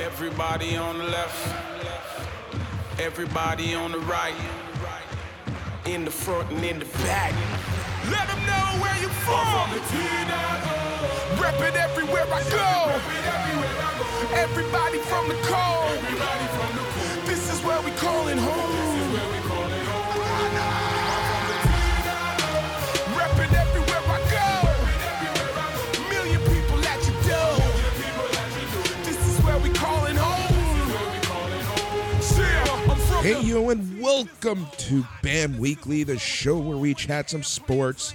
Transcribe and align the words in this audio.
Everybody 0.00 0.76
on 0.76 0.96
the 0.96 1.04
left, 1.04 1.36
everybody 2.98 3.74
on 3.74 3.92
the 3.92 3.98
right, 3.98 4.34
in 5.84 6.06
the 6.06 6.10
front 6.10 6.50
and 6.50 6.64
in 6.64 6.78
the 6.78 6.86
back. 7.04 7.34
Let 8.10 8.26
them 8.28 8.40
know 8.46 8.80
where 8.80 8.96
you 8.96 9.08
from. 9.28 9.70
Rep 11.38 11.60
it 11.60 11.76
everywhere 11.76 12.26
I 12.32 12.42
go. 12.48 12.90
Everybody 14.34 14.98
from 15.00 15.28
the 15.28 15.38
cold. 15.42 15.98
This 17.26 17.52
is 17.52 17.62
where 17.62 17.82
we 17.82 17.90
calling 17.92 18.38
home. 18.38 18.79
Hey, 33.30 33.42
you, 33.42 33.70
and 33.70 34.02
welcome 34.02 34.66
to 34.76 35.04
BAM 35.22 35.56
Weekly, 35.58 36.02
the 36.02 36.18
show 36.18 36.58
where 36.58 36.76
we 36.76 36.94
chat 36.94 37.30
some 37.30 37.44
sports, 37.44 38.12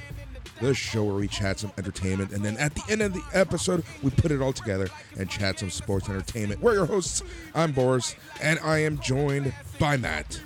the 0.59 0.73
show 0.73 1.05
where 1.05 1.15
we 1.15 1.29
chat 1.29 1.57
some 1.57 1.71
entertainment, 1.77 2.33
and 2.33 2.43
then 2.43 2.57
at 2.57 2.75
the 2.75 2.83
end 2.89 3.01
of 3.01 3.13
the 3.13 3.23
episode, 3.31 3.85
we 4.03 4.09
put 4.09 4.29
it 4.29 4.41
all 4.41 4.51
together 4.51 4.89
and 5.17 5.29
chat 5.29 5.59
some 5.59 5.69
sports 5.69 6.09
entertainment. 6.09 6.59
We're 6.59 6.73
your 6.73 6.85
hosts. 6.85 7.23
I'm 7.53 7.71
Boris, 7.71 8.17
and 8.41 8.59
I 8.59 8.79
am 8.79 8.99
joined 8.99 9.53
by 9.79 9.95
Matt. 9.95 10.41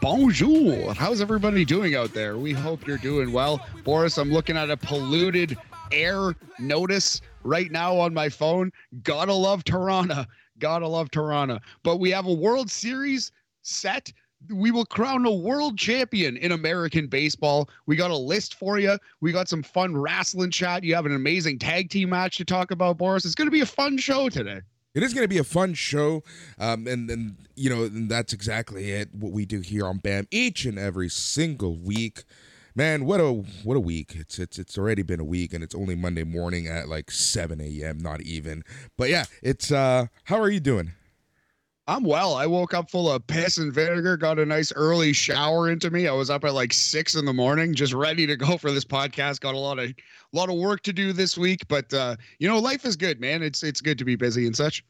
Bonjour. 0.00 0.92
How's 0.94 1.20
everybody 1.20 1.64
doing 1.64 1.94
out 1.94 2.14
there? 2.14 2.38
We 2.38 2.52
hope 2.52 2.84
you're 2.84 2.98
doing 2.98 3.30
well. 3.30 3.64
Boris, 3.84 4.18
I'm 4.18 4.32
looking 4.32 4.56
at 4.56 4.70
a 4.70 4.76
polluted 4.76 5.56
air 5.92 6.34
notice 6.58 7.20
right 7.44 7.70
now 7.70 7.96
on 7.96 8.12
my 8.12 8.28
phone. 8.28 8.72
Gotta 9.04 9.34
love 9.34 9.62
Toronto. 9.62 10.24
Gotta 10.58 10.88
love 10.88 11.10
Toronto. 11.10 11.60
But 11.82 11.98
we 11.98 12.10
have 12.10 12.26
a 12.26 12.32
World 12.32 12.70
Series 12.70 13.32
set. 13.62 14.12
We 14.50 14.70
will 14.70 14.84
crown 14.84 15.24
a 15.24 15.32
world 15.32 15.78
champion 15.78 16.36
in 16.36 16.52
American 16.52 17.06
baseball. 17.06 17.68
We 17.86 17.96
got 17.96 18.10
a 18.10 18.16
list 18.16 18.54
for 18.54 18.78
you. 18.78 18.98
We 19.20 19.32
got 19.32 19.48
some 19.48 19.62
fun 19.62 19.96
wrestling 19.96 20.50
chat. 20.50 20.84
You 20.84 20.94
have 20.94 21.06
an 21.06 21.14
amazing 21.14 21.58
tag 21.58 21.90
team 21.90 22.10
match 22.10 22.36
to 22.36 22.44
talk 22.44 22.70
about, 22.70 22.98
Boris. 22.98 23.24
It's 23.24 23.34
going 23.34 23.46
to 23.46 23.52
be 23.52 23.62
a 23.62 23.66
fun 23.66 23.98
show 23.98 24.28
today. 24.28 24.60
It 24.94 25.02
is 25.02 25.12
going 25.12 25.24
to 25.24 25.28
be 25.28 25.38
a 25.38 25.44
fun 25.44 25.74
show, 25.74 26.22
um, 26.58 26.86
and 26.86 27.10
and 27.10 27.36
you 27.54 27.68
know 27.68 27.84
and 27.84 28.08
that's 28.08 28.32
exactly 28.32 28.92
it. 28.92 29.14
What 29.14 29.30
we 29.30 29.44
do 29.44 29.60
here 29.60 29.86
on 29.86 29.98
BAM 29.98 30.26
each 30.30 30.64
and 30.64 30.78
every 30.78 31.10
single 31.10 31.76
week. 31.76 32.24
Man, 32.76 33.06
what 33.06 33.20
a 33.20 33.32
what 33.64 33.78
a 33.78 33.80
week! 33.80 34.14
It's 34.16 34.38
it's 34.38 34.58
it's 34.58 34.76
already 34.76 35.02
been 35.02 35.18
a 35.18 35.24
week, 35.24 35.54
and 35.54 35.64
it's 35.64 35.74
only 35.74 35.96
Monday 35.96 36.24
morning 36.24 36.66
at 36.66 36.90
like 36.90 37.10
seven 37.10 37.58
a.m. 37.58 37.96
Not 37.96 38.20
even, 38.20 38.64
but 38.98 39.08
yeah, 39.08 39.24
it's. 39.42 39.72
uh 39.72 40.08
How 40.24 40.38
are 40.38 40.50
you 40.50 40.60
doing? 40.60 40.92
I'm 41.88 42.04
well. 42.04 42.34
I 42.34 42.46
woke 42.46 42.74
up 42.74 42.90
full 42.90 43.10
of 43.10 43.26
piss 43.26 43.56
and 43.56 43.72
vinegar, 43.72 44.18
got 44.18 44.38
a 44.38 44.44
nice 44.44 44.72
early 44.76 45.14
shower 45.14 45.70
into 45.70 45.88
me. 45.90 46.06
I 46.06 46.12
was 46.12 46.28
up 46.28 46.44
at 46.44 46.52
like 46.52 46.74
six 46.74 47.14
in 47.14 47.24
the 47.24 47.32
morning, 47.32 47.74
just 47.74 47.94
ready 47.94 48.26
to 48.26 48.36
go 48.36 48.58
for 48.58 48.70
this 48.70 48.84
podcast. 48.84 49.40
Got 49.40 49.54
a 49.54 49.58
lot 49.58 49.78
of 49.78 49.88
a 49.88 49.94
lot 50.32 50.50
of 50.50 50.56
work 50.56 50.82
to 50.82 50.92
do 50.92 51.14
this 51.14 51.38
week, 51.38 51.66
but 51.68 51.94
uh, 51.94 52.16
you 52.38 52.46
know, 52.46 52.58
life 52.58 52.84
is 52.84 52.94
good, 52.94 53.20
man. 53.22 53.42
It's 53.42 53.62
it's 53.62 53.80
good 53.80 53.96
to 53.96 54.04
be 54.04 54.16
busy 54.16 54.44
and 54.44 54.54
such. 54.54 54.84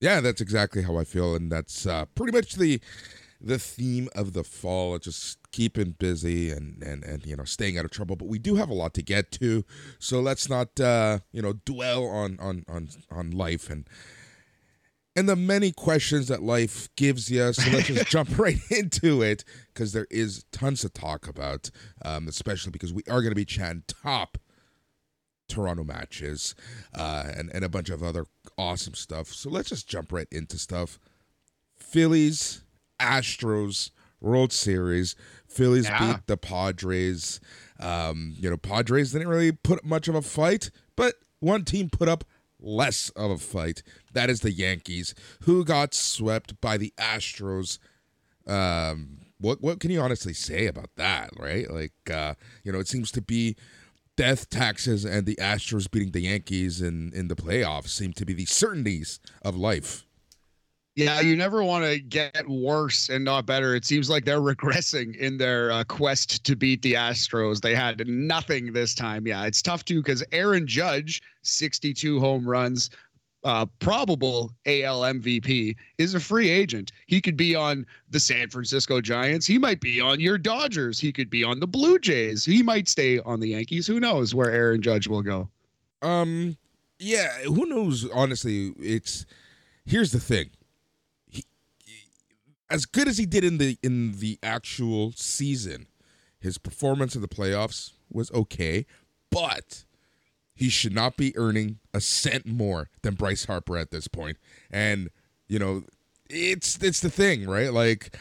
Yeah, 0.00 0.20
that's 0.20 0.40
exactly 0.40 0.82
how 0.82 0.96
I 0.96 1.04
feel, 1.04 1.36
and 1.36 1.52
that's 1.52 1.86
uh, 1.86 2.06
pretty 2.16 2.32
much 2.36 2.54
the 2.54 2.80
the 3.40 3.58
theme 3.58 4.08
of 4.14 4.32
the 4.32 4.44
fall. 4.44 4.98
Just 4.98 5.38
keeping 5.50 5.92
busy 5.98 6.50
and 6.50 6.82
and 6.82 7.04
and 7.04 7.26
you 7.26 7.36
know 7.36 7.44
staying 7.44 7.78
out 7.78 7.84
of 7.84 7.90
trouble. 7.90 8.16
But 8.16 8.28
we 8.28 8.38
do 8.38 8.56
have 8.56 8.68
a 8.68 8.74
lot 8.74 8.94
to 8.94 9.02
get 9.02 9.30
to, 9.32 9.64
so 9.98 10.20
let's 10.20 10.48
not 10.48 10.78
uh, 10.80 11.20
you 11.32 11.42
know 11.42 11.54
dwell 11.64 12.06
on 12.06 12.38
on 12.40 12.64
on 12.68 12.88
on 13.10 13.30
life 13.30 13.70
and 13.70 13.88
and 15.18 15.28
the 15.28 15.34
many 15.34 15.72
questions 15.72 16.28
that 16.28 16.42
life 16.42 16.88
gives 16.94 17.28
you. 17.28 17.52
So 17.52 17.70
let's 17.72 17.88
just 17.88 18.06
jump 18.10 18.38
right 18.38 18.60
into 18.70 19.20
it 19.22 19.44
because 19.74 19.92
there 19.92 20.06
is 20.10 20.44
tons 20.52 20.82
to 20.82 20.88
talk 20.88 21.26
about, 21.26 21.70
um, 22.04 22.28
especially 22.28 22.70
because 22.70 22.92
we 22.92 23.02
are 23.08 23.20
going 23.20 23.32
to 23.32 23.34
be 23.34 23.44
chatting 23.44 23.82
top 23.88 24.38
Toronto 25.48 25.82
matches 25.82 26.54
uh, 26.94 27.24
and, 27.34 27.50
and 27.52 27.64
a 27.64 27.68
bunch 27.68 27.90
of 27.90 28.02
other 28.02 28.26
awesome 28.56 28.94
stuff. 28.94 29.28
So 29.28 29.50
let's 29.50 29.70
just 29.70 29.88
jump 29.88 30.12
right 30.12 30.28
into 30.30 30.56
stuff. 30.56 31.00
Phillies, 31.76 32.62
Astros, 33.00 33.90
World 34.20 34.52
Series. 34.52 35.14
Phillies 35.46 35.84
Yeah. 35.86 36.14
beat 36.14 36.26
the 36.26 36.36
Padres. 36.36 37.40
Um, 37.80 38.34
you 38.38 38.50
know, 38.50 38.56
Padres 38.56 39.12
didn't 39.12 39.28
really 39.28 39.52
put 39.52 39.84
much 39.84 40.08
of 40.08 40.14
a 40.14 40.22
fight, 40.22 40.70
but 40.96 41.14
one 41.40 41.64
team 41.64 41.88
put 41.90 42.08
up 42.08 42.24
less 42.60 43.10
of 43.10 43.30
a 43.30 43.38
fight. 43.38 43.82
That 44.12 44.28
is 44.30 44.40
the 44.40 44.50
Yankees, 44.50 45.14
who 45.42 45.64
got 45.64 45.94
swept 45.94 46.60
by 46.60 46.76
the 46.76 46.92
Astros. 46.98 47.78
Um, 48.46 49.18
what 49.38 49.60
what 49.62 49.78
can 49.78 49.90
you 49.90 50.00
honestly 50.00 50.32
say 50.34 50.66
about 50.66 50.90
that, 50.96 51.30
right? 51.38 51.70
Like, 51.70 51.92
uh, 52.12 52.34
you 52.64 52.72
know, 52.72 52.80
it 52.80 52.88
seems 52.88 53.12
to 53.12 53.22
be 53.22 53.56
death 54.16 54.50
taxes 54.50 55.04
and 55.04 55.26
the 55.26 55.36
Astros 55.36 55.88
beating 55.88 56.10
the 56.10 56.22
Yankees 56.22 56.82
in 56.82 57.12
in 57.14 57.28
the 57.28 57.36
playoffs 57.36 57.90
seem 57.90 58.12
to 58.14 58.24
be 58.26 58.32
the 58.34 58.46
certainties 58.46 59.20
of 59.42 59.54
life. 59.56 60.04
Yeah, 60.98 61.20
you 61.20 61.36
never 61.36 61.62
want 61.62 61.84
to 61.84 62.00
get 62.00 62.48
worse 62.48 63.08
and 63.08 63.24
not 63.24 63.46
better. 63.46 63.76
It 63.76 63.84
seems 63.84 64.10
like 64.10 64.24
they're 64.24 64.40
regressing 64.54 65.16
in 65.16 65.38
their 65.38 65.70
uh, 65.70 65.84
quest 65.84 66.42
to 66.42 66.56
beat 66.56 66.82
the 66.82 66.94
Astros. 66.94 67.60
They 67.60 67.72
had 67.72 68.04
nothing 68.08 68.72
this 68.72 68.96
time. 68.96 69.24
Yeah, 69.24 69.44
it's 69.44 69.62
tough 69.62 69.84
too 69.84 70.02
because 70.02 70.24
Aaron 70.32 70.66
Judge, 70.66 71.22
62 71.42 72.18
home 72.18 72.48
runs, 72.48 72.90
uh, 73.44 73.66
probable 73.78 74.50
AL 74.66 75.02
MVP, 75.02 75.76
is 75.98 76.14
a 76.14 76.20
free 76.20 76.50
agent. 76.50 76.90
He 77.06 77.20
could 77.20 77.36
be 77.36 77.54
on 77.54 77.86
the 78.10 78.18
San 78.18 78.48
Francisco 78.48 79.00
Giants. 79.00 79.46
He 79.46 79.56
might 79.56 79.80
be 79.80 80.00
on 80.00 80.18
your 80.18 80.36
Dodgers. 80.36 80.98
He 80.98 81.12
could 81.12 81.30
be 81.30 81.44
on 81.44 81.60
the 81.60 81.68
Blue 81.68 82.00
Jays. 82.00 82.44
He 82.44 82.60
might 82.60 82.88
stay 82.88 83.20
on 83.20 83.38
the 83.38 83.50
Yankees. 83.50 83.86
Who 83.86 84.00
knows 84.00 84.34
where 84.34 84.50
Aaron 84.50 84.82
Judge 84.82 85.06
will 85.06 85.22
go? 85.22 85.48
Um, 86.02 86.56
yeah, 86.98 87.38
who 87.42 87.66
knows? 87.66 88.10
Honestly, 88.10 88.72
it's 88.80 89.26
here's 89.86 90.10
the 90.10 90.18
thing. 90.18 90.50
As 92.70 92.84
good 92.84 93.08
as 93.08 93.18
he 93.18 93.26
did 93.26 93.44
in 93.44 93.58
the 93.58 93.78
in 93.82 94.18
the 94.18 94.38
actual 94.42 95.12
season, 95.12 95.86
his 96.38 96.58
performance 96.58 97.14
in 97.14 97.22
the 97.22 97.28
playoffs 97.28 97.92
was 98.10 98.30
okay, 98.32 98.86
but 99.30 99.84
he 100.54 100.68
should 100.68 100.92
not 100.92 101.16
be 101.16 101.36
earning 101.36 101.78
a 101.94 102.00
cent 102.00 102.46
more 102.46 102.90
than 103.02 103.14
Bryce 103.14 103.44
Harper 103.44 103.76
at 103.76 103.90
this 103.90 104.08
point. 104.08 104.36
And 104.70 105.08
you 105.48 105.58
know, 105.58 105.84
it's 106.28 106.82
it's 106.82 107.00
the 107.00 107.10
thing, 107.10 107.48
right? 107.48 107.72
Like 107.72 108.16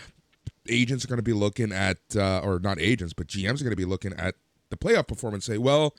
agents 0.69 1.03
are 1.03 1.07
going 1.07 1.17
to 1.17 1.23
be 1.23 1.33
looking 1.33 1.71
at, 1.71 1.97
uh, 2.15 2.39
or 2.39 2.59
not 2.59 2.79
agents, 2.79 3.13
but 3.13 3.27
GMs 3.27 3.61
are 3.61 3.63
going 3.63 3.71
to 3.71 3.75
be 3.75 3.85
looking 3.85 4.13
at 4.13 4.35
the 4.69 4.77
playoff 4.77 5.07
performance. 5.07 5.45
Say, 5.45 5.57
well, 5.57 5.95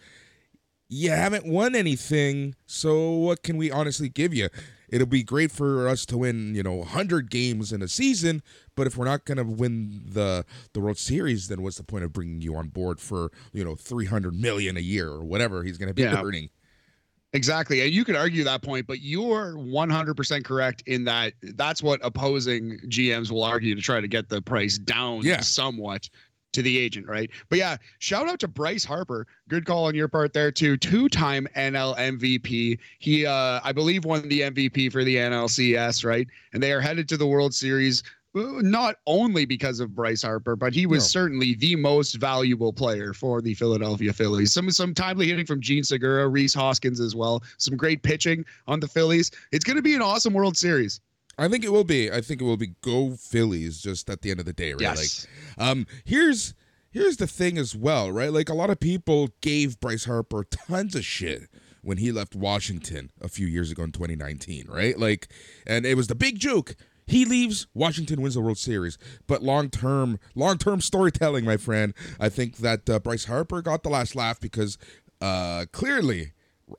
you 0.88 1.10
haven't 1.10 1.46
won 1.46 1.74
anything, 1.74 2.54
so 2.66 3.10
what 3.10 3.42
can 3.42 3.56
we 3.56 3.70
honestly 3.70 4.08
give 4.08 4.32
you? 4.32 4.48
It'll 4.88 5.06
be 5.06 5.22
great 5.22 5.50
for 5.50 5.86
us 5.88 6.06
to 6.06 6.18
win, 6.18 6.54
you 6.54 6.62
know, 6.62 6.74
100 6.76 7.30
games 7.30 7.72
in 7.72 7.82
a 7.82 7.88
season, 7.88 8.42
but 8.74 8.86
if 8.86 8.96
we're 8.96 9.04
not 9.04 9.24
going 9.24 9.38
to 9.38 9.44
win 9.44 10.02
the 10.06 10.44
the 10.72 10.80
World 10.80 10.98
Series, 10.98 11.48
then 11.48 11.62
what's 11.62 11.76
the 11.76 11.82
point 11.84 12.04
of 12.04 12.12
bringing 12.12 12.40
you 12.40 12.56
on 12.56 12.68
board 12.68 13.00
for, 13.00 13.30
you 13.52 13.64
know, 13.64 13.74
300 13.74 14.34
million 14.34 14.76
a 14.76 14.80
year 14.80 15.08
or 15.08 15.24
whatever 15.24 15.62
he's 15.62 15.78
going 15.78 15.88
to 15.88 15.94
be 15.94 16.02
Yeah. 16.02 16.22
earning? 16.22 16.48
Exactly. 17.34 17.82
And 17.82 17.92
you 17.92 18.06
could 18.06 18.16
argue 18.16 18.42
that 18.44 18.62
point, 18.62 18.86
but 18.86 19.00
you're 19.00 19.52
100% 19.56 20.44
correct 20.44 20.82
in 20.86 21.04
that 21.04 21.34
that's 21.42 21.82
what 21.82 22.00
opposing 22.02 22.78
GMs 22.88 23.30
will 23.30 23.44
argue 23.44 23.74
to 23.74 23.82
try 23.82 24.00
to 24.00 24.08
get 24.08 24.30
the 24.30 24.40
price 24.40 24.78
down 24.78 25.22
Yeah. 25.22 25.40
somewhat 25.40 26.08
to 26.52 26.62
the 26.62 26.78
agent, 26.78 27.06
right? 27.06 27.30
But 27.48 27.58
yeah, 27.58 27.76
shout 27.98 28.28
out 28.28 28.40
to 28.40 28.48
Bryce 28.48 28.84
Harper. 28.84 29.26
Good 29.48 29.66
call 29.66 29.84
on 29.86 29.94
your 29.94 30.08
part 30.08 30.32
there 30.32 30.50
too. 30.50 30.76
Two-time 30.76 31.46
NL 31.56 31.96
MVP. 31.96 32.78
He 32.98 33.26
uh 33.26 33.60
I 33.62 33.72
believe 33.72 34.04
won 34.04 34.28
the 34.28 34.42
MVP 34.42 34.90
for 34.92 35.04
the 35.04 35.16
NLCS, 35.16 36.04
right? 36.04 36.26
And 36.52 36.62
they 36.62 36.72
are 36.72 36.80
headed 36.80 37.08
to 37.10 37.16
the 37.16 37.26
World 37.26 37.54
Series 37.54 38.02
uh, 38.36 38.40
not 38.60 38.96
only 39.06 39.46
because 39.46 39.80
of 39.80 39.94
Bryce 39.94 40.22
Harper, 40.22 40.54
but 40.54 40.74
he 40.74 40.84
was 40.86 41.02
No. 41.04 41.08
certainly 41.20 41.54
the 41.54 41.76
most 41.76 42.16
valuable 42.16 42.72
player 42.72 43.12
for 43.14 43.40
the 43.40 43.54
Philadelphia 43.54 44.12
Phillies. 44.12 44.52
Some 44.52 44.70
some 44.70 44.94
timely 44.94 45.28
hitting 45.28 45.46
from 45.46 45.60
Jean 45.60 45.82
Segura, 45.82 46.28
Rhys 46.28 46.52
Hoskins 46.54 47.00
as 47.00 47.14
well. 47.14 47.42
Some 47.56 47.76
great 47.76 48.02
pitching 48.02 48.44
on 48.66 48.80
the 48.80 48.88
Phillies. 48.88 49.30
It's 49.52 49.64
going 49.64 49.76
to 49.76 49.82
be 49.82 49.94
an 49.94 50.02
awesome 50.02 50.34
World 50.34 50.56
Series. 50.56 51.00
I 51.38 51.48
think 51.48 51.64
it 51.64 51.72
will 51.72 51.84
be. 51.84 52.10
I 52.10 52.20
think 52.20 52.40
it 52.40 52.44
will 52.44 52.56
be 52.56 52.74
go 52.82 53.12
Phillies 53.12 53.80
just 53.80 54.10
at 54.10 54.22
the 54.22 54.30
end 54.30 54.40
of 54.40 54.46
the 54.46 54.52
day, 54.52 54.72
right? 54.72 54.80
Yes. 54.80 55.26
Like 55.56 55.68
um 55.68 55.86
here's 56.04 56.54
here's 56.90 57.16
the 57.18 57.26
thing 57.26 57.58
as 57.58 57.76
well, 57.76 58.10
right? 58.10 58.32
Like 58.32 58.48
a 58.48 58.54
lot 58.54 58.70
of 58.70 58.80
people 58.80 59.30
gave 59.40 59.78
Bryce 59.80 60.04
Harper 60.04 60.44
tons 60.44 60.94
of 60.94 61.04
shit 61.04 61.48
when 61.82 61.98
he 61.98 62.10
left 62.10 62.34
Washington 62.34 63.10
a 63.20 63.28
few 63.28 63.46
years 63.46 63.70
ago 63.70 63.84
in 63.84 63.92
2019, 63.92 64.66
right? 64.68 64.98
Like 64.98 65.28
and 65.66 65.86
it 65.86 65.96
was 65.96 66.08
the 66.08 66.14
big 66.14 66.38
joke. 66.38 66.74
He 67.06 67.24
leaves, 67.24 67.66
Washington 67.72 68.20
wins 68.20 68.34
the 68.34 68.42
World 68.42 68.58
Series. 68.58 68.98
But 69.26 69.42
long 69.42 69.70
term, 69.70 70.18
long 70.34 70.58
term 70.58 70.82
storytelling, 70.82 71.44
my 71.44 71.56
friend. 71.56 71.94
I 72.20 72.28
think 72.28 72.58
that 72.58 72.88
uh, 72.90 72.98
Bryce 72.98 73.24
Harper 73.24 73.62
got 73.62 73.82
the 73.82 73.88
last 73.88 74.14
laugh 74.14 74.38
because 74.38 74.76
uh, 75.20 75.64
clearly, 75.72 76.32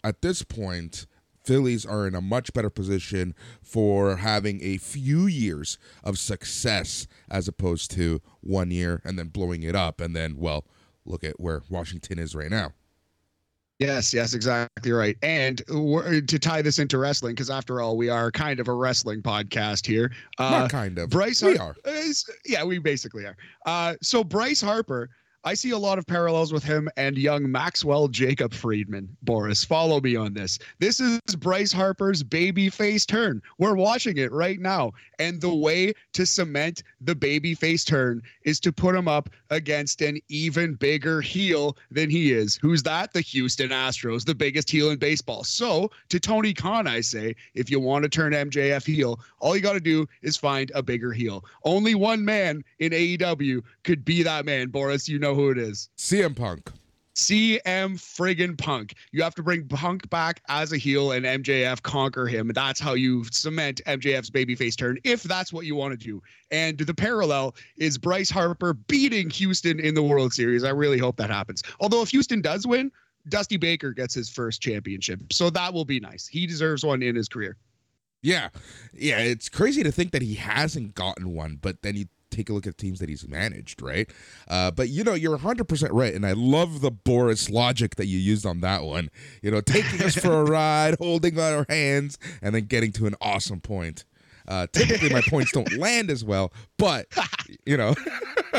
at 0.03 0.21
this 0.21 0.43
point, 0.43 1.07
Phillies 1.49 1.83
are 1.83 2.05
in 2.05 2.13
a 2.13 2.21
much 2.21 2.53
better 2.53 2.69
position 2.69 3.33
for 3.63 4.17
having 4.17 4.61
a 4.63 4.77
few 4.77 5.25
years 5.25 5.79
of 6.03 6.19
success 6.19 7.07
as 7.27 7.47
opposed 7.47 7.89
to 7.91 8.21
one 8.41 8.69
year 8.69 9.01
and 9.03 9.17
then 9.17 9.29
blowing 9.29 9.63
it 9.63 9.75
up. 9.75 9.99
And 9.99 10.15
then, 10.15 10.37
well, 10.37 10.65
look 11.05 11.23
at 11.23 11.39
where 11.39 11.63
Washington 11.67 12.19
is 12.19 12.35
right 12.35 12.51
now. 12.51 12.73
Yes, 13.79 14.13
yes, 14.13 14.35
exactly 14.35 14.91
right. 14.91 15.17
And 15.23 15.57
to 15.67 16.37
tie 16.39 16.61
this 16.61 16.77
into 16.77 16.99
wrestling, 16.99 17.33
because 17.33 17.49
after 17.49 17.81
all, 17.81 17.97
we 17.97 18.09
are 18.09 18.29
kind 18.29 18.59
of 18.59 18.67
a 18.67 18.73
wrestling 18.73 19.23
podcast 19.23 19.87
here. 19.87 20.11
Uh, 20.37 20.51
Not 20.51 20.69
kind 20.69 20.99
of. 20.99 21.09
Bryce, 21.09 21.41
we 21.41 21.55
Har- 21.55 21.75
are. 21.83 22.03
yeah, 22.45 22.63
we 22.63 22.77
basically 22.77 23.25
are. 23.25 23.37
Uh, 23.65 23.95
so 24.03 24.23
Bryce 24.23 24.61
Harper 24.61 25.09
I 25.45 25.53
see 25.53 25.69
a 25.69 25.77
lot 25.77 25.97
of 25.97 26.05
parallels 26.05 26.51
with 26.51 26.65
him 26.65 26.89
and 26.97 27.17
young 27.17 27.49
Maxwell 27.49 28.09
Jacob 28.09 28.53
Friedman. 28.53 29.15
Boris, 29.21 29.63
follow 29.63 30.01
me 30.01 30.17
on 30.17 30.33
this. 30.33 30.59
This 30.79 30.99
is 30.99 31.21
Bryce 31.37 31.71
Harper's 31.71 32.23
baby 32.23 32.69
face 32.69 33.05
turn. 33.05 33.41
We're 33.57 33.75
watching 33.75 34.17
it 34.17 34.33
right 34.33 34.59
now. 34.59 34.91
And 35.17 35.39
the 35.39 35.53
way 35.53 35.93
to 36.13 36.25
cement 36.25 36.83
the 36.99 37.15
baby 37.15 37.55
face 37.55 37.85
turn 37.85 38.21
is 38.43 38.59
to 38.59 38.73
put 38.73 38.95
him 38.95 39.07
up 39.07 39.29
against 39.49 40.01
an 40.01 40.19
even 40.27 40.73
bigger 40.73 41.21
heel 41.21 41.77
than 41.89 42.09
he 42.09 42.33
is. 42.33 42.57
Who's 42.61 42.83
that? 42.83 43.13
The 43.13 43.21
Houston 43.21 43.69
Astros, 43.69 44.25
the 44.25 44.35
biggest 44.35 44.69
heel 44.69 44.89
in 44.89 44.99
baseball. 44.99 45.45
So, 45.45 45.89
to 46.09 46.19
Tony 46.19 46.53
Khan, 46.53 46.85
I 46.85 46.99
say, 46.99 47.33
if 47.53 47.71
you 47.71 47.79
want 47.79 48.03
to 48.03 48.09
turn 48.09 48.33
MJF 48.33 48.85
heel, 48.85 49.19
all 49.39 49.55
you 49.55 49.61
got 49.61 49.73
to 49.73 49.79
do 49.79 50.05
is 50.21 50.35
find 50.35 50.69
a 50.75 50.83
bigger 50.83 51.13
heel. 51.13 51.45
Only 51.63 51.95
one 51.95 52.25
man 52.25 52.61
in 52.79 52.91
AEW 52.91 53.61
could 53.83 54.03
be 54.03 54.21
that 54.23 54.45
man, 54.45 54.67
Boris. 54.67 55.07
You 55.07 55.17
know 55.19 55.28
know 55.29 55.35
who 55.35 55.49
it 55.51 55.57
is. 55.57 55.89
CM 55.97 56.35
Punk. 56.35 56.71
CM 57.15 57.95
friggin' 57.95 58.57
Punk. 58.57 58.93
You 59.11 59.21
have 59.23 59.35
to 59.35 59.43
bring 59.43 59.67
Punk 59.67 60.09
back 60.09 60.41
as 60.47 60.71
a 60.71 60.77
heel 60.77 61.11
and 61.11 61.25
MJF 61.25 61.81
conquer 61.81 62.27
him. 62.27 62.51
That's 62.53 62.79
how 62.79 62.93
you 62.93 63.25
cement 63.31 63.81
MJF's 63.85 64.29
babyface 64.29 64.77
turn, 64.77 64.99
if 65.03 65.23
that's 65.23 65.51
what 65.51 65.65
you 65.65 65.75
want 65.75 65.99
to 65.99 66.05
do. 66.05 66.21
And 66.49 66.77
the 66.77 66.93
parallel 66.93 67.55
is 67.77 67.97
Bryce 67.97 68.29
Harper 68.29 68.73
beating 68.73 69.29
Houston 69.31 69.79
in 69.81 69.95
the 69.95 70.03
World 70.03 70.33
Series. 70.33 70.63
I 70.63 70.69
really 70.69 70.97
hope 70.97 71.17
that 71.17 71.29
happens. 71.29 71.61
Although 71.81 72.01
if 72.01 72.09
Houston 72.09 72.41
does 72.41 72.65
win, 72.65 72.89
Dusty 73.27 73.57
Baker 73.57 73.91
gets 73.91 74.13
his 74.13 74.29
first 74.29 74.61
championship. 74.61 75.19
So 75.33 75.49
that 75.49 75.73
will 75.73 75.85
be 75.85 75.99
nice. 75.99 76.25
He 76.25 76.47
deserves 76.47 76.85
one 76.85 77.03
in 77.03 77.15
his 77.17 77.27
career. 77.27 77.57
Yeah. 78.21 78.49
Yeah. 78.93 79.19
It's 79.19 79.49
crazy 79.49 79.83
to 79.83 79.91
think 79.91 80.11
that 80.11 80.21
he 80.21 80.35
hasn't 80.35 80.95
gotten 80.95 81.33
one, 81.33 81.57
but 81.61 81.81
then 81.81 81.97
you 81.97 82.05
take 82.29 82.49
a 82.49 82.53
look 82.53 82.67
at 82.67 82.77
teams 82.77 82.99
that 82.99 83.09
he's 83.09 83.27
managed, 83.27 83.81
right? 83.81 84.09
Uh, 84.47 84.71
but 84.71 84.89
you 84.89 85.03
know, 85.03 85.13
you're 85.13 85.37
100% 85.37 85.89
right. 85.91 86.13
And 86.13 86.25
I 86.25 86.33
love 86.33 86.81
the 86.81 86.91
Boris 86.91 87.49
logic 87.49 87.95
that 87.95 88.07
you 88.07 88.17
used 88.17 88.45
on 88.45 88.61
that 88.61 88.83
one. 88.83 89.09
You 89.41 89.51
know, 89.51 89.61
taking 89.61 90.01
us 90.03 90.15
for 90.15 90.41
a 90.41 90.43
ride, 90.49 90.95
holding 90.99 91.39
our 91.39 91.65
hands, 91.69 92.17
and 92.41 92.55
then 92.55 92.65
getting 92.65 92.91
to 92.93 93.05
an 93.07 93.15
awesome 93.21 93.61
point. 93.61 94.05
Uh, 94.49 94.65
typically, 94.73 95.09
my 95.09 95.21
points 95.21 95.51
don't 95.51 95.71
land 95.77 96.09
as 96.09 96.25
well, 96.25 96.51
but 96.79 97.05
you 97.67 97.77
know, 97.77 97.93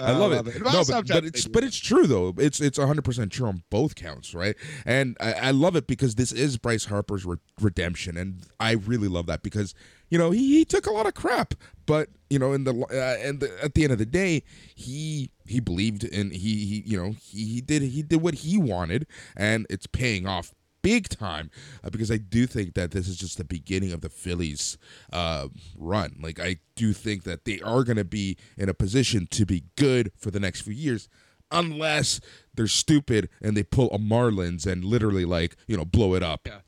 I 0.00 0.12
love, 0.12 0.30
love 0.30 0.46
it. 0.46 0.56
it. 0.56 0.62
No, 0.62 0.84
but, 0.86 1.08
but 1.08 1.24
it's 1.24 1.48
but 1.48 1.64
it's 1.64 1.76
true 1.76 2.06
though. 2.06 2.32
It's 2.38 2.60
it's 2.60 2.78
100 2.78 3.04
percent 3.04 3.32
true 3.32 3.48
on 3.48 3.64
both 3.70 3.96
counts, 3.96 4.34
right? 4.34 4.54
And 4.86 5.16
I, 5.18 5.32
I, 5.32 5.50
love 5.50 5.74
it 5.74 5.88
because 5.88 6.14
this 6.14 6.30
is 6.30 6.58
Bryce 6.58 6.84
Harper's 6.84 7.26
re- 7.26 7.38
redemption, 7.60 8.16
and 8.16 8.42
I 8.60 8.72
really 8.72 9.08
love 9.08 9.26
that 9.26 9.42
because 9.42 9.74
you 10.10 10.18
know 10.18 10.30
he, 10.30 10.58
he 10.58 10.64
took 10.64 10.86
a 10.86 10.92
lot 10.92 11.06
of 11.06 11.14
crap, 11.14 11.54
but 11.86 12.10
you 12.30 12.38
know 12.38 12.52
in 12.52 12.62
the 12.62 12.72
uh, 12.72 13.26
and 13.26 13.40
the, 13.40 13.64
at 13.64 13.74
the 13.74 13.82
end 13.82 13.92
of 13.92 13.98
the 13.98 14.06
day, 14.06 14.44
he 14.76 15.32
he 15.44 15.58
believed 15.58 16.04
and 16.04 16.32
he 16.32 16.66
he 16.66 16.84
you 16.86 16.96
know 16.96 17.16
he, 17.20 17.46
he 17.46 17.60
did 17.60 17.82
he 17.82 18.02
did 18.04 18.22
what 18.22 18.34
he 18.34 18.56
wanted, 18.56 19.08
and 19.36 19.66
it's 19.68 19.88
paying 19.88 20.28
off 20.28 20.54
big 20.84 21.08
time 21.08 21.50
uh, 21.82 21.88
because 21.88 22.10
I 22.10 22.18
do 22.18 22.46
think 22.46 22.74
that 22.74 22.90
this 22.90 23.08
is 23.08 23.16
just 23.16 23.38
the 23.38 23.44
beginning 23.44 23.90
of 23.90 24.02
the 24.02 24.10
Phillies 24.10 24.76
uh, 25.12 25.48
run. 25.76 26.16
Like 26.20 26.38
I 26.38 26.58
do 26.76 26.92
think 26.92 27.24
that 27.24 27.46
they 27.46 27.58
are 27.62 27.84
going 27.84 27.96
to 27.96 28.04
be 28.04 28.36
in 28.58 28.68
a 28.68 28.74
position 28.74 29.26
to 29.30 29.46
be 29.46 29.64
good 29.76 30.12
for 30.18 30.30
the 30.30 30.38
next 30.38 30.60
few 30.60 30.74
years, 30.74 31.08
unless 31.50 32.20
they're 32.54 32.66
stupid 32.66 33.30
and 33.42 33.56
they 33.56 33.62
pull 33.62 33.90
a 33.92 33.98
Marlins 33.98 34.70
and 34.70 34.84
literally 34.84 35.24
like 35.24 35.56
you 35.66 35.76
know 35.76 35.86
blow 35.86 36.14
it 36.14 36.22
up. 36.22 36.42
Yeah. 36.46 36.58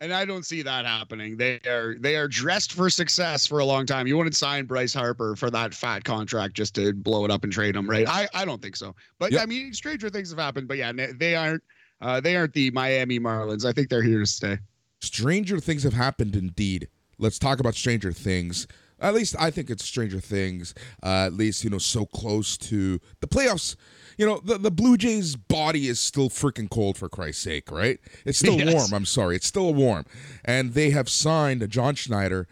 And 0.00 0.12
I 0.12 0.24
don't 0.26 0.44
see 0.44 0.62
that 0.62 0.84
happening. 0.84 1.36
They 1.36 1.60
are 1.66 1.96
they 1.98 2.16
are 2.16 2.28
dressed 2.28 2.72
for 2.72 2.88
success 2.90 3.46
for 3.46 3.58
a 3.58 3.64
long 3.64 3.86
time. 3.86 4.06
You 4.06 4.16
wouldn't 4.16 4.36
sign 4.36 4.66
Bryce 4.66 4.94
Harper 4.94 5.34
for 5.34 5.50
that 5.50 5.74
fat 5.74 6.04
contract 6.04 6.54
just 6.54 6.74
to 6.76 6.92
blow 6.92 7.24
it 7.24 7.30
up 7.30 7.42
and 7.42 7.52
trade 7.52 7.74
him, 7.74 7.88
right? 7.88 8.06
I, 8.06 8.28
I 8.34 8.44
don't 8.44 8.60
think 8.60 8.76
so. 8.76 8.94
But 9.18 9.32
yep. 9.32 9.42
I 9.42 9.46
mean, 9.46 9.72
stranger 9.72 10.10
things 10.10 10.30
have 10.30 10.38
happened. 10.38 10.68
But 10.68 10.76
yeah, 10.76 10.92
they 11.16 11.34
aren't 11.34 11.62
uh, 12.00 12.20
they 12.20 12.36
aren't 12.36 12.52
the 12.52 12.70
Miami 12.70 13.18
Marlins. 13.18 13.64
I 13.64 13.72
think 13.72 13.88
they're 13.88 14.02
here 14.02 14.20
to 14.20 14.26
stay. 14.26 14.58
Stranger 15.00 15.60
things 15.60 15.82
have 15.82 15.92
happened 15.92 16.34
indeed. 16.34 16.88
Let's 17.18 17.38
talk 17.38 17.60
about 17.60 17.74
Stranger 17.74 18.12
Things. 18.12 18.66
At 19.00 19.14
least 19.14 19.36
I 19.38 19.50
think 19.50 19.70
it's 19.70 19.84
Stranger 19.84 20.20
Things. 20.20 20.74
Uh, 21.02 21.26
at 21.26 21.34
least 21.34 21.64
you 21.64 21.70
know, 21.70 21.78
so 21.78 22.06
close 22.06 22.56
to 22.58 23.00
the 23.20 23.26
playoffs. 23.26 23.76
You 24.16 24.26
know, 24.26 24.40
the, 24.44 24.58
the 24.58 24.70
Blue 24.70 24.96
Jays' 24.96 25.36
body 25.36 25.88
is 25.88 25.98
still 25.98 26.30
freaking 26.30 26.70
cold 26.70 26.96
for 26.96 27.08
Christ's 27.08 27.42
sake, 27.42 27.70
right? 27.70 27.98
It's 28.24 28.38
still 28.38 28.58
yes. 28.58 28.72
warm. 28.72 28.94
I'm 28.94 29.06
sorry, 29.06 29.36
it's 29.36 29.46
still 29.46 29.74
warm. 29.74 30.04
And 30.44 30.74
they 30.74 30.90
have 30.90 31.08
signed 31.08 31.68
John 31.68 31.96
Schneider. 31.96 32.46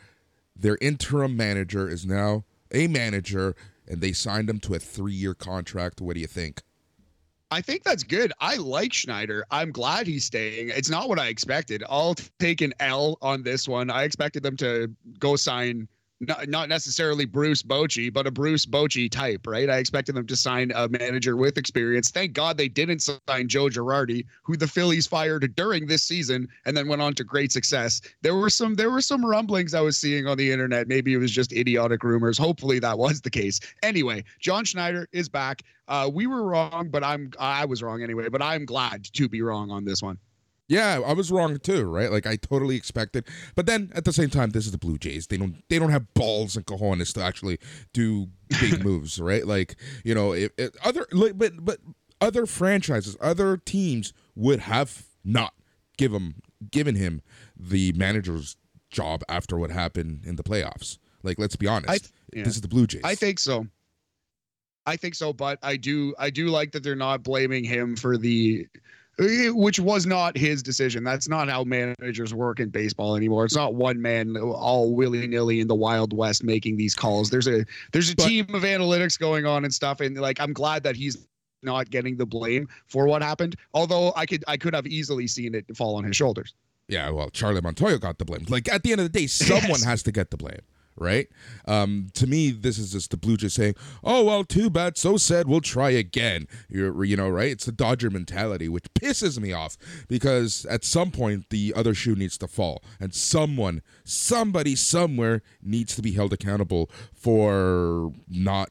Their 0.57 0.77
interim 0.81 1.37
manager 1.37 1.89
is 1.89 2.05
now 2.05 2.45
a 2.73 2.87
manager, 2.89 3.55
and 3.89 4.01
they 4.01 4.13
signed 4.13 4.51
him 4.51 4.59
to 4.61 4.75
a 4.75 4.79
three-year 4.79 5.35
contract. 5.35 6.01
What 6.01 6.15
do 6.15 6.21
you 6.21 6.27
think? 6.27 6.63
I 7.53 7.61
think 7.61 7.85
that's 7.85 8.03
good. 8.03 8.33
I 8.41 8.57
like 8.57 8.95
Schneider. 8.95 9.45
I'm 9.51 9.73
glad 9.73 10.07
he's 10.07 10.25
staying. 10.25 10.71
It's 10.71 10.89
not 10.89 11.11
what 11.11 11.19
I 11.19 11.29
expected. 11.29 11.85
I'll 11.87 12.15
take 12.39 12.63
an 12.63 12.73
L 12.81 13.19
on 13.21 13.43
this 13.43 13.69
one. 13.69 13.91
I 13.91 14.05
expected 14.05 14.43
them 14.43 14.57
to 14.57 14.91
go 15.19 15.37
sign 15.37 15.87
not, 16.23 16.49
not 16.49 16.69
necessarily 16.69 17.25
Bruce 17.25 17.63
Bochy, 17.63 18.13
but 18.13 18.27
a 18.27 18.31
Bruce 18.31 18.65
Bochy 18.65 19.11
type, 19.11 19.47
right? 19.47 19.69
I 19.69 19.79
expected 19.79 20.15
them 20.15 20.27
to 20.27 20.37
sign 20.37 20.71
a 20.75 20.89
manager 20.89 21.37
with 21.37 21.59
experience. 21.59 22.11
Thank 22.11 22.33
God 22.33 22.57
they 22.57 22.69
didn't 22.69 23.01
sign 23.01 23.49
Joe 23.49 23.67
Girardi, 23.67 24.25
who 24.45 24.57
the 24.57 24.69
Phillies 24.69 25.07
fired 25.07 25.55
during 25.57 25.87
this 25.87 26.03
season 26.05 26.49
and 26.65 26.77
then 26.77 26.87
went 26.87 27.03
on 27.03 27.15
to 27.15 27.25
great 27.25 27.51
success. 27.51 28.01
There 28.23 28.37
were 28.37 28.51
some 28.51 28.75
there 28.75 28.91
were 28.91 29.01
some 29.01 29.27
rumblings 29.27 29.75
I 29.75 29.81
was 29.81 29.97
seeing 29.97 30.29
on 30.29 30.39
the 30.39 30.53
internet. 30.53 30.87
Maybe 30.87 31.13
it 31.13 31.19
was 31.19 31.33
just 31.33 31.53
idiotic 31.53 32.05
rumors. 32.05 32.39
Hopefully 32.39 32.79
that 32.79 32.99
was 32.99 33.21
the 33.21 33.31
case. 33.31 33.59
Anyway, 33.83 34.23
John 34.39 34.65
Schneider 34.65 35.09
is 35.13 35.29
back. 35.29 35.63
Uh, 35.89 36.09
we 36.13 36.29
were 36.29 36.45
wrong, 36.45 36.89
but 36.91 37.03
I'm 37.03 37.33
I 37.41 37.65
was 37.65 37.83
wrong 37.83 38.03
anyway. 38.03 38.29
But 38.29 38.43
I'm 38.43 38.65
glad 38.65 39.05
to 39.05 39.29
be 39.29 39.43
wrong 39.43 39.71
on 39.71 39.85
this 39.85 40.03
one. 40.03 40.19
Yeah, 40.73 41.03
I 41.05 41.13
was 41.13 41.31
wrong 41.31 41.59
too, 41.59 41.85
right? 41.85 42.11
Like 42.11 42.27
I 42.27 42.37
totally 42.37 42.77
expected, 42.77 43.29
but 43.55 43.67
then 43.67 43.93
at 43.95 44.07
the 44.07 44.13
same 44.13 44.31
time, 44.31 44.51
this 44.51 44.65
is 44.65 44.73
the 44.73 44.79
Blue 44.79 44.97
Jays. 44.97 45.27
They 45.27 45.37
don't 45.37 45.63
they 45.69 45.79
don't 45.79 45.91
have 45.91 46.15
balls 46.15 46.57
and 46.57 46.65
cojones 46.65 47.13
to 47.13 47.23
actually 47.23 47.59
do 47.93 48.29
big 48.59 48.83
moves, 48.85 49.21
right? 49.21 49.47
Like 49.47 49.77
you 50.03 50.15
know, 50.15 50.33
if, 50.33 50.51
if 50.57 50.71
other 50.83 51.07
but 51.13 51.63
but 51.63 51.79
other 52.23 52.47
franchises, 52.47 53.19
other 53.21 53.59
teams 53.59 54.15
would 54.35 54.61
have 54.61 55.05
not 55.23 55.53
give 55.99 56.15
him 56.15 56.37
given 56.71 56.95
him 56.95 57.21
the 57.55 57.93
manager's 57.93 58.57
job 58.89 59.23
after 59.29 59.59
what 59.59 59.71
happened 59.71 60.23
in 60.25 60.37
the 60.37 60.43
playoffs. 60.43 60.97
Like, 61.23 61.39
let's 61.39 61.55
be 61.55 61.67
honest, 61.67 62.15
yeah. 62.33 62.45
this 62.45 62.55
is 62.55 62.63
the 62.63 62.69
Blue 62.69 62.87
Jays. 62.87 63.03
I 63.05 63.15
think 63.15 63.39
so. 63.39 63.67
I 64.87 64.97
think 64.97 65.17
so, 65.17 65.35
but 65.35 65.59
I 65.63 65.77
do 65.77 66.15
I 66.19 66.31
do 66.31 66.49
like 66.49 66.73
that 66.73 66.83
they're 66.83 66.97
not 66.97 67.23
blaming 67.23 67.63
him 67.63 67.95
for 67.95 68.17
the 68.17 68.67
which 69.19 69.79
was 69.79 70.07
not 70.07 70.37
his 70.37 70.63
decision. 70.63 71.05
That's 71.05 71.29
not 71.29 71.49
how 71.49 71.65
managers 71.65 72.33
work 72.33 72.61
in 72.61 72.71
baseball 72.71 73.17
anymore. 73.17 73.45
It's 73.45 73.55
not 73.55 73.75
one 73.75 74.01
man 74.01 74.37
all 74.37 74.95
willy 74.95 75.27
nilly 75.27 75.61
in 75.61 75.69
the 75.69 75.75
Wild 75.75 76.13
West 76.13 76.43
making 76.43 76.77
these 76.77 76.95
calls. 76.95 77.31
There's 77.31 77.47
a 77.47 77.65
there's 77.93 78.11
a 78.11 78.17
but, 78.17 78.27
team 78.27 78.47
of 78.55 78.63
analytics 78.63 79.19
going 79.19 79.45
on 79.45 79.65
and 79.65 79.73
stuff. 79.73 80.01
And 80.01 80.17
like 80.17 80.41
I'm 80.41 80.53
glad 80.53 80.83
that 80.85 80.97
he's 80.97 81.19
not 81.63 81.91
getting 81.91 82.17
the 82.17 82.27
blame 82.27 82.69
for 82.87 83.07
what 83.07 83.23
happened. 83.23 83.57
Although 83.75 84.13
I 84.17 84.25
could 84.27 84.45
I 84.49 84.57
could 84.57 84.75
have 84.75 84.87
easily 84.87 85.27
seen 85.27 85.55
it 85.55 85.65
fall 85.77 85.97
on 85.97 86.05
his 86.05 86.17
shoulders. 86.17 86.55
Yeah, 86.89 87.11
well, 87.11 87.31
Charlie 87.31 87.61
Montoyo 87.61 88.01
got 88.01 88.19
the 88.19 88.25
blame. 88.25 88.47
Like 88.49 88.71
at 88.73 88.83
the 88.83 88.93
end 88.93 89.01
of 89.01 89.13
the 89.13 89.19
day, 89.19 89.27
someone 89.29 89.69
yes. 89.69 89.85
has 89.85 90.03
to 90.05 90.13
get 90.13 90.31
the 90.31 90.37
blame 90.37 90.61
right? 90.97 91.29
Um, 91.67 92.09
to 92.15 92.27
me, 92.27 92.51
this 92.51 92.79
is 92.79 92.93
just 92.93 93.11
the 93.11 93.17
Blue 93.17 93.37
Jays 93.37 93.55
saying, 93.55 93.75
"Oh 94.05 94.25
well, 94.25 94.45
too 94.45 94.71
bad, 94.71 94.97
so 94.97 95.17
sad. 95.17 95.47
We'll 95.49 95.61
try 95.61 95.91
again." 95.91 96.47
You're, 96.69 97.05
you 97.05 97.17
know, 97.17 97.29
right? 97.29 97.51
It's 97.51 97.65
the 97.65 97.73
Dodger 97.73 98.11
mentality, 98.11 98.69
which 98.69 98.85
pisses 98.95 99.39
me 99.41 99.53
off 99.53 99.77
because 100.09 100.67
at 100.67 100.85
some 100.85 101.11
point 101.11 101.51
the 101.51 101.73
other 101.75 101.95
shoe 101.95 102.15
needs 102.15 102.39
to 102.39 102.49
fall, 102.49 102.83
and 103.01 103.15
someone, 103.15 103.83
somebody, 104.05 104.77
somewhere 104.77 105.43
needs 105.63 105.95
to 105.97 106.03
be 106.03 106.13
held 106.13 106.33
accountable 106.33 106.91
for 107.15 108.13
not 108.29 108.71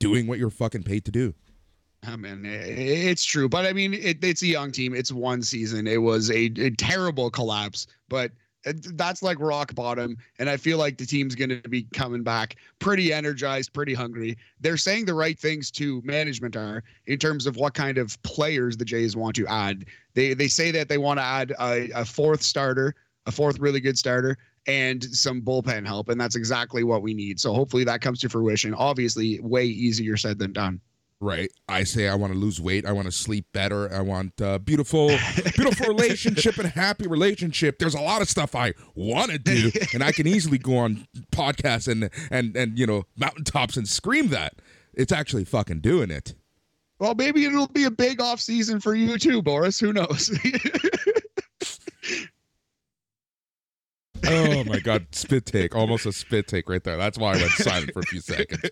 doing 0.00 0.26
what 0.26 0.38
you're 0.38 0.50
fucking 0.50 0.82
paid 0.82 1.04
to 1.04 1.10
do. 1.10 1.34
I 2.04 2.16
mean, 2.16 2.44
it's 2.44 3.24
true, 3.24 3.48
but 3.48 3.64
I 3.64 3.72
mean, 3.72 3.94
it, 3.94 4.24
it's 4.24 4.42
a 4.42 4.48
young 4.48 4.72
team. 4.72 4.92
It's 4.92 5.12
one 5.12 5.42
season. 5.42 5.86
It 5.86 6.02
was 6.02 6.30
a, 6.30 6.46
a 6.56 6.70
terrible 6.70 7.30
collapse, 7.30 7.86
but 8.08 8.32
That's 8.64 9.22
like 9.22 9.40
rock 9.40 9.74
bottom. 9.74 10.16
And 10.38 10.48
I 10.48 10.56
feel 10.56 10.78
like 10.78 10.98
the 10.98 11.06
team's 11.06 11.34
going 11.34 11.50
to 11.50 11.68
be 11.68 11.84
coming 11.92 12.22
back 12.22 12.56
pretty 12.78 13.12
energized, 13.12 13.72
pretty 13.72 13.94
hungry. 13.94 14.36
They're 14.60 14.76
saying 14.76 15.06
the 15.06 15.14
right 15.14 15.38
things 15.38 15.70
to 15.72 16.00
management 16.04 16.56
are 16.56 16.84
in 17.06 17.18
terms 17.18 17.46
of 17.46 17.56
what 17.56 17.74
kind 17.74 17.98
of 17.98 18.20
players 18.22 18.76
the 18.76 18.84
Jays 18.84 19.16
want 19.16 19.36
to 19.36 19.46
add. 19.46 19.86
They 20.14 20.34
they 20.34 20.48
say 20.48 20.70
that 20.72 20.88
they 20.88 20.98
want 20.98 21.18
to 21.18 21.24
add 21.24 21.52
a, 21.60 21.90
a 21.94 22.04
fourth 22.04 22.42
starter, 22.42 22.94
a 23.26 23.32
fourth 23.32 23.58
really 23.58 23.80
good 23.80 23.98
starter, 23.98 24.38
and 24.66 25.02
some 25.04 25.42
bullpen 25.42 25.86
help. 25.86 26.08
And 26.08 26.20
that's 26.20 26.36
exactly 26.36 26.84
what 26.84 27.02
we 27.02 27.14
need. 27.14 27.40
So 27.40 27.52
hopefully 27.52 27.84
that 27.84 28.00
comes 28.00 28.20
to 28.20 28.28
fruition. 28.28 28.74
Obviously, 28.74 29.40
way 29.40 29.64
easier 29.66 30.16
said 30.16 30.38
than 30.38 30.52
done. 30.52 30.80
Right. 31.22 31.52
I 31.68 31.84
say 31.84 32.08
I 32.08 32.16
want 32.16 32.32
to 32.32 32.38
lose 32.38 32.60
weight. 32.60 32.84
I 32.84 32.90
want 32.90 33.06
to 33.06 33.12
sleep 33.12 33.46
better. 33.52 33.88
I 33.94 34.00
want 34.00 34.40
a 34.40 34.58
beautiful, 34.58 35.06
beautiful 35.54 35.86
relationship 35.94 36.58
and 36.58 36.66
happy 36.66 37.06
relationship. 37.06 37.78
There's 37.78 37.94
a 37.94 38.00
lot 38.00 38.22
of 38.22 38.28
stuff 38.28 38.56
I 38.56 38.74
want 38.96 39.30
to 39.30 39.38
do, 39.38 39.70
and 39.94 40.02
I 40.02 40.10
can 40.10 40.26
easily 40.26 40.58
go 40.58 40.78
on 40.78 41.06
podcasts 41.30 41.86
and 41.86 42.10
and 42.32 42.56
and 42.56 42.76
you 42.76 42.88
know 42.88 43.04
mountaintops 43.16 43.76
and 43.76 43.86
scream 43.86 44.30
that. 44.30 44.54
It's 44.94 45.12
actually 45.12 45.44
fucking 45.44 45.78
doing 45.78 46.10
it. 46.10 46.34
Well, 46.98 47.14
maybe 47.14 47.44
it'll 47.44 47.68
be 47.68 47.84
a 47.84 47.90
big 47.92 48.20
off 48.20 48.40
season 48.40 48.80
for 48.80 48.96
you 48.96 49.16
too, 49.16 49.42
Boris. 49.42 49.78
Who 49.78 49.92
knows? 49.92 50.36
oh 54.26 54.64
my 54.64 54.78
god, 54.78 55.06
spit 55.12 55.46
take, 55.46 55.74
almost 55.74 56.06
a 56.06 56.12
spit 56.12 56.46
take 56.46 56.68
right 56.68 56.82
there. 56.82 56.96
That's 56.96 57.18
why 57.18 57.34
I 57.34 57.36
went 57.36 57.50
silent 57.52 57.92
for 57.92 58.00
a 58.00 58.04
few 58.04 58.20
seconds. 58.20 58.62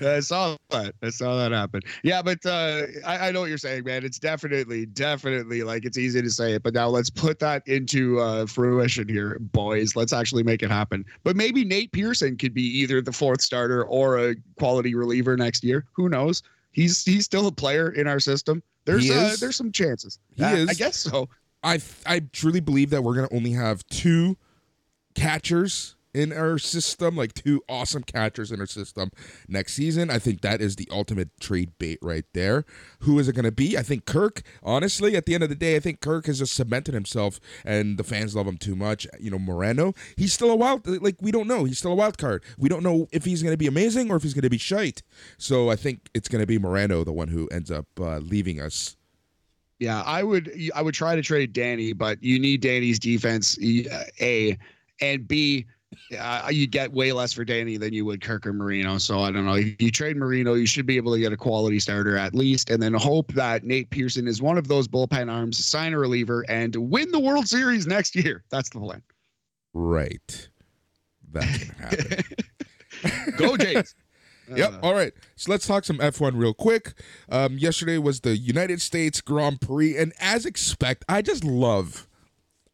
I 0.00 0.20
saw 0.20 0.56
that. 0.70 0.94
I 1.02 1.10
saw 1.10 1.36
that 1.36 1.52
happen. 1.52 1.82
Yeah, 2.02 2.22
but 2.22 2.44
uh, 2.44 2.82
I, 3.04 3.28
I, 3.28 3.30
know 3.32 3.40
what 3.40 3.48
you're 3.48 3.58
saying, 3.58 3.84
man. 3.84 4.04
It's 4.04 4.18
definitely, 4.18 4.86
definitely 4.86 5.62
like 5.62 5.84
it's 5.84 5.98
easy 5.98 6.22
to 6.22 6.30
say 6.30 6.54
it, 6.54 6.62
but 6.62 6.74
now 6.74 6.88
let's 6.88 7.10
put 7.10 7.38
that 7.40 7.66
into 7.66 8.20
uh, 8.20 8.46
fruition 8.46 9.08
here, 9.08 9.38
boys. 9.40 9.96
Let's 9.96 10.12
actually 10.12 10.42
make 10.42 10.62
it 10.62 10.70
happen. 10.70 11.04
But 11.24 11.36
maybe 11.36 11.64
Nate 11.64 11.92
Pearson 11.92 12.36
could 12.36 12.54
be 12.54 12.62
either 12.62 13.00
the 13.00 13.12
fourth 13.12 13.40
starter 13.40 13.84
or 13.84 14.18
a 14.18 14.36
quality 14.58 14.94
reliever 14.94 15.36
next 15.36 15.64
year. 15.64 15.84
Who 15.92 16.08
knows? 16.08 16.42
He's 16.72 17.04
he's 17.04 17.24
still 17.24 17.46
a 17.46 17.52
player 17.52 17.90
in 17.90 18.06
our 18.06 18.20
system. 18.20 18.62
There's 18.84 19.10
uh, 19.10 19.36
there's 19.40 19.56
some 19.56 19.72
chances. 19.72 20.18
He 20.36 20.44
is. 20.44 20.68
I 20.68 20.74
guess 20.74 20.96
so. 20.96 21.28
I 21.62 21.80
I 22.06 22.20
truly 22.32 22.60
believe 22.60 22.90
that 22.90 23.02
we're 23.02 23.14
gonna 23.14 23.28
only 23.32 23.50
have 23.52 23.86
two 23.88 24.36
catchers 25.16 25.96
in 26.14 26.32
our 26.32 26.56
system, 26.56 27.14
like 27.14 27.34
two 27.34 27.62
awesome 27.68 28.02
catchers 28.02 28.50
in 28.50 28.58
our 28.58 28.66
system 28.66 29.10
next 29.48 29.74
season. 29.74 30.08
I 30.10 30.18
think 30.18 30.40
that 30.40 30.62
is 30.62 30.76
the 30.76 30.88
ultimate 30.90 31.28
trade 31.40 31.72
bait 31.78 31.98
right 32.00 32.24
there. 32.32 32.64
Who 33.00 33.18
is 33.18 33.28
it 33.28 33.34
going 33.34 33.44
to 33.44 33.52
be? 33.52 33.76
I 33.76 33.82
think 33.82 34.06
Kirk, 34.06 34.40
honestly, 34.62 35.14
at 35.14 35.26
the 35.26 35.34
end 35.34 35.42
of 35.42 35.50
the 35.50 35.54
day, 35.54 35.76
I 35.76 35.80
think 35.80 36.00
Kirk 36.00 36.24
has 36.24 36.38
just 36.38 36.54
cemented 36.54 36.94
himself 36.94 37.38
and 37.66 37.98
the 37.98 38.04
fans 38.04 38.34
love 38.34 38.46
him 38.46 38.56
too 38.56 38.74
much. 38.74 39.06
You 39.20 39.30
know, 39.30 39.38
Moreno, 39.38 39.92
he's 40.16 40.32
still 40.32 40.50
a 40.50 40.56
wild, 40.56 40.86
like, 40.86 41.16
we 41.20 41.30
don't 41.30 41.46
know. 41.46 41.64
He's 41.64 41.78
still 41.78 41.92
a 41.92 41.96
wild 41.96 42.16
card. 42.16 42.42
We 42.56 42.70
don't 42.70 42.82
know 42.82 43.08
if 43.12 43.26
he's 43.26 43.42
going 43.42 43.52
to 43.52 43.58
be 43.58 43.66
amazing 43.66 44.10
or 44.10 44.16
if 44.16 44.22
he's 44.22 44.32
going 44.32 44.40
to 44.40 44.48
be 44.50 44.56
shite. 44.58 45.02
So 45.36 45.70
I 45.70 45.76
think 45.76 46.08
it's 46.14 46.28
going 46.28 46.40
to 46.40 46.46
be 46.46 46.58
Moreno, 46.58 47.04
the 47.04 47.12
one 47.12 47.28
who 47.28 47.46
ends 47.48 47.70
up 47.70 47.88
uh, 48.00 48.18
leaving 48.18 48.58
us. 48.58 48.96
Yeah, 49.78 50.00
I 50.06 50.22
would 50.22 50.50
I 50.74 50.80
would 50.80 50.94
try 50.94 51.16
to 51.16 51.20
trade 51.20 51.52
Danny, 51.52 51.92
but 51.92 52.22
you 52.22 52.38
need 52.38 52.62
Danny's 52.62 52.98
defense. 52.98 53.58
A 54.22 54.56
and 55.00 55.26
B, 55.26 55.66
uh, 56.18 56.48
you 56.50 56.66
get 56.66 56.92
way 56.92 57.12
less 57.12 57.32
for 57.32 57.44
Danny 57.44 57.76
than 57.76 57.92
you 57.92 58.04
would 58.04 58.20
Kirk 58.20 58.46
or 58.46 58.52
Marino. 58.52 58.98
So 58.98 59.20
I 59.20 59.30
don't 59.30 59.44
know. 59.44 59.54
If 59.54 59.80
you 59.80 59.90
trade 59.90 60.16
Marino, 60.16 60.54
you 60.54 60.66
should 60.66 60.86
be 60.86 60.96
able 60.96 61.12
to 61.12 61.20
get 61.20 61.32
a 61.32 61.36
quality 61.36 61.78
starter 61.78 62.16
at 62.16 62.34
least, 62.34 62.70
and 62.70 62.82
then 62.82 62.94
hope 62.94 63.32
that 63.32 63.64
Nate 63.64 63.90
Pearson 63.90 64.26
is 64.28 64.42
one 64.42 64.58
of 64.58 64.68
those 64.68 64.88
bullpen 64.88 65.32
arms, 65.32 65.64
sign 65.64 65.92
a 65.92 65.98
reliever, 65.98 66.44
and 66.48 66.74
win 66.76 67.10
the 67.12 67.20
World 67.20 67.48
Series 67.48 67.86
next 67.86 68.16
year. 68.16 68.44
That's 68.50 68.68
the 68.70 68.80
plan. 68.80 69.02
Right. 69.72 70.48
That 71.32 71.42
can 71.42 71.74
happen. 71.76 73.34
Go 73.36 73.56
Jays. 73.56 73.94
yep. 74.54 74.74
Uh, 74.74 74.78
All 74.82 74.94
right. 74.94 75.12
So 75.34 75.50
let's 75.50 75.66
talk 75.66 75.84
some 75.84 75.98
F1 75.98 76.36
real 76.36 76.54
quick. 76.54 76.94
Um, 77.28 77.58
yesterday 77.58 77.98
was 77.98 78.20
the 78.20 78.36
United 78.36 78.80
States 78.80 79.20
Grand 79.20 79.60
Prix, 79.60 79.96
and 79.96 80.12
as 80.20 80.46
expect, 80.46 81.04
I 81.08 81.22
just 81.22 81.44
love 81.44 82.08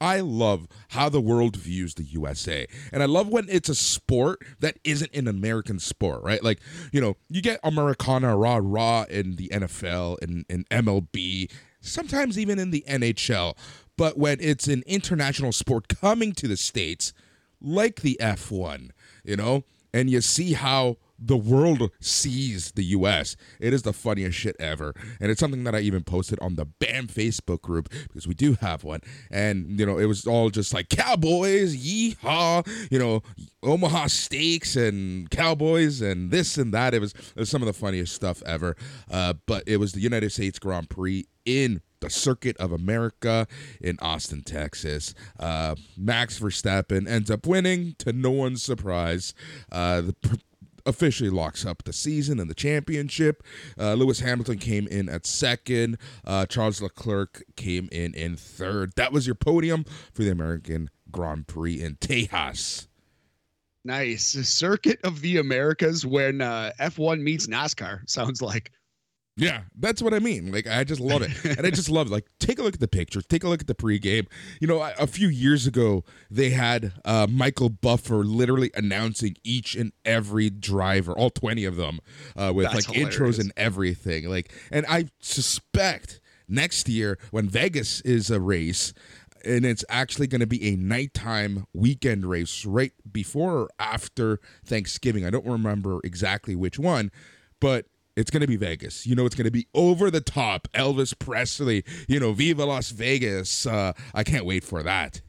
I 0.02 0.18
love 0.18 0.66
how 0.88 1.08
the 1.08 1.20
world 1.20 1.54
views 1.54 1.94
the 1.94 2.02
USA. 2.02 2.66
And 2.92 3.04
I 3.04 3.06
love 3.06 3.28
when 3.28 3.46
it's 3.48 3.68
a 3.68 3.74
sport 3.76 4.42
that 4.58 4.76
isn't 4.82 5.14
an 5.14 5.28
American 5.28 5.78
sport, 5.78 6.24
right? 6.24 6.42
Like, 6.42 6.58
you 6.90 7.00
know, 7.00 7.16
you 7.28 7.40
get 7.40 7.60
Americana 7.62 8.36
rah 8.36 8.58
rah 8.60 9.04
in 9.04 9.36
the 9.36 9.48
NFL 9.50 10.20
and 10.20 10.44
in, 10.48 10.64
in 10.70 10.84
MLB, 10.84 11.48
sometimes 11.80 12.36
even 12.36 12.58
in 12.58 12.72
the 12.72 12.84
NHL. 12.88 13.56
But 13.96 14.18
when 14.18 14.38
it's 14.40 14.66
an 14.66 14.82
international 14.88 15.52
sport 15.52 15.86
coming 15.86 16.32
to 16.32 16.48
the 16.48 16.56
States, 16.56 17.12
like 17.60 18.00
the 18.00 18.18
F1, 18.20 18.90
you 19.22 19.36
know, 19.36 19.62
and 19.94 20.10
you 20.10 20.20
see 20.20 20.54
how 20.54 20.96
the 21.24 21.36
world 21.36 21.90
sees 22.00 22.72
the 22.72 22.84
US. 22.84 23.36
It 23.60 23.72
is 23.72 23.82
the 23.82 23.92
funniest 23.92 24.36
shit 24.38 24.56
ever. 24.58 24.94
And 25.20 25.30
it's 25.30 25.40
something 25.40 25.64
that 25.64 25.74
I 25.74 25.80
even 25.80 26.02
posted 26.02 26.38
on 26.40 26.56
the 26.56 26.64
BAM 26.64 27.06
Facebook 27.06 27.62
group 27.62 27.88
because 28.08 28.26
we 28.26 28.34
do 28.34 28.54
have 28.60 28.84
one. 28.84 29.00
And, 29.30 29.78
you 29.78 29.86
know, 29.86 29.98
it 29.98 30.06
was 30.06 30.26
all 30.26 30.50
just 30.50 30.74
like 30.74 30.88
Cowboys, 30.88 31.76
yeehaw, 31.76 32.66
you 32.90 32.98
know, 32.98 33.22
Omaha 33.62 34.08
Steaks 34.08 34.76
and 34.76 35.30
Cowboys 35.30 36.00
and 36.00 36.30
this 36.30 36.58
and 36.58 36.74
that. 36.74 36.94
It 36.94 37.00
was, 37.00 37.12
it 37.12 37.36
was 37.36 37.50
some 37.50 37.62
of 37.62 37.66
the 37.66 37.72
funniest 37.72 38.14
stuff 38.14 38.42
ever. 38.44 38.76
Uh, 39.10 39.34
but 39.46 39.62
it 39.66 39.76
was 39.78 39.92
the 39.92 40.00
United 40.00 40.32
States 40.32 40.58
Grand 40.58 40.90
Prix 40.90 41.26
in 41.44 41.80
the 42.00 42.10
Circuit 42.10 42.56
of 42.58 42.72
America 42.72 43.46
in 43.80 43.96
Austin, 44.00 44.42
Texas. 44.42 45.14
Uh, 45.38 45.76
Max 45.96 46.38
Verstappen 46.38 47.08
ends 47.08 47.30
up 47.30 47.46
winning 47.46 47.94
to 47.98 48.12
no 48.12 48.30
one's 48.30 48.62
surprise. 48.62 49.34
Uh, 49.70 50.00
the 50.00 50.40
officially 50.86 51.30
locks 51.30 51.64
up 51.64 51.84
the 51.84 51.92
season 51.92 52.38
and 52.40 52.48
the 52.48 52.54
championship. 52.54 53.42
Uh, 53.78 53.94
Lewis 53.94 54.20
Hamilton 54.20 54.58
came 54.58 54.86
in 54.88 55.08
at 55.08 55.26
second. 55.26 55.98
Uh, 56.24 56.46
Charles 56.46 56.80
Leclerc 56.80 57.42
came 57.56 57.88
in 57.92 58.14
in 58.14 58.36
third. 58.36 58.92
That 58.96 59.12
was 59.12 59.26
your 59.26 59.34
podium 59.34 59.84
for 60.12 60.22
the 60.22 60.30
American 60.30 60.90
Grand 61.10 61.46
Prix 61.46 61.80
in 61.80 61.96
Tejas. 61.96 62.86
Nice. 63.84 64.26
Circuit 64.48 65.00
of 65.02 65.20
the 65.20 65.38
Americas 65.38 66.06
when 66.06 66.40
uh, 66.40 66.70
F1 66.78 67.20
meets 67.20 67.46
NASCAR, 67.48 68.08
sounds 68.08 68.40
like. 68.40 68.70
Yeah, 69.36 69.62
that's 69.78 70.02
what 70.02 70.12
I 70.12 70.18
mean. 70.18 70.52
Like, 70.52 70.66
I 70.66 70.84
just 70.84 71.00
love 71.00 71.22
it, 71.22 71.30
and 71.56 71.66
I 71.66 71.70
just 71.70 71.88
love. 71.88 72.10
Like, 72.10 72.26
take 72.38 72.58
a 72.58 72.62
look 72.62 72.74
at 72.74 72.80
the 72.80 72.88
picture, 72.88 73.22
take 73.22 73.44
a 73.44 73.48
look 73.48 73.62
at 73.62 73.66
the 73.66 73.74
pregame. 73.74 74.26
You 74.60 74.66
know, 74.66 74.82
a 74.98 75.06
few 75.06 75.28
years 75.28 75.66
ago, 75.66 76.04
they 76.30 76.50
had 76.50 76.92
uh, 77.06 77.26
Michael 77.30 77.70
Buffer 77.70 78.24
literally 78.24 78.70
announcing 78.74 79.36
each 79.42 79.74
and 79.74 79.92
every 80.04 80.50
driver, 80.50 81.12
all 81.12 81.30
twenty 81.30 81.64
of 81.64 81.76
them, 81.76 82.00
uh, 82.36 82.52
with 82.54 82.66
that's 82.66 82.86
like 82.86 82.94
hilarious. 82.94 83.16
intros 83.16 83.40
and 83.40 83.52
everything. 83.56 84.28
Like, 84.28 84.52
and 84.70 84.84
I 84.86 85.06
suspect 85.20 86.20
next 86.46 86.86
year 86.88 87.18
when 87.30 87.48
Vegas 87.48 88.02
is 88.02 88.30
a 88.30 88.38
race, 88.38 88.92
and 89.46 89.64
it's 89.64 89.84
actually 89.88 90.26
going 90.26 90.42
to 90.42 90.46
be 90.46 90.68
a 90.68 90.76
nighttime 90.76 91.64
weekend 91.72 92.26
race 92.26 92.66
right 92.66 92.92
before 93.10 93.52
or 93.54 93.68
after 93.78 94.40
Thanksgiving. 94.64 95.24
I 95.24 95.30
don't 95.30 95.46
remember 95.46 96.00
exactly 96.04 96.54
which 96.54 96.78
one, 96.78 97.10
but 97.60 97.86
it's 98.16 98.30
going 98.30 98.40
to 98.42 98.46
be 98.46 98.56
Vegas. 98.56 99.06
You 99.06 99.14
know, 99.14 99.26
it's 99.26 99.34
going 99.34 99.46
to 99.46 99.50
be 99.50 99.66
over 99.74 100.10
the 100.10 100.20
top. 100.20 100.68
Elvis 100.74 101.18
Presley, 101.18 101.84
you 102.08 102.20
know, 102.20 102.32
Viva 102.32 102.64
Las 102.64 102.90
Vegas. 102.90 103.66
Uh, 103.66 103.92
I 104.14 104.24
can't 104.24 104.44
wait 104.44 104.64
for 104.64 104.82
that. 104.82 105.20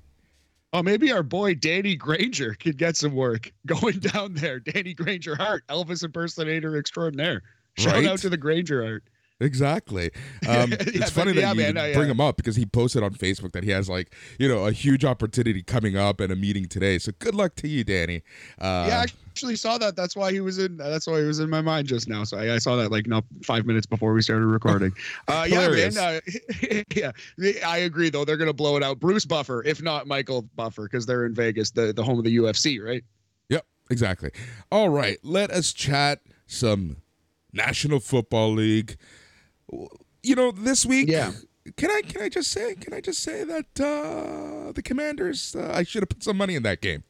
Oh, 0.73 0.81
maybe 0.81 1.11
our 1.11 1.23
boy 1.23 1.53
Danny 1.53 1.95
Granger 1.95 2.55
could 2.55 2.77
get 2.77 2.97
some 2.97 3.13
work 3.13 3.51
going 3.65 3.99
down 3.99 4.33
there. 4.33 4.59
Danny 4.59 4.93
Granger 4.93 5.35
Hart, 5.35 5.65
Elvis 5.67 6.03
impersonator 6.03 6.77
extraordinaire. 6.77 7.43
Shout 7.77 7.93
right? 7.93 8.05
out 8.05 8.19
to 8.19 8.29
the 8.29 8.37
Granger 8.37 8.83
Art. 8.83 9.03
Exactly. 9.43 10.11
Um, 10.47 10.71
yeah, 10.71 10.77
it's 10.79 11.09
funny 11.09 11.31
that 11.31 11.55
you 11.55 11.73
man, 11.73 11.93
bring 11.93 12.09
him 12.09 12.19
up 12.19 12.35
because 12.35 12.55
he 12.55 12.65
posted 12.65 13.01
on 13.01 13.13
Facebook 13.13 13.53
that 13.53 13.63
he 13.63 13.69
has 13.71 13.87
like 13.87 14.13
you 14.37 14.47
know 14.47 14.65
a 14.65 14.73
huge 14.73 15.05
opportunity 15.05 15.63
coming 15.63 15.95
up 15.95 16.19
and 16.19 16.33
a 16.33 16.35
meeting 16.35 16.65
today. 16.65 16.99
So 16.99 17.13
good 17.17 17.33
luck 17.33 17.55
to 17.55 17.67
you, 17.67 17.83
Danny. 17.85 18.23
Uh, 18.59 18.85
yeah, 18.89 18.99
I 18.99 19.05
actually 19.33 19.55
saw 19.55 19.77
that. 19.77 19.95
That's 19.95 20.15
why 20.15 20.31
he 20.31 20.41
was 20.41 20.59
in. 20.59 20.77
That's 20.77 21.07
why 21.07 21.21
he 21.21 21.25
was 21.25 21.39
in 21.39 21.49
my 21.49 21.61
mind 21.61 21.87
just 21.87 22.09
now. 22.09 22.23
So 22.25 22.37
I, 22.37 22.55
I 22.55 22.57
saw 22.57 22.75
that 22.75 22.91
like 22.91 23.07
not 23.07 23.23
five 23.41 23.65
minutes 23.65 23.85
before 23.85 24.13
we 24.13 24.21
started 24.21 24.45
recording. 24.47 24.91
Uh, 25.27 25.45
yeah, 25.47 25.67
man. 25.69 25.97
Uh, 25.97 26.19
yeah, 26.95 27.11
I 27.65 27.77
agree 27.79 28.09
though. 28.09 28.25
They're 28.25 28.37
gonna 28.37 28.53
blow 28.53 28.75
it 28.77 28.83
out. 28.83 28.99
Bruce 28.99 29.25
Buffer, 29.25 29.63
if 29.63 29.81
not 29.81 30.05
Michael 30.05 30.43
Buffer, 30.55 30.83
because 30.83 31.05
they're 31.05 31.25
in 31.25 31.33
Vegas, 31.33 31.71
the 31.71 31.93
the 31.93 32.03
home 32.03 32.17
of 32.17 32.25
the 32.25 32.35
UFC, 32.37 32.83
right? 32.83 33.03
Yep, 33.49 33.65
exactly. 33.89 34.31
All 34.71 34.89
right, 34.89 35.17
let 35.23 35.49
us 35.51 35.71
chat 35.71 36.21
some 36.45 36.97
National 37.53 37.99
Football 37.99 38.53
League 38.53 38.97
you 40.23 40.35
know, 40.35 40.51
this 40.51 40.85
week. 40.85 41.09
Yeah. 41.09 41.31
Can 41.77 41.89
I 41.91 42.01
can 42.01 42.21
I 42.21 42.29
just 42.29 42.51
say 42.51 42.75
can 42.75 42.93
I 42.93 42.99
just 42.99 43.23
say 43.23 43.43
that 43.45 43.79
uh, 43.79 44.71
the 44.73 44.81
Commanders? 44.83 45.55
Uh, 45.55 45.71
I 45.73 45.83
should 45.83 46.01
have 46.01 46.09
put 46.09 46.23
some 46.23 46.35
money 46.35 46.55
in 46.55 46.63
that 46.63 46.81
game. 46.81 47.03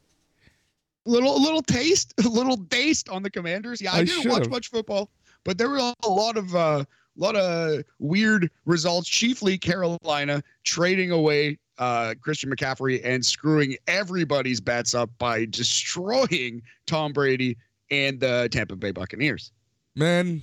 Little 1.05 1.41
little 1.41 1.63
taste, 1.63 2.13
a 2.24 2.29
little 2.29 2.58
taste 2.70 3.10
on 3.10 3.24
the 3.24 3.32
Commanders. 3.32 3.82
Yeah, 3.82 3.93
I, 3.93 3.98
I 3.98 4.03
didn't 4.03 4.22
should've. 4.22 4.32
watch 4.32 4.50
much 4.50 4.70
football, 4.70 5.10
but 5.43 5.58
there 5.58 5.70
were 5.70 5.93
a 6.03 6.10
lot 6.10 6.38
of 6.38 6.55
uh, 6.55 6.84
a 6.86 7.20
lot 7.20 7.36
of 7.36 7.84
weird 8.00 8.50
results. 8.65 9.10
Chiefly 9.10 9.58
Carolina 9.58 10.43
trading 10.63 11.10
away 11.12 11.58
uh, 11.77 12.13
Christian 12.22 12.50
McCaffrey 12.51 13.01
and 13.03 13.25
screwing 13.25 13.75
everybody's 13.88 14.62
bets 14.62 14.93
up 14.93 15.10
by 15.17 15.46
destroying 15.46 16.62
Tom 16.86 17.13
Brady 17.13 17.58
and 17.91 18.20
the 18.20 18.50
Tampa 18.51 18.75
Bay 18.75 18.91
Buccaneers. 18.91 19.51
Man, 19.96 20.41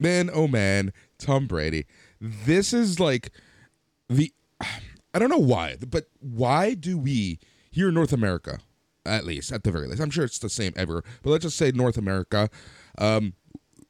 man, 0.00 0.30
oh 0.32 0.48
man, 0.48 0.92
Tom 1.18 1.46
Brady. 1.46 1.86
This 2.20 2.72
is 2.72 2.98
like 3.00 3.30
the 4.08 4.32
I 5.14 5.18
don't 5.18 5.30
know 5.30 5.38
why, 5.38 5.76
but 5.88 6.08
why 6.20 6.74
do 6.74 6.98
we 6.98 7.38
here 7.70 7.88
in 7.88 7.94
North 7.94 8.12
America, 8.12 8.58
at 9.06 9.24
least 9.24 9.52
at 9.52 9.64
the 9.64 9.72
very 9.72 9.86
least, 9.86 10.00
I'm 10.00 10.10
sure 10.10 10.24
it's 10.24 10.38
the 10.38 10.50
same 10.50 10.72
ever, 10.76 11.02
but 11.22 11.30
let's 11.30 11.44
just 11.44 11.56
say 11.56 11.70
North 11.70 11.96
America, 11.96 12.50
um, 12.98 13.32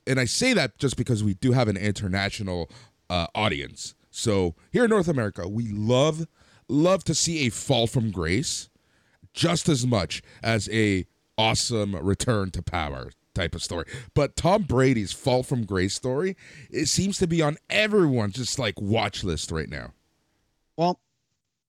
and 0.06 0.18
I 0.18 0.24
say 0.24 0.52
that 0.54 0.78
just 0.78 0.96
because 0.96 1.22
we 1.22 1.34
do 1.34 1.52
have 1.52 1.68
an 1.68 1.76
international 1.76 2.70
uh, 3.10 3.26
audience. 3.34 3.94
So 4.10 4.54
here 4.70 4.84
in 4.84 4.90
North 4.90 5.08
America, 5.08 5.48
we 5.48 5.68
love 5.68 6.26
love 6.68 7.04
to 7.04 7.14
see 7.14 7.46
a 7.46 7.50
fall 7.50 7.86
from 7.86 8.10
grace 8.10 8.68
just 9.32 9.68
as 9.68 9.86
much 9.86 10.22
as 10.42 10.68
a 10.70 11.06
awesome 11.36 11.94
return 11.96 12.50
to 12.50 12.62
power 12.62 13.10
type 13.38 13.54
of 13.54 13.62
story. 13.62 13.86
But 14.14 14.36
Tom 14.36 14.62
Brady's 14.62 15.12
fall 15.12 15.42
from 15.42 15.64
grace 15.64 15.94
story, 15.94 16.36
it 16.70 16.86
seems 16.86 17.18
to 17.18 17.26
be 17.26 17.40
on 17.40 17.56
everyone's 17.70 18.34
just 18.34 18.58
like 18.58 18.80
watch 18.80 19.22
list 19.22 19.50
right 19.50 19.68
now. 19.68 19.92
Well, 20.76 21.00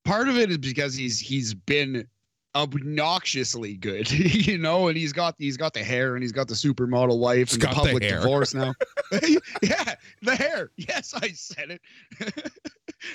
part 0.04 0.28
of 0.28 0.38
it 0.38 0.50
is 0.50 0.58
because 0.58 0.96
he's 0.96 1.20
he's 1.20 1.54
been 1.54 2.08
obnoxiously 2.56 3.76
good, 3.76 4.10
you 4.48 4.58
know, 4.58 4.88
and 4.88 4.98
he's 4.98 5.14
got 5.14 5.36
he's 5.38 5.58
got 5.58 5.74
the 5.74 5.84
hair 5.84 6.16
and 6.16 6.24
he's 6.24 6.32
got 6.32 6.48
the 6.48 6.56
supermodel 6.56 7.20
wife 7.20 7.54
and 7.54 7.62
the 7.62 7.66
got 7.66 7.76
the 7.76 7.82
public 7.82 8.04
hair. 8.04 8.20
divorce 8.20 8.54
now. 8.54 8.74
yeah, 9.62 9.96
the 10.22 10.36
hair. 10.36 10.72
Yes, 10.78 11.14
I 11.16 11.30
said 11.30 11.80
it. 11.80 12.52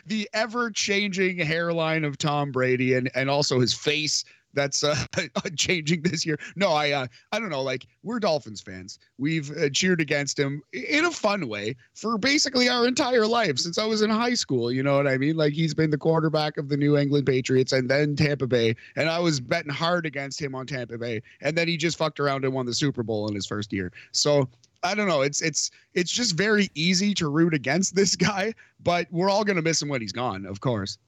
the 0.06 0.28
ever 0.32 0.70
changing 0.70 1.38
hairline 1.38 2.04
of 2.04 2.18
Tom 2.18 2.52
Brady 2.52 2.94
and 2.94 3.10
and 3.14 3.28
also 3.28 3.60
his 3.60 3.74
face 3.74 4.24
that's 4.54 4.84
uh, 4.84 4.96
changing 5.56 6.02
this 6.02 6.24
year. 6.24 6.38
No, 6.56 6.70
I 6.70 6.92
uh, 6.92 7.06
I 7.32 7.40
don't 7.40 7.50
know. 7.50 7.62
Like 7.62 7.86
we're 8.02 8.20
Dolphins 8.20 8.60
fans. 8.60 8.98
We've 9.18 9.50
uh, 9.56 9.68
cheered 9.70 10.00
against 10.00 10.38
him 10.38 10.62
in 10.72 11.04
a 11.04 11.10
fun 11.10 11.48
way 11.48 11.76
for 11.94 12.18
basically 12.18 12.68
our 12.68 12.86
entire 12.86 13.26
life 13.26 13.58
since 13.58 13.78
I 13.78 13.84
was 13.84 14.02
in 14.02 14.10
high 14.10 14.34
school. 14.34 14.72
You 14.72 14.82
know 14.82 14.96
what 14.96 15.06
I 15.06 15.18
mean? 15.18 15.36
Like 15.36 15.52
he's 15.52 15.74
been 15.74 15.90
the 15.90 15.98
quarterback 15.98 16.56
of 16.56 16.68
the 16.68 16.76
New 16.76 16.96
England 16.96 17.26
Patriots 17.26 17.72
and 17.72 17.88
then 17.90 18.16
Tampa 18.16 18.46
Bay, 18.46 18.76
and 18.96 19.08
I 19.08 19.18
was 19.18 19.40
betting 19.40 19.72
hard 19.72 20.06
against 20.06 20.40
him 20.40 20.54
on 20.54 20.66
Tampa 20.66 20.98
Bay, 20.98 21.22
and 21.40 21.56
then 21.56 21.68
he 21.68 21.76
just 21.76 21.98
fucked 21.98 22.20
around 22.20 22.44
and 22.44 22.54
won 22.54 22.66
the 22.66 22.74
Super 22.74 23.02
Bowl 23.02 23.28
in 23.28 23.34
his 23.34 23.46
first 23.46 23.72
year. 23.72 23.92
So. 24.12 24.48
I 24.86 24.94
don't 24.94 25.08
know. 25.08 25.22
It's 25.22 25.40
it's 25.40 25.70
it's 25.94 26.12
just 26.12 26.36
very 26.36 26.68
easy 26.74 27.14
to 27.14 27.28
root 27.28 27.54
against 27.54 27.94
this 27.94 28.14
guy, 28.16 28.52
but 28.82 29.06
we're 29.10 29.30
all 29.30 29.42
gonna 29.42 29.62
miss 29.62 29.80
him 29.80 29.88
when 29.88 30.02
he's 30.02 30.12
gone, 30.12 30.44
of 30.44 30.60
course. 30.60 30.98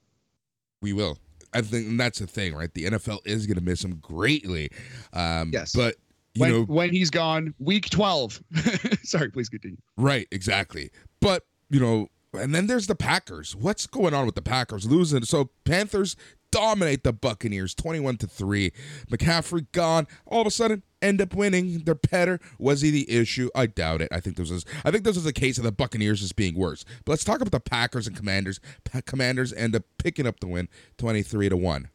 We 0.80 0.94
will. 0.94 1.18
I 1.54 1.60
think 1.62 1.96
that's 1.98 2.18
the 2.18 2.26
thing, 2.26 2.54
right? 2.54 2.72
The 2.72 2.84
NFL 2.86 3.20
is 3.24 3.46
going 3.46 3.56
to 3.56 3.64
miss 3.64 3.84
him 3.84 3.96
greatly. 4.00 4.70
Um, 5.12 5.50
Yes. 5.52 5.74
But, 5.74 5.96
you 6.34 6.40
When 6.40 6.50
know, 6.50 6.62
when 6.64 6.90
he's 6.90 7.08
gone, 7.10 7.54
week 7.58 7.88
twelve. 7.88 8.42
Sorry, 9.02 9.30
please 9.30 9.48
continue. 9.48 9.78
right, 9.96 10.28
exactly. 10.30 10.90
But, 11.20 11.44
you 11.70 11.80
know, 11.80 12.08
and 12.34 12.54
then 12.54 12.66
there's 12.66 12.86
the 12.86 12.94
Packers. 12.94 13.56
What's 13.56 13.86
going 13.86 14.12
on 14.12 14.26
with 14.26 14.34
the 14.34 14.42
Packers 14.42 14.84
losing? 14.84 15.24
So, 15.24 15.50
Panthers 15.64 16.14
dominate 16.56 17.04
the 17.04 17.12
Buccaneers 17.12 17.74
21 17.74 18.16
to 18.18 18.26
3. 18.26 18.72
McCaffrey 19.10 19.66
gone. 19.72 20.06
All 20.26 20.40
of 20.40 20.46
a 20.46 20.50
sudden, 20.50 20.82
end 21.02 21.20
up 21.20 21.34
winning. 21.34 21.82
They're 21.84 21.94
better. 21.94 22.40
Was 22.58 22.80
he 22.80 22.90
the 22.90 23.10
issue? 23.10 23.50
I 23.54 23.66
doubt 23.66 24.00
it. 24.00 24.08
I 24.10 24.20
think 24.20 24.36
this 24.36 24.50
was 24.50 24.64
I 24.84 24.90
think 24.90 25.04
this 25.04 25.16
was 25.16 25.26
a 25.26 25.32
case 25.32 25.58
of 25.58 25.64
the 25.64 25.72
Buccaneers 25.72 26.20
just 26.20 26.36
being 26.36 26.54
worse. 26.54 26.84
But 27.04 27.12
let's 27.12 27.24
talk 27.24 27.40
about 27.40 27.52
the 27.52 27.60
Packers 27.60 28.06
and 28.06 28.16
Commanders. 28.16 28.60
Pa- 28.84 29.02
Commanders 29.04 29.52
end 29.52 29.76
up 29.76 29.82
picking 29.98 30.26
up 30.26 30.40
the 30.40 30.46
win 30.46 30.68
23 30.98 31.50
to 31.50 31.56
1. 31.56 31.88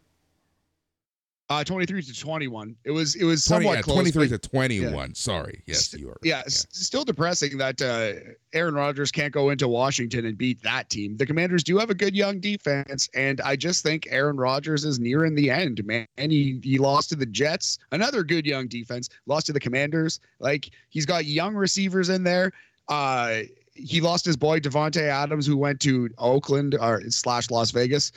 Uh, 1.52 1.64
23 1.66 2.02
to 2.02 2.18
21. 2.18 2.76
It 2.86 2.92
was 2.92 3.16
it 3.16 3.26
was 3.26 3.44
20, 3.44 3.64
somewhat 3.66 3.76
yeah, 3.76 3.82
close. 3.82 3.96
23 3.96 4.28
but- 4.30 4.42
to 4.42 4.50
21. 4.50 5.16
Sorry. 5.16 5.62
Yes, 5.68 5.94
you 5.94 6.10
are. 6.10 6.18
yeah, 6.24 6.44
s- 6.46 6.66
still 6.72 7.04
depressing 7.04 7.58
that 7.58 7.82
uh, 7.82 8.14
Aaron 8.54 8.74
Rodgers 8.74 9.12
can't 9.12 9.34
go 9.34 9.50
into 9.50 9.68
Washington 9.68 10.26
and 10.26 10.38
beat 10.38 10.64
that 10.64 10.90
team. 10.90 11.18
The 11.18 11.26
Commanders 11.26 11.64
do 11.64 11.78
have 11.78 11.90
a 11.90 11.94
good 11.94 12.16
young 12.16 12.40
defense, 12.40 13.10
and 13.14 13.42
I 13.42 13.58
just 13.58 13.84
think 13.84 14.08
Aaron 14.10 14.38
Rodgers 14.38 14.86
is 14.86 14.98
nearing 14.98 15.36
the 15.36 15.50
end, 15.50 15.84
man. 15.86 16.08
And 16.18 16.32
he 16.32 16.62
he 16.64 16.78
lost 16.78 17.10
to 17.10 17.18
the 17.18 17.26
Jets, 17.26 17.80
another 17.92 18.24
good 18.24 18.46
young 18.46 18.70
defense. 18.70 19.10
Lost 19.26 19.48
to 19.48 19.54
the 19.54 19.60
Commanders. 19.60 20.22
Like 20.40 20.70
he's 20.88 21.06
got 21.06 21.26
young 21.26 21.54
receivers 21.54 22.08
in 22.08 22.24
there. 22.24 22.54
Uh, 22.88 23.42
he 23.74 24.00
lost 24.00 24.26
his 24.26 24.38
boy 24.38 24.60
Davante 24.60 25.02
Adams, 25.02 25.46
who 25.48 25.58
went 25.58 25.80
to 25.82 26.10
Oakland 26.18 26.78
or 26.80 27.02
slash 27.10 27.50
Las 27.52 27.72
Vegas. 27.72 28.12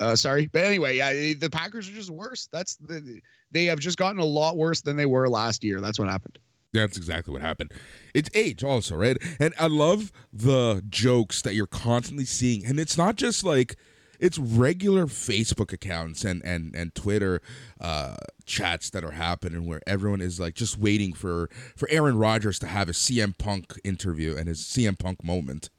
Uh, 0.00 0.16
sorry, 0.16 0.46
but 0.46 0.64
anyway, 0.64 0.96
yeah, 0.96 1.12
the 1.12 1.50
Packers 1.50 1.88
are 1.88 1.92
just 1.92 2.10
worse. 2.10 2.48
That's 2.50 2.76
the 2.76 3.20
they 3.52 3.66
have 3.66 3.78
just 3.78 3.98
gotten 3.98 4.18
a 4.18 4.24
lot 4.24 4.56
worse 4.56 4.80
than 4.80 4.96
they 4.96 5.06
were 5.06 5.28
last 5.28 5.62
year. 5.62 5.80
That's 5.80 5.98
what 5.98 6.08
happened. 6.08 6.38
That's 6.72 6.96
exactly 6.96 7.32
what 7.32 7.42
happened. 7.42 7.72
It's 8.14 8.30
age 8.34 8.62
also, 8.62 8.96
right? 8.96 9.16
And 9.40 9.52
I 9.58 9.66
love 9.66 10.12
the 10.32 10.82
jokes 10.88 11.42
that 11.42 11.54
you're 11.54 11.66
constantly 11.66 12.24
seeing. 12.24 12.64
And 12.64 12.78
it's 12.78 12.96
not 12.96 13.16
just 13.16 13.44
like 13.44 13.76
it's 14.20 14.38
regular 14.38 15.06
Facebook 15.06 15.72
accounts 15.72 16.24
and 16.24 16.42
and 16.44 16.74
and 16.74 16.94
Twitter 16.94 17.40
uh 17.80 18.16
chats 18.46 18.90
that 18.90 19.04
are 19.04 19.12
happening 19.12 19.66
where 19.66 19.80
everyone 19.86 20.20
is 20.20 20.38
like 20.38 20.54
just 20.54 20.78
waiting 20.78 21.12
for 21.12 21.50
for 21.76 21.88
Aaron 21.90 22.16
Rodgers 22.16 22.58
to 22.60 22.66
have 22.66 22.88
a 22.88 22.92
CM 22.92 23.36
Punk 23.36 23.74
interview 23.84 24.36
and 24.36 24.48
his 24.48 24.60
CM 24.60 24.98
Punk 24.98 25.24
moment. 25.24 25.70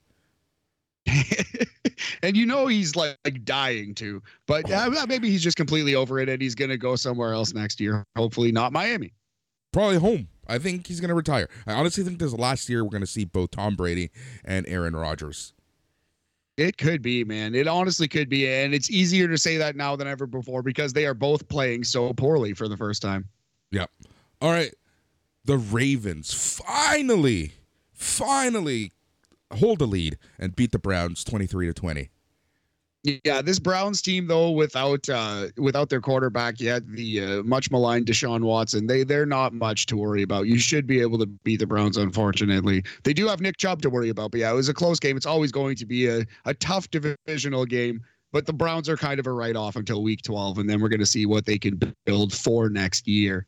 and 2.24 2.38
you 2.38 2.46
know 2.46 2.68
he's 2.68 2.96
like, 2.96 3.18
like 3.26 3.44
dying 3.44 3.96
to, 3.96 4.22
but 4.48 4.70
uh, 4.72 5.06
maybe 5.08 5.30
he's 5.30 5.44
just 5.44 5.58
completely 5.58 5.96
over 5.96 6.20
it 6.20 6.30
and 6.30 6.42
he's 6.42 6.56
gonna 6.56 6.78
go 6.78 6.96
somewhere 6.96 7.34
else 7.34 7.54
next 7.54 7.80
year. 7.80 8.06
Hopefully 8.16 8.52
not 8.52 8.72
Miami. 8.72 9.14
Probably 9.72 9.98
home. 9.98 10.28
I 10.48 10.58
think 10.58 10.88
he's 10.88 11.00
going 11.00 11.10
to 11.10 11.16
retire. 11.16 11.48
I 11.66 11.74
honestly 11.74 12.04
think 12.04 12.20
this 12.20 12.28
is 12.28 12.34
the 12.34 12.42
last 12.42 12.68
year 12.68 12.84
we're 12.84 12.90
going 12.90 13.02
to 13.02 13.08
see 13.08 13.24
both 13.24 13.52
Tom 13.52 13.76
Brady 13.76 14.12
and 14.44 14.68
Aaron 14.68 14.96
Rodgers. 14.96 15.54
It 16.58 16.78
could 16.78 17.02
be, 17.02 17.24
man. 17.24 17.56
It 17.56 17.68
honestly 17.68 18.08
could 18.08 18.28
be, 18.28 18.48
and 18.48 18.74
it's 18.74 18.92
easier 18.92 19.30
to 19.30 19.38
say 19.38 19.56
that 19.58 19.78
now 19.78 19.96
than 19.96 20.08
ever 20.08 20.28
before 20.28 20.62
because 20.62 20.92
they 20.92 21.06
are 21.06 21.14
both 21.14 21.48
playing 21.48 21.86
so 21.86 22.12
poorly 22.14 22.54
for 22.54 22.68
the 22.68 22.76
first 22.76 23.02
time. 23.02 23.28
Yep. 23.72 23.90
All 24.42 24.52
right. 24.52 24.74
The 25.46 25.58
Ravens 25.58 26.34
finally, 26.34 27.54
finally 27.94 28.92
hold 29.52 29.80
the 29.80 29.88
lead 29.88 30.18
and 30.40 30.56
beat 30.56 30.72
the 30.72 30.80
Browns 30.80 31.24
23 31.24 31.68
to 31.68 31.74
20. 31.74 32.10
Yeah, 33.04 33.42
this 33.42 33.58
Browns 33.58 34.00
team 34.00 34.28
though, 34.28 34.52
without 34.52 35.10
uh 35.10 35.48
without 35.58 35.90
their 35.90 36.02
quarterback 36.02 36.60
yet, 36.60 36.88
the 36.88 37.22
uh, 37.22 37.44
much 37.44 37.72
maligned 37.72 38.06
Deshaun 38.06 38.44
Watson, 38.44 38.86
they 38.86 39.04
they're 39.04 39.26
not 39.26 39.54
much 39.54 39.88
to 39.88 39.98
worry 39.98 40.22
about. 40.22 40.46
You 40.46 40.60
should 40.60 40.86
be 40.86 41.02
able 41.02 41.18
to 41.18 41.26
beat 41.26 41.60
the 41.60 41.66
Browns. 41.66 41.98
Unfortunately, 41.98 42.84
they 43.04 43.14
do 43.14 43.28
have 43.28 43.42
Nick 43.42 43.58
Chubb 43.58 43.82
to 43.82 43.90
worry 43.90 44.10
about. 44.10 44.30
But 44.32 44.42
yeah, 44.42 44.52
it 44.52 44.56
was 44.56 44.70
a 44.70 44.74
close 44.74 45.00
game. 45.00 45.18
It's 45.18 45.26
always 45.26 45.52
going 45.52 45.76
to 45.78 45.86
be 45.86 46.08
a 46.08 46.26
a 46.46 46.54
tough 46.54 46.92
divisional 46.92 47.66
game. 47.66 48.02
But 48.32 48.46
the 48.46 48.54
Browns 48.54 48.88
are 48.88 48.96
kind 48.96 49.20
of 49.20 49.26
a 49.26 49.32
write 49.32 49.56
off 49.56 49.76
until 49.76 50.04
week 50.04 50.22
12, 50.22 50.60
and 50.60 50.70
then 50.70 50.80
we're 50.80 50.88
going 50.88 51.02
to 51.02 51.06
see 51.06 51.26
what 51.26 51.46
they 51.46 51.58
can 51.58 51.82
build 52.06 52.32
for 52.32 52.70
next 52.70 53.08
year. 53.08 53.48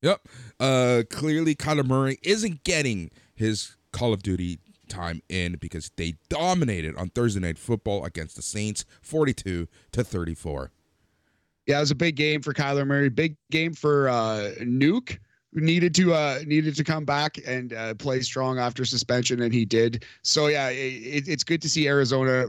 Yep. 0.00 0.26
Uh 0.58 1.02
clearly 1.10 1.54
Kyler 1.54 1.86
Murray 1.86 2.18
isn't 2.22 2.64
getting 2.64 3.10
his 3.34 3.76
Call 3.92 4.14
of 4.14 4.22
Duty 4.22 4.58
time 4.88 5.22
in 5.28 5.56
because 5.56 5.90
they 5.96 6.14
dominated 6.28 6.96
on 6.96 7.08
Thursday 7.10 7.40
night 7.40 7.58
football 7.58 8.04
against 8.04 8.36
the 8.36 8.42
Saints 8.42 8.84
42 9.02 9.68
to 9.92 10.04
34. 10.04 10.70
Yeah, 11.66 11.78
it 11.78 11.80
was 11.80 11.90
a 11.90 11.96
big 11.96 12.16
game 12.16 12.42
for 12.42 12.52
Kyler 12.52 12.86
Murray. 12.86 13.08
Big 13.08 13.36
game 13.50 13.74
for 13.74 14.08
uh, 14.08 14.52
Nuke, 14.60 15.18
who 15.52 15.60
needed 15.60 15.94
to 15.96 16.14
uh, 16.14 16.38
needed 16.46 16.76
to 16.76 16.84
come 16.84 17.04
back 17.04 17.38
and 17.44 17.72
uh, 17.72 17.94
play 17.94 18.20
strong 18.20 18.58
after 18.58 18.84
suspension, 18.84 19.42
and 19.42 19.52
he 19.52 19.64
did. 19.64 20.04
So 20.22 20.46
yeah, 20.46 20.68
it, 20.68 21.26
it's 21.26 21.42
good 21.42 21.60
to 21.62 21.68
see 21.68 21.88
Arizona. 21.88 22.46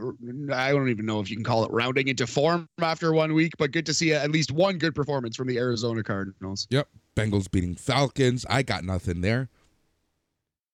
I 0.52 0.70
don't 0.70 0.88
even 0.88 1.04
know 1.04 1.18
if 1.18 1.30
you 1.30 1.36
can 1.36 1.44
call 1.44 1.64
it 1.64 1.70
rounding 1.72 2.06
into 2.06 2.28
form 2.28 2.68
after 2.80 3.12
one 3.12 3.34
week, 3.34 3.54
but 3.58 3.72
good 3.72 3.86
to 3.86 3.94
see 3.94 4.12
at 4.12 4.30
least 4.30 4.52
one 4.52 4.78
good 4.78 4.94
performance 4.94 5.36
from 5.36 5.48
the 5.48 5.58
Arizona 5.58 6.04
Cardinals. 6.04 6.68
Yep. 6.70 6.88
Bengals 7.16 7.50
beating 7.50 7.74
Falcons. 7.74 8.46
I 8.48 8.62
got 8.62 8.84
nothing 8.84 9.22
there. 9.22 9.48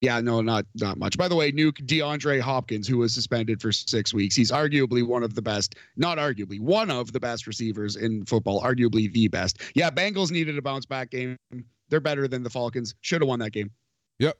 Yeah, 0.04 0.20
no, 0.20 0.40
not 0.42 0.66
not 0.74 0.98
much. 0.98 1.16
By 1.16 1.28
the 1.28 1.34
way, 1.34 1.50
Nuke 1.50 1.84
DeAndre 1.86 2.40
Hopkins, 2.40 2.86
who 2.86 2.98
was 2.98 3.12
suspended 3.14 3.60
for 3.60 3.72
six 3.72 4.12
weeks, 4.12 4.34
he's 4.36 4.50
arguably 4.50 5.06
one 5.06 5.22
of 5.22 5.34
the 5.34 5.42
best, 5.42 5.76
not 5.96 6.18
arguably, 6.18 6.60
one 6.60 6.90
of 6.90 7.12
the 7.12 7.20
best 7.20 7.46
receivers 7.46 7.96
in 7.96 8.24
football, 8.26 8.60
arguably 8.62 9.10
the 9.12 9.28
best. 9.28 9.60
Yeah, 9.74 9.90
Bengals 9.90 10.30
needed 10.30 10.58
a 10.58 10.62
bounce 10.62 10.84
back 10.86 11.10
game. 11.10 11.36
They're 11.88 12.00
better 12.00 12.28
than 12.28 12.42
the 12.42 12.50
Falcons. 12.50 12.94
Should 13.00 13.22
have 13.22 13.28
won 13.28 13.38
that 13.40 13.52
game. 13.52 13.70
Yep. 14.18 14.36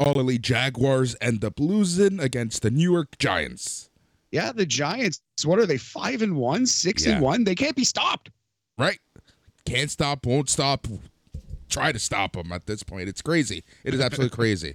All 0.00 0.18
elite 0.18 0.42
Jaguars 0.42 1.14
end 1.20 1.44
up 1.44 1.60
losing 1.60 2.18
against 2.18 2.62
the 2.62 2.70
New 2.70 2.90
York 2.92 3.16
Giants. 3.18 3.90
Yeah, 4.32 4.50
the 4.50 4.66
Giants. 4.66 5.20
What 5.44 5.60
are 5.60 5.66
they? 5.66 5.78
Five 5.78 6.22
and 6.22 6.34
one, 6.36 6.66
six 6.66 7.06
Yeah. 7.06 7.12
and 7.14 7.22
one. 7.22 7.44
They 7.44 7.54
can't 7.54 7.76
be 7.76 7.84
stopped. 7.84 8.30
Right? 8.76 8.98
Can't 9.64 9.90
stop, 9.90 10.26
won't 10.26 10.50
stop. 10.50 10.88
Try 11.68 11.92
to 11.92 11.98
stop 11.98 12.32
them 12.34 12.50
at 12.52 12.66
this 12.66 12.82
point. 12.82 13.08
It's 13.08 13.22
crazy. 13.22 13.62
It 13.84 13.94
is 13.94 14.00
absolutely 14.00 14.34
crazy. 14.36 14.74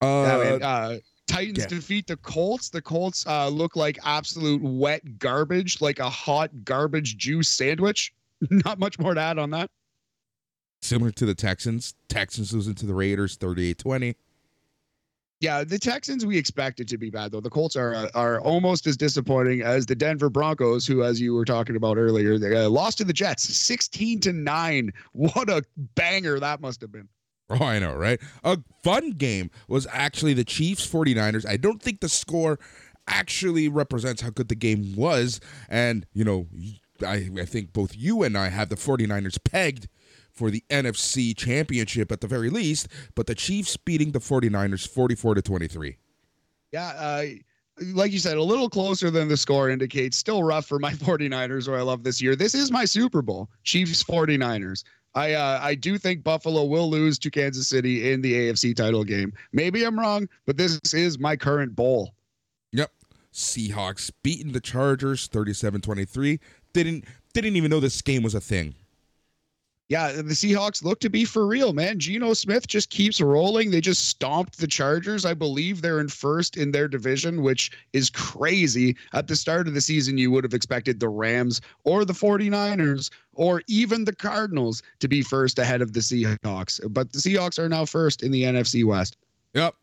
Uh, 0.00 0.06
man. 0.42 0.62
Uh, 0.62 0.96
Titans 1.26 1.58
Yeah. 1.58 1.66
defeat 1.66 2.06
the 2.06 2.16
Colts. 2.16 2.70
The 2.70 2.82
Colts 2.82 3.24
uh, 3.26 3.48
look 3.48 3.76
like 3.76 3.98
absolute 4.04 4.60
wet 4.62 5.18
garbage, 5.18 5.80
like 5.80 5.98
a 6.00 6.10
hot 6.10 6.50
garbage 6.64 7.16
juice 7.16 7.48
sandwich. 7.48 8.12
Not 8.50 8.78
much 8.78 8.98
more 8.98 9.14
to 9.14 9.20
add 9.20 9.38
on 9.38 9.50
that. 9.50 9.70
Similar 10.82 11.10
to 11.12 11.26
the 11.26 11.34
Texans. 11.34 11.94
Texans 12.08 12.52
losing 12.54 12.74
to 12.76 12.86
the 12.86 12.94
Raiders 12.94 13.36
38-20. 13.36 14.14
Yeah, 15.40 15.64
the 15.64 15.78
Texans 15.78 16.26
we 16.26 16.36
expected 16.36 16.86
to 16.88 16.98
be 16.98 17.08
bad 17.08 17.32
though. 17.32 17.40
The 17.40 17.48
Colts 17.48 17.74
are 17.74 17.94
uh, 17.94 18.08
are 18.14 18.40
almost 18.42 18.86
as 18.86 18.94
disappointing 18.98 19.62
as 19.62 19.86
the 19.86 19.94
Denver 19.94 20.28
Broncos, 20.28 20.86
who, 20.86 21.02
as 21.02 21.18
you 21.18 21.32
were 21.32 21.46
talking 21.46 21.76
about 21.76 21.96
earlier, 21.96 22.38
they 22.38 22.54
uh, 22.56 22.68
lost 22.68 22.98
to 22.98 23.04
the 23.04 23.12
Jets, 23.14 23.44
sixteen 23.44 24.20
to 24.20 24.34
nine. 24.34 24.92
What 25.12 25.48
a 25.48 25.62
banger 25.94 26.38
that 26.40 26.60
must 26.60 26.82
have 26.82 26.92
been. 26.92 27.08
Oh, 27.60 27.64
I 27.64 27.80
know, 27.80 27.94
right? 27.94 28.20
A 28.44 28.58
fun 28.84 29.10
game 29.10 29.50
was 29.66 29.86
actually 29.90 30.34
the 30.34 30.44
Chiefs 30.44 30.86
49ers. 30.86 31.44
I 31.48 31.56
don't 31.56 31.82
think 31.82 32.00
the 32.00 32.08
score 32.08 32.60
actually 33.08 33.68
represents 33.68 34.22
how 34.22 34.30
good 34.30 34.48
the 34.48 34.54
game 34.54 34.94
was. 34.94 35.40
And, 35.68 36.06
you 36.12 36.24
know, 36.24 36.46
I, 37.04 37.28
I 37.38 37.44
think 37.44 37.72
both 37.72 37.96
you 37.96 38.22
and 38.22 38.38
I 38.38 38.48
have 38.50 38.68
the 38.68 38.76
49ers 38.76 39.38
pegged 39.42 39.88
for 40.32 40.50
the 40.50 40.62
NFC 40.70 41.36
championship 41.36 42.12
at 42.12 42.20
the 42.20 42.28
very 42.28 42.50
least, 42.50 42.88
but 43.16 43.26
the 43.26 43.34
Chiefs 43.34 43.76
beating 43.76 44.12
the 44.12 44.20
49ers 44.20 44.88
44 44.88 45.34
to 45.34 45.42
23. 45.42 45.96
Yeah, 46.72 46.92
uh, 46.96 47.24
like 47.92 48.12
you 48.12 48.18
said, 48.18 48.36
a 48.36 48.42
little 48.42 48.68
closer 48.68 49.10
than 49.10 49.28
the 49.28 49.36
score 49.36 49.70
indicates. 49.70 50.16
Still 50.16 50.44
rough 50.44 50.66
for 50.66 50.78
my 50.78 50.92
49ers, 50.94 51.66
who 51.66 51.74
I 51.74 51.82
love 51.82 52.04
this 52.04 52.20
year. 52.22 52.36
This 52.36 52.54
is 52.54 52.70
my 52.70 52.84
Super 52.84 53.22
Bowl, 53.22 53.50
Chiefs 53.64 54.04
49ers. 54.04 54.84
I 55.14 55.32
uh, 55.32 55.58
I 55.62 55.74
do 55.74 55.98
think 55.98 56.22
Buffalo 56.22 56.64
will 56.64 56.88
lose 56.88 57.18
to 57.20 57.30
Kansas 57.30 57.68
City 57.68 58.12
in 58.12 58.20
the 58.20 58.32
AFC 58.32 58.74
title 58.76 59.04
game. 59.04 59.32
Maybe 59.52 59.84
I'm 59.84 59.98
wrong, 59.98 60.28
but 60.46 60.56
this 60.56 60.78
is 60.94 61.18
my 61.18 61.36
current 61.36 61.74
bowl. 61.74 62.14
Yep. 62.72 62.90
Seahawks 63.32 64.10
beating 64.22 64.52
the 64.52 64.60
Chargers 64.60 65.28
37-23. 65.28 66.38
Didn't 66.72 67.04
didn't 67.32 67.56
even 67.56 67.70
know 67.70 67.80
this 67.80 68.02
game 68.02 68.22
was 68.22 68.34
a 68.34 68.40
thing. 68.40 68.74
Yeah, 69.90 70.12
the 70.12 70.22
Seahawks 70.22 70.84
look 70.84 71.00
to 71.00 71.10
be 71.10 71.24
for 71.24 71.48
real, 71.48 71.72
man. 71.72 71.98
Geno 71.98 72.32
Smith 72.32 72.68
just 72.68 72.90
keeps 72.90 73.20
rolling. 73.20 73.72
They 73.72 73.80
just 73.80 74.06
stomped 74.06 74.58
the 74.58 74.68
Chargers. 74.68 75.24
I 75.24 75.34
believe 75.34 75.82
they're 75.82 75.98
in 75.98 76.06
first 76.06 76.56
in 76.56 76.70
their 76.70 76.86
division, 76.86 77.42
which 77.42 77.72
is 77.92 78.08
crazy. 78.08 78.96
At 79.14 79.26
the 79.26 79.34
start 79.34 79.66
of 79.66 79.74
the 79.74 79.80
season, 79.80 80.16
you 80.16 80.30
would 80.30 80.44
have 80.44 80.54
expected 80.54 81.00
the 81.00 81.08
Rams 81.08 81.60
or 81.82 82.04
the 82.04 82.12
49ers 82.12 83.10
or 83.34 83.62
even 83.66 84.04
the 84.04 84.14
Cardinals 84.14 84.80
to 85.00 85.08
be 85.08 85.22
first 85.22 85.58
ahead 85.58 85.82
of 85.82 85.92
the 85.92 85.98
Seahawks. 85.98 86.80
But 86.88 87.12
the 87.12 87.18
Seahawks 87.18 87.58
are 87.58 87.68
now 87.68 87.84
first 87.84 88.22
in 88.22 88.30
the 88.30 88.44
NFC 88.44 88.84
West. 88.84 89.16
Yep. 89.54 89.74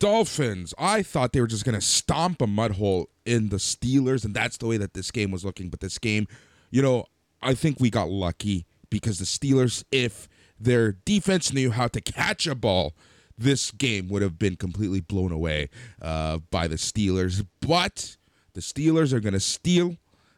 Dolphins. 0.00 0.74
I 0.76 1.04
thought 1.04 1.32
they 1.32 1.40
were 1.40 1.46
just 1.46 1.64
going 1.64 1.76
to 1.76 1.80
stomp 1.80 2.42
a 2.42 2.48
mud 2.48 2.72
hole 2.72 3.08
in 3.24 3.50
the 3.50 3.58
Steelers, 3.58 4.24
and 4.24 4.34
that's 4.34 4.56
the 4.56 4.66
way 4.66 4.78
that 4.78 4.94
this 4.94 5.12
game 5.12 5.30
was 5.30 5.44
looking. 5.44 5.68
But 5.68 5.78
this 5.78 5.98
game, 5.98 6.26
you 6.72 6.82
know, 6.82 7.04
I 7.40 7.54
think 7.54 7.78
we 7.78 7.88
got 7.88 8.10
lucky 8.10 8.66
because 8.90 9.18
the 9.18 9.24
Steelers, 9.24 9.84
if 9.90 10.28
their 10.58 10.92
defense 10.92 11.52
knew 11.52 11.70
how 11.70 11.88
to 11.88 12.00
catch 12.00 12.46
a 12.46 12.54
ball, 12.54 12.94
this 13.36 13.70
game 13.70 14.08
would 14.08 14.22
have 14.22 14.38
been 14.38 14.56
completely 14.56 15.00
blown 15.00 15.32
away 15.32 15.70
uh, 16.02 16.38
by 16.50 16.66
the 16.66 16.76
Steelers. 16.76 17.46
But 17.60 18.16
the 18.54 18.60
Steelers 18.60 19.12
are 19.12 19.20
going 19.20 19.34
to 19.34 19.40
steal, 19.40 19.96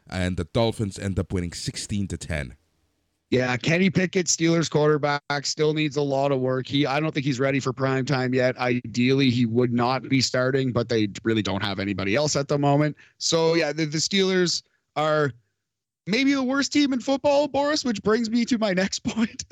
and 0.09 0.37
the 0.37 0.43
Dolphins 0.45 0.99
end 0.99 1.17
up 1.17 1.33
winning 1.33 1.53
16 1.53 2.07
to 2.09 2.17
10. 2.17 2.55
Yeah, 3.31 3.55
Kenny 3.55 3.89
Pickett, 3.89 4.27
Steelers 4.27 4.69
quarterback, 4.69 5.45
still 5.45 5.73
needs 5.73 5.95
a 5.95 6.01
lot 6.01 6.33
of 6.33 6.41
work. 6.41 6.67
He, 6.67 6.85
I 6.85 6.99
don't 6.99 7.13
think 7.13 7.25
he's 7.25 7.39
ready 7.39 7.61
for 7.61 7.71
prime 7.71 8.05
time 8.05 8.33
yet. 8.33 8.57
Ideally, 8.57 9.29
he 9.29 9.45
would 9.45 9.71
not 9.71 10.03
be 10.09 10.19
starting, 10.19 10.73
but 10.73 10.89
they 10.89 11.07
really 11.23 11.41
don't 11.41 11.63
have 11.63 11.79
anybody 11.79 12.13
else 12.13 12.35
at 12.35 12.49
the 12.49 12.59
moment. 12.59 12.97
So 13.19 13.53
yeah, 13.53 13.71
the, 13.71 13.85
the 13.85 13.99
Steelers 13.99 14.63
are 14.97 15.31
maybe 16.11 16.33
the 16.33 16.43
worst 16.43 16.73
team 16.73 16.93
in 16.93 16.99
football, 16.99 17.47
Boris, 17.47 17.83
which 17.83 18.03
brings 18.03 18.29
me 18.29 18.45
to 18.45 18.57
my 18.57 18.73
next 18.73 18.99
point. 19.03 19.45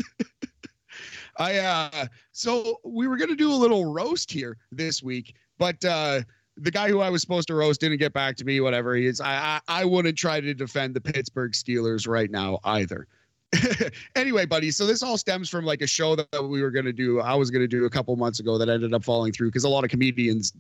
I 1.38 1.58
uh 1.58 2.06
so 2.34 2.80
we 2.84 3.08
were 3.08 3.16
gonna 3.16 3.36
do 3.36 3.52
a 3.52 3.56
little 3.56 3.86
roast 3.86 4.30
here 4.30 4.58
this 4.72 5.02
week, 5.02 5.36
but 5.58 5.84
uh 5.86 6.22
the 6.58 6.72
guy 6.72 6.90
who 6.90 7.00
I 7.00 7.10
was 7.10 7.22
supposed 7.22 7.48
to 7.48 7.56
roast 7.56 7.80
didn't 7.80 8.00
get 8.00 8.12
back 8.12 8.36
to 8.38 8.46
me. 8.46 8.60
Whatever 8.60 8.94
he 8.96 9.06
is, 9.08 9.22
I 9.22 9.62
I, 9.68 9.82
I 9.82 9.86
wouldn't 9.86 10.18
try 10.18 10.42
to 10.42 10.54
defend 10.54 10.94
the 10.96 11.02
Pittsburgh 11.02 11.54
Steelers 11.54 12.08
right 12.08 12.30
now 12.30 12.60
either. 12.66 13.08
anyway, 14.16 14.46
buddy, 14.46 14.70
so 14.70 14.86
this 14.86 15.02
all 15.02 15.18
stems 15.18 15.50
from 15.50 15.66
like 15.66 15.82
a 15.82 15.88
show 15.88 16.16
that 16.16 16.48
we 16.48 16.62
were 16.62 16.70
going 16.70 16.86
to 16.86 16.94
do. 16.94 17.20
I 17.20 17.34
was 17.34 17.50
going 17.50 17.62
to 17.62 17.68
do 17.68 17.86
a 17.86 17.90
couple 17.90 18.16
months 18.16 18.40
ago 18.40 18.58
that 18.58 18.70
ended 18.70 18.94
up 18.94 19.04
falling 19.04 19.32
through 19.32 19.50
because 19.50 19.64
a 19.64 19.70
lot 19.70 19.84
of 19.84 19.90
comedians 19.90 20.52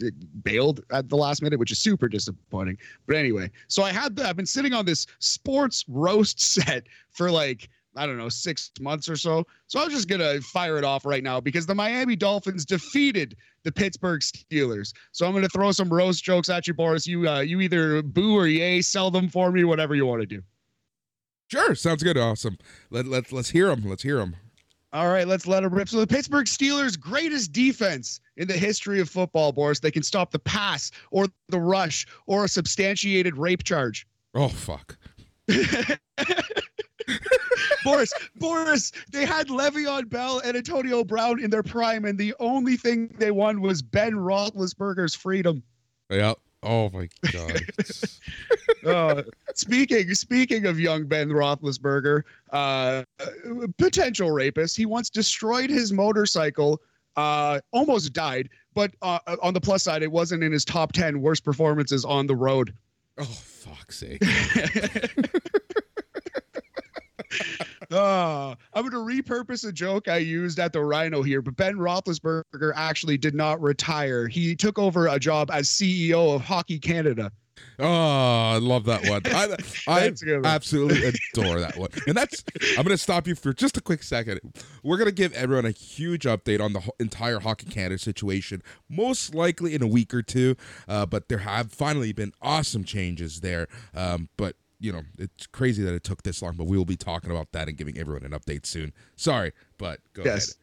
bailed 0.43 0.81
at 0.91 1.09
the 1.09 1.15
last 1.15 1.41
minute, 1.41 1.59
which 1.59 1.71
is 1.71 1.77
super 1.77 2.07
disappointing. 2.07 2.77
But 3.05 3.15
anyway, 3.15 3.51
so 3.67 3.83
I 3.83 3.91
had 3.91 4.15
the, 4.15 4.27
I've 4.27 4.35
been 4.35 4.45
sitting 4.45 4.73
on 4.73 4.85
this 4.85 5.05
sports 5.19 5.85
roast 5.87 6.39
set 6.53 6.87
for 7.11 7.29
like 7.29 7.69
I 7.95 8.05
don't 8.05 8.17
know 8.17 8.29
six 8.29 8.71
months 8.79 9.09
or 9.09 9.15
so. 9.15 9.45
So 9.67 9.79
I'm 9.79 9.89
just 9.89 10.07
gonna 10.07 10.41
fire 10.41 10.77
it 10.77 10.83
off 10.83 11.05
right 11.05 11.23
now 11.23 11.39
because 11.39 11.65
the 11.65 11.75
Miami 11.75 12.15
Dolphins 12.15 12.65
defeated 12.65 13.35
the 13.63 13.71
Pittsburgh 13.71 14.21
Steelers. 14.21 14.93
So 15.11 15.27
I'm 15.27 15.33
gonna 15.33 15.49
throw 15.49 15.71
some 15.71 15.91
roast 15.91 16.23
jokes 16.23 16.49
at 16.49 16.67
you, 16.67 16.73
Boris. 16.73 17.05
You 17.05 17.27
uh, 17.27 17.41
you 17.41 17.59
either 17.61 18.01
boo 18.01 18.35
or 18.35 18.47
yay, 18.47 18.81
sell 18.81 19.11
them 19.11 19.27
for 19.27 19.51
me, 19.51 19.63
whatever 19.63 19.95
you 19.95 20.05
want 20.05 20.21
to 20.21 20.27
do. 20.27 20.41
Sure, 21.49 21.75
sounds 21.75 22.03
good. 22.03 22.17
Awesome. 22.17 22.57
Let, 22.91 23.07
let, 23.07 23.31
let's 23.31 23.49
hear 23.49 23.67
them. 23.67 23.83
Let's 23.87 24.03
hear 24.03 24.17
them. 24.17 24.35
All 24.91 25.07
right, 25.09 25.27
let's 25.27 25.45
let 25.45 25.61
them 25.61 25.73
rip. 25.73 25.89
So 25.89 25.99
the 25.99 26.07
Pittsburgh 26.07 26.45
Steelers' 26.45 26.99
greatest 26.99 27.51
defense 27.51 28.21
in 28.37 28.47
the 28.47 28.53
history 28.53 28.99
of 28.99 29.09
football, 29.09 29.51
Boris. 29.51 29.79
They 29.79 29.91
can 29.91 30.03
stop 30.03 30.31
the 30.31 30.39
pass 30.39 30.91
or 31.11 31.27
the 31.49 31.59
rush 31.59 32.07
or 32.25 32.45
a 32.45 32.47
substantiated 32.47 33.37
rape 33.37 33.63
charge. 33.63 34.07
Oh, 34.33 34.47
fuck. 34.47 34.97
Boris, 37.83 38.13
Boris, 38.35 38.91
they 39.11 39.25
had 39.25 39.47
Le'Veon 39.47 40.09
Bell 40.09 40.41
and 40.43 40.55
Antonio 40.55 41.03
Brown 41.03 41.39
in 41.39 41.49
their 41.49 41.63
prime, 41.63 42.05
and 42.05 42.17
the 42.17 42.35
only 42.39 42.77
thing 42.77 43.13
they 43.17 43.31
won 43.31 43.61
was 43.61 43.81
Ben 43.81 44.13
Roethlisberger's 44.13 45.15
freedom. 45.15 45.63
Yeah. 46.09 46.33
Oh, 46.63 46.89
my 46.89 47.07
God. 47.31 47.61
Uh, 48.85 49.23
speaking 49.55 50.13
speaking 50.13 50.65
of 50.65 50.79
young 50.79 51.05
Ben 51.05 51.27
Roethlisberger, 51.27 52.23
uh, 52.51 53.03
potential 53.77 54.31
rapist, 54.31 54.77
he 54.77 54.85
once 54.85 55.09
destroyed 55.09 55.69
his 55.69 55.91
motorcycle. 55.91 56.81
Uh, 57.17 57.59
almost 57.73 58.13
died, 58.13 58.47
but 58.73 58.91
uh, 59.01 59.19
on 59.41 59.53
the 59.53 59.59
plus 59.59 59.83
side, 59.83 60.01
it 60.01 60.09
wasn't 60.09 60.41
in 60.41 60.53
his 60.53 60.63
top 60.63 60.93
ten 60.93 61.21
worst 61.21 61.43
performances 61.43 62.05
on 62.05 62.25
the 62.25 62.35
road. 62.35 62.73
oh, 63.17 63.23
fuck's 63.25 63.99
sake. 63.99 64.23
Uh, 67.91 68.55
I'm 68.73 68.87
going 68.87 68.91
to 68.91 69.23
repurpose 69.23 69.67
a 69.67 69.71
joke 69.71 70.07
I 70.07 70.17
used 70.17 70.59
at 70.59 70.73
the 70.73 70.81
Rhino 70.81 71.23
here, 71.23 71.41
but 71.41 71.55
Ben 71.55 71.75
Roethlisberger 71.75 72.73
actually 72.75 73.17
did 73.17 73.33
not 73.33 73.59
retire. 73.61 74.27
He 74.27 74.55
took 74.55 74.77
over 74.77 75.07
a 75.07 75.19
job 75.19 75.49
as 75.51 75.67
CEO 75.67 76.35
of 76.35 76.41
Hockey 76.41 76.77
Canada. 76.77 77.31
Oh, 77.77 77.85
I 77.85 78.57
love 78.57 78.85
that 78.85 79.07
one. 79.09 79.21
I, 79.25 79.57
I 79.87 79.99
That's 80.01 80.21
a 80.21 80.25
good 80.25 80.35
one. 80.37 80.45
absolutely 80.45 81.11
adore 81.33 81.59
that 81.59 81.77
one. 81.77 81.89
And 82.07 82.15
that's, 82.15 82.43
I'm 82.77 82.83
going 82.83 82.89
to 82.89 82.97
stop 82.97 83.27
you 83.27 83.35
for 83.35 83.53
just 83.53 83.75
a 83.75 83.81
quick 83.81 84.03
second. 84.03 84.39
We're 84.83 84.97
going 84.97 85.09
to 85.09 85.13
give 85.13 85.33
everyone 85.33 85.65
a 85.65 85.71
huge 85.71 86.23
update 86.23 86.61
on 86.61 86.73
the 86.73 86.81
entire 86.99 87.39
Hockey 87.39 87.65
Canada 87.65 87.97
situation, 87.97 88.61
most 88.89 89.33
likely 89.33 89.75
in 89.75 89.81
a 89.81 89.87
week 89.87 90.13
or 90.13 90.21
two. 90.21 90.55
Uh, 90.87 91.05
but 91.05 91.27
there 91.27 91.39
have 91.39 91.71
finally 91.71 92.13
been 92.13 92.33
awesome 92.41 92.83
changes 92.83 93.41
there. 93.41 93.67
Um, 93.93 94.29
but, 94.37 94.55
you 94.79 94.91
know, 94.91 95.01
it's 95.17 95.47
crazy 95.47 95.83
that 95.83 95.93
it 95.93 96.03
took 96.03 96.23
this 96.23 96.41
long, 96.41 96.55
but 96.55 96.65
we 96.65 96.77
will 96.77 96.85
be 96.85 96.95
talking 96.95 97.31
about 97.31 97.51
that 97.51 97.67
and 97.67 97.77
giving 97.77 97.97
everyone 97.97 98.23
an 98.23 98.31
update 98.31 98.65
soon. 98.65 98.93
Sorry, 99.15 99.51
but 99.77 99.99
go 100.13 100.23
Yes. 100.23 100.55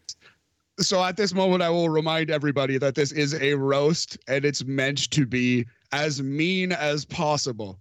So 0.78 1.02
at 1.02 1.16
this 1.16 1.32
moment, 1.32 1.62
I 1.62 1.70
will 1.70 1.88
remind 1.88 2.30
everybody 2.30 2.76
that 2.78 2.94
this 2.94 3.10
is 3.12 3.34
a 3.34 3.54
roast 3.54 4.18
and 4.28 4.44
it's 4.44 4.64
meant 4.64 5.10
to 5.10 5.24
be 5.24 5.66
as 5.92 6.22
mean 6.22 6.72
as 6.72 7.04
possible. 7.04 7.78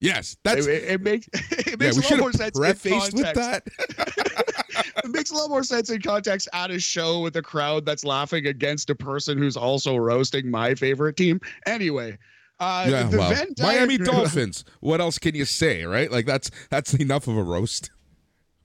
Yes, 0.00 0.36
that's. 0.42 0.66
it, 0.66 0.82
it, 0.82 0.90
it 0.90 1.00
makes 1.02 1.28
it 1.32 1.78
makes 1.78 1.96
we 1.96 2.04
a 2.04 2.10
lot 2.10 2.20
more 2.20 2.32
sense 2.32 2.56
in 2.56 2.62
prefaced 2.62 3.14
with 3.14 3.34
that. 3.34 3.62
it 5.04 5.10
makes 5.10 5.30
a 5.30 5.34
lot 5.34 5.48
more 5.48 5.62
sense 5.62 5.90
in 5.90 6.00
context 6.02 6.48
at 6.52 6.70
a 6.70 6.78
show 6.78 7.20
with 7.20 7.36
a 7.36 7.42
crowd 7.42 7.84
that's 7.84 8.04
laughing 8.04 8.46
against 8.46 8.90
a 8.90 8.94
person 8.94 9.38
who's 9.38 9.56
also 9.56 9.96
roasting 9.96 10.50
my 10.50 10.74
favorite 10.74 11.16
team. 11.16 11.40
Anyway, 11.66 12.18
uh, 12.58 12.86
yeah, 12.88 13.02
the 13.04 13.18
well, 13.18 13.46
Miami 13.58 13.98
Dolphins. 13.98 14.64
What 14.80 15.00
else 15.00 15.18
can 15.18 15.34
you 15.34 15.44
say, 15.44 15.84
right? 15.84 16.10
Like 16.10 16.26
that's 16.26 16.50
that's 16.70 16.94
enough 16.94 17.28
of 17.28 17.36
a 17.36 17.42
roast. 17.42 17.90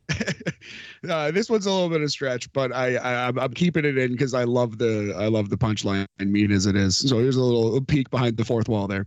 uh, 1.10 1.32
this 1.32 1.50
one's 1.50 1.66
a 1.66 1.72
little 1.72 1.90
bit 1.90 2.02
of 2.02 2.12
stretch, 2.12 2.52
but 2.54 2.74
I, 2.74 2.96
I 2.96 3.28
I'm, 3.28 3.40
I'm 3.40 3.54
keeping 3.54 3.86
it 3.86 3.98
in 3.98 4.12
because 4.12 4.34
I 4.34 4.44
love 4.44 4.78
the 4.78 5.14
I 5.18 5.28
love 5.28 5.50
the 5.50 5.58
punchline 5.58 6.06
and 6.20 6.32
mean 6.32 6.52
as 6.52 6.66
it 6.66 6.76
is. 6.76 6.98
So 6.98 7.20
here's 7.20 7.36
a 7.36 7.44
little 7.44 7.82
peek 7.82 8.10
behind 8.10 8.38
the 8.38 8.46
fourth 8.46 8.70
wall 8.70 8.88
there. 8.88 9.06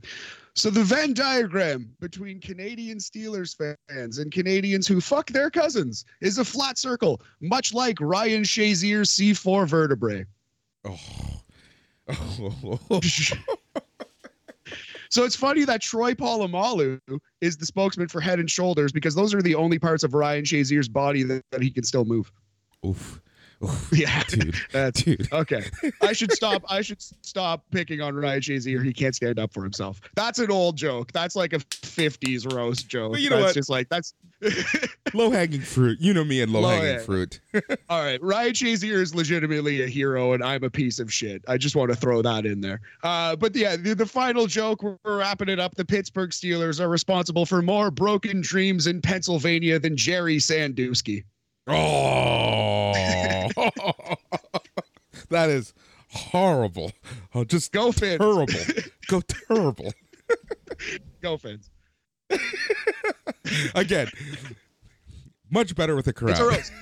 So 0.56 0.70
the 0.70 0.84
Venn 0.84 1.14
diagram 1.14 1.90
between 2.00 2.40
Canadian 2.40 2.98
Steelers 2.98 3.56
fans 3.88 4.18
and 4.18 4.30
Canadians 4.30 4.86
who 4.86 5.00
fuck 5.00 5.28
their 5.30 5.50
cousins 5.50 6.04
is 6.20 6.38
a 6.38 6.44
flat 6.44 6.78
circle, 6.78 7.20
much 7.40 7.74
like 7.74 8.00
Ryan 8.00 8.44
Shazier's 8.44 9.10
C4 9.10 9.66
vertebrae. 9.66 10.24
Oh, 10.84 11.00
so 15.14 15.22
it's 15.22 15.36
funny 15.36 15.64
that 15.64 15.80
Troy 15.80 16.12
Polamalu 16.12 16.98
is 17.40 17.56
the 17.56 17.66
spokesman 17.66 18.08
for 18.08 18.20
Head 18.20 18.40
and 18.40 18.50
Shoulders 18.50 18.90
because 18.90 19.14
those 19.14 19.32
are 19.32 19.40
the 19.40 19.54
only 19.54 19.78
parts 19.78 20.02
of 20.02 20.12
Ryan 20.12 20.42
Shazier's 20.42 20.88
body 20.88 21.22
that, 21.22 21.44
that 21.52 21.62
he 21.62 21.70
can 21.70 21.84
still 21.84 22.04
move. 22.04 22.32
Oof. 22.84 23.20
Yeah, 23.92 24.22
Dude. 24.28 24.54
That's 24.72 25.02
Dude. 25.02 25.32
okay. 25.32 25.64
I 26.02 26.12
should 26.12 26.32
stop. 26.32 26.62
I 26.68 26.80
should 26.82 27.00
stop 27.00 27.64
picking 27.70 28.00
on 28.00 28.14
Ryan 28.14 28.40
Shazier. 28.40 28.84
He 28.84 28.92
can't 28.92 29.14
stand 29.14 29.38
up 29.38 29.52
for 29.52 29.62
himself. 29.62 30.00
That's 30.16 30.38
an 30.38 30.50
old 30.50 30.76
joke. 30.76 31.12
That's 31.12 31.36
like 31.36 31.52
a 31.52 31.58
'50s 31.58 32.52
roast 32.52 32.88
joke. 32.88 33.12
But 33.12 33.20
you 33.20 33.30
know 33.30 33.36
that's 33.36 33.48
what? 33.48 33.54
Just 33.54 33.70
like 33.70 33.88
that's. 33.88 34.14
Low 35.14 35.30
hanging 35.30 35.60
fruit. 35.60 36.00
You 36.00 36.12
know 36.12 36.24
me 36.24 36.40
and 36.42 36.52
low 36.52 36.60
Low 36.60 36.70
hanging 36.70 36.96
hang- 36.96 37.04
fruit. 37.04 37.40
All 37.88 38.02
right, 38.02 38.20
Ryan 38.22 38.52
Shazier 38.52 38.94
is 39.00 39.14
legitimately 39.14 39.82
a 39.82 39.86
hero, 39.86 40.32
and 40.32 40.42
I'm 40.42 40.64
a 40.64 40.70
piece 40.70 40.98
of 40.98 41.12
shit. 41.12 41.42
I 41.46 41.56
just 41.56 41.76
want 41.76 41.90
to 41.92 41.96
throw 41.96 42.20
that 42.22 42.44
in 42.44 42.60
there. 42.60 42.80
Uh, 43.04 43.36
but 43.36 43.54
yeah, 43.54 43.76
the, 43.76 43.94
the 43.94 44.06
final 44.06 44.46
joke, 44.46 44.82
we're 44.82 44.96
wrapping 45.04 45.48
it 45.48 45.60
up. 45.60 45.76
The 45.76 45.84
Pittsburgh 45.84 46.30
Steelers 46.30 46.80
are 46.80 46.88
responsible 46.88 47.46
for 47.46 47.62
more 47.62 47.90
broken 47.90 48.40
dreams 48.40 48.86
in 48.86 49.00
Pennsylvania 49.00 49.78
than 49.78 49.96
Jerry 49.96 50.38
Sandusky. 50.40 51.24
Oh, 51.66 51.72
that 55.34 55.50
is 55.50 55.74
horrible. 56.10 56.92
Oh, 57.34 57.44
just 57.44 57.72
Go 57.72 57.92
Fins. 57.92 58.18
terrible. 58.18 58.46
Go 59.08 59.20
terrible. 59.20 59.92
Go 61.20 61.36
fans. 61.36 61.70
Again, 63.74 64.08
much 65.50 65.74
better 65.76 65.94
with 65.94 66.06
a 66.08 66.12
crowd. 66.12 66.30
It's 66.30 66.40
a 66.40 66.44
roast. 66.44 66.72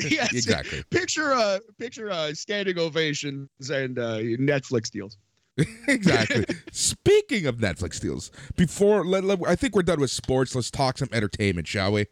yes, 0.10 0.32
exactly. 0.32 0.82
Picture 0.90 1.32
uh 1.32 1.58
picture 1.78 2.10
uh 2.10 2.32
standing 2.34 2.78
ovations 2.78 3.48
and 3.70 3.98
uh 3.98 4.18
Netflix 4.18 4.90
deals. 4.90 5.18
exactly. 5.88 6.44
Speaking 6.72 7.46
of 7.46 7.56
Netflix 7.56 8.00
deals, 8.00 8.30
before 8.56 9.04
let, 9.04 9.24
let- 9.24 9.46
I 9.46 9.56
think 9.56 9.74
we're 9.74 9.82
done 9.82 10.00
with 10.00 10.10
sports. 10.10 10.54
Let's 10.54 10.70
talk 10.70 10.98
some 10.98 11.08
entertainment, 11.12 11.66
shall 11.66 11.92
we? 11.92 12.06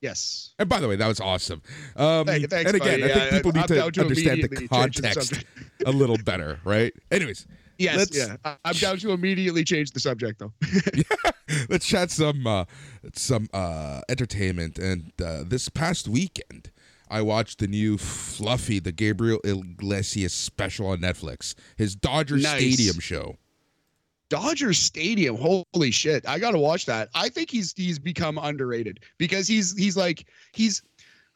Yes. 0.00 0.54
And 0.58 0.68
by 0.68 0.80
the 0.80 0.88
way, 0.88 0.96
that 0.96 1.08
was 1.08 1.20
awesome. 1.20 1.60
Um, 1.96 2.24
Thank- 2.26 2.48
thanks, 2.50 2.70
and 2.72 2.80
again, 2.80 3.00
buddy. 3.00 3.04
I 3.04 3.08
think 3.18 3.30
Yeah, 3.32 3.36
people 3.36 3.52
need 3.52 3.60
I'm 3.62 3.66
to 3.68 3.90
to 3.90 4.00
understand 4.02 4.42
the 4.44 4.48
change 4.48 4.60
the 4.60 4.68
context 4.68 5.44
a 5.84 5.90
little 5.92 6.18
better, 6.18 6.60
right? 6.64 6.92
Anyways, 7.10 7.46
Yes, 7.78 8.08
yeah. 8.12 8.36
I- 8.44 8.56
I'm 8.64 8.74
down 8.74 8.98
to 8.98 9.12
immediately 9.12 9.64
change 9.64 9.92
the 9.92 10.00
subject 10.00 10.38
though. 10.40 10.52
yeah. 10.94 11.30
let's 11.68 11.86
chat 11.86 12.10
some 12.10 12.46
uh, 12.46 12.64
some 13.14 13.48
uh, 13.52 14.00
entertainment. 14.08 14.78
And 14.78 15.12
uh, 15.22 15.44
this 15.46 15.68
past 15.68 16.08
weekend, 16.08 16.70
I 17.10 17.22
watched 17.22 17.58
the 17.60 17.66
new 17.68 17.96
Fluffy, 17.98 18.78
the 18.80 18.92
Gabriel 18.92 19.40
Iglesias 19.44 20.32
special 20.34 20.88
on 20.88 20.98
Netflix. 20.98 21.54
His 21.76 21.94
Dodger 21.94 22.36
Nice. 22.36 22.56
Stadium 22.76 22.98
show. 23.00 23.36
Dodger 24.30 24.74
Stadium, 24.74 25.36
holy 25.36 25.90
shit. 25.90 26.26
I 26.28 26.38
got 26.38 26.50
to 26.50 26.58
watch 26.58 26.86
that. 26.86 27.08
I 27.14 27.28
think 27.28 27.50
he's 27.50 27.72
he's 27.76 27.98
become 27.98 28.38
underrated 28.38 29.00
because 29.16 29.48
he's 29.48 29.76
he's 29.76 29.96
like 29.96 30.26
he's 30.52 30.82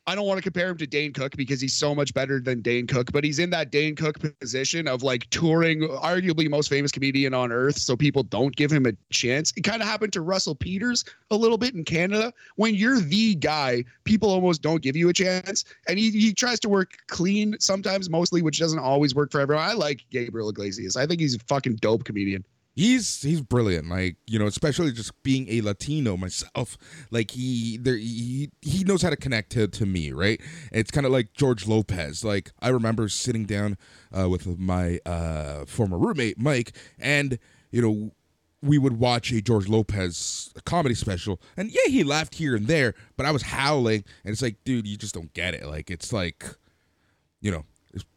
I 0.05 0.17
don't 0.17 0.27
want 0.27 0.39
to 0.39 0.43
compare 0.43 0.69
him 0.69 0.77
to 0.79 0.87
Dane 0.87 1.13
Cook 1.13 1.37
because 1.37 1.61
he's 1.61 1.75
so 1.75 1.95
much 1.95 2.13
better 2.13 2.41
than 2.41 2.61
Dane 2.61 2.89
Cook, 2.89 3.13
but 3.13 3.23
he's 3.23 3.39
in 3.39 3.51
that 3.51 3.71
Dane 3.71 3.95
Cook 3.95 4.19
position 4.41 4.89
of 4.89 5.05
like 5.05 5.31
touring, 5.31 5.83
arguably 5.83 6.51
most 6.51 6.69
famous 6.69 6.91
comedian 6.91 7.35
on 7.35 7.53
earth. 7.53 7.79
So 7.79 7.97
people 7.97 8.25
don't 8.25 8.55
give 8.57 8.73
him 8.73 8.85
a 8.85 8.93
chance. 9.11 9.53
It 9.57 9.63
kind 9.63 9.81
of 9.81 9.87
happened 9.87 10.13
to 10.15 10.21
Russell 10.21 10.57
Peters 10.57 11.05
a 11.31 11.37
little 11.37 11.57
bit 11.57 11.75
in 11.75 11.85
Canada. 11.85 12.33
When 12.57 12.75
you're 12.75 12.99
the 12.99 13.37
guy, 13.37 13.85
people 14.03 14.29
almost 14.29 14.61
don't 14.61 14.83
give 14.83 14.97
you 14.97 15.09
a 15.09 15.13
chance. 15.13 15.65
And 15.87 16.01
he, 16.01 16.11
he 16.11 16.35
tries 16.35 16.59
to 16.61 16.69
work 16.69 16.95
clean 17.07 17.55
sometimes, 17.61 18.11
mostly, 18.11 18.43
which 18.43 18.59
doesn't 18.59 18.81
always 18.81 19.15
work 19.15 19.31
for 19.31 19.41
everyone. 19.41 19.65
I 19.65 19.75
like 19.75 20.05
Gabriel 20.11 20.49
Iglesias. 20.49 20.97
I 20.97 21.07
think 21.07 21.21
he's 21.21 21.37
a 21.37 21.41
fucking 21.47 21.77
dope 21.77 22.03
comedian. 22.03 22.45
He's 22.75 23.21
he's 23.21 23.43
brilliant. 23.43 23.89
Like 23.89 24.17
you 24.27 24.39
know, 24.39 24.47
especially 24.47 24.93
just 24.93 25.23
being 25.23 25.47
a 25.51 25.61
Latino 25.61 26.17
myself. 26.17 26.79
Like 27.11 27.33
he 27.33 27.77
there 27.77 27.97
he 27.97 28.51
he 28.63 28.85
knows 28.85 29.03
how 29.03 29.11
to 29.11 29.17
connect 29.17 29.53
to 29.53 29.69
to 29.69 29.87
me, 29.87 30.13
right? 30.13 30.41
It's 30.73 30.91
kind 30.91 31.05
of 31.05 31.13
like 31.13 31.35
George 31.35 31.67
Lopez. 31.67 32.25
Like 32.25 32.53
I 32.61 32.69
remember 32.69 33.09
sitting 33.09 33.45
down 33.45 33.77
uh, 34.17 34.29
with 34.29 34.47
my 34.59 35.01
uh, 35.05 35.67
former 35.67 35.99
roommate 35.99 36.39
Mike, 36.39 36.75
and 36.99 37.39
you 37.71 37.83
know 37.83 38.13
we 38.63 38.79
would 38.79 38.99
watch 38.99 39.33
a 39.33 39.43
George 39.43 39.69
Lopez 39.69 40.53
comedy 40.65 40.95
special, 40.95 41.41
and 41.57 41.71
yeah, 41.71 41.89
he 41.89 42.05
laughed 42.05 42.37
here 42.37 42.57
and 42.57 42.69
there, 42.69 42.95
but 43.17 43.27
I 43.27 43.33
was 43.33 43.43
howling, 43.43 44.05
and 44.25 44.33
it's 44.33 44.41
like, 44.41 44.57
dude, 44.65 44.87
you 44.87 44.97
just 44.97 45.15
don't 45.15 45.33
get 45.35 45.53
it. 45.55 45.67
Like 45.67 45.91
it's 45.91 46.13
like 46.13 46.47
you 47.43 47.51
know, 47.51 47.65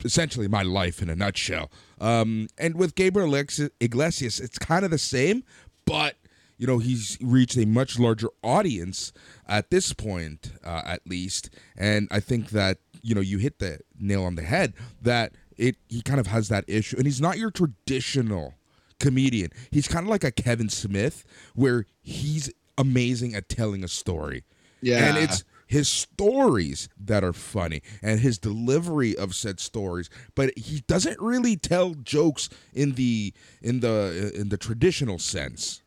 essentially 0.03 0.47
my 0.47 0.63
life 0.63 1.01
in 1.01 1.09
a 1.09 1.15
nutshell. 1.15 1.71
Um, 1.99 2.47
and 2.57 2.75
with 2.75 2.95
Gabriel 2.95 3.33
Iglesias, 3.35 4.39
it's 4.39 4.57
kind 4.57 4.85
of 4.85 4.91
the 4.91 4.97
same, 4.97 5.43
but 5.85 6.15
you 6.57 6.65
know, 6.65 6.79
he's 6.79 7.17
reached 7.21 7.57
a 7.57 7.65
much 7.65 7.99
larger 7.99 8.29
audience 8.41 9.11
at 9.47 9.71
this 9.71 9.91
point, 9.91 10.53
uh, 10.63 10.81
at 10.85 11.01
least. 11.05 11.49
And 11.77 12.07
I 12.11 12.19
think 12.21 12.51
that 12.51 12.77
you 13.01 13.13
know, 13.13 13.21
you 13.21 13.37
hit 13.37 13.59
the 13.59 13.79
nail 13.99 14.23
on 14.23 14.35
the 14.35 14.41
head 14.41 14.73
that 15.01 15.33
it 15.57 15.75
he 15.87 16.01
kind 16.01 16.19
of 16.19 16.27
has 16.27 16.49
that 16.49 16.65
issue, 16.67 16.97
and 16.97 17.05
he's 17.05 17.21
not 17.21 17.37
your 17.37 17.51
traditional 17.51 18.55
comedian. 18.99 19.51
He's 19.71 19.87
kind 19.87 20.05
of 20.05 20.09
like 20.09 20.23
a 20.23 20.31
Kevin 20.31 20.69
Smith, 20.69 21.23
where 21.53 21.85
he's 22.01 22.51
amazing 22.77 23.35
at 23.35 23.47
telling 23.47 23.83
a 23.83 23.87
story. 23.87 24.43
Yeah. 24.81 25.05
And 25.05 25.17
it's 25.17 25.43
his 25.65 25.87
stories 25.87 26.89
that 26.99 27.23
are 27.23 27.33
funny 27.33 27.81
and 28.01 28.19
his 28.19 28.37
delivery 28.37 29.15
of 29.15 29.35
said 29.35 29.59
stories, 29.59 30.09
but 30.35 30.57
he 30.57 30.81
doesn't 30.87 31.19
really 31.19 31.55
tell 31.55 31.93
jokes 31.95 32.49
in 32.73 32.93
the 32.93 33.33
in 33.61 33.79
the 33.79 34.31
in 34.35 34.49
the 34.49 34.57
traditional 34.57 35.19
sense. 35.19 35.81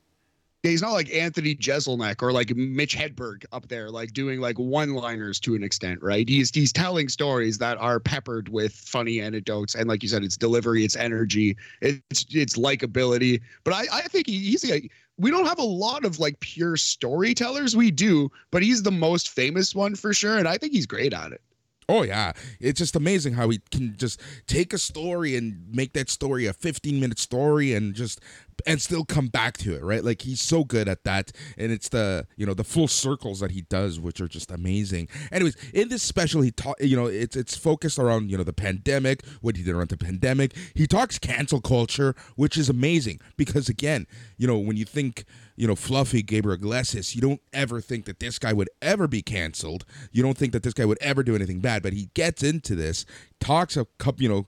He's 0.65 0.83
not 0.83 0.93
like 0.93 1.15
Anthony 1.15 1.55
Jeselnik 1.55 2.21
or 2.21 2.33
like 2.33 2.55
Mitch 2.57 2.97
Hedberg 2.97 3.45
up 3.53 3.69
there, 3.69 3.91
like 3.91 4.13
doing 4.13 4.41
like 4.41 4.59
one-liners 4.59 5.39
to 5.41 5.55
an 5.55 5.63
extent, 5.63 6.03
right? 6.03 6.29
He's 6.29 6.51
he's 6.51 6.73
telling 6.73 7.09
stories 7.09 7.59
that 7.59 7.79
are 7.79 8.01
peppered 8.01 8.49
with 8.49 8.73
funny 8.73 9.21
anecdotes, 9.21 9.77
and 9.77 9.89
like 9.89 10.03
you 10.03 10.09
said, 10.09 10.25
it's 10.25 10.37
delivery, 10.37 10.85
it's 10.85 10.97
energy, 10.97 11.57
it's 11.81 12.27
it's 12.31 12.57
likability. 12.57 13.41
But 13.63 13.75
I 13.75 13.87
I 13.93 14.03
think 14.03 14.27
he's 14.27 14.69
a 14.69 14.89
we 15.17 15.31
don't 15.31 15.47
have 15.47 15.61
a 15.61 15.65
lot 15.65 16.05
of 16.05 16.19
like 16.19 16.41
pure 16.41 16.77
storytellers. 16.77 17.77
We 17.77 17.93
do, 17.93 18.31
but 18.51 18.63
he's 18.65 18.83
the 18.83 18.91
most 18.91 19.29
famous 19.29 19.77
one 19.77 19.95
for 19.95 20.13
sure, 20.13 20.39
and 20.39 20.49
I 20.49 20.59
think 20.59 20.73
he's 20.73 20.87
great 20.87 21.15
at 21.15 21.31
it. 21.31 21.41
Oh 21.89 22.03
yeah, 22.03 22.33
it's 22.61 22.79
just 22.79 22.97
amazing 22.97 23.33
how 23.33 23.49
he 23.49 23.61
can 23.71 23.97
just 23.97 24.21
take 24.47 24.75
a 24.75 24.79
story 24.79 25.37
and 25.37 25.65
make 25.73 25.95
that 25.95 26.11
story 26.11 26.45
a 26.45 26.53
15 26.53 27.01
minute 27.01 27.19
story 27.19 27.73
and 27.73 27.95
just 27.95 28.21
and 28.67 28.81
still 28.81 29.05
come 29.05 29.29
back 29.29 29.57
to 29.59 29.75
it, 29.75 29.83
right? 29.83 30.05
Like 30.05 30.23
he's 30.23 30.41
so 30.41 30.65
good 30.65 30.89
at 30.89 31.05
that 31.05 31.33
and 31.57 31.73
it's 31.73 31.89
the, 31.89 32.27
you 32.37 32.47
know, 32.47 32.55
the 32.55 32.65
full 32.65 32.89
circles 32.89 33.41
that 33.41 33.51
he 33.51 33.63
does 33.63 34.01
which 34.01 34.21
are 34.21 34.29
just 34.29 34.51
amazing. 34.51 35.09
Anyways, 35.33 35.57
in 35.73 35.89
this 35.89 36.03
special 36.03 36.43
he 36.43 36.51
talk, 36.51 36.77
you 36.81 36.97
know, 36.97 37.07
it's 37.07 37.37
it's 37.37 37.57
focused 37.57 37.99
around, 37.99 38.31
you 38.31 38.37
know, 38.37 38.45
the 38.45 38.53
pandemic, 38.53 39.25
what 39.41 39.57
he 39.57 39.63
did 39.63 39.75
around 39.75 39.89
the 39.89 39.97
pandemic. 39.97 40.55
He 40.75 40.87
talks 40.87 41.19
cancel 41.19 41.61
culture, 41.61 42.15
which 42.37 42.57
is 42.57 42.69
amazing 42.69 43.21
because 43.37 43.69
again, 43.69 44.07
you 44.37 44.47
know, 44.47 44.59
when 44.59 44.77
you 44.77 44.85
think 44.85 45.25
you 45.59 45.67
know, 45.67 45.75
fluffy 45.75 46.23
Gabriel 46.23 46.55
Iglesias, 46.55 47.17
you 47.17 47.21
don't 47.21 47.41
ever 47.53 47.81
think 47.81 48.05
that 48.05 48.21
this 48.21 48.39
guy 48.39 48.53
would 48.53 48.71
ever 48.81 49.09
be 49.09 49.23
canceled. 49.23 49.85
You 50.13 50.23
don't 50.23 50.39
think 50.39 50.53
that 50.53 50.63
this 50.63 50.73
guy 50.73 50.85
would 50.85 50.99
ever 51.01 51.25
do 51.25 51.35
anything 51.35 51.59
bad, 51.59 51.83
but 51.83 51.93
he 51.93 52.11
gets 52.15 52.45
into 52.45 52.77
this, 52.77 53.05
talks 53.41 53.77
a 53.77 53.85
couple, 53.99 54.23
you 54.23 54.29
know, 54.29 54.47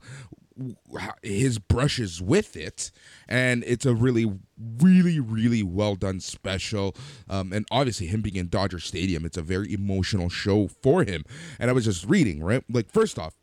his 1.22 1.58
brushes 1.58 2.20
with 2.22 2.56
it, 2.56 2.90
and 3.28 3.64
it's 3.66 3.86
a 3.86 3.94
really, 3.94 4.26
really, 4.58 5.20
really 5.20 5.62
well 5.62 5.94
done 5.94 6.20
special. 6.20 6.94
Um, 7.28 7.52
and 7.52 7.66
obviously, 7.70 8.06
him 8.06 8.22
being 8.22 8.36
in 8.36 8.48
Dodger 8.48 8.78
Stadium, 8.78 9.24
it's 9.24 9.36
a 9.36 9.42
very 9.42 9.72
emotional 9.72 10.28
show 10.28 10.68
for 10.68 11.04
him. 11.04 11.24
And 11.58 11.70
I 11.70 11.72
was 11.72 11.84
just 11.84 12.06
reading, 12.06 12.42
right? 12.42 12.64
Like, 12.68 12.90
first 12.90 13.18
off, 13.18 13.34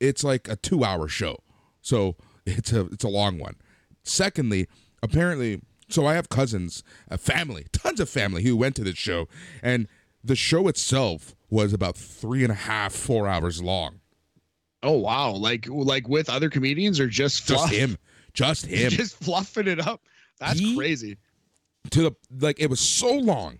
it's 0.00 0.24
like 0.24 0.48
a 0.48 0.56
two-hour 0.56 1.08
show, 1.08 1.38
so 1.80 2.16
it's 2.46 2.72
a 2.72 2.86
it's 2.86 3.04
a 3.04 3.08
long 3.08 3.38
one. 3.38 3.56
Secondly, 4.02 4.66
apparently, 5.02 5.60
so 5.88 6.06
I 6.06 6.14
have 6.14 6.28
cousins, 6.28 6.82
a 7.08 7.18
family, 7.18 7.66
tons 7.72 8.00
of 8.00 8.08
family 8.08 8.42
who 8.42 8.56
went 8.56 8.76
to 8.76 8.84
this 8.84 8.98
show, 8.98 9.28
and 9.62 9.88
the 10.24 10.36
show 10.36 10.68
itself 10.68 11.34
was 11.50 11.72
about 11.72 11.96
three 11.96 12.42
and 12.42 12.52
a 12.52 12.56
half, 12.56 12.92
four 12.92 13.28
hours 13.28 13.62
long. 13.62 14.00
Oh 14.82 14.98
wow, 14.98 15.32
like 15.32 15.66
like 15.68 16.08
with 16.08 16.28
other 16.28 16.50
comedians 16.50 16.98
or 16.98 17.06
just 17.06 17.46
Just 17.46 17.72
him, 17.72 17.96
just 18.34 18.66
him. 18.66 18.90
just 18.90 19.16
fluffing 19.22 19.68
it 19.68 19.80
up. 19.86 20.02
That's 20.40 20.58
He- 20.58 20.76
crazy. 20.76 21.18
to 21.90 22.02
the 22.02 22.12
like 22.40 22.58
it 22.60 22.68
was 22.70 22.80
so 22.80 23.12
long 23.12 23.58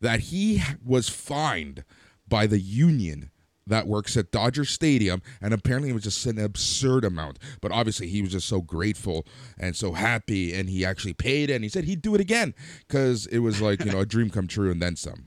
that 0.00 0.20
he 0.20 0.62
was 0.84 1.08
fined 1.08 1.84
by 2.28 2.46
the 2.46 2.58
union 2.60 3.30
that 3.66 3.86
works 3.86 4.16
at 4.16 4.32
Dodger 4.32 4.64
Stadium 4.64 5.20
and 5.40 5.52
apparently 5.54 5.90
it 5.90 5.92
was 5.92 6.02
just 6.04 6.24
an 6.26 6.38
absurd 6.38 7.04
amount 7.04 7.38
but 7.60 7.70
obviously 7.70 8.08
he 8.08 8.22
was 8.22 8.32
just 8.32 8.48
so 8.48 8.60
grateful 8.60 9.26
and 9.58 9.76
so 9.76 9.92
happy 9.92 10.52
and 10.54 10.68
he 10.70 10.84
actually 10.84 11.12
paid 11.12 11.50
it 11.50 11.54
and 11.54 11.62
he 11.64 11.68
said 11.68 11.84
he'd 11.84 12.02
do 12.02 12.14
it 12.14 12.20
again 12.20 12.54
cuz 12.88 13.26
it 13.26 13.40
was 13.40 13.60
like 13.60 13.84
you 13.84 13.92
know 13.92 14.00
a 14.00 14.06
dream 14.06 14.30
come 14.30 14.46
true 14.48 14.70
and 14.70 14.80
then 14.82 14.96
some 14.96 15.26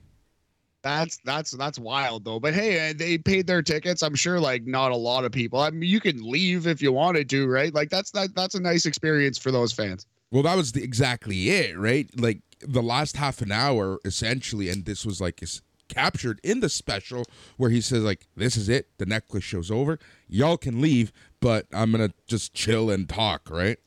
That's 0.84 1.16
that's 1.24 1.50
that's 1.52 1.78
wild 1.78 2.24
though. 2.26 2.38
But 2.38 2.52
hey, 2.54 2.90
uh, 2.90 2.94
they 2.94 3.16
paid 3.18 3.46
their 3.46 3.62
tickets. 3.62 4.02
I'm 4.02 4.14
sure 4.14 4.38
like 4.38 4.66
not 4.66 4.92
a 4.92 4.96
lot 4.96 5.24
of 5.24 5.32
people. 5.32 5.58
I 5.60 5.70
mean, 5.70 5.88
you 5.88 5.98
can 5.98 6.22
leave 6.22 6.66
if 6.66 6.82
you 6.82 6.92
wanted 6.92 7.28
to, 7.30 7.48
right? 7.48 7.72
Like 7.74 7.88
that's 7.88 8.10
that 8.12 8.34
that's 8.36 8.54
a 8.54 8.60
nice 8.60 8.84
experience 8.84 9.38
for 9.38 9.50
those 9.50 9.72
fans. 9.72 10.06
Well, 10.30 10.42
that 10.42 10.56
was 10.56 10.72
the, 10.72 10.84
exactly 10.84 11.48
it, 11.48 11.78
right? 11.78 12.08
Like 12.20 12.40
the 12.60 12.82
last 12.82 13.16
half 13.16 13.40
an 13.40 13.50
hour, 13.50 13.98
essentially, 14.04 14.68
and 14.68 14.84
this 14.84 15.06
was 15.06 15.22
like 15.22 15.42
is 15.42 15.62
captured 15.88 16.38
in 16.42 16.60
the 16.60 16.68
special 16.68 17.24
where 17.56 17.70
he 17.70 17.80
says 17.80 18.02
like, 18.02 18.26
"This 18.36 18.54
is 18.56 18.68
it. 18.68 18.88
The 18.98 19.06
necklace 19.06 19.44
show's 19.44 19.70
over. 19.70 19.98
Y'all 20.28 20.58
can 20.58 20.82
leave, 20.82 21.12
but 21.40 21.66
I'm 21.72 21.92
gonna 21.92 22.12
just 22.26 22.52
chill 22.52 22.90
and 22.90 23.08
talk." 23.08 23.48
Right? 23.48 23.78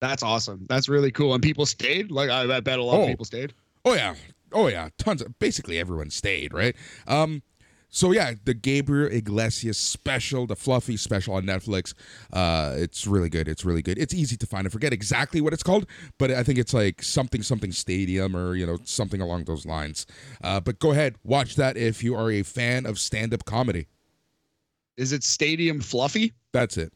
That's 0.00 0.22
awesome. 0.22 0.64
That's 0.68 0.88
really 0.88 1.10
cool. 1.10 1.34
And 1.34 1.42
people 1.42 1.66
stayed. 1.66 2.12
Like 2.12 2.30
I, 2.30 2.56
I 2.56 2.60
bet 2.60 2.78
a 2.78 2.84
lot 2.84 2.98
Oh. 2.98 3.02
of 3.02 3.08
people 3.08 3.24
stayed. 3.24 3.52
Oh 3.84 3.94
yeah, 3.94 4.14
oh 4.54 4.68
yeah, 4.68 4.90
tons 4.98 5.22
of 5.22 5.38
basically 5.38 5.78
everyone 5.78 6.10
stayed, 6.10 6.52
right? 6.52 6.74
Um, 7.06 7.42
so 7.94 8.10
yeah, 8.10 8.32
the 8.44 8.54
Gabriel 8.54 9.12
Iglesias 9.12 9.76
special, 9.76 10.46
the 10.46 10.56
Fluffy 10.56 10.96
special 10.96 11.34
on 11.34 11.44
Netflix. 11.44 11.92
Uh, 12.32 12.74
it's 12.78 13.06
really 13.06 13.28
good. 13.28 13.48
It's 13.48 13.66
really 13.66 13.82
good. 13.82 13.98
It's 13.98 14.14
easy 14.14 14.34
to 14.38 14.46
find. 14.46 14.66
I 14.66 14.70
forget 14.70 14.94
exactly 14.94 15.42
what 15.42 15.52
it's 15.52 15.62
called, 15.62 15.86
but 16.18 16.30
I 16.30 16.42
think 16.42 16.58
it's 16.58 16.72
like 16.72 17.02
something 17.02 17.42
something 17.42 17.70
stadium 17.70 18.34
or 18.34 18.54
you 18.54 18.66
know 18.66 18.78
something 18.84 19.20
along 19.20 19.44
those 19.44 19.66
lines. 19.66 20.06
Uh, 20.42 20.58
but 20.58 20.78
go 20.78 20.92
ahead, 20.92 21.16
watch 21.22 21.56
that 21.56 21.76
if 21.76 22.02
you 22.02 22.14
are 22.14 22.30
a 22.30 22.42
fan 22.42 22.86
of 22.86 22.98
stand 22.98 23.34
up 23.34 23.44
comedy. 23.44 23.88
Is 24.96 25.12
it 25.12 25.22
Stadium 25.22 25.80
Fluffy? 25.80 26.32
That's 26.52 26.78
it. 26.78 26.92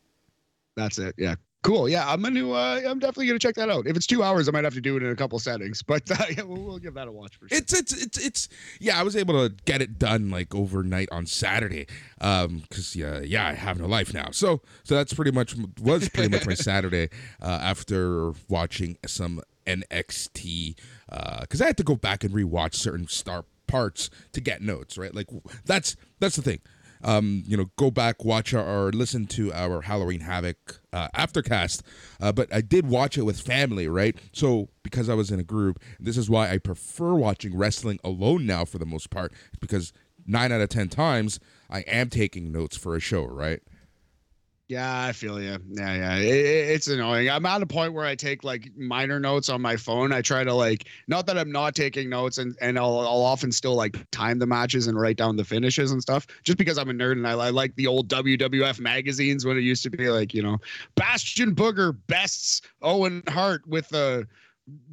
That's 0.76 0.98
it. 0.98 1.14
Yeah. 1.18 1.34
Cool. 1.66 1.88
Yeah, 1.88 2.08
I'm 2.08 2.22
gonna. 2.22 2.48
Uh, 2.48 2.80
I'm 2.86 3.00
definitely 3.00 3.26
gonna 3.26 3.40
check 3.40 3.56
that 3.56 3.68
out. 3.68 3.88
If 3.88 3.96
it's 3.96 4.06
two 4.06 4.22
hours, 4.22 4.48
I 4.48 4.52
might 4.52 4.62
have 4.62 4.74
to 4.74 4.80
do 4.80 4.96
it 4.96 5.02
in 5.02 5.10
a 5.10 5.16
couple 5.16 5.36
settings, 5.40 5.82
but 5.82 6.08
uh, 6.12 6.24
yeah, 6.30 6.42
we'll, 6.44 6.62
we'll 6.62 6.78
give 6.78 6.94
that 6.94 7.08
a 7.08 7.12
watch 7.12 7.36
for 7.36 7.48
sure. 7.48 7.58
It's 7.58 7.72
it's 7.72 7.92
it's 7.92 8.24
it's 8.24 8.48
yeah. 8.78 9.00
I 9.00 9.02
was 9.02 9.16
able 9.16 9.34
to 9.34 9.52
get 9.64 9.82
it 9.82 9.98
done 9.98 10.30
like 10.30 10.54
overnight 10.54 11.08
on 11.10 11.26
Saturday, 11.26 11.88
um, 12.20 12.62
because 12.68 12.94
yeah, 12.94 13.18
yeah, 13.18 13.48
I 13.48 13.54
have 13.54 13.80
no 13.80 13.86
life 13.86 14.14
now. 14.14 14.28
So 14.30 14.62
so 14.84 14.94
that's 14.94 15.12
pretty 15.12 15.32
much 15.32 15.56
was 15.80 16.08
pretty 16.08 16.28
much 16.28 16.46
my 16.46 16.54
Saturday, 16.70 17.08
uh, 17.42 17.58
after 17.60 18.32
watching 18.48 18.96
some 19.04 19.42
NXT, 19.66 20.78
uh, 21.10 21.40
because 21.40 21.60
I 21.60 21.66
had 21.66 21.76
to 21.78 21.84
go 21.84 21.96
back 21.96 22.22
and 22.22 22.32
rewatch 22.32 22.74
certain 22.74 23.08
star 23.08 23.44
parts 23.66 24.08
to 24.34 24.40
get 24.40 24.62
notes. 24.62 24.96
Right, 24.96 25.12
like 25.12 25.26
that's 25.64 25.96
that's 26.20 26.36
the 26.36 26.42
thing. 26.42 26.60
Um, 27.02 27.42
you 27.46 27.56
know, 27.56 27.66
go 27.76 27.90
back, 27.90 28.24
watch 28.24 28.54
our, 28.54 28.64
or 28.64 28.92
listen 28.92 29.26
to 29.28 29.52
our 29.52 29.82
Halloween 29.82 30.20
Havoc 30.20 30.80
uh, 30.92 31.08
aftercast. 31.14 31.82
Uh, 32.20 32.32
but 32.32 32.52
I 32.52 32.60
did 32.60 32.88
watch 32.88 33.18
it 33.18 33.22
with 33.22 33.40
family, 33.40 33.88
right? 33.88 34.16
So 34.32 34.68
because 34.82 35.08
I 35.08 35.14
was 35.14 35.30
in 35.30 35.38
a 35.40 35.44
group, 35.44 35.80
this 36.00 36.16
is 36.16 36.30
why 36.30 36.50
I 36.50 36.58
prefer 36.58 37.14
watching 37.14 37.56
wrestling 37.56 37.98
alone 38.02 38.46
now 38.46 38.64
for 38.64 38.78
the 38.78 38.86
most 38.86 39.10
part, 39.10 39.32
because 39.60 39.92
nine 40.26 40.52
out 40.52 40.60
of 40.60 40.68
ten 40.68 40.88
times 40.88 41.38
I 41.70 41.80
am 41.80 42.10
taking 42.10 42.50
notes 42.50 42.76
for 42.76 42.96
a 42.96 43.00
show, 43.00 43.24
right? 43.24 43.60
Yeah, 44.68 45.04
I 45.04 45.12
feel 45.12 45.40
you. 45.40 45.58
Yeah, 45.68 45.94
yeah. 45.94 46.16
It, 46.16 46.24
it- 46.26 46.70
it's 46.70 46.88
annoying. 46.88 47.30
I'm 47.30 47.46
at 47.46 47.62
a 47.62 47.66
point 47.66 47.92
where 47.92 48.04
I 48.04 48.16
take 48.16 48.42
like 48.42 48.68
minor 48.76 49.20
notes 49.20 49.48
on 49.48 49.62
my 49.62 49.76
phone. 49.76 50.12
I 50.12 50.22
try 50.22 50.42
to 50.42 50.52
like, 50.52 50.88
not 51.06 51.24
that 51.26 51.38
I'm 51.38 51.52
not 51.52 51.76
taking 51.76 52.10
notes, 52.10 52.38
and 52.38 52.56
and 52.60 52.76
I'll 52.76 52.98
I'll 52.98 53.22
often 53.22 53.52
still 53.52 53.76
like 53.76 53.96
time 54.10 54.40
the 54.40 54.46
matches 54.46 54.88
and 54.88 54.98
write 55.00 55.16
down 55.18 55.36
the 55.36 55.44
finishes 55.44 55.92
and 55.92 56.02
stuff, 56.02 56.26
just 56.42 56.58
because 56.58 56.78
I'm 56.78 56.90
a 56.90 56.92
nerd 56.92 57.12
and 57.12 57.28
I, 57.28 57.32
I 57.32 57.50
like 57.50 57.76
the 57.76 57.86
old 57.86 58.08
WWF 58.08 58.80
magazines 58.80 59.44
when 59.46 59.56
it 59.56 59.60
used 59.60 59.84
to 59.84 59.90
be 59.90 60.08
like 60.10 60.34
you 60.34 60.42
know, 60.42 60.58
Bastion 60.96 61.54
Booger 61.54 61.96
bests 62.08 62.60
Owen 62.82 63.22
Hart 63.28 63.64
with 63.68 63.92
a 63.92 64.26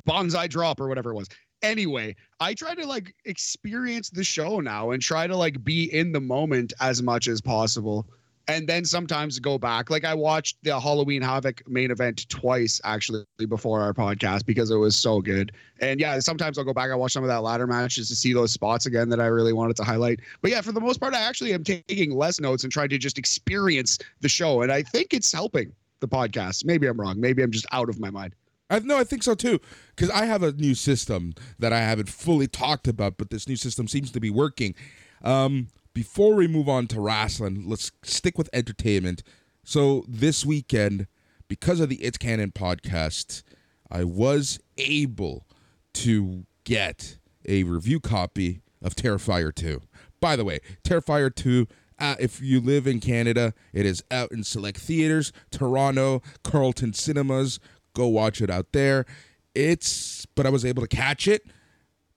banzai 0.05 0.45
drop 0.47 0.79
or 0.79 0.87
whatever 0.87 1.11
it 1.11 1.15
was. 1.15 1.29
Anyway, 1.63 2.15
I 2.39 2.53
try 2.53 2.75
to 2.75 2.85
like 2.85 3.15
experience 3.25 4.11
the 4.11 4.23
show 4.23 4.59
now 4.59 4.91
and 4.91 5.01
try 5.01 5.25
to 5.25 5.35
like 5.35 5.63
be 5.63 5.85
in 5.91 6.11
the 6.11 6.21
moment 6.21 6.73
as 6.79 7.01
much 7.01 7.27
as 7.27 7.41
possible 7.41 8.05
and 8.47 8.67
then 8.67 8.83
sometimes 8.83 9.39
go 9.39 9.57
back. 9.57 9.89
Like 9.89 10.03
I 10.03 10.13
watched 10.13 10.57
the 10.63 10.79
Halloween 10.79 11.21
Havoc 11.21 11.67
main 11.67 11.91
event 11.91 12.27
twice 12.29 12.81
actually 12.83 13.25
before 13.47 13.81
our 13.81 13.93
podcast 13.93 14.45
because 14.45 14.69
it 14.69 14.75
was 14.75 14.95
so 14.95 15.21
good. 15.21 15.53
And 15.79 15.99
yeah, 15.99 16.19
sometimes 16.19 16.57
I'll 16.57 16.65
go 16.65 16.73
back. 16.73 16.91
I 16.91 16.95
watch 16.95 17.13
some 17.13 17.23
of 17.23 17.29
that 17.29 17.43
ladder 17.43 17.67
match 17.67 17.95
just 17.95 18.09
to 18.09 18.15
see 18.15 18.33
those 18.33 18.51
spots 18.51 18.85
again 18.85 19.09
that 19.09 19.19
I 19.19 19.27
really 19.27 19.53
wanted 19.53 19.75
to 19.77 19.83
highlight. 19.83 20.19
But 20.41 20.51
yeah, 20.51 20.61
for 20.61 20.71
the 20.71 20.81
most 20.81 20.99
part, 20.99 21.13
I 21.13 21.21
actually 21.21 21.53
am 21.53 21.63
taking 21.63 22.11
less 22.11 22.39
notes 22.39 22.63
and 22.63 22.71
trying 22.71 22.89
to 22.89 22.97
just 22.97 23.17
experience 23.17 23.97
the 24.21 24.29
show. 24.29 24.61
And 24.61 24.71
I 24.71 24.83
think 24.83 25.13
it's 25.13 25.31
helping 25.31 25.71
the 26.01 26.07
podcast. 26.07 26.65
Maybe 26.65 26.87
I'm 26.87 26.99
wrong. 26.99 27.19
Maybe 27.19 27.43
I'm 27.43 27.51
just 27.51 27.65
out 27.71 27.89
of 27.89 27.99
my 27.99 28.09
mind. 28.09 28.35
I 28.69 28.79
no, 28.79 28.97
I 28.97 29.03
think 29.03 29.23
so 29.23 29.35
too. 29.35 29.59
Because 29.95 30.09
I 30.09 30.25
have 30.25 30.43
a 30.43 30.51
new 30.51 30.75
system 30.75 31.33
that 31.59 31.71
I 31.71 31.79
haven't 31.79 32.09
fully 32.09 32.47
talked 32.47 32.87
about, 32.87 33.17
but 33.17 33.29
this 33.29 33.47
new 33.47 33.55
system 33.55 33.87
seems 33.87 34.11
to 34.11 34.19
be 34.19 34.29
working. 34.29 34.75
Um, 35.23 35.67
before 35.93 36.33
we 36.35 36.47
move 36.47 36.67
on 36.67 36.87
to 36.87 36.99
wrestling, 36.99 37.63
let's 37.67 37.91
stick 38.03 38.37
with 38.37 38.49
entertainment. 38.53 39.23
So 39.63 40.03
this 40.07 40.45
weekend, 40.45 41.07
because 41.47 41.79
of 41.79 41.89
the 41.89 41.97
It's 41.97 42.17
Canon 42.17 42.51
podcast, 42.51 43.43
I 43.91 44.03
was 44.03 44.59
able 44.77 45.45
to 45.93 46.45
get 46.63 47.17
a 47.47 47.63
review 47.63 47.99
copy 47.99 48.61
of 48.81 48.95
Terrifier 48.95 49.53
2. 49.53 49.81
By 50.19 50.35
the 50.35 50.43
way, 50.43 50.59
Terrifier 50.83 51.33
2 51.33 51.67
uh, 51.99 52.15
if 52.19 52.41
you 52.41 52.59
live 52.59 52.87
in 52.87 52.99
Canada, 52.99 53.53
it 53.71 53.85
is 53.85 54.03
out 54.11 54.31
in 54.31 54.43
select 54.43 54.77
theaters, 54.77 55.31
Toronto, 55.51 56.21
Carlton 56.43 56.93
Cinemas. 56.93 57.59
Go 57.93 58.07
watch 58.07 58.41
it 58.41 58.49
out 58.49 58.73
there. 58.73 59.05
It's, 59.53 60.25
but 60.35 60.45
I 60.45 60.49
was 60.49 60.65
able 60.65 60.81
to 60.81 60.87
catch 60.87 61.27
it. 61.27 61.45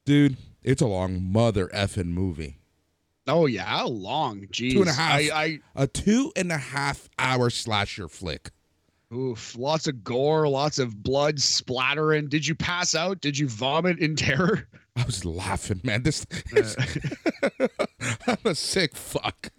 Dude, 0.05 0.39
it's 0.63 0.83
a 0.83 0.87
long 0.87 1.23
mother 1.23 1.69
effing 1.69 2.07
movie. 2.07 2.59
Oh 3.27 3.47
yeah, 3.47 3.65
how 3.65 3.89
long? 3.89 4.43
Jeez. 4.53 4.73
Two 4.73 4.81
and 4.83 4.91
a 4.91 4.93
half. 4.93 5.13
I, 5.21 5.31
I 5.35 5.59
A 5.75 5.87
two 5.87 6.33
and 6.37 6.53
a 6.53 6.57
half 6.59 7.09
hour 7.19 7.51
slasher 7.51 8.09
flick. 8.09 8.51
oof, 9.13 9.57
lots 9.59 9.87
of 9.89 10.05
gore, 10.05 10.49
lots 10.49 10.79
of 10.79 11.03
blood 11.03 11.41
splattering. 11.41 12.29
Did 12.29 12.47
you 12.47 12.55
pass 12.55 12.95
out? 12.95 13.21
Did 13.21 13.37
you 13.39 13.49
vomit 13.49 13.99
in 13.99 14.15
terror? 14.17 14.69
I 14.97 15.05
was 15.05 15.25
laughing, 15.25 15.81
man. 15.85 16.03
This, 16.05 16.25
I'm 18.27 18.39
a 18.45 18.55
sick 18.55 18.95
fuck. 18.97 19.51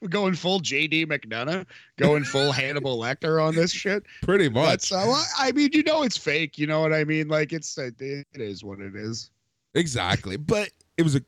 We're 0.00 0.08
going 0.08 0.34
full 0.34 0.60
JD 0.60 1.06
McDonagh, 1.06 1.66
going 1.98 2.24
full 2.24 2.50
Hannibal 2.52 2.98
Lecter 2.98 3.42
on 3.44 3.54
this 3.54 3.70
shit. 3.72 4.04
Pretty 4.22 4.48
much. 4.48 4.90
Uh, 4.92 5.22
I 5.38 5.52
mean, 5.52 5.70
you 5.72 5.82
know, 5.82 6.02
it's 6.02 6.16
fake. 6.16 6.58
You 6.58 6.66
know 6.66 6.80
what 6.80 6.92
I 6.92 7.04
mean? 7.04 7.28
Like 7.28 7.52
it's 7.52 7.76
uh, 7.78 7.90
it 7.98 8.26
is 8.34 8.64
what 8.64 8.80
it 8.80 8.94
is. 8.96 9.30
Exactly. 9.74 10.36
But 10.36 10.70
it 10.96 11.02
was 11.02 11.14
a 11.16 11.22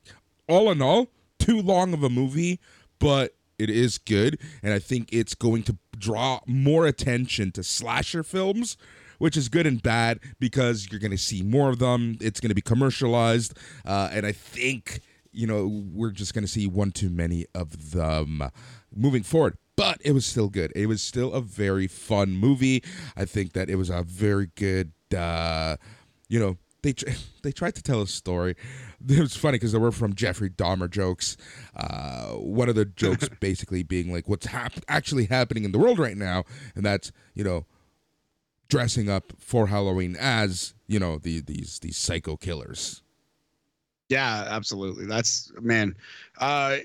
all 0.49 0.71
in 0.71 0.83
all, 0.83 1.09
too 1.39 1.61
long 1.61 1.93
of 1.95 2.03
a 2.03 2.09
movie, 2.09 2.61
but 2.99 3.35
it 3.59 3.71
is 3.71 3.99
good. 3.99 4.39
And 4.63 4.73
I 4.73 4.79
think 4.79 5.09
it's 5.13 5.35
going 5.35 5.63
to 5.65 5.77
draw 5.97 6.41
more 6.47 6.87
attention 6.87 7.53
to 7.53 7.63
slasher 7.63 8.23
films, 8.23 8.77
which 9.19 9.37
is 9.37 9.49
good 9.49 9.67
and 9.67 9.83
bad 9.83 10.21
because 10.39 10.89
you're 10.91 11.01
going 11.01 11.11
to 11.11 11.19
see 11.19 11.43
more 11.43 11.71
of 11.71 11.79
them. 11.79 12.17
It's 12.21 12.41
going 12.41 12.51
to 12.51 12.55
be 12.55 12.63
commercialized. 12.63 13.59
Uh, 13.85 14.09
and 14.13 14.25
I 14.25 14.33
think, 14.33 15.01
you 15.33 15.47
know, 15.47 15.67
we're 15.93 16.13
just 16.13 16.35
going 16.35 16.45
to 16.45 16.51
see 16.51 16.67
one 16.67 16.93
too 16.93 17.11
many 17.11 17.47
of 17.55 17.93
them 17.93 18.43
moving 18.95 19.23
forward. 19.23 19.57
But 19.77 20.01
it 20.05 20.13
was 20.13 20.27
still 20.27 20.49
good. 20.49 20.73
It 20.75 20.87
was 20.87 21.03
still 21.03 21.33
a 21.33 21.41
very 21.41 21.87
fun 21.87 22.31
movie. 22.33 22.83
I 23.17 23.25
think 23.25 23.53
that 23.53 23.71
it 23.71 23.77
was 23.77 23.91
a 23.91 24.03
very 24.03 24.51
good, 24.57 24.93
uh, 25.17 25.77
you 26.29 26.41
know, 26.41 26.57
they 26.83 26.95
they 27.43 27.53
tried 27.53 27.75
to 27.77 27.83
tell 27.83 28.03
a 28.03 28.07
story. 28.07 28.57
It 29.09 29.21
was 29.21 29.37
funny 29.37 29.57
because 29.57 29.73
they 29.73 29.79
were 29.79 29.93
from 29.93 30.15
Jeffrey 30.15 30.51
Dahmer 30.51 30.91
jokes. 30.91 31.37
Uh, 31.77 32.33
one 32.33 32.69
of 32.69 32.75
the 32.75 32.85
jokes 32.85 33.29
basically 33.41 33.83
being 33.83 34.13
like, 34.13 34.29
"What's 34.29 34.47
hap- 34.47 34.85
actually 34.89 35.27
happening 35.27 35.65
in 35.65 35.73
the 35.73 35.79
world 35.79 35.99
right 35.99 36.17
now?" 36.17 36.45
And 36.75 36.85
that's 36.85 37.13
you 37.35 37.45
know, 37.45 37.65
dressing 38.69 39.09
up 39.09 39.33
for 39.39 39.69
Halloween 39.69 40.17
as 40.19 40.75
you 40.87 40.99
know 40.99 41.19
the 41.19 41.41
these 41.41 41.79
these 41.79 41.97
psycho 41.97 42.37
killers. 42.37 43.03
Yeah, 44.09 44.47
absolutely. 44.49 45.07
That's 45.07 45.53
man. 45.61 45.95
Uh, 46.39 46.79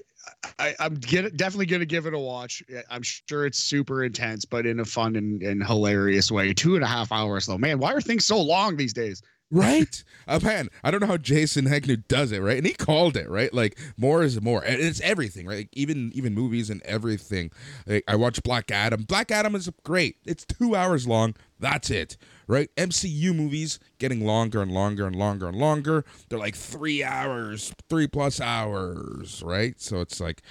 I, 0.60 0.76
I'm 0.80 0.96
get, 0.96 1.36
definitely 1.36 1.66
gonna 1.66 1.86
give 1.86 2.06
it 2.06 2.14
a 2.14 2.20
watch. 2.20 2.64
I'm 2.90 3.02
sure 3.02 3.46
it's 3.46 3.58
super 3.58 4.04
intense, 4.04 4.46
but 4.46 4.66
in 4.66 4.80
a 4.80 4.86
fun 4.86 5.16
and, 5.16 5.42
and 5.42 5.66
hilarious 5.66 6.32
way. 6.32 6.54
Two 6.54 6.76
and 6.76 6.84
a 6.84 6.88
half 6.88 7.12
hours 7.12 7.46
though, 7.46 7.58
man. 7.58 7.80
Why 7.80 7.94
are 7.94 8.02
things 8.02 8.26
so 8.26 8.42
long 8.42 8.78
these 8.78 8.94
days? 8.94 9.22
Right, 9.54 10.04
uh, 10.28 10.40
man. 10.42 10.70
I 10.84 10.90
don't 10.90 11.00
know 11.00 11.06
how 11.06 11.18
Jason 11.18 11.72
Agnew 11.72 11.98
does 11.98 12.32
it, 12.32 12.40
right? 12.40 12.58
And 12.58 12.66
he 12.66 12.74
called 12.74 13.16
it, 13.16 13.30
right? 13.30 13.54
Like 13.54 13.78
more 13.98 14.24
is 14.24 14.42
more, 14.42 14.64
and 14.64 14.82
it's 14.82 15.00
everything, 15.02 15.46
right? 15.46 15.58
Like, 15.58 15.70
even 15.74 16.12
even 16.16 16.34
movies 16.34 16.72
and 16.72 16.82
everything. 16.82 17.52
Like, 17.86 18.04
I 18.08 18.16
watched 18.16 18.42
Black 18.42 18.72
Adam. 18.72 19.04
Black 19.04 19.30
Adam 19.30 19.54
is 19.54 19.70
great. 19.84 20.18
It's 20.26 20.44
two 20.44 20.76
hours 20.76 21.08
long. 21.08 21.36
That's 21.60 21.92
it, 21.92 22.18
right? 22.48 22.68
MCU 22.78 23.36
movies 23.36 23.80
getting 24.00 24.26
longer 24.26 24.60
and 24.60 24.72
longer 24.72 25.06
and 25.06 25.16
longer 25.16 25.48
and 25.48 25.58
longer. 25.58 26.04
They're 26.30 26.40
like 26.40 26.56
three 26.56 27.04
hours, 27.04 27.72
three 27.90 28.08
plus 28.08 28.42
hours, 28.42 29.44
right? 29.46 29.80
So 29.80 30.02
it's 30.02 30.20
like, 30.20 30.42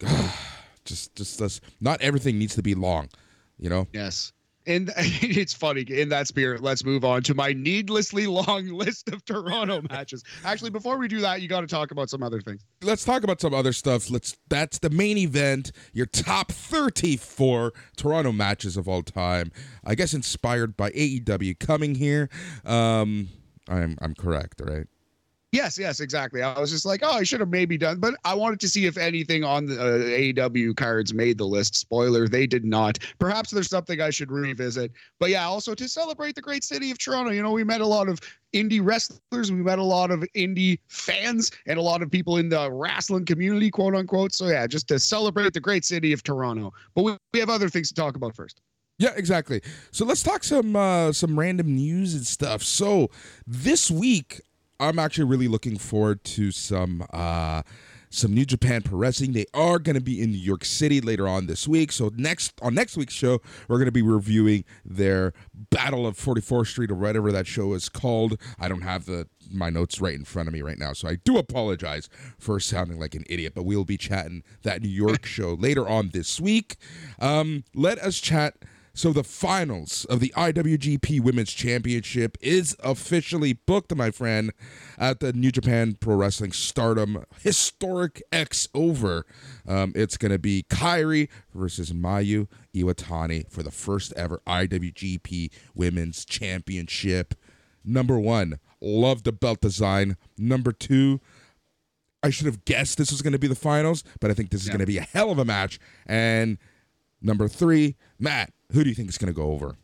just 0.86 1.14
just 1.14 1.38
this. 1.38 1.60
Not 1.78 2.00
everything 2.00 2.38
needs 2.38 2.54
to 2.54 2.62
be 2.62 2.74
long, 2.74 3.10
you 3.58 3.68
know. 3.68 3.86
Yes. 3.92 4.32
And 4.66 4.92
it's 4.96 5.54
funny 5.54 5.82
in 5.82 6.10
that 6.10 6.26
spirit. 6.26 6.62
Let's 6.62 6.84
move 6.84 7.04
on 7.04 7.22
to 7.24 7.34
my 7.34 7.52
needlessly 7.52 8.26
long 8.26 8.66
list 8.72 9.08
of 9.08 9.24
Toronto 9.24 9.82
matches. 9.88 10.22
Actually, 10.44 10.70
before 10.70 10.98
we 10.98 11.08
do 11.08 11.20
that, 11.20 11.40
you 11.40 11.48
got 11.48 11.62
to 11.62 11.66
talk 11.66 11.90
about 11.90 12.10
some 12.10 12.22
other 12.22 12.40
things. 12.40 12.64
Let's 12.82 13.04
talk 13.04 13.24
about 13.24 13.40
some 13.40 13.54
other 13.54 13.72
stuff. 13.72 14.10
Let's. 14.10 14.36
That's 14.48 14.78
the 14.78 14.90
main 14.90 15.16
event. 15.18 15.72
Your 15.92 16.06
top 16.06 16.52
34 16.52 17.72
Toronto 17.96 18.32
matches 18.32 18.76
of 18.76 18.88
all 18.88 19.02
time. 19.02 19.52
I 19.84 19.94
guess 19.94 20.12
inspired 20.12 20.76
by 20.76 20.90
AEW 20.90 21.58
coming 21.58 21.94
here. 21.94 22.28
Um, 22.64 23.28
I'm 23.68 23.96
I'm 24.00 24.14
correct, 24.14 24.60
right? 24.62 24.86
Yes, 25.52 25.76
yes, 25.76 25.98
exactly. 25.98 26.42
I 26.42 26.56
was 26.60 26.70
just 26.70 26.86
like, 26.86 27.00
oh, 27.02 27.10
I 27.10 27.24
should 27.24 27.40
have 27.40 27.48
maybe 27.48 27.76
done, 27.76 27.98
but 27.98 28.14
I 28.24 28.34
wanted 28.34 28.60
to 28.60 28.68
see 28.68 28.86
if 28.86 28.96
anything 28.96 29.42
on 29.42 29.66
the 29.66 29.80
uh, 29.80 30.48
AEW 30.48 30.76
cards 30.76 31.12
made 31.12 31.38
the 31.38 31.46
list. 31.46 31.74
Spoiler, 31.74 32.28
they 32.28 32.46
did 32.46 32.64
not. 32.64 32.98
Perhaps 33.18 33.50
there's 33.50 33.68
something 33.68 34.00
I 34.00 34.10
should 34.10 34.30
revisit. 34.30 34.92
But 35.18 35.30
yeah, 35.30 35.46
also 35.46 35.74
to 35.74 35.88
celebrate 35.88 36.36
the 36.36 36.40
great 36.40 36.62
city 36.62 36.92
of 36.92 36.98
Toronto. 36.98 37.32
You 37.32 37.42
know, 37.42 37.50
we 37.50 37.64
met 37.64 37.80
a 37.80 37.86
lot 37.86 38.08
of 38.08 38.20
indie 38.54 38.80
wrestlers, 38.80 39.50
we 39.50 39.58
met 39.58 39.80
a 39.80 39.84
lot 39.84 40.12
of 40.12 40.24
indie 40.36 40.78
fans, 40.86 41.50
and 41.66 41.80
a 41.80 41.82
lot 41.82 42.00
of 42.00 42.12
people 42.12 42.36
in 42.36 42.48
the 42.48 42.70
wrestling 42.70 43.24
community, 43.24 43.72
quote 43.72 43.96
unquote. 43.96 44.32
So 44.32 44.46
yeah, 44.46 44.68
just 44.68 44.86
to 44.88 45.00
celebrate 45.00 45.52
the 45.52 45.60
great 45.60 45.84
city 45.84 46.12
of 46.12 46.22
Toronto. 46.22 46.72
But 46.94 47.02
we, 47.02 47.16
we 47.32 47.40
have 47.40 47.50
other 47.50 47.68
things 47.68 47.88
to 47.88 47.94
talk 47.94 48.14
about 48.14 48.36
first. 48.36 48.60
Yeah, 49.00 49.14
exactly. 49.16 49.62
So 49.90 50.04
let's 50.04 50.22
talk 50.22 50.44
some 50.44 50.76
uh, 50.76 51.10
some 51.12 51.36
random 51.36 51.74
news 51.74 52.14
and 52.14 52.24
stuff. 52.24 52.62
So 52.62 53.10
this 53.46 53.90
week, 53.90 54.42
I'm 54.80 54.98
actually 54.98 55.24
really 55.24 55.46
looking 55.46 55.76
forward 55.76 56.24
to 56.24 56.50
some 56.50 57.06
uh, 57.12 57.62
some 58.08 58.34
New 58.34 58.46
Japan 58.46 58.82
Pro 58.82 58.98
Wrestling. 58.98 59.32
They 59.32 59.44
are 59.54 59.78
going 59.78 59.94
to 59.94 60.00
be 60.00 60.20
in 60.20 60.30
New 60.32 60.38
York 60.38 60.64
City 60.64 61.00
later 61.00 61.28
on 61.28 61.46
this 61.46 61.68
week. 61.68 61.92
So 61.92 62.10
next 62.16 62.58
on 62.62 62.74
next 62.74 62.96
week's 62.96 63.12
show, 63.14 63.40
we're 63.68 63.76
going 63.76 63.86
to 63.86 63.92
be 63.92 64.02
reviewing 64.02 64.64
their 64.84 65.34
Battle 65.54 66.06
of 66.06 66.16
44th 66.16 66.68
Street 66.68 66.90
or 66.90 66.94
whatever 66.94 67.30
that 67.30 67.46
show 67.46 67.74
is 67.74 67.88
called. 67.88 68.40
I 68.58 68.68
don't 68.68 68.80
have 68.80 69.04
the 69.04 69.28
my 69.52 69.68
notes 69.68 70.00
right 70.00 70.14
in 70.14 70.24
front 70.24 70.48
of 70.48 70.54
me 70.54 70.62
right 70.62 70.78
now, 70.78 70.92
so 70.92 71.08
I 71.08 71.16
do 71.16 71.36
apologize 71.36 72.08
for 72.38 72.58
sounding 72.58 72.98
like 72.98 73.14
an 73.14 73.24
idiot. 73.28 73.52
But 73.54 73.64
we'll 73.64 73.84
be 73.84 73.98
chatting 73.98 74.42
that 74.62 74.82
New 74.82 74.88
York 74.88 75.26
show 75.26 75.54
later 75.54 75.86
on 75.86 76.08
this 76.08 76.40
week. 76.40 76.76
Um, 77.20 77.64
let 77.74 77.98
us 77.98 78.18
chat 78.18 78.54
so 78.94 79.12
the 79.12 79.24
finals 79.24 80.04
of 80.06 80.20
the 80.20 80.32
IWGP 80.36 81.20
Women's 81.20 81.52
Championship 81.52 82.36
is 82.40 82.76
officially 82.80 83.52
booked, 83.52 83.94
my 83.94 84.10
friend, 84.10 84.52
at 84.98 85.20
the 85.20 85.32
New 85.32 85.50
Japan 85.50 85.96
Pro 85.98 86.16
Wrestling 86.16 86.52
Stardom 86.52 87.24
Historic 87.40 88.22
X 88.32 88.68
Over. 88.74 89.26
Um, 89.66 89.92
it's 89.94 90.16
going 90.16 90.32
to 90.32 90.38
be 90.38 90.64
Kairi 90.68 91.28
versus 91.54 91.92
Mayu 91.92 92.48
Iwatani 92.74 93.50
for 93.50 93.62
the 93.62 93.70
first 93.70 94.12
ever 94.16 94.42
IWGP 94.46 95.50
Women's 95.74 96.24
Championship. 96.24 97.34
Number 97.84 98.18
one, 98.18 98.58
love 98.80 99.22
the 99.22 99.32
belt 99.32 99.60
design. 99.60 100.16
Number 100.36 100.72
two, 100.72 101.20
I 102.22 102.30
should 102.30 102.46
have 102.46 102.64
guessed 102.64 102.98
this 102.98 103.10
was 103.10 103.22
going 103.22 103.32
to 103.32 103.38
be 103.38 103.46
the 103.46 103.54
finals, 103.54 104.04
but 104.20 104.30
I 104.30 104.34
think 104.34 104.50
this 104.50 104.60
is 104.60 104.66
yeah. 104.66 104.72
going 104.72 104.80
to 104.80 104.86
be 104.86 104.98
a 104.98 105.02
hell 105.02 105.30
of 105.30 105.38
a 105.38 105.44
match. 105.44 105.78
And 106.06 106.58
number 107.22 107.48
three, 107.48 107.96
Matt, 108.18 108.52
who 108.72 108.82
do 108.82 108.88
you 108.88 108.94
think 108.94 109.08
is 109.08 109.18
going 109.18 109.32
to 109.32 109.36
go 109.36 109.50
over? 109.50 109.76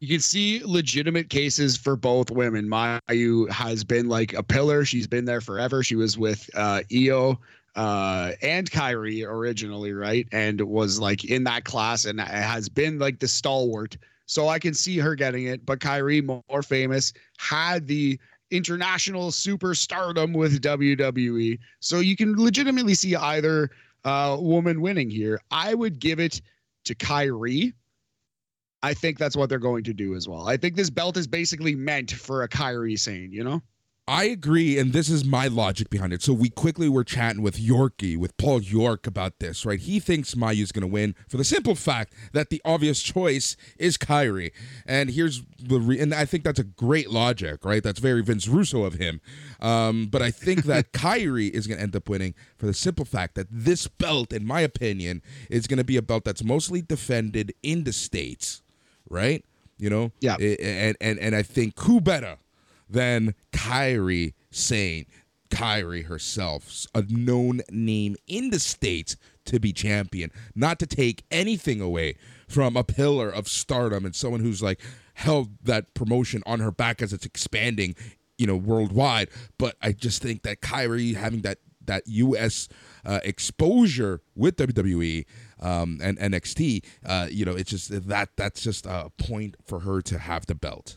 You 0.00 0.08
can 0.08 0.20
see 0.20 0.62
legitimate 0.64 1.30
cases 1.30 1.76
for 1.76 1.94
both 1.94 2.30
women. 2.30 2.68
Mayu 2.68 3.48
has 3.50 3.84
been 3.84 4.08
like 4.08 4.32
a 4.32 4.42
pillar. 4.42 4.84
She's 4.84 5.06
been 5.06 5.24
there 5.24 5.40
forever. 5.40 5.84
She 5.84 5.94
was 5.94 6.18
with 6.18 6.50
uh, 6.56 6.82
Io 6.92 7.38
uh, 7.76 8.32
and 8.42 8.70
Kairi 8.70 9.24
originally, 9.24 9.92
right? 9.92 10.26
And 10.32 10.60
was 10.60 10.98
like 10.98 11.24
in 11.24 11.44
that 11.44 11.64
class 11.64 12.04
and 12.04 12.20
has 12.20 12.68
been 12.68 12.98
like 12.98 13.20
the 13.20 13.28
stalwart. 13.28 13.96
So 14.26 14.48
I 14.48 14.58
can 14.58 14.74
see 14.74 14.98
her 14.98 15.14
getting 15.14 15.46
it. 15.46 15.64
But 15.64 15.78
Kairi, 15.78 16.24
more 16.24 16.62
famous, 16.62 17.12
had 17.38 17.86
the 17.86 18.18
international 18.50 19.30
superstardom 19.30 20.34
with 20.34 20.60
WWE. 20.60 21.58
So 21.80 22.00
you 22.00 22.16
can 22.16 22.36
legitimately 22.36 22.94
see 22.94 23.16
either 23.16 23.70
uh, 24.04 24.36
woman 24.40 24.80
winning 24.80 25.10
here. 25.10 25.40
I 25.50 25.74
would 25.74 25.98
give 25.98 26.18
it 26.18 26.40
to 26.84 26.94
Kairi 26.94 27.72
I 28.82 28.94
think 28.94 29.18
that's 29.18 29.36
what 29.36 29.48
they're 29.48 29.58
going 29.58 29.84
to 29.84 29.94
do 29.94 30.14
as 30.16 30.28
well. 30.28 30.48
I 30.48 30.56
think 30.56 30.74
this 30.74 30.90
belt 30.90 31.16
is 31.16 31.26
basically 31.26 31.74
meant 31.74 32.10
for 32.10 32.42
a 32.42 32.48
Kairi 32.48 32.98
Sane, 32.98 33.30
you 33.32 33.44
know? 33.44 33.62
I 34.08 34.24
agree, 34.24 34.78
and 34.78 34.92
this 34.92 35.08
is 35.08 35.24
my 35.24 35.46
logic 35.46 35.88
behind 35.88 36.12
it. 36.12 36.22
So 36.22 36.32
we 36.32 36.50
quickly 36.50 36.88
were 36.88 37.04
chatting 37.04 37.40
with 37.40 37.56
Yorkie, 37.56 38.16
with 38.16 38.36
Paul 38.36 38.60
York 38.60 39.06
about 39.06 39.38
this, 39.38 39.64
right? 39.64 39.78
He 39.78 40.00
thinks 40.00 40.34
Mayu's 40.34 40.72
going 40.72 40.82
to 40.82 40.88
win 40.88 41.14
for 41.28 41.36
the 41.36 41.44
simple 41.44 41.76
fact 41.76 42.12
that 42.32 42.50
the 42.50 42.60
obvious 42.64 43.00
choice 43.00 43.56
is 43.78 43.96
Kairi, 43.96 44.50
and 44.86 45.10
here's 45.10 45.42
the 45.58 45.78
re- 45.78 46.00
and 46.00 46.12
I 46.12 46.24
think 46.24 46.42
that's 46.42 46.58
a 46.58 46.64
great 46.64 47.10
logic, 47.10 47.64
right? 47.64 47.82
That's 47.82 48.00
very 48.00 48.22
Vince 48.22 48.48
Russo 48.48 48.82
of 48.82 48.94
him. 48.94 49.20
Um, 49.60 50.08
but 50.10 50.20
I 50.20 50.32
think 50.32 50.64
that 50.64 50.92
Kairi 50.92 51.50
is 51.50 51.68
going 51.68 51.78
to 51.78 51.82
end 51.82 51.94
up 51.94 52.08
winning 52.08 52.34
for 52.58 52.66
the 52.66 52.74
simple 52.74 53.04
fact 53.04 53.36
that 53.36 53.46
this 53.50 53.86
belt, 53.86 54.32
in 54.32 54.44
my 54.44 54.62
opinion, 54.62 55.22
is 55.48 55.68
going 55.68 55.78
to 55.78 55.84
be 55.84 55.96
a 55.96 56.02
belt 56.02 56.24
that's 56.24 56.42
mostly 56.42 56.82
defended 56.82 57.54
in 57.62 57.84
the 57.84 57.92
states 57.92 58.62
right? 59.12 59.44
You 59.78 59.90
know, 59.90 60.12
yeah. 60.20 60.36
And 60.36 60.96
and 61.00 61.18
and 61.18 61.36
I 61.36 61.42
think 61.42 61.78
who 61.80 62.00
better 62.00 62.38
than 62.92 63.34
Kairi 63.52 64.34
Sane 64.50 65.06
Kairi 65.52 66.06
herself, 66.06 66.86
a 66.94 67.02
known 67.08 67.60
name 67.70 68.16
in 68.26 68.50
the 68.50 68.58
states 68.58 69.16
to 69.44 69.60
be 69.60 69.72
champion, 69.72 70.30
not 70.54 70.78
to 70.78 70.86
take 70.86 71.24
anything 71.30 71.80
away 71.80 72.16
from 72.48 72.74
a 72.74 72.82
pillar 72.82 73.28
of 73.28 73.46
stardom 73.48 74.06
and 74.06 74.16
someone 74.16 74.40
who's 74.40 74.62
like 74.62 74.80
held 75.14 75.50
that 75.62 75.92
promotion 75.92 76.42
on 76.46 76.60
her 76.60 76.72
back 76.72 77.02
as 77.02 77.12
it's 77.12 77.26
expanding, 77.26 77.94
you 78.38 78.46
know, 78.46 78.56
worldwide. 78.56 79.28
But 79.58 79.76
I 79.82 79.92
just 79.92 80.22
think 80.22 80.42
that 80.42 80.62
Kairi 80.62 81.14
having 81.14 81.42
that 81.42 81.58
that 81.84 82.04
U.S. 82.06 82.68
Uh, 83.04 83.20
exposure 83.24 84.22
with 84.34 84.56
WWE 84.56 85.26
um, 85.60 85.98
and 86.02 86.16
NXT, 86.18 86.84
uh, 87.04 87.26
you 87.30 87.44
know, 87.44 87.52
it's 87.52 87.70
just 87.70 88.08
that 88.08 88.30
that's 88.36 88.62
just 88.62 88.86
a 88.86 89.10
point 89.18 89.56
for 89.66 89.80
her 89.80 90.00
to 90.02 90.18
have 90.18 90.46
the 90.46 90.54
belt. 90.54 90.96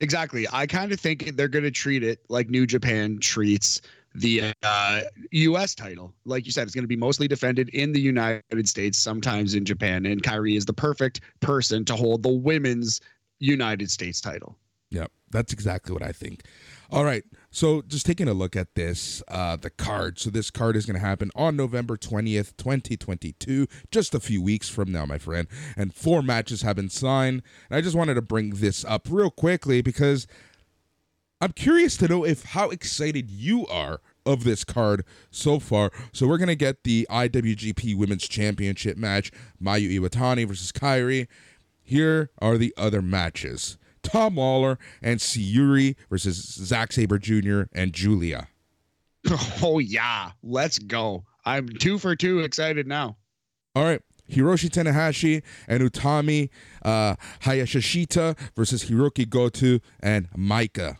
Exactly. 0.00 0.46
I 0.52 0.66
kind 0.66 0.92
of 0.92 1.00
think 1.00 1.36
they're 1.36 1.48
going 1.48 1.64
to 1.64 1.70
treat 1.70 2.02
it 2.04 2.20
like 2.28 2.48
New 2.50 2.66
Japan 2.66 3.18
treats 3.18 3.80
the 4.14 4.52
uh, 4.62 5.00
U.S. 5.32 5.74
title. 5.74 6.14
Like 6.24 6.46
you 6.46 6.52
said, 6.52 6.62
it's 6.62 6.74
going 6.74 6.84
to 6.84 6.88
be 6.88 6.96
mostly 6.96 7.28
defended 7.28 7.68
in 7.70 7.92
the 7.92 8.00
United 8.00 8.68
States, 8.68 8.98
sometimes 8.98 9.54
in 9.54 9.64
Japan. 9.64 10.06
And 10.06 10.22
Kairi 10.22 10.56
is 10.56 10.66
the 10.66 10.72
perfect 10.72 11.20
person 11.40 11.84
to 11.86 11.96
hold 11.96 12.22
the 12.22 12.32
women's 12.32 13.00
United 13.40 13.90
States 13.90 14.20
title. 14.20 14.56
Yep, 14.90 15.12
that's 15.30 15.52
exactly 15.52 15.92
what 15.92 16.02
I 16.02 16.12
think. 16.12 16.42
All 16.90 17.04
right. 17.04 17.22
So 17.50 17.82
just 17.82 18.06
taking 18.06 18.28
a 18.28 18.32
look 18.32 18.56
at 18.56 18.74
this, 18.74 19.22
uh, 19.28 19.56
the 19.56 19.68
card. 19.68 20.18
So 20.18 20.30
this 20.30 20.50
card 20.50 20.76
is 20.76 20.86
going 20.86 20.98
to 20.98 21.06
happen 21.06 21.30
on 21.34 21.56
November 21.56 21.98
20th, 21.98 22.56
2022, 22.56 23.66
just 23.90 24.14
a 24.14 24.20
few 24.20 24.40
weeks 24.40 24.70
from 24.70 24.90
now, 24.90 25.04
my 25.04 25.18
friend. 25.18 25.46
And 25.76 25.94
four 25.94 26.22
matches 26.22 26.62
have 26.62 26.76
been 26.76 26.88
signed. 26.88 27.42
And 27.68 27.76
I 27.76 27.82
just 27.82 27.96
wanted 27.96 28.14
to 28.14 28.22
bring 28.22 28.50
this 28.50 28.84
up 28.86 29.06
real 29.10 29.30
quickly 29.30 29.82
because 29.82 30.26
I'm 31.40 31.52
curious 31.52 31.96
to 31.98 32.08
know 32.08 32.24
if 32.24 32.44
how 32.44 32.70
excited 32.70 33.30
you 33.30 33.66
are 33.66 34.00
of 34.24 34.44
this 34.44 34.64
card 34.64 35.04
so 35.30 35.58
far. 35.58 35.90
So 36.12 36.26
we're 36.26 36.38
going 36.38 36.48
to 36.48 36.54
get 36.54 36.84
the 36.84 37.06
IWGP 37.10 37.96
Women's 37.96 38.26
Championship 38.26 38.96
match, 38.96 39.30
Mayu 39.62 40.00
Iwatani 40.00 40.46
versus 40.48 40.72
Kairi. 40.72 41.28
Here 41.82 42.30
are 42.38 42.58
the 42.58 42.74
other 42.76 43.00
matches. 43.00 43.77
Tom 44.02 44.36
Lawlor 44.36 44.78
and 45.02 45.20
Syuri 45.20 45.96
versus 46.10 46.36
Zack 46.36 46.92
Sabre 46.92 47.18
Jr. 47.18 47.62
and 47.72 47.92
Julia. 47.92 48.48
Oh 49.62 49.78
yeah, 49.78 50.30
let's 50.42 50.78
go. 50.78 51.24
I'm 51.44 51.68
two 51.68 51.98
for 51.98 52.14
two 52.16 52.40
excited 52.40 52.86
now. 52.86 53.16
All 53.74 53.84
right. 53.84 54.00
Hiroshi 54.30 54.68
Tanahashi 54.68 55.42
and 55.66 55.82
Utami 55.82 56.50
uh, 56.84 57.16
Hayashishita 57.42 58.38
versus 58.54 58.84
Hiroki 58.84 59.28
Goto 59.28 59.80
and 60.00 60.30
Maika. 60.32 60.98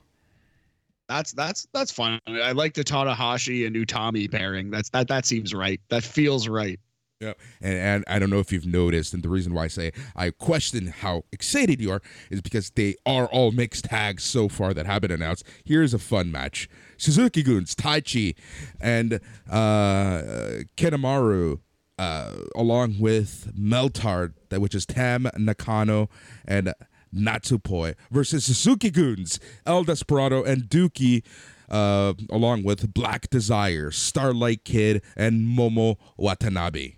That's 1.08 1.32
that's 1.32 1.66
that's 1.72 1.90
fun. 1.90 2.20
I 2.26 2.52
like 2.52 2.74
the 2.74 2.84
Tanahashi 2.84 3.66
and 3.66 3.74
Utami 3.76 4.30
pairing. 4.30 4.70
That's 4.70 4.90
that 4.90 5.08
that 5.08 5.24
seems 5.24 5.54
right. 5.54 5.80
That 5.88 6.02
feels 6.02 6.48
right. 6.48 6.78
Yeah, 7.20 7.32
and, 7.60 7.74
and 7.74 8.04
I 8.06 8.20
don't 8.20 8.30
know 8.30 8.38
if 8.38 8.52
you've 8.52 8.64
noticed, 8.64 9.12
and 9.12 9.24
the 9.24 9.28
reason 9.28 9.52
why 9.52 9.64
I 9.64 9.66
say 9.66 9.90
I 10.14 10.30
question 10.30 10.86
how 10.86 11.24
excited 11.32 11.80
you 11.80 11.90
are 11.90 12.00
is 12.30 12.40
because 12.40 12.70
they 12.70 12.94
are 13.04 13.26
all 13.26 13.50
mixed 13.50 13.86
tags 13.86 14.22
so 14.22 14.48
far 14.48 14.72
that 14.72 14.86
have 14.86 15.02
been 15.02 15.10
announced. 15.10 15.44
Here's 15.64 15.92
a 15.92 15.98
fun 15.98 16.30
match: 16.30 16.68
Suzuki 16.96 17.42
Guns, 17.42 17.74
Taichi, 17.74 18.36
and 18.80 19.14
uh, 19.50 20.62
Kanemaru, 20.76 21.58
uh, 21.98 22.34
along 22.54 23.00
with 23.00 23.52
Meltear, 23.58 24.34
that 24.50 24.60
which 24.60 24.76
is 24.76 24.86
Tam 24.86 25.28
Nakano 25.36 26.08
and 26.46 26.72
Natsupoi 27.12 27.96
versus 28.12 28.44
Suzuki 28.44 28.90
Guns, 28.92 29.40
El 29.66 29.82
Desperado, 29.82 30.44
and 30.44 30.68
Douki. 30.68 31.24
Uh, 31.68 32.14
along 32.30 32.62
with 32.62 32.94
Black 32.94 33.28
Desire, 33.28 33.90
Starlight 33.90 34.64
Kid, 34.64 35.02
and 35.18 35.42
Momo 35.42 35.96
Watanabe. 36.16 36.97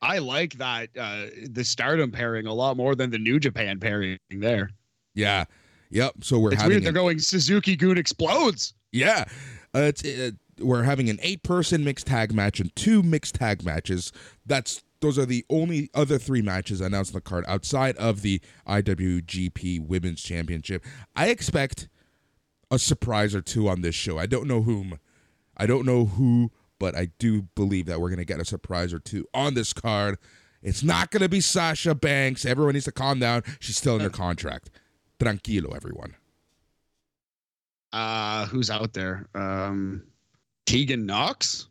I 0.00 0.18
like 0.18 0.54
that 0.54 0.90
uh, 0.98 1.26
the 1.50 1.64
Stardom 1.64 2.10
pairing 2.10 2.46
a 2.46 2.52
lot 2.54 2.76
more 2.76 2.94
than 2.94 3.10
the 3.10 3.18
New 3.18 3.40
Japan 3.40 3.80
pairing 3.80 4.18
there. 4.30 4.70
Yeah. 5.14 5.44
Yep. 5.90 6.14
So 6.22 6.38
we're 6.38 6.52
It's 6.52 6.62
having 6.62 6.76
weird. 6.76 6.84
They're 6.84 6.92
going 6.92 7.18
Suzuki 7.18 7.74
Goon 7.76 7.98
explodes. 7.98 8.74
Yeah, 8.92 9.24
uh, 9.74 9.80
it's 9.80 10.04
uh, 10.04 10.30
we're 10.60 10.82
having 10.82 11.10
an 11.10 11.18
eight-person 11.22 11.84
mixed 11.84 12.06
tag 12.06 12.32
match 12.32 12.58
and 12.58 12.74
two 12.74 13.02
mixed 13.02 13.34
tag 13.34 13.64
matches. 13.64 14.12
That's 14.46 14.82
those 15.00 15.18
are 15.18 15.26
the 15.26 15.44
only 15.50 15.90
other 15.94 16.18
three 16.18 16.42
matches 16.42 16.80
announced 16.80 17.12
on 17.14 17.18
the 17.18 17.20
card 17.20 17.44
outside 17.46 17.96
of 17.96 18.22
the 18.22 18.40
IWGP 18.66 19.86
Women's 19.86 20.22
Championship. 20.22 20.84
I 21.14 21.28
expect 21.28 21.88
a 22.70 22.78
surprise 22.78 23.34
or 23.34 23.40
two 23.40 23.68
on 23.68 23.82
this 23.82 23.94
show. 23.94 24.18
I 24.18 24.26
don't 24.26 24.46
know 24.48 24.62
whom, 24.62 24.98
I 25.56 25.66
don't 25.66 25.86
know 25.86 26.06
who, 26.06 26.50
but 26.78 26.94
I 26.96 27.08
do 27.18 27.42
believe 27.54 27.86
that 27.86 28.00
we're 28.00 28.10
gonna 28.10 28.24
get 28.24 28.40
a 28.40 28.44
surprise 28.44 28.92
or 28.92 28.98
two 28.98 29.26
on 29.34 29.54
this 29.54 29.72
card. 29.72 30.18
It's 30.62 30.82
not 30.82 31.10
gonna 31.10 31.28
be 31.28 31.40
Sasha 31.40 31.94
Banks. 31.94 32.44
Everyone 32.44 32.74
needs 32.74 32.84
to 32.86 32.92
calm 32.92 33.18
down. 33.20 33.42
She's 33.60 33.76
still 33.76 33.94
under 33.94 34.10
contract. 34.10 34.70
Tranquilo, 35.20 35.74
everyone. 35.74 36.14
Uh, 37.92 38.46
who's 38.46 38.70
out 38.70 38.92
there? 38.92 39.26
Um, 39.34 40.02
Tegan 40.66 41.06
Knox. 41.06 41.68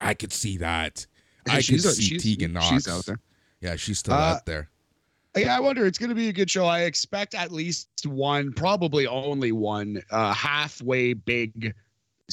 I 0.00 0.14
could 0.14 0.32
see 0.32 0.56
that. 0.58 1.06
I 1.48 1.56
could 1.56 1.82
see 1.82 2.02
she's- 2.02 2.22
Tegan 2.22 2.52
Knox. 2.54 2.68
She's 2.68 2.88
out 2.88 3.04
there. 3.06 3.20
Yeah, 3.60 3.76
she's 3.76 3.98
still 3.98 4.14
Uh, 4.14 4.34
out 4.34 4.46
there. 4.46 4.70
Yeah, 5.36 5.56
I 5.56 5.60
wonder. 5.60 5.84
It's 5.84 5.98
going 5.98 6.10
to 6.10 6.14
be 6.14 6.28
a 6.28 6.32
good 6.32 6.48
show. 6.48 6.64
I 6.66 6.82
expect 6.82 7.34
at 7.34 7.50
least 7.50 7.88
one, 8.06 8.52
probably 8.52 9.06
only 9.06 9.50
one, 9.52 10.00
uh, 10.10 10.32
halfway 10.32 11.12
big 11.12 11.74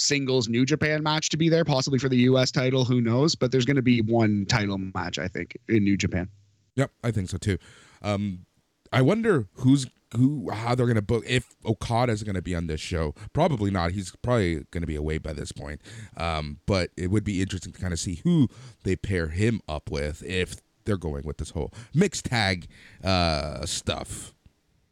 singles 0.01 0.49
New 0.49 0.65
Japan 0.65 1.03
match 1.03 1.29
to 1.29 1.37
be 1.37 1.49
there, 1.49 1.63
possibly 1.63 1.99
for 1.99 2.09
the 2.09 2.17
U.S. 2.17 2.51
title. 2.51 2.85
Who 2.85 3.01
knows? 3.01 3.35
But 3.35 3.51
there's 3.51 3.65
going 3.65 3.75
to 3.75 3.81
be 3.81 4.01
one 4.01 4.45
title 4.47 4.77
match, 4.77 5.19
I 5.19 5.27
think, 5.27 5.57
in 5.69 5.83
New 5.83 5.97
Japan. 5.97 6.29
Yep, 6.75 6.91
I 7.03 7.11
think 7.11 7.29
so 7.29 7.37
too. 7.37 7.57
Um, 8.01 8.45
I 8.91 9.01
wonder 9.01 9.47
who's 9.55 9.87
who, 10.15 10.49
how 10.51 10.75
they're 10.75 10.87
gonna 10.87 11.01
book 11.01 11.23
if 11.25 11.55
Okada's 11.65 12.23
gonna 12.23 12.41
be 12.41 12.55
on 12.55 12.67
this 12.67 12.81
show. 12.81 13.13
Probably 13.33 13.71
not. 13.71 13.91
He's 13.91 14.13
probably 14.21 14.65
gonna 14.71 14.87
be 14.87 14.95
away 14.95 15.17
by 15.17 15.33
this 15.33 15.51
point. 15.51 15.81
Um, 16.17 16.59
but 16.65 16.89
it 16.97 17.09
would 17.11 17.23
be 17.23 17.41
interesting 17.41 17.71
to 17.73 17.79
kind 17.79 17.93
of 17.93 17.99
see 17.99 18.15
who 18.23 18.49
they 18.83 18.95
pair 18.95 19.27
him 19.27 19.61
up 19.69 19.89
with 19.89 20.23
if 20.23 20.57
they're 20.83 20.97
going 20.97 21.23
with 21.25 21.37
this 21.37 21.51
whole 21.51 21.71
mixed 21.93 22.25
tag 22.25 22.67
uh 23.03 23.65
stuff. 23.65 24.33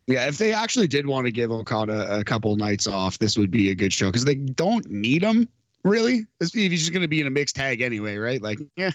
Yeah, 0.09 0.27
if 0.27 0.39
they 0.39 0.53
actually 0.53 0.87
did 0.87 1.05
want 1.05 1.25
to 1.27 1.31
give 1.31 1.51
Okada 1.51 2.19
a 2.19 2.23
couple 2.23 2.55
nights 2.55 2.87
off, 2.87 3.19
this 3.19 3.37
would 3.37 3.51
be 3.51 3.69
a 3.69 3.75
good 3.75 3.93
show 3.93 4.07
because 4.07 4.25
they 4.25 4.35
don't 4.35 4.89
need 4.89 5.21
him 5.21 5.47
really. 5.83 6.25
He's 6.39 6.79
just 6.79 6.91
going 6.91 7.03
to 7.03 7.07
be 7.07 7.21
in 7.21 7.27
a 7.27 7.29
mixed 7.29 7.55
tag 7.55 7.81
anyway, 7.81 8.17
right? 8.17 8.41
Like, 8.41 8.59
yeah, 8.75 8.91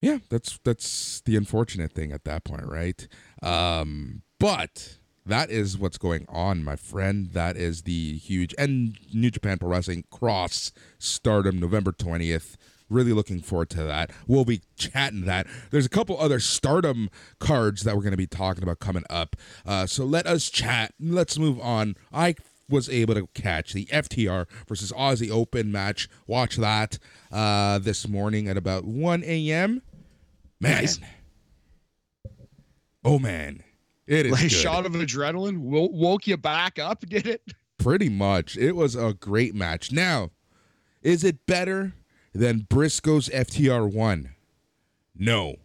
Yeah, 0.00 0.18
that's 0.28 0.58
that's 0.64 1.20
the 1.20 1.36
unfortunate 1.36 1.92
thing 1.92 2.12
at 2.12 2.24
that 2.24 2.44
point, 2.44 2.66
right? 2.66 3.06
Um, 3.42 4.22
but 4.38 4.98
that 5.24 5.50
is 5.50 5.76
what's 5.78 5.98
going 5.98 6.26
on, 6.28 6.64
my 6.64 6.76
friend. 6.76 7.30
That 7.32 7.56
is 7.56 7.82
the 7.82 8.16
huge 8.16 8.54
and 8.58 8.98
New 9.12 9.30
Japan 9.30 9.58
Pro 9.58 9.68
Wrestling 9.68 10.04
Cross 10.10 10.72
Stardom 10.98 11.60
November 11.60 11.92
twentieth. 11.92 12.56
Really 12.88 13.12
looking 13.12 13.40
forward 13.40 13.70
to 13.70 13.82
that. 13.82 14.12
We'll 14.28 14.44
be 14.44 14.62
chatting 14.76 15.22
that. 15.22 15.46
There's 15.70 15.86
a 15.86 15.90
couple 15.90 16.18
other 16.20 16.38
Stardom 16.38 17.10
cards 17.40 17.82
that 17.82 17.96
we're 17.96 18.02
going 18.02 18.12
to 18.12 18.16
be 18.16 18.28
talking 18.28 18.62
about 18.62 18.78
coming 18.78 19.04
up. 19.10 19.34
Uh, 19.64 19.86
so 19.86 20.04
let 20.04 20.26
us 20.26 20.48
chat. 20.48 20.94
Let's 21.00 21.36
move 21.36 21.58
on. 21.60 21.96
I 22.12 22.36
was 22.68 22.88
able 22.88 23.14
to 23.14 23.26
catch 23.34 23.72
the 23.72 23.86
FTR 23.86 24.46
versus 24.68 24.92
Aussie 24.92 25.30
Open 25.30 25.72
match. 25.72 26.08
Watch 26.26 26.56
that 26.56 26.98
uh, 27.32 27.78
this 27.80 28.06
morning 28.06 28.48
at 28.48 28.56
about 28.56 28.84
1 28.84 29.24
a.m. 29.24 29.82
Man. 30.60 30.86
Oh, 33.04 33.18
man. 33.18 33.62
It 34.06 34.26
is 34.26 34.32
like 34.32 34.50
shot 34.50 34.86
of 34.86 34.92
adrenaline 34.92 35.58
wo- 35.58 35.88
woke 35.90 36.28
you 36.28 36.36
back 36.36 36.78
up. 36.78 37.00
Did 37.08 37.26
it? 37.26 37.42
Pretty 37.78 38.08
much. 38.08 38.56
It 38.56 38.72
was 38.72 38.94
a 38.94 39.14
great 39.14 39.54
match. 39.54 39.90
Now, 39.90 40.30
is 41.02 41.24
it 41.24 41.46
better 41.46 41.92
than 42.36 42.66
Briscoe's 42.68 43.28
FTR 43.28 43.90
1? 43.90 44.30
No. 45.16 45.56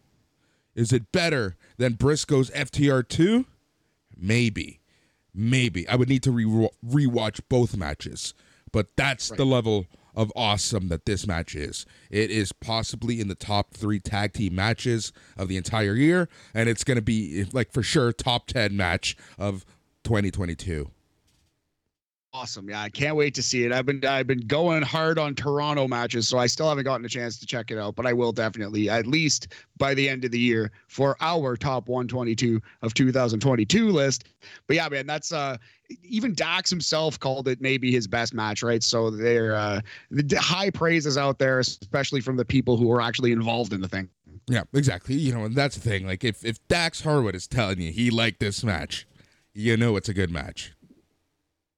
Is 0.75 0.93
it 0.93 1.11
better 1.11 1.57
than 1.77 1.93
Briscoe's 1.93 2.49
FTR 2.51 3.07
2? 3.07 3.45
Maybe. 4.17 4.79
Maybe. 5.33 5.87
I 5.87 5.95
would 5.95 6.09
need 6.09 6.23
to 6.23 6.31
re- 6.31 6.69
rewatch 6.85 7.41
both 7.49 7.75
matches. 7.75 8.33
But 8.71 8.95
that's 8.95 9.29
the 9.29 9.45
level 9.45 9.85
of 10.15 10.31
awesome 10.35 10.87
that 10.89 11.05
this 11.05 11.27
match 11.27 11.55
is. 11.55 11.85
It 12.09 12.31
is 12.31 12.51
possibly 12.53 13.19
in 13.19 13.27
the 13.27 13.35
top 13.35 13.73
three 13.73 13.99
tag 13.99 14.33
team 14.33 14.55
matches 14.55 15.11
of 15.37 15.47
the 15.47 15.57
entire 15.57 15.95
year, 15.95 16.29
and 16.53 16.69
it's 16.69 16.83
going 16.83 16.95
to 16.95 17.01
be, 17.01 17.45
like, 17.51 17.71
for 17.71 17.83
sure, 17.83 18.13
top 18.13 18.47
10 18.47 18.75
match 18.75 19.17
of 19.37 19.65
2022. 20.03 20.89
Awesome. 22.33 22.69
Yeah, 22.69 22.81
I 22.81 22.87
can't 22.87 23.17
wait 23.17 23.35
to 23.35 23.43
see 23.43 23.65
it. 23.65 23.73
I've 23.73 23.85
been 23.85 24.05
I've 24.05 24.25
been 24.25 24.47
going 24.47 24.83
hard 24.83 25.19
on 25.19 25.35
Toronto 25.35 25.85
matches, 25.85 26.29
so 26.29 26.37
I 26.37 26.47
still 26.47 26.69
haven't 26.69 26.85
gotten 26.85 27.05
a 27.05 27.09
chance 27.09 27.37
to 27.39 27.45
check 27.45 27.71
it 27.71 27.77
out, 27.77 27.95
but 27.95 28.05
I 28.05 28.13
will 28.13 28.31
definitely 28.31 28.89
at 28.89 29.05
least 29.05 29.49
by 29.77 29.93
the 29.93 30.07
end 30.07 30.23
of 30.23 30.31
the 30.31 30.39
year 30.39 30.71
for 30.87 31.17
our 31.19 31.57
top 31.57 31.89
122 31.89 32.61
of 32.83 32.93
2022 32.93 33.89
list. 33.89 34.29
But 34.67 34.77
yeah, 34.77 34.87
man, 34.87 35.07
that's 35.07 35.33
uh 35.33 35.57
even 36.03 36.33
Dax 36.33 36.69
himself 36.69 37.19
called 37.19 37.49
it 37.49 37.59
maybe 37.59 37.91
his 37.91 38.07
best 38.07 38.33
match, 38.33 38.63
right? 38.63 38.81
So 38.81 39.09
they're 39.09 39.55
uh 39.55 39.81
the 40.09 40.39
high 40.39 40.69
praises 40.69 41.17
out 41.17 41.37
there, 41.37 41.59
especially 41.59 42.21
from 42.21 42.37
the 42.37 42.45
people 42.45 42.77
who 42.77 42.89
are 42.93 43.01
actually 43.01 43.33
involved 43.33 43.73
in 43.73 43.81
the 43.81 43.89
thing. 43.89 44.07
Yeah, 44.47 44.63
exactly. 44.73 45.15
You 45.15 45.33
know, 45.33 45.43
and 45.43 45.55
that's 45.55 45.75
the 45.75 45.81
thing. 45.81 46.07
Like, 46.07 46.23
if 46.23 46.45
if 46.45 46.65
Dax 46.69 47.01
Harwood 47.01 47.35
is 47.35 47.45
telling 47.45 47.81
you 47.81 47.91
he 47.91 48.09
liked 48.09 48.39
this 48.39 48.63
match, 48.63 49.05
you 49.53 49.75
know 49.75 49.97
it's 49.97 50.07
a 50.07 50.13
good 50.13 50.31
match. 50.31 50.71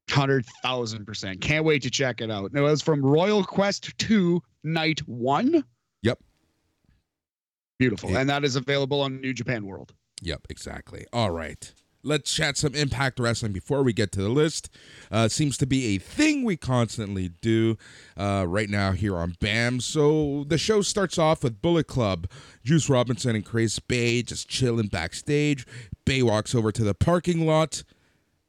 Hundred 0.10 0.46
thousand 0.62 1.06
percent. 1.06 1.42
Can't 1.42 1.66
wait 1.66 1.82
to 1.84 1.90
check 1.90 2.22
it 2.22 2.30
out. 2.30 2.54
Now 2.54 2.66
it's 2.66 2.82
from 2.82 3.02
Royal 3.04 3.44
Quest 3.44 3.98
2 3.98 4.42
Night 4.64 5.00
One. 5.08 5.64
Yep. 6.04 6.20
Beautiful. 7.80 8.12
Yeah. 8.12 8.20
And 8.20 8.30
that 8.30 8.44
is 8.44 8.56
available 8.56 9.02
on 9.02 9.22
New 9.22 9.34
Japan 9.34 9.66
World. 9.66 9.94
Yep, 10.22 10.48
exactly. 10.50 11.06
All 11.12 11.32
right. 11.32 11.74
Let's 12.06 12.34
chat 12.34 12.58
some 12.58 12.76
Impact 12.76 13.18
Wrestling 13.18 13.54
before 13.54 13.82
we 13.82 13.94
get 13.94 14.12
to 14.12 14.22
the 14.22 14.28
list. 14.30 14.70
Uh, 15.10 15.30
seems 15.30 15.58
to 15.58 15.66
be 15.66 15.96
a 15.96 16.00
thing 16.00 16.44
we 16.44 16.58
constantly 16.58 17.30
do 17.30 17.78
uh, 18.18 18.44
right 18.46 18.70
now 18.70 18.92
here 18.92 19.16
on 19.16 19.36
BAM. 19.40 19.80
So 19.80 20.44
the 20.46 20.58
show 20.58 20.82
starts 20.82 21.18
off 21.18 21.44
with 21.44 21.62
Bullet 21.62 21.88
Club, 21.88 22.28
Juice 22.62 22.90
Robinson 22.90 23.38
and 23.38 23.46
Chris 23.46 23.80
Bey 23.80 24.22
just 24.22 24.50
chilling 24.50 24.88
backstage. 24.88 25.66
Bey 26.06 26.22
walks 26.22 26.54
over 26.54 26.74
to 26.74 26.84
the 26.84 26.94
parking 26.94 27.46
lot. 27.46 27.84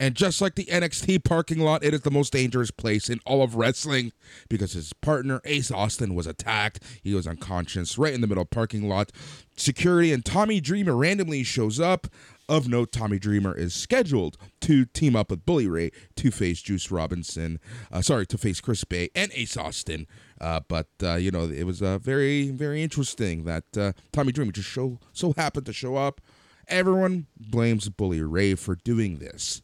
And 0.01 0.17
just 0.17 0.41
like 0.41 0.57
the 0.57 0.65
NXT 0.65 1.23
parking 1.23 1.61
lot, 1.61 1.85
it 1.85 1.95
is 1.95 2.01
the 2.01 2.11
most 2.11 2.33
dangerous 2.33 2.73
place 2.73 3.09
in 3.09 3.21
all 3.25 3.43
of 3.43 3.55
wrestling 3.55 4.13
because 4.49 4.73
his 4.73 4.93
partner, 4.93 5.41
Ace 5.45 5.71
Austin, 5.71 6.17
was 6.17 6.27
attacked. 6.27 6.83
He 7.03 7.15
was 7.15 7.29
unconscious 7.29 7.97
right 7.97 8.13
in 8.13 8.21
the 8.21 8.27
middle 8.27 8.43
of 8.43 8.51
parking 8.51 8.89
lot. 8.89 9.13
Security 9.57 10.13
and 10.13 10.25
Tommy 10.25 10.61
Dreamer 10.61 10.97
randomly 10.97 11.45
shows 11.45 11.79
up. 11.79 12.09
Of 12.47 12.69
note, 12.69 12.93
Tommy 12.93 13.19
Dreamer 13.19 13.57
is 13.57 13.73
scheduled 13.73 14.37
to 14.61 14.85
team 14.85 15.17
up 15.17 15.31
with 15.31 15.47
Bully 15.47 15.67
Ray 15.67 15.93
to 16.17 16.31
face 16.31 16.61
Juice 16.61 16.91
Robinson. 16.91 17.59
Uh, 17.91 18.03
sorry, 18.03 18.27
to 18.27 18.37
face 18.37 18.61
Chris 18.61 18.85
Bey 18.85 19.09
and 19.15 19.33
Ace 19.35 19.57
Austin. 19.57 20.07
Uh, 20.39 20.61
but 20.69 20.89
uh, 21.03 21.15
you 21.15 21.31
know, 21.31 21.45
it 21.45 21.65
was 21.65 21.81
uh, 21.81 21.97
very, 21.97 22.51
very 22.51 22.83
interesting 22.83 23.45
that 23.45 23.65
uh, 23.79 23.93
Tommy 24.13 24.31
Dreamer 24.31 24.53
just 24.53 24.69
show 24.69 24.99
so 25.15 25.33
happened 25.39 25.65
to 25.65 25.73
show 25.73 25.97
up. 25.97 26.21
Everyone 26.69 27.27
blames 27.39 27.89
Bully 27.89 28.21
Ray 28.21 28.57
for 28.57 28.75
doing 28.75 29.19
this 29.21 29.63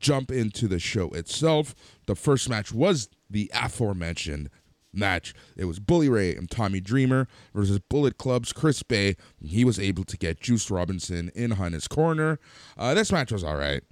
jump 0.00 0.30
into 0.30 0.66
the 0.66 0.78
show 0.78 1.08
itself. 1.10 1.74
The 2.06 2.16
first 2.16 2.48
match 2.48 2.72
was 2.72 3.08
the 3.28 3.50
aforementioned 3.54 4.50
match. 4.92 5.34
It 5.56 5.66
was 5.66 5.78
Bully 5.78 6.08
Ray 6.08 6.34
and 6.34 6.50
Tommy 6.50 6.80
Dreamer 6.80 7.28
versus 7.54 7.78
Bullet 7.88 8.18
Club's 8.18 8.52
Chris 8.52 8.82
Bey. 8.82 9.16
He 9.40 9.64
was 9.64 9.78
able 9.78 10.04
to 10.04 10.16
get 10.16 10.40
Juice 10.40 10.70
Robinson 10.70 11.30
in 11.34 11.52
on 11.52 11.72
his 11.72 11.86
corner. 11.86 12.38
Uh, 12.76 12.94
this 12.94 13.12
match 13.12 13.30
was 13.30 13.44
all 13.44 13.56
right. 13.56 13.82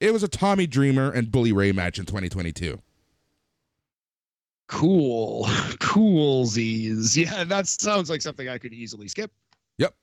It 0.00 0.12
was 0.12 0.22
a 0.22 0.28
Tommy 0.28 0.66
Dreamer 0.66 1.10
and 1.10 1.30
Bully 1.30 1.52
Ray 1.52 1.72
match 1.72 1.98
in 1.98 2.06
2022. 2.06 2.80
Cool. 4.66 5.44
Coolsies. 5.80 7.16
Yeah, 7.24 7.44
that 7.44 7.66
sounds 7.66 8.10
like 8.10 8.22
something 8.22 8.48
I 8.48 8.58
could 8.58 8.72
easily 8.72 9.08
skip. 9.08 9.30
Yep. 9.78 9.94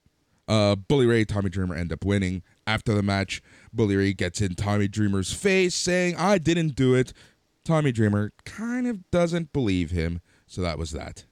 Uh, 0.48 0.76
Bully 0.76 1.06
Ray, 1.06 1.24
Tommy 1.24 1.50
Dreamer 1.50 1.74
end 1.74 1.92
up 1.92 2.04
winning. 2.04 2.42
After 2.66 2.94
the 2.94 3.02
match, 3.02 3.42
Bully 3.72 3.96
Ray 3.96 4.12
gets 4.12 4.40
in 4.40 4.54
Tommy 4.54 4.88
Dreamer's 4.88 5.32
face 5.32 5.74
saying, 5.74 6.16
I 6.16 6.38
didn't 6.38 6.74
do 6.74 6.94
it. 6.94 7.12
Tommy 7.64 7.92
Dreamer 7.92 8.32
kind 8.44 8.86
of 8.86 9.10
doesn't 9.10 9.52
believe 9.52 9.90
him. 9.90 10.20
So 10.46 10.60
that 10.62 10.78
was 10.78 10.90
that. 10.90 11.24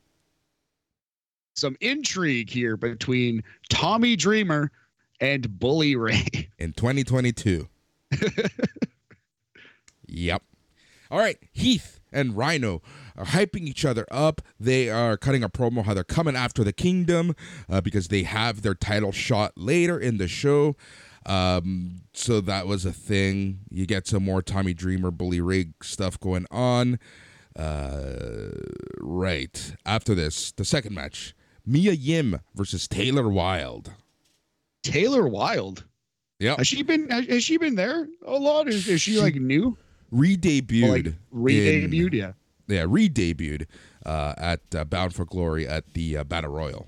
Some 1.55 1.77
intrigue 1.81 2.49
here 2.49 2.77
between 2.77 3.43
Tommy 3.69 4.17
Dreamer 4.17 4.71
and 5.21 5.59
Bully 5.59 5.97
Ray. 5.97 6.49
in 6.59 6.73
2022. 6.73 7.69
yep. 10.07 10.43
All 11.11 11.19
right, 11.19 11.37
Heath 11.53 12.01
and 12.13 12.37
Rhino 12.37 12.83
are 13.17 13.27
hyping 13.27 13.63
each 13.63 13.85
other 13.85 14.07
up. 14.11 14.41
They 14.59 14.89
are 14.89 15.17
cutting 15.17 15.43
a 15.43 15.49
promo 15.49 15.85
how 15.85 15.93
they're 15.93 16.05
coming 16.05 16.37
after 16.37 16.63
the 16.63 16.73
kingdom 16.73 17.35
uh, 17.69 17.81
because 17.81 18.09
they 18.09 18.23
have 18.23 18.63
their 18.63 18.75
title 18.75 19.13
shot 19.13 19.53
later 19.57 19.99
in 19.99 20.19
the 20.19 20.29
show. 20.29 20.77
Um, 21.27 22.03
so 22.13 22.41
that 22.41 22.67
was 22.67 22.85
a 22.85 22.93
thing. 22.93 23.61
You 23.71 23.87
get 23.87 24.07
some 24.07 24.25
more 24.25 24.43
Tommy 24.43 24.75
Dreamer, 24.75 25.11
Bully 25.11 25.41
Ray 25.41 25.73
stuff 25.83 26.19
going 26.19 26.47
on. 26.51 26.99
Uh, 27.57 28.51
right 29.01 29.75
after 29.85 30.15
this, 30.15 30.53
the 30.53 30.65
second 30.65 30.95
match: 30.95 31.35
Mia 31.67 31.93
Yim 31.93 32.41
versus 32.55 32.89
Taylor 32.89 33.29
Wilde. 33.29 33.93
Taylor 34.83 35.29
Wilde. 35.29 35.85
Yeah, 36.39 36.57
has 36.57 36.69
she 36.69 36.83
been? 36.83 37.11
Has, 37.11 37.45
she 37.45 37.59
been 37.59 37.75
there 37.75 38.09
a 38.25 38.33
lot? 38.33 38.69
Is, 38.69 38.89
is 38.89 39.03
she, 39.03 39.15
she 39.15 39.21
like 39.21 39.35
new? 39.35 39.77
Re-debuted. 40.11 41.05
Like, 41.07 41.15
re-debuted. 41.31 42.15
Yeah. 42.15 42.33
Yeah, 42.67 42.87
re-debuted 42.89 43.67
uh, 44.07 44.35
at 44.39 44.61
uh, 44.75 44.85
Bound 44.85 45.15
for 45.15 45.25
Glory 45.25 45.69
at 45.69 45.93
the 45.95 46.19
uh, 46.19 46.25
Battle 46.25 46.51
Royal. 46.51 46.87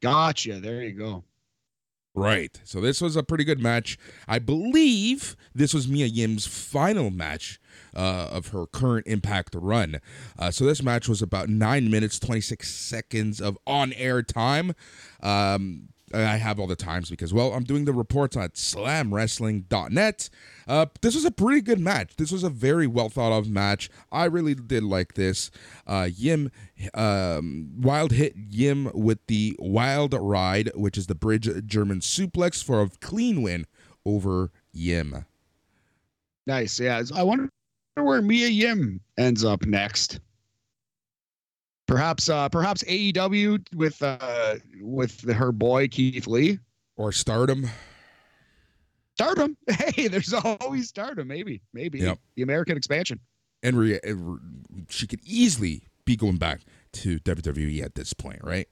Gotcha. 0.00 0.60
There 0.60 0.82
you 0.82 0.92
go. 0.92 1.24
Right. 2.14 2.60
So 2.64 2.80
this 2.80 3.00
was 3.00 3.16
a 3.16 3.22
pretty 3.22 3.44
good 3.44 3.60
match. 3.60 3.96
I 4.26 4.38
believe 4.38 5.36
this 5.54 5.72
was 5.72 5.86
Mia 5.86 6.06
Yim's 6.06 6.46
final 6.46 7.10
match 7.10 7.60
uh, 7.94 8.28
of 8.32 8.48
her 8.48 8.66
current 8.66 9.06
Impact 9.06 9.54
run. 9.54 10.00
Uh, 10.38 10.50
so 10.50 10.64
this 10.64 10.82
match 10.82 11.08
was 11.08 11.22
about 11.22 11.48
nine 11.48 11.90
minutes, 11.90 12.18
26 12.18 12.68
seconds 12.68 13.40
of 13.40 13.56
on 13.66 13.92
air 13.92 14.22
time. 14.22 14.74
Um, 15.22 15.90
I 16.14 16.36
have 16.36 16.58
all 16.58 16.66
the 16.66 16.76
times 16.76 17.10
because, 17.10 17.32
well, 17.32 17.52
I'm 17.52 17.64
doing 17.64 17.84
the 17.84 17.92
reports 17.92 18.36
at 18.36 18.54
slamwrestling.net. 18.54 20.30
Uh, 20.66 20.86
this 21.00 21.14
was 21.14 21.24
a 21.24 21.30
pretty 21.30 21.60
good 21.60 21.80
match. 21.80 22.16
This 22.16 22.30
was 22.30 22.44
a 22.44 22.50
very 22.50 22.86
well 22.86 23.08
thought 23.08 23.36
of 23.36 23.48
match. 23.48 23.90
I 24.12 24.24
really 24.24 24.54
did 24.54 24.82
like 24.82 25.14
this. 25.14 25.50
Uh, 25.86 26.08
Yim, 26.14 26.50
um, 26.94 27.70
Wilde 27.80 28.12
hit 28.12 28.34
Yim 28.36 28.90
with 28.94 29.26
the 29.26 29.56
Wild 29.58 30.14
Ride, 30.14 30.70
which 30.74 30.98
is 30.98 31.06
the 31.06 31.14
bridge 31.14 31.48
German 31.66 32.00
suplex 32.00 32.62
for 32.62 32.82
a 32.82 32.88
clean 33.00 33.42
win 33.42 33.66
over 34.04 34.50
Yim. 34.72 35.24
Nice. 36.46 36.80
Yeah. 36.80 37.02
I 37.14 37.22
wonder 37.22 37.50
where 37.96 38.22
Mia 38.22 38.48
Yim 38.48 39.00
ends 39.18 39.44
up 39.44 39.66
next. 39.66 40.20
Perhaps, 41.88 42.28
uh, 42.28 42.50
perhaps 42.50 42.84
AEW 42.84 43.74
with 43.74 44.00
uh, 44.02 44.56
with 44.80 45.28
her 45.28 45.50
boy 45.52 45.88
Keith 45.88 46.26
Lee 46.26 46.58
or 46.96 47.12
Stardom. 47.12 47.68
Stardom. 49.14 49.56
Hey, 49.68 50.06
there's 50.06 50.32
always 50.32 50.88
Stardom. 50.88 51.26
Maybe, 51.26 51.62
maybe 51.72 51.98
yep. 51.98 52.18
the 52.36 52.42
American 52.42 52.76
expansion. 52.76 53.18
And 53.62 53.76
re- 53.76 53.98
she 54.88 55.06
could 55.06 55.20
easily 55.24 55.82
be 56.04 56.14
going 56.14 56.36
back 56.36 56.60
to 56.92 57.18
WWE 57.20 57.82
at 57.82 57.94
this 57.94 58.12
point, 58.12 58.40
right? 58.44 58.68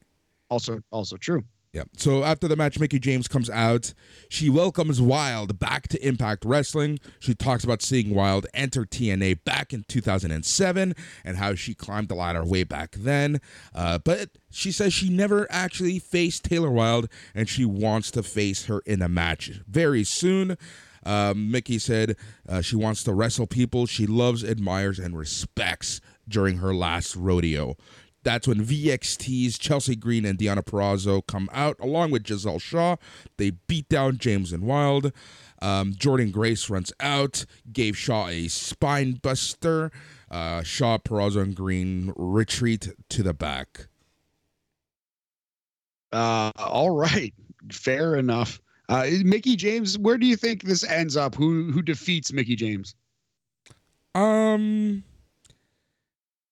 Also, 0.48 0.80
also 0.92 1.16
true. 1.16 1.42
Yeah. 1.76 1.82
So 1.98 2.24
after 2.24 2.48
the 2.48 2.56
match, 2.56 2.78
Mickie 2.78 2.98
James 2.98 3.28
comes 3.28 3.50
out. 3.50 3.92
She 4.30 4.48
welcomes 4.48 4.98
Wilde 4.98 5.58
back 5.58 5.88
to 5.88 6.02
Impact 6.02 6.46
Wrestling. 6.46 6.98
She 7.18 7.34
talks 7.34 7.64
about 7.64 7.82
seeing 7.82 8.14
Wilde 8.14 8.46
enter 8.54 8.86
TNA 8.86 9.44
back 9.44 9.74
in 9.74 9.84
2007 9.86 10.94
and 11.22 11.36
how 11.36 11.54
she 11.54 11.74
climbed 11.74 12.08
the 12.08 12.14
ladder 12.14 12.46
way 12.46 12.64
back 12.64 12.92
then. 12.92 13.42
Uh, 13.74 13.98
but 13.98 14.30
she 14.50 14.72
says 14.72 14.94
she 14.94 15.10
never 15.10 15.46
actually 15.50 15.98
faced 15.98 16.44
Taylor 16.44 16.70
Wilde 16.70 17.10
and 17.34 17.46
she 17.46 17.66
wants 17.66 18.10
to 18.12 18.22
face 18.22 18.64
her 18.64 18.80
in 18.86 19.02
a 19.02 19.08
match 19.10 19.60
very 19.68 20.02
soon. 20.02 20.56
Um, 21.04 21.50
Mickie 21.50 21.78
said 21.78 22.16
uh, 22.48 22.62
she 22.62 22.74
wants 22.76 23.04
to 23.04 23.12
wrestle 23.12 23.46
people 23.46 23.84
she 23.84 24.06
loves, 24.06 24.42
admires, 24.42 24.98
and 24.98 25.14
respects 25.14 26.00
during 26.26 26.56
her 26.56 26.74
last 26.74 27.14
rodeo. 27.14 27.76
That's 28.26 28.48
when 28.48 28.66
VXT's 28.66 29.56
Chelsea 29.56 29.94
Green 29.94 30.24
and 30.24 30.36
Deonna 30.36 30.64
Purrazzo 30.64 31.24
come 31.28 31.48
out 31.52 31.76
along 31.78 32.10
with 32.10 32.26
Giselle 32.26 32.58
Shaw. 32.58 32.96
They 33.36 33.50
beat 33.50 33.88
down 33.88 34.18
James 34.18 34.52
and 34.52 34.64
Wilde. 34.64 35.12
Um, 35.62 35.92
Jordynne 35.92 36.32
Grace 36.32 36.68
runs 36.68 36.92
out, 36.98 37.46
gave 37.72 37.96
Shaw 37.96 38.26
a 38.26 38.48
spine 38.48 39.12
buster. 39.22 39.92
Uh, 40.28 40.64
Shaw, 40.64 40.98
Purrazzo, 40.98 41.40
and 41.40 41.54
Green 41.54 42.12
retreat 42.16 42.88
to 43.10 43.22
the 43.22 43.32
back. 43.32 43.86
Uh, 46.12 46.50
all 46.56 46.90
right, 46.90 47.32
fair 47.70 48.16
enough. 48.16 48.60
Uh, 48.88 49.06
Mickie 49.22 49.54
James, 49.54 50.00
where 50.00 50.18
do 50.18 50.26
you 50.26 50.34
think 50.34 50.64
this 50.64 50.82
ends 50.82 51.16
up? 51.16 51.36
Who 51.36 51.70
who 51.70 51.80
defeats 51.80 52.32
Mickie 52.32 52.56
James? 52.56 52.96
Um, 54.16 55.04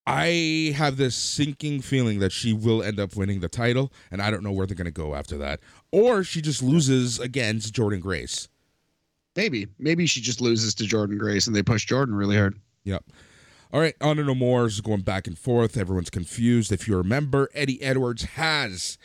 I 0.07 0.73
have 0.77 0.97
this 0.97 1.15
sinking 1.15 1.81
feeling 1.81 2.19
that 2.19 2.31
she 2.31 2.53
will 2.53 2.83
end 2.83 2.99
up 2.99 3.15
winning 3.15 3.39
the 3.39 3.49
title, 3.49 3.91
and 4.11 4.21
I 4.21 4.29
don't 4.29 4.43
know 4.43 4.51
where 4.51 4.67
they're 4.67 4.75
going 4.75 4.85
to 4.85 4.91
go 4.91 5.15
after 5.15 5.37
that. 5.39 5.59
Or 5.91 6.23
she 6.23 6.41
just 6.41 6.61
loses 6.61 7.19
against 7.19 7.73
Jordynne 7.73 8.01
Grace. 8.01 8.47
Maybe. 9.35 9.67
Maybe 9.79 10.05
she 10.05 10.21
just 10.21 10.41
loses 10.41 10.75
to 10.75 10.83
Jordynne 10.85 11.17
Grace 11.17 11.47
and 11.47 11.55
they 11.55 11.63
push 11.63 11.85
Jordynne 11.87 12.17
really 12.17 12.37
hard. 12.37 12.59
Yep. 12.83 13.03
All 13.73 13.81
right, 13.81 13.95
Honor 13.99 14.23
No 14.23 14.35
More 14.35 14.65
is 14.65 14.79
going 14.79 15.01
back 15.01 15.27
and 15.27 15.37
forth. 15.37 15.75
Everyone's 15.75 16.09
confused. 16.09 16.71
If 16.71 16.87
you 16.87 16.95
remember, 16.95 17.49
Eddie 17.53 17.81
Edwards 17.81 18.23
has 18.23 18.97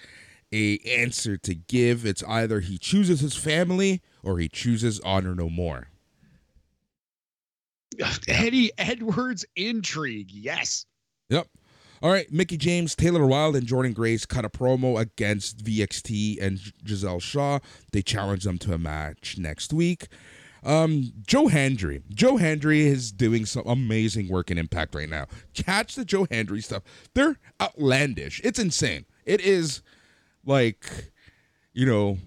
a 0.53 0.78
answer 0.78 1.36
to 1.38 1.55
give. 1.55 2.07
It's 2.07 2.22
either 2.24 2.61
he 2.61 2.78
chooses 2.78 3.20
his 3.20 3.34
family 3.34 4.03
or 4.22 4.38
he 4.38 4.48
chooses 4.48 5.01
Honor 5.01 5.34
No 5.34 5.48
More. 5.48 5.88
Eddie 8.28 8.70
Edwards 8.78 9.44
intrigue. 9.57 10.30
Yes. 10.30 10.86
Yep. 11.31 11.49
All 12.03 12.11
right, 12.11 12.31
Mickie 12.33 12.57
James, 12.57 12.95
Taylor 12.95 13.26
Wilde, 13.26 13.57
and 13.57 13.66
Jordynne 13.66 13.95
Grace 13.95 14.24
cut 14.24 14.45
a 14.45 14.49
promo 14.49 14.99
against 14.99 15.64
VXT 15.64 16.43
and 16.43 16.59
Giselle 16.87 17.20
Shaw. 17.20 17.59
They 17.93 18.03
challenge 18.03 18.45
them 18.45 18.59
to 18.59 18.72
a 18.72 18.78
match 18.78 19.37
next 19.39 19.72
week. 19.72 20.09
Um, 20.62 21.12
Joe 21.26 21.49
Hendry. 21.49 22.03
Joe 22.11 22.37
Hendry 22.37 22.87
is 22.87 23.12
doing 23.12 23.47
some 23.47 23.64
amazing 23.66 24.28
work 24.28 24.51
in 24.51 24.59
Impact 24.59 24.95
right 24.95 25.09
now. 25.09 25.26
Catch 25.55 25.95
the 25.95 26.05
Joe 26.05 26.26
Hendry 26.31 26.61
stuff. 26.61 26.83
They're 27.14 27.39
outlandish. 27.61 28.41
It's 28.45 28.59
insane. 28.59 29.05
It 29.24 29.41
is 29.41 29.83
like, 30.45 31.12
you 31.72 31.87
know, 31.87 32.18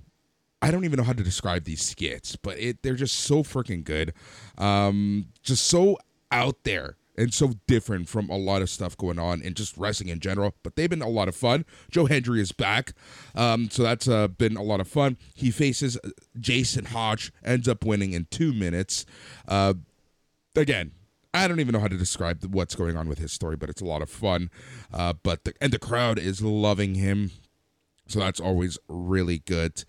I 0.62 0.72
don't 0.72 0.86
even 0.86 0.97
know 0.97 1.04
how 1.04 1.14
to 1.14 1.24
describe 1.24 1.64
these 1.66 1.84
skits, 1.84 2.36
but 2.36 2.58
it 2.60 2.84
they're 2.84 2.95
just 2.95 3.16
so 3.22 3.43
freaking 3.43 3.84
good. 3.84 4.14
Um, 4.58 5.26
just 5.41 5.66
so 5.66 5.97
out 6.32 6.64
there 6.64 6.95
and 7.18 7.34
so 7.34 7.53
different 7.68 8.09
from 8.09 8.30
a 8.30 8.38
lot 8.38 8.61
of 8.61 8.70
stuff 8.70 8.97
going 8.97 9.20
on 9.20 9.41
and 9.41 9.55
just 9.55 9.78
wrestling 9.78 10.09
in 10.09 10.20
general. 10.20 10.55
But 10.64 10.76
they've 10.76 10.89
been 10.89 11.01
a 11.01 11.09
lot 11.09 11.28
of 11.28 11.36
fun. 11.36 11.66
Joe 11.91 12.05
Hendry 12.05 12.41
is 12.41 12.51
back, 12.51 12.93
um, 13.36 13.70
so 13.70 13.84
that's 13.84 14.07
uh, 14.07 14.28
been 14.28 14.57
a 14.57 14.64
lot 14.64 14.80
of 14.80 14.88
fun. 14.88 15.18
He 15.34 15.51
faces 15.51 15.97
Jason 16.39 16.86
Hotch, 16.86 17.32
ends 17.43 17.68
up 17.68 17.86
winning 17.86 18.14
in 18.14 18.28
two 18.30 18.53
minutes. 18.53 19.05
Uh, 19.47 19.76
again, 20.55 20.91
I 21.34 21.47
don't 21.47 21.59
even 21.59 21.74
know 21.74 21.80
how 21.80 21.88
to 21.88 21.97
describe 21.97 22.43
what's 22.53 22.76
going 22.76 22.95
on 22.95 23.09
with 23.09 23.18
his 23.18 23.32
story, 23.32 23.55
but 23.55 23.70
it's 23.70 23.82
a 23.82 23.86
lot 23.86 24.01
of 24.01 24.09
fun. 24.09 24.51
Uh, 24.93 25.14
but 25.24 25.45
the, 25.45 25.53
and 25.59 25.74
the 25.74 25.80
crowd 25.80 26.20
is 26.20 26.41
loving 26.41 26.95
him, 26.95 27.32
so 28.07 28.20
that's 28.20 28.39
always 28.39 28.78
really 28.88 29.39
good. 29.39 29.84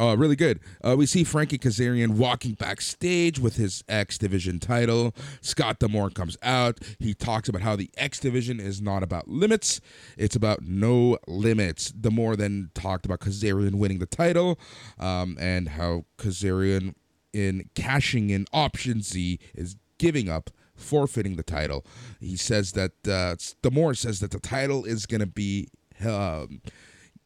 Uh, 0.00 0.16
really 0.16 0.34
good. 0.34 0.60
Uh, 0.82 0.96
we 0.96 1.04
see 1.04 1.24
Frankie 1.24 1.58
Kazarian 1.58 2.12
walking 2.12 2.54
backstage 2.54 3.38
with 3.38 3.56
his 3.56 3.84
X 3.86 4.16
Division 4.16 4.58
title. 4.58 5.14
Scott 5.42 5.78
D'Amore 5.78 6.08
comes 6.08 6.38
out. 6.42 6.78
He 6.98 7.12
talks 7.12 7.50
about 7.50 7.60
how 7.60 7.76
the 7.76 7.90
X 7.98 8.18
Division 8.18 8.60
is 8.60 8.80
not 8.80 9.02
about 9.02 9.28
limits, 9.28 9.78
it's 10.16 10.34
about 10.34 10.62
no 10.62 11.18
limits. 11.28 11.90
D'Amore 11.90 12.34
then 12.34 12.70
talked 12.72 13.04
about 13.04 13.20
Kazarian 13.20 13.74
winning 13.74 13.98
the 13.98 14.06
title 14.06 14.58
um, 14.98 15.36
and 15.38 15.68
how 15.68 16.06
Kazarian, 16.16 16.94
in 17.34 17.68
cashing 17.74 18.30
in 18.30 18.46
Option 18.54 19.02
C, 19.02 19.38
is 19.54 19.76
giving 19.98 20.30
up 20.30 20.48
forfeiting 20.74 21.36
the 21.36 21.42
title. 21.42 21.84
He 22.20 22.38
says 22.38 22.72
that 22.72 22.92
uh, 23.06 23.36
D'Amore 23.60 23.92
says 23.92 24.20
that 24.20 24.30
the 24.30 24.40
title 24.40 24.86
is 24.86 25.04
going 25.04 25.20
to 25.20 25.26
be 25.26 25.68
um, 26.02 26.62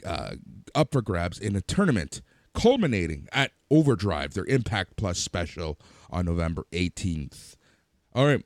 uh, 0.05 0.33
up 0.75 0.91
for 0.91 1.03
grabs 1.03 1.39
in 1.39 1.55
a 1.55 1.61
tournament 1.61 2.21
culminating 2.55 3.29
at 3.33 3.53
Overdrive, 3.71 4.35
their 4.35 4.47
Impact 4.47 4.97
Plus 4.97 5.19
special 5.19 5.79
on 6.11 6.27
November 6.27 6.65
18th. 6.73 7.57
All 8.15 8.27
right. 8.27 8.45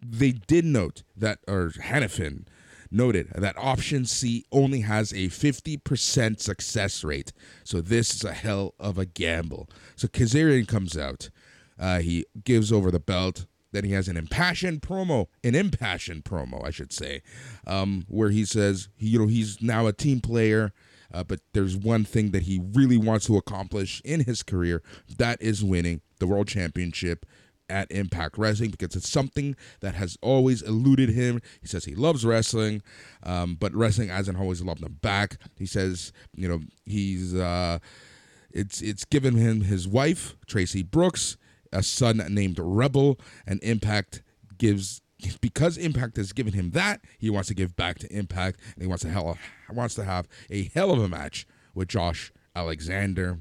They 0.00 0.32
did 0.32 0.64
note 0.64 1.02
that, 1.16 1.38
or 1.48 1.70
Hannifan 1.70 2.46
noted 2.90 3.28
that 3.34 3.56
option 3.58 4.04
C 4.04 4.44
only 4.52 4.80
has 4.80 5.12
a 5.12 5.28
50% 5.28 6.40
success 6.40 7.02
rate. 7.02 7.32
So 7.64 7.80
this 7.80 8.14
is 8.14 8.24
a 8.24 8.32
hell 8.32 8.74
of 8.78 8.98
a 8.98 9.06
gamble. 9.06 9.68
So 9.96 10.08
Kazarian 10.08 10.68
comes 10.68 10.96
out. 10.96 11.30
Uh, 11.78 12.00
he 12.00 12.24
gives 12.44 12.72
over 12.72 12.90
the 12.90 13.00
belt. 13.00 13.46
Then 13.72 13.84
he 13.84 13.92
has 13.92 14.08
an 14.08 14.16
impassioned 14.16 14.80
promo, 14.80 15.26
an 15.44 15.54
impassioned 15.54 16.24
promo, 16.24 16.64
I 16.64 16.70
should 16.70 16.92
say, 16.92 17.22
um, 17.66 18.04
where 18.08 18.30
he 18.30 18.44
says, 18.44 18.88
you 18.96 19.18
know, 19.18 19.26
he's 19.26 19.60
now 19.60 19.86
a 19.86 19.92
team 19.92 20.20
player. 20.20 20.72
Uh, 21.12 21.24
but 21.24 21.40
there's 21.52 21.76
one 21.76 22.04
thing 22.04 22.30
that 22.30 22.42
he 22.42 22.60
really 22.74 22.96
wants 22.96 23.26
to 23.26 23.36
accomplish 23.36 24.00
in 24.04 24.24
his 24.24 24.42
career 24.42 24.82
that 25.18 25.40
is 25.40 25.64
winning 25.64 26.00
the 26.18 26.26
world 26.26 26.48
championship 26.48 27.26
at 27.68 27.90
Impact 27.90 28.38
Wrestling 28.38 28.70
because 28.70 28.94
it's 28.94 29.08
something 29.08 29.56
that 29.80 29.94
has 29.94 30.16
always 30.22 30.62
eluded 30.62 31.10
him. 31.10 31.40
He 31.60 31.66
says 31.66 31.84
he 31.84 31.94
loves 31.94 32.24
wrestling, 32.24 32.82
um, 33.22 33.56
but 33.58 33.74
wrestling 33.74 34.08
hasn't 34.08 34.38
always 34.38 34.62
loved 34.62 34.82
him 34.82 34.98
back. 35.02 35.38
He 35.58 35.66
says, 35.66 36.12
you 36.34 36.48
know, 36.48 36.60
he's 36.84 37.34
uh, 37.34 37.78
it's 38.52 38.80
it's 38.82 39.04
given 39.04 39.34
him 39.36 39.62
his 39.62 39.88
wife 39.88 40.36
Traci 40.46 40.88
Brooks, 40.88 41.36
a 41.72 41.82
son 41.82 42.22
named 42.30 42.58
Rebel, 42.60 43.18
and 43.46 43.62
Impact 43.62 44.22
gives 44.58 45.02
because 45.40 45.76
Impact 45.76 46.16
has 46.16 46.32
given 46.32 46.52
him 46.52 46.70
that, 46.70 47.00
he 47.18 47.30
wants 47.30 47.48
to 47.48 47.54
give 47.54 47.76
back 47.76 47.98
to 48.00 48.12
Impact, 48.12 48.60
and 48.74 48.82
he 48.82 48.86
wants 48.86 49.02
to 49.02 49.10
hell 49.10 49.38
wants 49.72 49.94
to 49.94 50.04
have 50.04 50.28
a 50.50 50.64
hell 50.74 50.90
of 50.90 51.00
a 51.00 51.08
match 51.08 51.46
with 51.74 51.88
Josh 51.88 52.32
Alexander. 52.54 53.40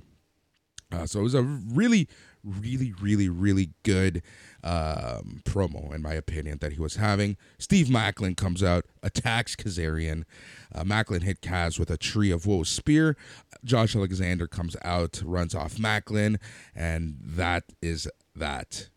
Uh, 0.91 1.05
so 1.05 1.19
it 1.19 1.23
was 1.23 1.33
a 1.33 1.41
really, 1.41 2.07
really, 2.43 2.93
really, 3.01 3.27
really 3.27 3.71
good 3.83 4.21
um, 4.63 5.41
promo, 5.43 5.93
in 5.93 6.01
my 6.01 6.13
opinion, 6.13 6.59
that 6.61 6.73
he 6.73 6.79
was 6.79 6.95
having. 6.95 7.37
Steve 7.57 7.87
Maclin 7.87 8.37
comes 8.37 8.63
out, 8.63 8.85
attacks 9.03 9.55
Kazarian. 9.55 10.23
Uh, 10.73 10.83
Maclin 10.83 11.23
hit 11.23 11.41
Kaz 11.41 11.79
with 11.79 11.89
a 11.89 11.97
tree 11.97 12.31
of 12.31 12.45
woe 12.45 12.63
spear. 12.63 13.17
Josh 13.63 13.95
Alexander 13.95 14.47
comes 14.47 14.75
out, 14.83 15.21
runs 15.25 15.55
off 15.55 15.75
Maclin, 15.75 16.37
and 16.75 17.17
that 17.21 17.63
is 17.81 18.07
that. 18.35 18.89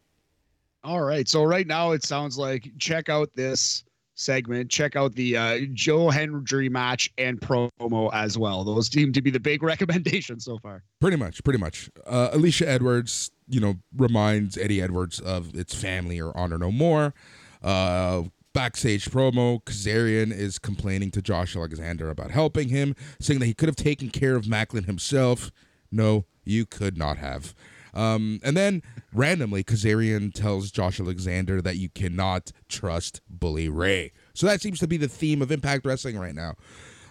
All 0.84 1.02
right. 1.02 1.28
So 1.28 1.42
right 1.42 1.66
now 1.66 1.92
it 1.92 2.04
sounds 2.04 2.38
like 2.38 2.70
check 2.78 3.08
out 3.08 3.30
this 3.34 3.84
segment. 4.14 4.70
Check 4.70 4.96
out 4.96 5.14
the 5.14 5.36
uh, 5.36 5.58
Joe 5.72 6.10
Hendry 6.10 6.68
match 6.68 7.10
and 7.18 7.40
promo 7.40 8.10
as 8.12 8.36
well. 8.36 8.64
Those 8.64 8.88
seem 8.88 9.12
to 9.12 9.22
be 9.22 9.30
the 9.30 9.40
big 9.40 9.62
recommendations 9.64 10.44
so 10.44 10.58
far. 10.58 10.82
Pretty 11.00 11.16
much, 11.16 11.42
pretty 11.44 11.58
much. 11.58 11.90
Uh, 12.06 12.30
Alicia 12.32 12.68
Edwards, 12.68 13.30
you 13.48 13.60
know, 13.60 13.76
reminds 13.96 14.58
Eddie 14.58 14.82
Edwards 14.82 15.20
of 15.20 15.54
its 15.54 15.74
family 15.74 16.20
or 16.20 16.36
Honor 16.36 16.58
No 16.58 16.70
More. 16.70 17.14
Uh, 17.62 18.24
backstage 18.52 19.06
promo, 19.06 19.62
Kazarian 19.64 20.32
is 20.32 20.58
complaining 20.58 21.10
to 21.12 21.22
Josh 21.22 21.56
Alexander 21.56 22.10
about 22.10 22.30
helping 22.30 22.68
him, 22.68 22.94
saying 23.20 23.40
that 23.40 23.46
he 23.46 23.54
could 23.54 23.68
have 23.68 23.76
taken 23.76 24.10
care 24.10 24.36
of 24.36 24.44
Maclin 24.46 24.86
himself. 24.86 25.50
No, 25.90 26.24
you 26.44 26.66
could 26.66 26.96
not 26.96 27.18
have. 27.18 27.54
Um, 27.94 28.40
and 28.42 28.56
then 28.56 28.82
randomly, 29.12 29.64
Kazarian 29.64 30.32
tells 30.32 30.70
Josh 30.70 31.00
Alexander 31.00 31.60
that 31.62 31.76
you 31.76 31.88
cannot 31.88 32.52
trust 32.68 33.20
Bully 33.28 33.68
Ray. 33.68 34.12
So 34.34 34.46
that 34.46 34.60
seems 34.60 34.78
to 34.80 34.86
be 34.86 34.96
the 34.96 35.08
theme 35.08 35.42
of 35.42 35.50
Impact 35.50 35.84
Wrestling 35.84 36.18
right 36.18 36.34
now. 36.34 36.54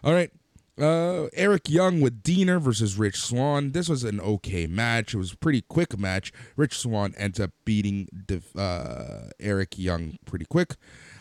All 0.03 0.13
right. 0.13 0.32
Uh, 0.80 1.28
Eric 1.34 1.69
Young 1.69 2.01
with 2.01 2.21
Deaner 2.21 2.61
versus 2.61 2.99
Rich 2.99 3.19
Swann. 3.19 3.71
This 3.71 3.89
was 3.89 4.03
an 4.03 4.21
okay 4.21 4.67
match. 4.67 5.15
It 5.15 5.17
was 5.17 5.34
a 5.34 5.38
pretty 5.38 5.61
quick 5.61 5.97
match. 5.97 6.32
Rich 6.55 6.78
Swann 6.78 7.15
ends 7.17 7.39
up 7.39 7.49
beating 7.65 8.07
uh, 8.55 9.30
Eric 9.39 9.80
Young 9.80 10.19
pretty 10.25 10.45
quick. 10.45 10.75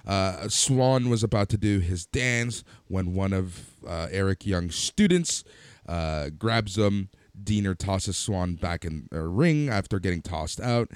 Uh, 0.06 0.48
Swann 0.48 1.08
was 1.08 1.24
about 1.24 1.48
to 1.48 1.56
do 1.56 1.78
his 1.80 2.04
dance 2.04 2.64
when 2.86 3.14
one 3.14 3.32
of 3.32 3.70
uh, 3.86 4.08
Eric 4.10 4.44
Young's 4.44 4.76
students 4.76 5.42
uh, 5.88 6.28
grabs 6.38 6.76
him, 6.76 7.08
Deaner 7.42 7.76
tosses 7.76 8.16
Swann 8.16 8.54
back 8.54 8.84
in 8.84 9.08
the 9.10 9.22
ring 9.22 9.68
after 9.68 9.98
getting 9.98 10.22
tossed 10.22 10.60
out. 10.60 10.90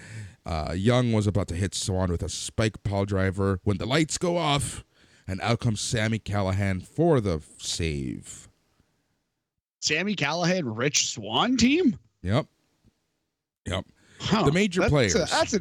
Uh, 0.47 0.73
Young 0.77 1.13
was 1.13 1.27
about 1.27 1.49
to 1.49 1.55
hit 1.55 1.75
Swann 1.75 2.11
with 2.11 2.23
a 2.23 2.29
spike 2.29 2.83
pile 2.83 3.05
driver 3.05 3.61
when 3.65 3.79
the 3.79 3.87
lights 3.87 4.19
go 4.19 4.37
off, 4.37 4.85
and 5.27 5.41
out 5.43 5.61
comes 5.61 5.81
Sami 5.81 6.19
Callihan 6.19 6.83
for 6.83 7.21
the 7.21 7.43
save. 7.59 8.49
Sami 9.81 10.15
Callihan, 10.15 10.63
Rich 10.65 11.09
Swann 11.09 11.57
team? 11.57 11.99
Yep. 12.23 12.47
Yep. 13.67 13.85
Huh, 14.21 14.43
the 14.45 14.53
major 14.53 14.81
that's 14.81 14.91
players. 14.91 15.15
A, 15.15 15.19
that's 15.31 15.55
a 15.55 15.61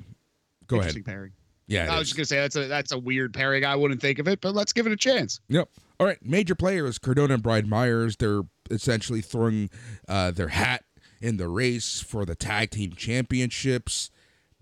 go 0.68 0.80
ahead. 0.82 0.96
Pairing. 1.06 1.32
Yeah, 1.68 1.94
I 1.94 2.00
was 2.00 2.08
just 2.10 2.18
gonna 2.18 2.26
say 2.26 2.38
that's 2.38 2.56
a 2.56 2.68
that's 2.68 2.92
a 2.92 2.98
weird 2.98 3.34
pairing. 3.34 3.64
I 3.64 3.76
wouldn't 3.76 4.02
think 4.02 4.20
of 4.20 4.28
it, 4.28 4.42
but 4.42 4.56
let's 4.56 4.74
give 4.74 4.88
it 4.88 4.92
a 4.92 4.98
chance. 4.98 5.40
Yep. 5.50 5.70
All 6.00 6.08
right, 6.08 6.24
major 6.24 6.56
players: 6.56 6.98
Cardona 6.98 7.36
and 7.36 7.44
Brian 7.44 7.68
Myers. 7.68 8.16
They're 8.16 8.44
essentially 8.72 9.22
throwing 9.22 9.70
uh, 10.08 10.32
their 10.32 10.48
hat 10.50 10.86
in 11.22 11.38
the 11.38 11.50
race 11.50 12.00
for 12.00 12.26
the 12.26 12.36
tag 12.36 12.72
team 12.72 12.94
championships. 12.94 14.10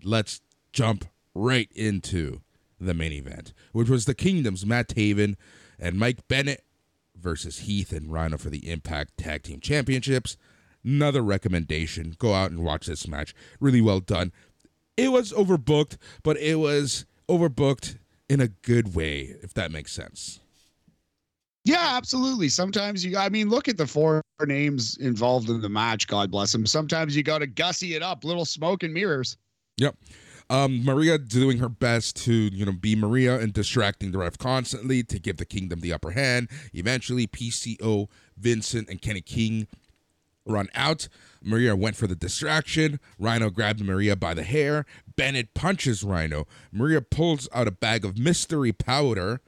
Let's 0.02 0.40
jump 0.72 1.04
right 1.34 1.70
into 1.74 2.40
the 2.80 2.94
main 2.94 3.12
event, 3.12 3.52
which 3.72 3.88
was 3.88 4.04
the 4.04 4.14
Kingdom's 4.14 4.66
Matt 4.66 4.88
Taven 4.88 5.36
and 5.78 5.98
Mike 5.98 6.26
Bennett 6.28 6.64
versus 7.16 7.60
Heath 7.60 7.92
and 7.92 8.12
Rhino 8.12 8.36
for 8.36 8.50
the 8.50 8.68
Impact 8.70 9.16
Tag 9.16 9.42
Team 9.44 9.60
Championships. 9.60 10.36
Another 10.84 11.22
recommendation 11.22 12.14
go 12.18 12.34
out 12.34 12.50
and 12.50 12.64
watch 12.64 12.86
this 12.86 13.08
match. 13.08 13.34
Really 13.60 13.80
well 13.80 14.00
done. 14.00 14.32
It 14.96 15.12
was 15.12 15.32
overbooked, 15.32 15.96
but 16.22 16.36
it 16.38 16.56
was 16.56 17.04
overbooked 17.28 17.98
in 18.28 18.40
a 18.40 18.48
good 18.48 18.94
way, 18.94 19.36
if 19.42 19.54
that 19.54 19.70
makes 19.70 19.92
sense. 19.92 20.40
Yeah, 21.64 21.96
absolutely. 21.96 22.48
Sometimes 22.48 23.04
you, 23.04 23.18
I 23.18 23.28
mean, 23.28 23.50
look 23.50 23.68
at 23.68 23.76
the 23.76 23.86
four 23.86 24.22
names 24.46 24.96
involved 24.98 25.50
in 25.50 25.60
the 25.60 25.68
match. 25.68 26.06
God 26.06 26.30
bless 26.30 26.52
them. 26.52 26.66
Sometimes 26.66 27.16
you 27.16 27.22
got 27.22 27.38
to 27.38 27.46
gussy 27.46 27.94
it 27.94 28.02
up, 28.02 28.24
little 28.24 28.44
smoke 28.44 28.82
and 28.82 28.94
mirrors. 28.94 29.36
Yep. 29.76 29.96
Um, 30.50 30.82
Maria 30.82 31.18
doing 31.18 31.58
her 31.58 31.68
best 31.68 32.16
to, 32.24 32.32
you 32.32 32.64
know, 32.64 32.72
be 32.72 32.96
Maria 32.96 33.38
and 33.38 33.52
distracting 33.52 34.12
the 34.12 34.18
ref 34.18 34.38
constantly 34.38 35.02
to 35.02 35.18
give 35.18 35.36
the 35.36 35.44
kingdom 35.44 35.80
the 35.80 35.92
upper 35.92 36.12
hand. 36.12 36.48
Eventually, 36.72 37.26
PCO, 37.26 38.08
Vincent, 38.38 38.88
and 38.88 39.02
Kenny 39.02 39.20
King 39.20 39.66
run 40.46 40.68
out. 40.74 41.08
Maria 41.42 41.76
went 41.76 41.96
for 41.96 42.06
the 42.06 42.16
distraction. 42.16 42.98
Rhino 43.18 43.50
grabbed 43.50 43.84
Maria 43.84 44.16
by 44.16 44.32
the 44.32 44.42
hair. 44.42 44.86
Bennett 45.16 45.52
punches 45.52 46.02
Rhino. 46.02 46.46
Maria 46.72 47.02
pulls 47.02 47.48
out 47.52 47.68
a 47.68 47.72
bag 47.72 48.04
of 48.04 48.18
mystery 48.18 48.72
powder 48.72 49.40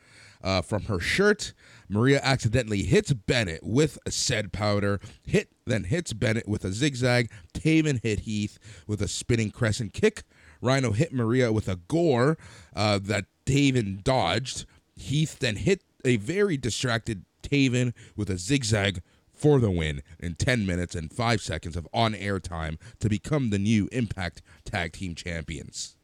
uh, 0.42 0.60
from 0.60 0.82
her 0.82 1.00
shirt. 1.00 1.54
Maria 1.90 2.20
accidentally 2.22 2.84
hits 2.84 3.12
Bennett 3.12 3.64
with 3.64 3.98
a 4.06 4.12
said 4.12 4.52
powder, 4.52 5.00
hit 5.26 5.48
then 5.66 5.84
hits 5.84 6.12
Bennett 6.12 6.48
with 6.48 6.64
a 6.64 6.72
zigzag. 6.72 7.30
Taven 7.52 8.00
hit 8.00 8.20
Heath 8.20 8.58
with 8.86 9.02
a 9.02 9.08
spinning 9.08 9.50
crescent 9.50 9.92
kick. 9.92 10.22
Rhino 10.62 10.92
hit 10.92 11.12
Maria 11.12 11.52
with 11.52 11.68
a 11.68 11.76
gore 11.76 12.38
uh, 12.76 13.00
that 13.02 13.26
Taven 13.44 14.04
dodged. 14.04 14.66
Heath 14.94 15.40
then 15.40 15.56
hit 15.56 15.82
a 16.04 16.16
very 16.16 16.56
distracted 16.56 17.24
Taven 17.42 17.92
with 18.14 18.30
a 18.30 18.38
zigzag 18.38 19.02
for 19.32 19.58
the 19.58 19.70
win 19.70 20.02
in 20.20 20.34
10 20.36 20.64
minutes 20.64 20.94
and 20.94 21.12
5 21.12 21.40
seconds 21.40 21.76
of 21.76 21.88
on 21.92 22.14
air 22.14 22.38
time 22.38 22.78
to 23.00 23.08
become 23.08 23.50
the 23.50 23.58
new 23.58 23.88
Impact 23.90 24.42
Tag 24.64 24.92
Team 24.92 25.16
Champions. 25.16 25.96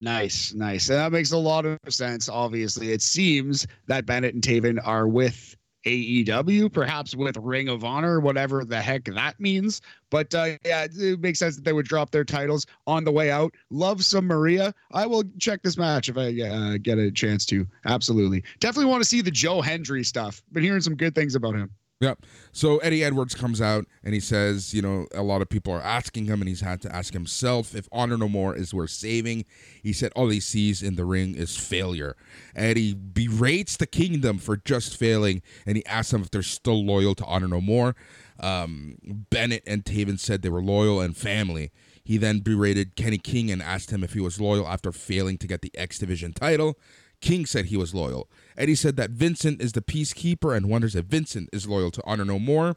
Nice, 0.00 0.54
nice. 0.54 0.88
And 0.88 0.98
that 0.98 1.12
makes 1.12 1.32
a 1.32 1.38
lot 1.38 1.66
of 1.66 1.78
sense. 1.88 2.28
Obviously, 2.28 2.92
it 2.92 3.02
seems 3.02 3.66
that 3.86 4.06
Bennett 4.06 4.34
and 4.34 4.42
Taven 4.42 4.78
are 4.84 5.08
with 5.08 5.56
AEW, 5.86 6.72
perhaps 6.72 7.14
with 7.16 7.36
Ring 7.36 7.68
of 7.68 7.84
Honor, 7.84 8.20
whatever 8.20 8.64
the 8.64 8.80
heck 8.80 9.04
that 9.06 9.40
means. 9.40 9.80
But 10.10 10.34
uh, 10.34 10.56
yeah, 10.64 10.86
it 10.90 11.20
makes 11.20 11.38
sense 11.38 11.56
that 11.56 11.64
they 11.64 11.72
would 11.72 11.86
drop 11.86 12.10
their 12.10 12.24
titles 12.24 12.66
on 12.86 13.04
the 13.04 13.12
way 13.12 13.30
out. 13.30 13.54
Love 13.70 14.04
some 14.04 14.26
Maria. 14.26 14.74
I 14.92 15.06
will 15.06 15.24
check 15.38 15.62
this 15.62 15.76
match 15.76 16.08
if 16.08 16.16
I 16.16 16.40
uh, 16.42 16.78
get 16.78 16.98
a 16.98 17.10
chance 17.10 17.46
to. 17.46 17.66
Absolutely. 17.84 18.44
Definitely 18.60 18.90
want 18.90 19.02
to 19.02 19.08
see 19.08 19.20
the 19.20 19.30
Joe 19.30 19.60
Hendry 19.60 20.04
stuff. 20.04 20.42
Been 20.52 20.62
hearing 20.62 20.80
some 20.80 20.94
good 20.94 21.14
things 21.14 21.34
about 21.34 21.54
him. 21.54 21.70
Yep. 22.00 22.26
So 22.52 22.78
Eddie 22.78 23.02
Edwards 23.02 23.34
comes 23.34 23.60
out 23.60 23.84
and 24.04 24.14
he 24.14 24.20
says, 24.20 24.72
you 24.72 24.80
know, 24.80 25.08
a 25.12 25.22
lot 25.22 25.42
of 25.42 25.48
people 25.48 25.72
are 25.72 25.82
asking 25.82 26.26
him, 26.26 26.40
and 26.40 26.48
he's 26.48 26.60
had 26.60 26.80
to 26.82 26.94
ask 26.94 27.12
himself 27.12 27.74
if 27.74 27.88
Honor 27.90 28.16
No 28.16 28.28
More 28.28 28.54
is 28.54 28.72
worth 28.72 28.90
saving. 28.90 29.44
He 29.82 29.92
said 29.92 30.12
all 30.14 30.28
he 30.28 30.38
sees 30.38 30.80
in 30.80 30.94
the 30.94 31.04
ring 31.04 31.34
is 31.34 31.56
failure. 31.56 32.16
Eddie 32.54 32.94
berates 32.94 33.76
the 33.76 33.86
kingdom 33.86 34.38
for 34.38 34.56
just 34.56 34.96
failing, 34.96 35.42
and 35.66 35.76
he 35.76 35.84
asks 35.86 36.12
them 36.12 36.22
if 36.22 36.30
they're 36.30 36.42
still 36.42 36.84
loyal 36.84 37.16
to 37.16 37.24
Honor 37.24 37.48
No 37.48 37.60
More. 37.60 37.96
Um, 38.38 38.98
Bennett 39.30 39.64
and 39.66 39.84
Taven 39.84 40.20
said 40.20 40.42
they 40.42 40.48
were 40.48 40.62
loyal 40.62 41.00
and 41.00 41.16
family. 41.16 41.72
He 42.04 42.16
then 42.16 42.38
berated 42.38 42.94
Kenny 42.94 43.18
King 43.18 43.50
and 43.50 43.60
asked 43.60 43.90
him 43.90 44.04
if 44.04 44.12
he 44.12 44.20
was 44.20 44.40
loyal 44.40 44.68
after 44.68 44.92
failing 44.92 45.36
to 45.38 45.48
get 45.48 45.62
the 45.62 45.72
X 45.76 45.98
Division 45.98 46.32
title. 46.32 46.78
King 47.20 47.46
said 47.46 47.66
he 47.66 47.76
was 47.76 47.94
loyal. 47.94 48.30
Eddie 48.58 48.74
said 48.74 48.96
that 48.96 49.10
Vincent 49.10 49.62
is 49.62 49.72
the 49.72 49.80
peacekeeper 49.80 50.54
and 50.54 50.68
wonders 50.68 50.96
if 50.96 51.04
Vincent 51.04 51.48
is 51.52 51.68
loyal 51.68 51.92
to 51.92 52.02
Honor 52.04 52.24
No 52.24 52.40
More 52.40 52.76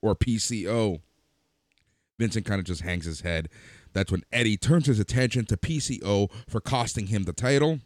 or 0.00 0.14
PCO. 0.14 1.00
Vincent 2.20 2.46
kind 2.46 2.60
of 2.60 2.64
just 2.64 2.82
hangs 2.82 3.04
his 3.04 3.22
head. 3.22 3.48
That's 3.92 4.12
when 4.12 4.22
Eddie 4.32 4.56
turns 4.56 4.86
his 4.86 5.00
attention 5.00 5.44
to 5.46 5.56
PCO 5.56 6.30
for 6.48 6.60
costing 6.60 7.08
him 7.08 7.24
the 7.24 7.32
title. 7.32 7.80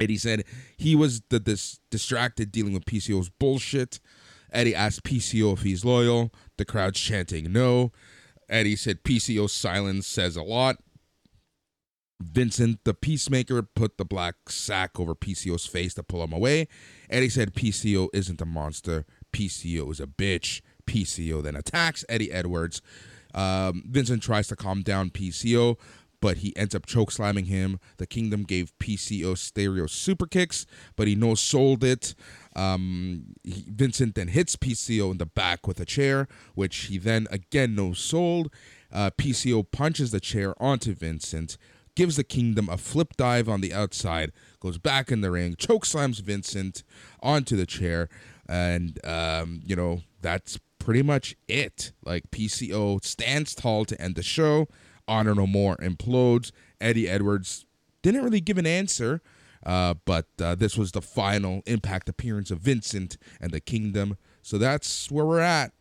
Eddie 0.00 0.18
said 0.18 0.44
he 0.76 0.96
was 0.96 1.22
the 1.28 1.38
dis- 1.38 1.78
distracted 1.90 2.50
dealing 2.50 2.72
with 2.72 2.84
PCO's 2.84 3.28
bullshit. 3.28 4.00
Eddie 4.52 4.74
asked 4.74 5.04
PCO 5.04 5.52
if 5.52 5.62
he's 5.62 5.84
loyal. 5.84 6.32
The 6.56 6.64
crowd's 6.64 6.98
chanting 6.98 7.52
no. 7.52 7.92
Eddie 8.48 8.76
said 8.76 9.04
PCO's 9.04 9.52
silence 9.52 10.06
says 10.08 10.36
a 10.36 10.42
lot. 10.42 10.78
Vincent, 12.20 12.80
the 12.84 12.94
peacemaker, 12.94 13.62
put 13.62 13.96
the 13.96 14.04
black 14.04 14.34
sack 14.48 14.98
over 14.98 15.14
PCO's 15.14 15.66
face 15.66 15.94
to 15.94 16.02
pull 16.02 16.22
him 16.22 16.32
away. 16.32 16.66
Eddie 17.08 17.28
said 17.28 17.54
PCO 17.54 18.08
isn't 18.12 18.40
a 18.40 18.46
monster. 18.46 19.04
PCO 19.32 19.90
is 19.92 20.00
a 20.00 20.06
bitch. 20.06 20.60
PCO 20.86 21.42
then 21.42 21.54
attacks 21.54 22.04
Eddie 22.08 22.32
Edwards. 22.32 22.82
Um, 23.34 23.84
Vincent 23.86 24.22
tries 24.22 24.48
to 24.48 24.56
calm 24.56 24.82
down 24.82 25.10
PCO, 25.10 25.78
but 26.20 26.38
he 26.38 26.56
ends 26.56 26.74
up 26.74 26.86
choke 26.86 27.12
slamming 27.12 27.44
him. 27.44 27.78
The 27.98 28.06
Kingdom 28.06 28.42
gave 28.42 28.72
PCO 28.78 29.36
stereo 29.36 29.86
super 29.86 30.26
kicks, 30.26 30.66
but 30.96 31.06
he 31.06 31.14
no 31.14 31.34
sold 31.34 31.84
it. 31.84 32.14
Um, 32.56 33.34
he, 33.44 33.64
Vincent 33.68 34.14
then 34.14 34.28
hits 34.28 34.56
PCO 34.56 35.12
in 35.12 35.18
the 35.18 35.26
back 35.26 35.68
with 35.68 35.78
a 35.78 35.84
chair, 35.84 36.26
which 36.54 36.76
he 36.86 36.98
then 36.98 37.28
again 37.30 37.74
no 37.74 37.92
sold. 37.92 38.52
Uh, 38.90 39.10
PCO 39.10 39.70
punches 39.70 40.10
the 40.10 40.20
chair 40.20 40.60
onto 40.60 40.94
Vincent, 40.94 41.58
gives 41.98 42.14
the 42.14 42.22
Kingdom 42.22 42.68
a 42.68 42.76
flip 42.76 43.16
dive 43.16 43.48
on 43.48 43.60
the 43.60 43.74
outside, 43.74 44.30
goes 44.60 44.78
back 44.78 45.10
in 45.10 45.20
the 45.20 45.32
ring, 45.32 45.56
choke 45.58 45.84
slams 45.84 46.20
Vincent 46.20 46.84
onto 47.20 47.56
the 47.56 47.66
chair, 47.66 48.08
and 48.48 49.04
um, 49.04 49.60
you 49.64 49.74
know 49.74 50.02
that's 50.22 50.60
pretty 50.78 51.02
much 51.02 51.34
it. 51.48 51.90
Like 52.04 52.30
PCO 52.30 53.04
stands 53.04 53.52
tall 53.52 53.84
to 53.84 54.00
end 54.00 54.14
the 54.14 54.22
show. 54.22 54.68
Honor 55.08 55.34
No 55.34 55.48
More 55.48 55.76
implodes. 55.78 56.52
Eddie 56.80 57.08
Edwards 57.08 57.66
didn't 58.02 58.22
really 58.22 58.40
give 58.40 58.58
an 58.58 58.66
answer, 58.66 59.20
uh, 59.66 59.94
but 60.04 60.26
uh, 60.40 60.54
this 60.54 60.78
was 60.78 60.92
the 60.92 61.02
final 61.02 61.62
Impact 61.66 62.08
appearance 62.08 62.52
of 62.52 62.60
Vincent 62.60 63.16
and 63.40 63.50
the 63.50 63.60
Kingdom. 63.60 64.16
So 64.42 64.56
that's 64.56 65.10
where 65.10 65.26
we're 65.26 65.40
at. 65.40 65.72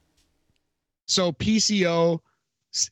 So 1.05 1.31
PCO 1.31 2.21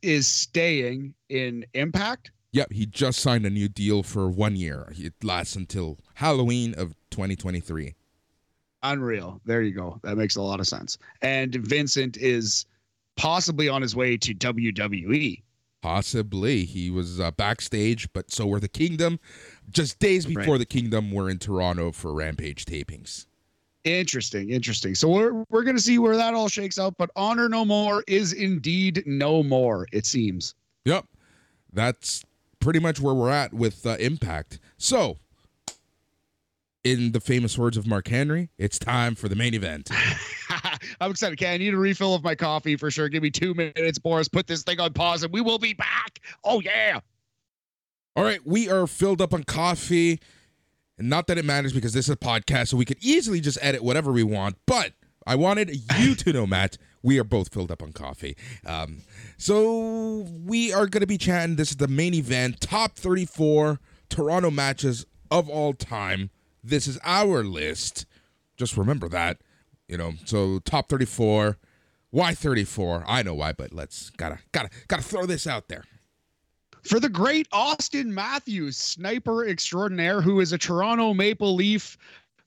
is 0.03 0.27
staying 0.27 1.15
in 1.29 1.65
Impact. 1.73 2.29
Yep, 2.55 2.71
he 2.71 2.85
just 2.85 3.19
signed 3.19 3.45
a 3.45 3.49
new 3.49 3.67
deal 3.67 4.01
for 4.01 4.29
one 4.29 4.55
year. 4.55 4.93
It 4.95 5.13
lasts 5.21 5.57
until 5.57 5.97
Halloween 6.13 6.73
of 6.75 6.95
2023. 7.09 7.95
Unreal. 8.81 9.41
There 9.43 9.61
you 9.61 9.73
go. 9.73 9.99
That 10.03 10.15
makes 10.15 10.37
a 10.37 10.41
lot 10.41 10.61
of 10.61 10.67
sense. 10.67 10.97
And 11.21 11.53
Vincent 11.53 12.15
is 12.15 12.65
possibly 13.17 13.67
on 13.67 13.81
his 13.81 13.93
way 13.93 14.15
to 14.15 14.33
WWE. 14.33 15.43
Possibly. 15.81 16.63
He 16.63 16.89
was 16.89 17.19
uh, 17.19 17.31
backstage, 17.31 18.07
but 18.13 18.31
so 18.31 18.47
were 18.47 18.61
the 18.61 18.69
Kingdom. 18.69 19.19
Just 19.69 19.99
days 19.99 20.25
before 20.25 20.53
Right. 20.53 20.59
the 20.59 20.65
Kingdom, 20.65 21.11
we're 21.11 21.29
in 21.29 21.39
Toronto 21.39 21.91
for 21.91 22.13
Rampage 22.13 22.63
tapings. 22.63 23.25
Interesting, 23.83 24.51
interesting. 24.51 24.95
So 24.95 25.09
we're 25.09 25.43
we're 25.49 25.63
gonna 25.63 25.77
see 25.77 25.99
where 25.99 26.15
that 26.15 26.33
all 26.33 26.47
shakes 26.47 26.79
out. 26.79 26.95
But 26.97 27.11
honor 27.17 27.49
no 27.49 27.65
more 27.65 28.01
is 28.07 28.31
indeed 28.31 29.03
no 29.05 29.43
more. 29.43 29.87
It 29.91 30.05
seems. 30.05 30.55
Yep. 30.85 31.05
That's 31.73 32.23
pretty 32.65 32.79
much 32.79 32.99
where 32.99 33.13
we're 33.13 33.29
at 33.29 33.53
with 33.53 33.85
uh, 33.85 33.95
Impact. 33.99 34.59
So, 34.75 35.19
in 36.83 37.11
the 37.11 37.19
famous 37.19 37.59
words 37.59 37.77
of 37.77 37.85
Mark 37.85 38.07
Henry, 38.07 38.49
it's 38.57 38.79
time 38.79 39.13
for 39.13 39.29
the 39.29 39.35
main 39.35 39.53
event. 39.53 39.91
I'm 40.99 41.11
excited. 41.11 41.39
Okay, 41.39 41.53
I 41.53 41.57
need 41.57 41.75
a 41.75 41.77
refill 41.77 42.15
of 42.15 42.23
my 42.23 42.33
coffee 42.33 42.75
for 42.75 42.89
sure. 42.89 43.07
Give 43.07 43.21
me 43.21 43.29
two 43.29 43.53
minutes, 43.53 43.99
Boris. 43.99 44.27
Put 44.27 44.47
this 44.47 44.63
thing 44.63 44.79
on 44.79 44.93
pause, 44.93 45.21
and 45.21 45.31
we 45.31 45.41
will 45.41 45.59
be 45.59 45.75
back. 45.75 46.19
Oh 46.43 46.59
yeah. 46.59 47.01
All 48.15 48.23
right, 48.23 48.39
we 48.43 48.67
are 48.67 48.87
filled 48.87 49.21
up 49.21 49.31
on 49.31 49.43
coffee. 49.43 50.19
And 50.97 51.07
not 51.07 51.27
that 51.27 51.37
it 51.37 51.45
matters 51.45 51.71
because 51.71 51.93
this 51.93 52.05
is 52.05 52.13
a 52.13 52.17
podcast, 52.17 52.69
so 52.69 52.77
we 52.77 52.85
could 52.85 52.97
easily 52.99 53.41
just 53.41 53.59
edit 53.61 53.83
whatever 53.83 54.11
we 54.11 54.23
want. 54.23 54.55
But 54.65 54.93
I 55.27 55.35
wanted 55.35 55.69
you 55.99 56.15
to 56.15 56.33
know, 56.33 56.47
Matt, 56.47 56.79
we 57.03 57.19
are 57.19 57.23
both 57.23 57.53
filled 57.53 57.71
up 57.71 57.83
on 57.83 57.91
coffee. 57.93 58.35
Um, 58.65 59.03
so 59.37 60.25
we 60.45 60.73
are 60.73 60.87
going 60.87 61.01
to 61.01 61.07
be 61.07 61.17
chatting. 61.17 61.55
This 61.55 61.71
is 61.71 61.77
the 61.77 61.87
main 61.87 62.13
event, 62.13 62.61
top 62.61 62.95
34 62.95 63.79
Toronto 64.09 64.51
matches 64.51 65.05
of 65.31 65.49
all 65.49 65.73
time. 65.73 66.29
This 66.63 66.87
is 66.87 66.97
our 67.03 67.43
list. 67.43 68.05
Just 68.57 68.77
remember 68.77 69.09
that, 69.09 69.41
you 69.87 69.97
know. 69.97 70.13
So 70.25 70.59
top 70.59 70.89
34. 70.89 71.57
Why 72.11 72.33
34? 72.33 73.03
I 73.05 73.23
know 73.23 73.33
why, 73.33 73.51
but 73.51 73.73
let's 73.73 74.09
gotta 74.11 74.39
gotta 74.53 74.69
gotta 74.87 75.03
throw 75.03 75.25
this 75.25 75.45
out 75.45 75.67
there. 75.67 75.83
for 76.83 76.99
the 76.99 77.09
great 77.09 77.49
Auston 77.49 78.05
Matthews, 78.05 78.77
sniper 78.77 79.45
extraordinaire, 79.47 80.21
who 80.21 80.39
is 80.39 80.53
a 80.53 80.57
Toronto 80.57 81.13
Maple 81.13 81.55
Leaf 81.55 81.97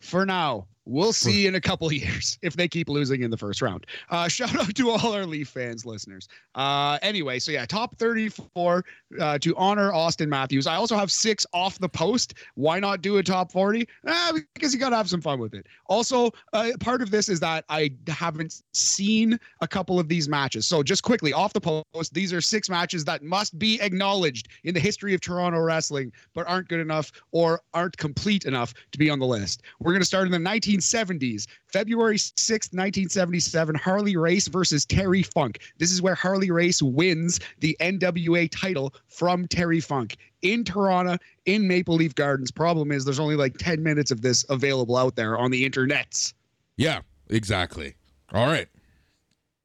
for 0.00 0.24
now. 0.24 0.66
We'll 0.88 1.12
see 1.12 1.46
in 1.46 1.54
a 1.54 1.60
couple 1.60 1.92
years 1.92 2.38
if 2.40 2.56
they 2.56 2.66
keep 2.66 2.88
losing 2.88 3.22
in 3.22 3.30
the 3.30 3.36
first 3.36 3.60
round. 3.60 3.86
Uh, 4.08 4.26
shout 4.28 4.56
out 4.56 4.74
to 4.74 4.90
all 4.90 5.12
our 5.12 5.26
Leaf 5.26 5.48
fans, 5.48 5.84
listeners. 5.84 6.28
Uh, 6.54 6.98
anyway, 7.02 7.38
so 7.38 7.52
yeah, 7.52 7.66
top 7.66 7.96
34 7.98 8.84
uh, 9.20 9.38
to 9.38 9.54
honor 9.56 9.92
Auston 9.92 10.28
Matthews. 10.28 10.66
I 10.66 10.76
also 10.76 10.96
have 10.96 11.12
six 11.12 11.46
off 11.52 11.78
the 11.78 11.88
post. 11.88 12.34
Why 12.54 12.80
not 12.80 13.02
do 13.02 13.18
a 13.18 13.22
top 13.22 13.52
40? 13.52 13.86
Ah, 14.06 14.32
because 14.54 14.72
you 14.72 14.80
got 14.80 14.90
to 14.90 14.96
have 14.96 15.10
some 15.10 15.20
fun 15.20 15.38
with 15.38 15.52
it. 15.52 15.66
Also, 15.86 16.30
uh, 16.54 16.70
part 16.80 17.02
of 17.02 17.10
this 17.10 17.28
is 17.28 17.38
that 17.40 17.64
I 17.68 17.90
haven't 18.08 18.62
seen 18.72 19.38
a 19.60 19.68
couple 19.68 20.00
of 20.00 20.08
these 20.08 20.26
matches. 20.26 20.66
So 20.66 20.82
just 20.82 21.02
quickly 21.02 21.34
off 21.34 21.52
the 21.52 21.60
post, 21.60 22.14
these 22.14 22.32
are 22.32 22.40
six 22.40 22.70
matches 22.70 23.04
that 23.04 23.22
must 23.22 23.58
be 23.58 23.78
acknowledged 23.82 24.48
in 24.64 24.72
the 24.72 24.80
history 24.80 25.12
of 25.12 25.20
Toronto 25.20 25.60
wrestling, 25.60 26.12
but 26.34 26.46
aren't 26.48 26.68
good 26.68 26.80
enough 26.80 27.12
or 27.32 27.60
aren't 27.74 27.96
complete 27.98 28.46
enough 28.46 28.72
to 28.92 28.98
be 28.98 29.10
on 29.10 29.18
the 29.18 29.26
list. 29.26 29.62
We're 29.80 29.92
going 29.92 30.00
to 30.00 30.06
start 30.06 30.24
in 30.26 30.32
the 30.32 30.38
1970s. 30.78 31.46
February 31.72 32.16
6th, 32.16 32.72
1977, 32.72 33.74
Harley 33.74 34.16
Race 34.16 34.48
versus 34.48 34.84
Terry 34.86 35.22
Funk. 35.22 35.60
This 35.78 35.92
is 35.92 36.00
where 36.00 36.14
Harley 36.14 36.50
Race 36.50 36.82
wins 36.82 37.40
the 37.58 37.76
NWA 37.80 38.48
title 38.50 38.94
from 39.08 39.46
Terry 39.46 39.80
Funk 39.80 40.16
in 40.42 40.64
Toronto 40.64 41.18
in 41.46 41.68
Maple 41.68 41.96
Leaf 41.96 42.14
Gardens. 42.14 42.50
Problem 42.50 42.92
is, 42.92 43.04
there's 43.04 43.20
only 43.20 43.36
like 43.36 43.56
10 43.58 43.82
minutes 43.82 44.10
of 44.10 44.22
this 44.22 44.44
available 44.48 44.96
out 44.96 45.16
there 45.16 45.36
on 45.36 45.50
the 45.50 45.68
internets. 45.68 46.32
Yeah, 46.76 47.00
exactly. 47.28 47.94
All 48.32 48.46
right. 48.46 48.68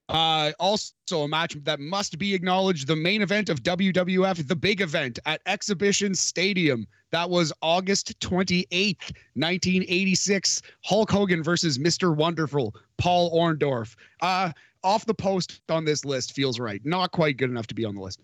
Uh, 0.09 0.51
also, 0.59 0.93
a 1.23 1.27
match 1.27 1.55
that 1.63 1.79
must 1.79 2.17
be 2.17 2.33
acknowledged 2.33 2.87
the 2.87 2.95
main 2.95 3.21
event 3.21 3.49
of 3.49 3.63
WWF, 3.63 4.47
the 4.47 4.55
big 4.55 4.81
event 4.81 5.19
at 5.25 5.41
Exhibition 5.45 6.13
Stadium. 6.13 6.85
That 7.11 7.29
was 7.29 7.53
August 7.61 8.19
28th, 8.19 9.13
1986. 9.35 10.61
Hulk 10.83 11.09
Hogan 11.09 11.41
versus 11.41 11.77
Mr. 11.77 12.15
Wonderful, 12.15 12.75
Paul 12.97 13.31
Orndorff. 13.33 13.95
Uh, 14.21 14.51
off 14.83 15.05
the 15.05 15.13
post 15.13 15.61
on 15.69 15.85
this 15.85 16.03
list 16.03 16.33
feels 16.33 16.59
right. 16.59 16.81
Not 16.83 17.11
quite 17.11 17.37
good 17.37 17.49
enough 17.49 17.67
to 17.67 17.75
be 17.75 17.85
on 17.85 17.95
the 17.95 18.01
list. 18.01 18.19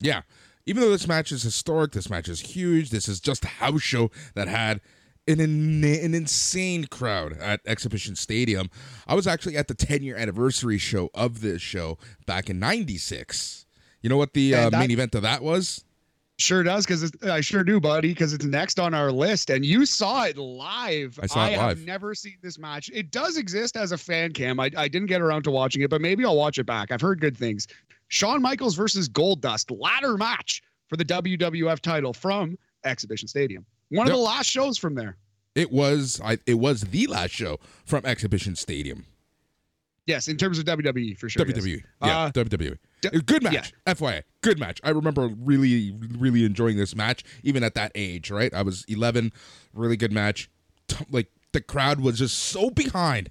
Yeah. 0.00 0.22
Even 0.66 0.82
though 0.82 0.90
this 0.90 1.08
match 1.08 1.32
is 1.32 1.42
historic, 1.42 1.92
this 1.92 2.10
match 2.10 2.28
is 2.28 2.40
huge. 2.40 2.90
This 2.90 3.08
is 3.08 3.20
just 3.20 3.44
a 3.44 3.48
house 3.48 3.82
show 3.82 4.10
that 4.34 4.48
had 4.48 4.80
an, 5.30 5.40
an, 5.40 5.84
an 5.84 6.14
insane 6.14 6.84
crowd 6.86 7.36
at 7.38 7.60
Exhibition 7.66 8.16
Stadium. 8.16 8.70
I 9.06 9.14
was 9.14 9.26
actually 9.26 9.56
at 9.56 9.68
the 9.68 9.74
10 9.74 10.02
year 10.02 10.16
anniversary 10.16 10.78
show 10.78 11.10
of 11.14 11.40
this 11.40 11.62
show 11.62 11.98
back 12.26 12.50
in 12.50 12.58
96. 12.58 13.66
You 14.02 14.10
know 14.10 14.16
what 14.16 14.34
the 14.34 14.54
uh, 14.54 14.70
that- 14.70 14.78
main 14.78 14.90
event 14.90 15.14
of 15.14 15.22
that 15.22 15.42
was? 15.42 15.84
Sure 16.38 16.62
does, 16.62 16.86
because 16.86 17.12
I 17.22 17.42
sure 17.42 17.62
do, 17.62 17.78
buddy, 17.78 18.08
because 18.08 18.32
it's 18.32 18.46
next 18.46 18.80
on 18.80 18.94
our 18.94 19.12
list, 19.12 19.50
and 19.50 19.62
you 19.62 19.84
saw 19.84 20.24
it 20.24 20.38
live. 20.38 21.20
I 21.22 21.26
saw 21.26 21.46
it 21.46 21.52
have 21.52 21.76
live. 21.76 21.84
never 21.84 22.14
seen 22.14 22.38
this 22.40 22.58
match. 22.58 22.90
It 22.94 23.10
does 23.10 23.36
exist 23.36 23.76
as 23.76 23.92
a 23.92 23.98
fan 23.98 24.32
cam. 24.32 24.58
I, 24.58 24.70
I 24.74 24.88
didn't 24.88 25.08
get 25.08 25.20
around 25.20 25.42
to 25.42 25.50
watching 25.50 25.82
it, 25.82 25.90
but 25.90 26.00
maybe 26.00 26.24
I'll 26.24 26.38
watch 26.38 26.58
it 26.58 26.64
back. 26.64 26.92
I've 26.92 27.02
heard 27.02 27.20
good 27.20 27.36
things. 27.36 27.66
Shawn 28.08 28.40
Michaels 28.40 28.74
versus 28.74 29.06
Goldust, 29.06 29.70
ladder 29.78 30.16
match 30.16 30.62
for 30.88 30.96
the 30.96 31.04
WWF 31.04 31.78
title 31.80 32.14
from 32.14 32.56
Exhibition 32.84 33.28
Stadium. 33.28 33.66
One 33.90 34.06
Yep. 34.06 34.14
of 34.14 34.18
the 34.18 34.24
last 34.24 34.48
shows 34.50 34.78
from 34.78 34.94
there. 34.94 35.16
It 35.54 35.70
was 35.72 36.20
I, 36.24 36.38
it 36.46 36.54
was 36.54 36.82
the 36.82 37.06
last 37.08 37.32
show 37.32 37.58
from 37.84 38.04
Exhibition 38.06 38.54
Stadium. 38.56 39.04
Yes, 40.06 40.26
in 40.28 40.36
terms 40.36 40.58
of 40.58 40.64
WWE 40.64 41.16
for 41.18 41.28
sure. 41.28 41.46
yes. 41.46 41.56
WWE. 41.58 41.82
Yeah, 42.02 42.18
Uh, 42.18 42.30
WWE. 42.32 42.78
D- 43.02 43.08
good 43.26 43.42
match. 43.42 43.72
yeah. 43.86 43.94
FYI. 43.94 44.22
Good 44.40 44.58
match. 44.58 44.80
I 44.82 44.90
remember 44.90 45.28
really, 45.38 45.94
really 46.18 46.44
enjoying 46.44 46.76
this 46.76 46.96
match, 46.96 47.22
even 47.42 47.62
at 47.62 47.74
that 47.74 47.92
age, 47.94 48.30
right? 48.30 48.52
I 48.52 48.62
was 48.62 48.84
11. 48.88 49.32
Really 49.72 49.96
good 49.96 50.12
match. 50.12 50.50
T- 50.88 51.04
Like, 51.10 51.28
the 51.52 51.60
crowd 51.60 52.00
was 52.00 52.18
just 52.18 52.38
so 52.38 52.70
behind 52.70 53.30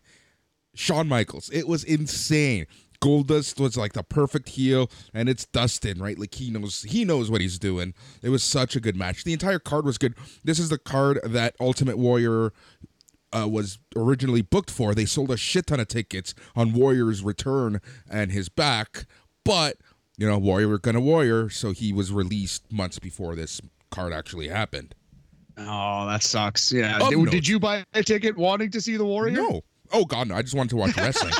Shawn 0.73 1.07
Michaels. 1.07 1.49
It 1.51 1.67
was 1.67 1.83
insane. 1.83 2.65
Goldust 3.01 3.59
was 3.59 3.77
like 3.77 3.93
the 3.93 4.03
perfect 4.03 4.49
heel, 4.49 4.89
and 5.13 5.29
it's 5.29 5.45
Dustin, 5.45 6.01
right? 6.01 6.17
Like 6.17 6.35
he 6.35 6.51
knows 6.51 6.83
he 6.83 7.05
knows 7.05 7.31
what 7.31 7.41
he's 7.41 7.57
doing. 7.59 7.93
It 8.21 8.29
was 8.29 8.43
such 8.43 8.75
a 8.75 8.79
good 8.79 8.95
match. 8.95 9.23
The 9.23 9.33
entire 9.33 9.59
card 9.59 9.85
was 9.85 9.97
good. 9.97 10.15
This 10.43 10.59
is 10.59 10.69
the 10.69 10.77
card 10.77 11.19
that 11.23 11.55
Ultimate 11.59 11.97
Warrior 11.97 12.51
uh, 13.31 13.47
was 13.47 13.79
originally 13.95 14.41
booked 14.41 14.71
for. 14.71 14.93
They 14.93 15.05
sold 15.05 15.31
a 15.31 15.37
shit 15.37 15.67
ton 15.67 15.79
of 15.79 15.87
tickets 15.87 16.33
on 16.55 16.73
Warrior's 16.73 17.23
return 17.23 17.81
and 18.09 18.31
his 18.31 18.49
back, 18.49 19.05
but 19.45 19.77
you 20.17 20.27
know 20.27 20.37
Warrior 20.37 20.77
gonna 20.77 21.01
Warrior, 21.01 21.49
so 21.49 21.71
he 21.71 21.93
was 21.93 22.11
released 22.11 22.71
months 22.71 22.99
before 22.99 23.35
this 23.35 23.61
card 23.91 24.13
actually 24.13 24.49
happened. 24.49 24.93
Oh, 25.57 26.07
that 26.07 26.23
sucks. 26.23 26.71
Yeah. 26.71 26.99
Of 26.99 27.09
Did, 27.09 27.29
did 27.31 27.47
you 27.47 27.59
buy 27.59 27.83
a 27.93 28.03
ticket 28.03 28.37
wanting 28.37 28.71
to 28.71 28.81
see 28.81 28.97
the 28.97 29.05
Warrior? 29.05 29.35
No, 29.35 29.61
oh 29.91 30.05
god, 30.05 30.27
no! 30.27 30.35
I 30.35 30.41
just 30.41 30.55
wanted 30.55 30.71
to 30.71 30.77
watch 30.77 30.97
wrestling. 30.97 31.33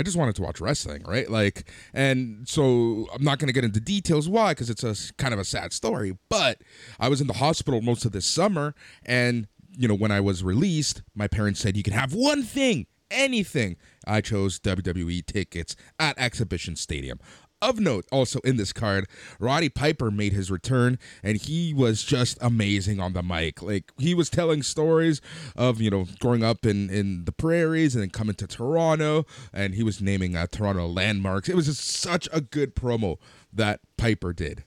I 0.00 0.02
just 0.02 0.16
wanted 0.16 0.34
to 0.36 0.42
watch 0.42 0.60
wrestling, 0.60 1.02
right? 1.04 1.30
Like, 1.30 1.70
and 1.92 2.48
so 2.48 3.06
I'm 3.14 3.22
not 3.22 3.38
going 3.38 3.48
to 3.48 3.52
get 3.52 3.64
into 3.64 3.80
details 3.80 4.28
why, 4.28 4.52
because 4.52 4.70
it's 4.70 4.82
a 4.82 4.96
kind 5.14 5.34
of 5.34 5.38
a 5.38 5.44
sad 5.44 5.74
story. 5.74 6.16
But 6.30 6.62
I 6.98 7.08
was 7.08 7.20
in 7.20 7.26
the 7.26 7.34
hospital 7.34 7.82
most 7.82 8.06
of 8.06 8.12
this 8.12 8.24
summer, 8.24 8.74
and 9.04 9.46
you 9.76 9.86
know, 9.86 9.94
when 9.94 10.10
I 10.10 10.20
was 10.20 10.42
released, 10.42 11.02
my 11.14 11.28
parents 11.28 11.60
said 11.60 11.76
you 11.76 11.82
can 11.82 11.92
have 11.92 12.14
one 12.14 12.42
thing, 12.42 12.86
anything. 13.10 13.76
I 14.06 14.22
chose 14.22 14.58
WWE 14.58 15.24
tickets 15.26 15.76
at 15.98 16.18
Exhibition 16.18 16.76
Stadium. 16.76 17.20
Of 17.62 17.78
note, 17.78 18.06
also 18.10 18.40
in 18.40 18.56
this 18.56 18.72
card, 18.72 19.06
Roddy 19.38 19.68
Piper 19.68 20.10
made 20.10 20.32
his 20.32 20.50
return, 20.50 20.98
and 21.22 21.36
he 21.36 21.74
was 21.74 22.02
just 22.02 22.38
amazing 22.40 23.00
on 23.00 23.12
the 23.12 23.22
mic. 23.22 23.60
Like 23.60 23.92
he 23.98 24.14
was 24.14 24.30
telling 24.30 24.62
stories 24.62 25.20
of 25.56 25.78
you 25.78 25.90
know 25.90 26.06
growing 26.20 26.42
up 26.42 26.64
in 26.64 26.88
in 26.88 27.26
the 27.26 27.32
prairies 27.32 27.94
and 27.94 28.02
then 28.02 28.08
coming 28.08 28.34
to 28.36 28.46
Toronto, 28.46 29.26
and 29.52 29.74
he 29.74 29.82
was 29.82 30.00
naming 30.00 30.36
uh, 30.36 30.46
Toronto 30.50 30.86
landmarks. 30.86 31.50
It 31.50 31.56
was 31.56 31.66
just 31.66 31.86
such 31.86 32.30
a 32.32 32.40
good 32.40 32.74
promo 32.74 33.18
that 33.52 33.80
Piper 33.98 34.32
did. 34.32 34.64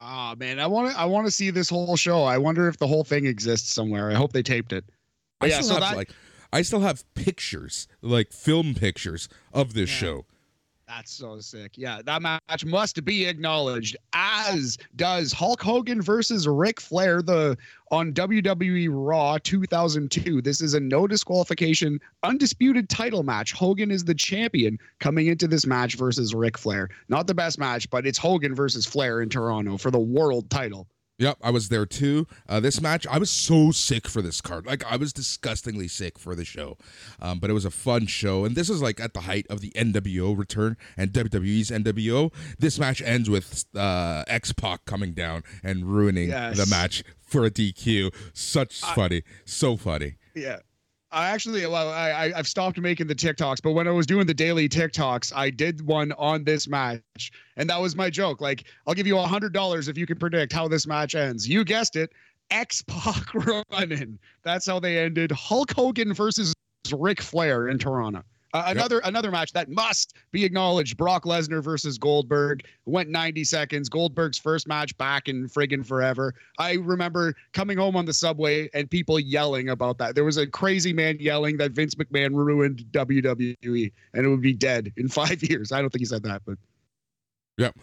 Ah 0.00 0.32
oh, 0.32 0.36
man, 0.36 0.60
I 0.60 0.68
want 0.68 0.92
to 0.92 0.98
I 0.98 1.06
want 1.06 1.26
to 1.26 1.32
see 1.32 1.50
this 1.50 1.68
whole 1.68 1.96
show. 1.96 2.22
I 2.22 2.38
wonder 2.38 2.68
if 2.68 2.76
the 2.76 2.86
whole 2.86 3.02
thing 3.02 3.26
exists 3.26 3.72
somewhere. 3.72 4.10
I 4.10 4.14
hope 4.14 4.32
they 4.32 4.42
taped 4.42 4.72
it. 4.72 4.84
But 5.40 5.46
I 5.46 5.54
yeah, 5.54 5.60
so 5.62 5.74
have, 5.74 5.82
that 5.82 5.96
like 5.96 6.10
I 6.52 6.62
still 6.62 6.80
have 6.80 7.02
pictures, 7.14 7.88
like 8.02 8.32
film 8.32 8.74
pictures 8.74 9.28
of 9.52 9.74
this 9.74 9.90
yeah. 9.90 9.96
show. 9.96 10.26
That's 10.94 11.12
so 11.12 11.40
sick. 11.40 11.72
Yeah, 11.76 12.02
that 12.04 12.22
match 12.22 12.64
must 12.64 13.04
be 13.04 13.24
acknowledged, 13.24 13.96
as 14.12 14.78
does 14.94 15.32
Hulk 15.32 15.60
Hogan 15.60 16.00
versus 16.00 16.46
Ric 16.46 16.80
Flair 16.80 17.20
the 17.20 17.58
on 17.90 18.12
WWE 18.12 18.88
Raw 18.92 19.38
2002. 19.42 20.40
This 20.40 20.60
is 20.60 20.74
a 20.74 20.78
no 20.78 21.08
disqualification, 21.08 21.98
undisputed 22.22 22.88
title 22.88 23.24
match. 23.24 23.52
Hogan 23.52 23.90
is 23.90 24.04
the 24.04 24.14
champion 24.14 24.78
coming 25.00 25.26
into 25.26 25.48
this 25.48 25.66
match 25.66 25.96
versus 25.96 26.32
Ric 26.32 26.56
Flair. 26.56 26.88
Not 27.08 27.26
the 27.26 27.34
best 27.34 27.58
match, 27.58 27.90
but 27.90 28.06
it's 28.06 28.18
Hogan 28.18 28.54
versus 28.54 28.86
Flair 28.86 29.20
in 29.20 29.28
Toronto 29.28 29.76
for 29.76 29.90
the 29.90 29.98
world 29.98 30.48
title. 30.48 30.86
Yep, 31.18 31.38
I 31.42 31.50
was 31.50 31.68
there 31.68 31.86
too. 31.86 32.26
Uh, 32.48 32.58
this 32.58 32.80
match, 32.80 33.06
I 33.06 33.18
was 33.18 33.30
so 33.30 33.70
sick 33.70 34.08
for 34.08 34.20
this 34.20 34.40
card. 34.40 34.66
Like, 34.66 34.84
I 34.90 34.96
was 34.96 35.12
disgustingly 35.12 35.86
sick 35.86 36.18
for 36.18 36.34
the 36.34 36.44
show. 36.44 36.76
Um, 37.20 37.38
but 37.38 37.50
it 37.50 37.52
was 37.52 37.64
a 37.64 37.70
fun 37.70 38.06
show. 38.06 38.44
And 38.44 38.56
this 38.56 38.68
is 38.68 38.82
like 38.82 38.98
at 38.98 39.14
the 39.14 39.20
height 39.20 39.46
of 39.48 39.60
the 39.60 39.70
NWO 39.70 40.36
return 40.36 40.76
and 40.96 41.12
WWE's 41.12 41.70
NWO. 41.70 42.32
This 42.58 42.80
match 42.80 43.00
ends 43.00 43.30
with 43.30 43.64
uh, 43.76 44.24
X 44.26 44.52
Pac 44.52 44.84
coming 44.86 45.12
down 45.12 45.44
and 45.62 45.84
ruining 45.84 46.30
yes. 46.30 46.56
the 46.56 46.66
match 46.66 47.04
for 47.22 47.44
a 47.44 47.50
DQ. 47.50 48.12
Such 48.32 48.82
I, 48.82 48.94
funny. 48.94 49.22
So 49.44 49.76
funny. 49.76 50.16
Yeah. 50.34 50.58
I 51.14 51.30
actually, 51.30 51.64
well, 51.66 51.90
I, 51.90 52.32
I've 52.34 52.48
stopped 52.48 52.78
making 52.78 53.06
the 53.06 53.14
TikToks, 53.14 53.62
but 53.62 53.72
when 53.72 53.86
I 53.86 53.92
was 53.92 54.04
doing 54.04 54.26
the 54.26 54.34
daily 54.34 54.68
TikToks, 54.68 55.32
I 55.34 55.48
did 55.48 55.86
one 55.86 56.10
on 56.12 56.42
this 56.42 56.66
match, 56.66 57.30
and 57.56 57.70
that 57.70 57.80
was 57.80 57.94
my 57.94 58.10
joke. 58.10 58.40
Like, 58.40 58.64
I'll 58.86 58.94
give 58.94 59.06
you 59.06 59.16
a 59.16 59.26
hundred 59.26 59.52
dollars 59.52 59.86
if 59.86 59.96
you 59.96 60.06
can 60.06 60.18
predict 60.18 60.52
how 60.52 60.66
this 60.66 60.88
match 60.88 61.14
ends. 61.14 61.48
You 61.48 61.64
guessed 61.64 61.94
it, 61.94 62.10
X 62.50 62.82
Pac 62.88 63.32
running. 63.70 64.18
That's 64.42 64.66
how 64.66 64.80
they 64.80 64.98
ended. 64.98 65.30
Hulk 65.30 65.72
Hogan 65.72 66.12
versus 66.12 66.52
Ric 66.92 67.22
Flair 67.22 67.68
in 67.68 67.78
Toronto. 67.78 68.24
Uh, 68.54 68.62
another 68.68 68.96
yep. 68.96 69.06
another 69.06 69.32
match 69.32 69.52
that 69.52 69.68
must 69.68 70.14
be 70.30 70.44
acknowledged: 70.44 70.96
Brock 70.96 71.24
Lesnar 71.24 71.60
versus 71.60 71.98
Goldberg 71.98 72.64
went 72.86 73.08
90 73.08 73.42
seconds. 73.42 73.88
Goldberg's 73.88 74.38
first 74.38 74.68
match 74.68 74.96
back 74.96 75.28
in 75.28 75.48
friggin' 75.48 75.84
forever. 75.84 76.34
I 76.58 76.74
remember 76.74 77.34
coming 77.52 77.76
home 77.76 77.96
on 77.96 78.04
the 78.04 78.12
subway 78.12 78.70
and 78.72 78.88
people 78.88 79.18
yelling 79.18 79.70
about 79.70 79.98
that. 79.98 80.14
There 80.14 80.24
was 80.24 80.36
a 80.36 80.46
crazy 80.46 80.92
man 80.92 81.16
yelling 81.18 81.56
that 81.56 81.72
Vince 81.72 81.96
McMahon 81.96 82.32
ruined 82.32 82.84
WWE 82.92 83.92
and 84.14 84.24
it 84.24 84.28
would 84.28 84.40
be 84.40 84.54
dead 84.54 84.92
in 84.96 85.08
five 85.08 85.42
years. 85.42 85.72
I 85.72 85.80
don't 85.80 85.90
think 85.90 86.02
he 86.02 86.06
said 86.06 86.22
that, 86.22 86.42
but 86.46 86.56
yep. 87.58 87.76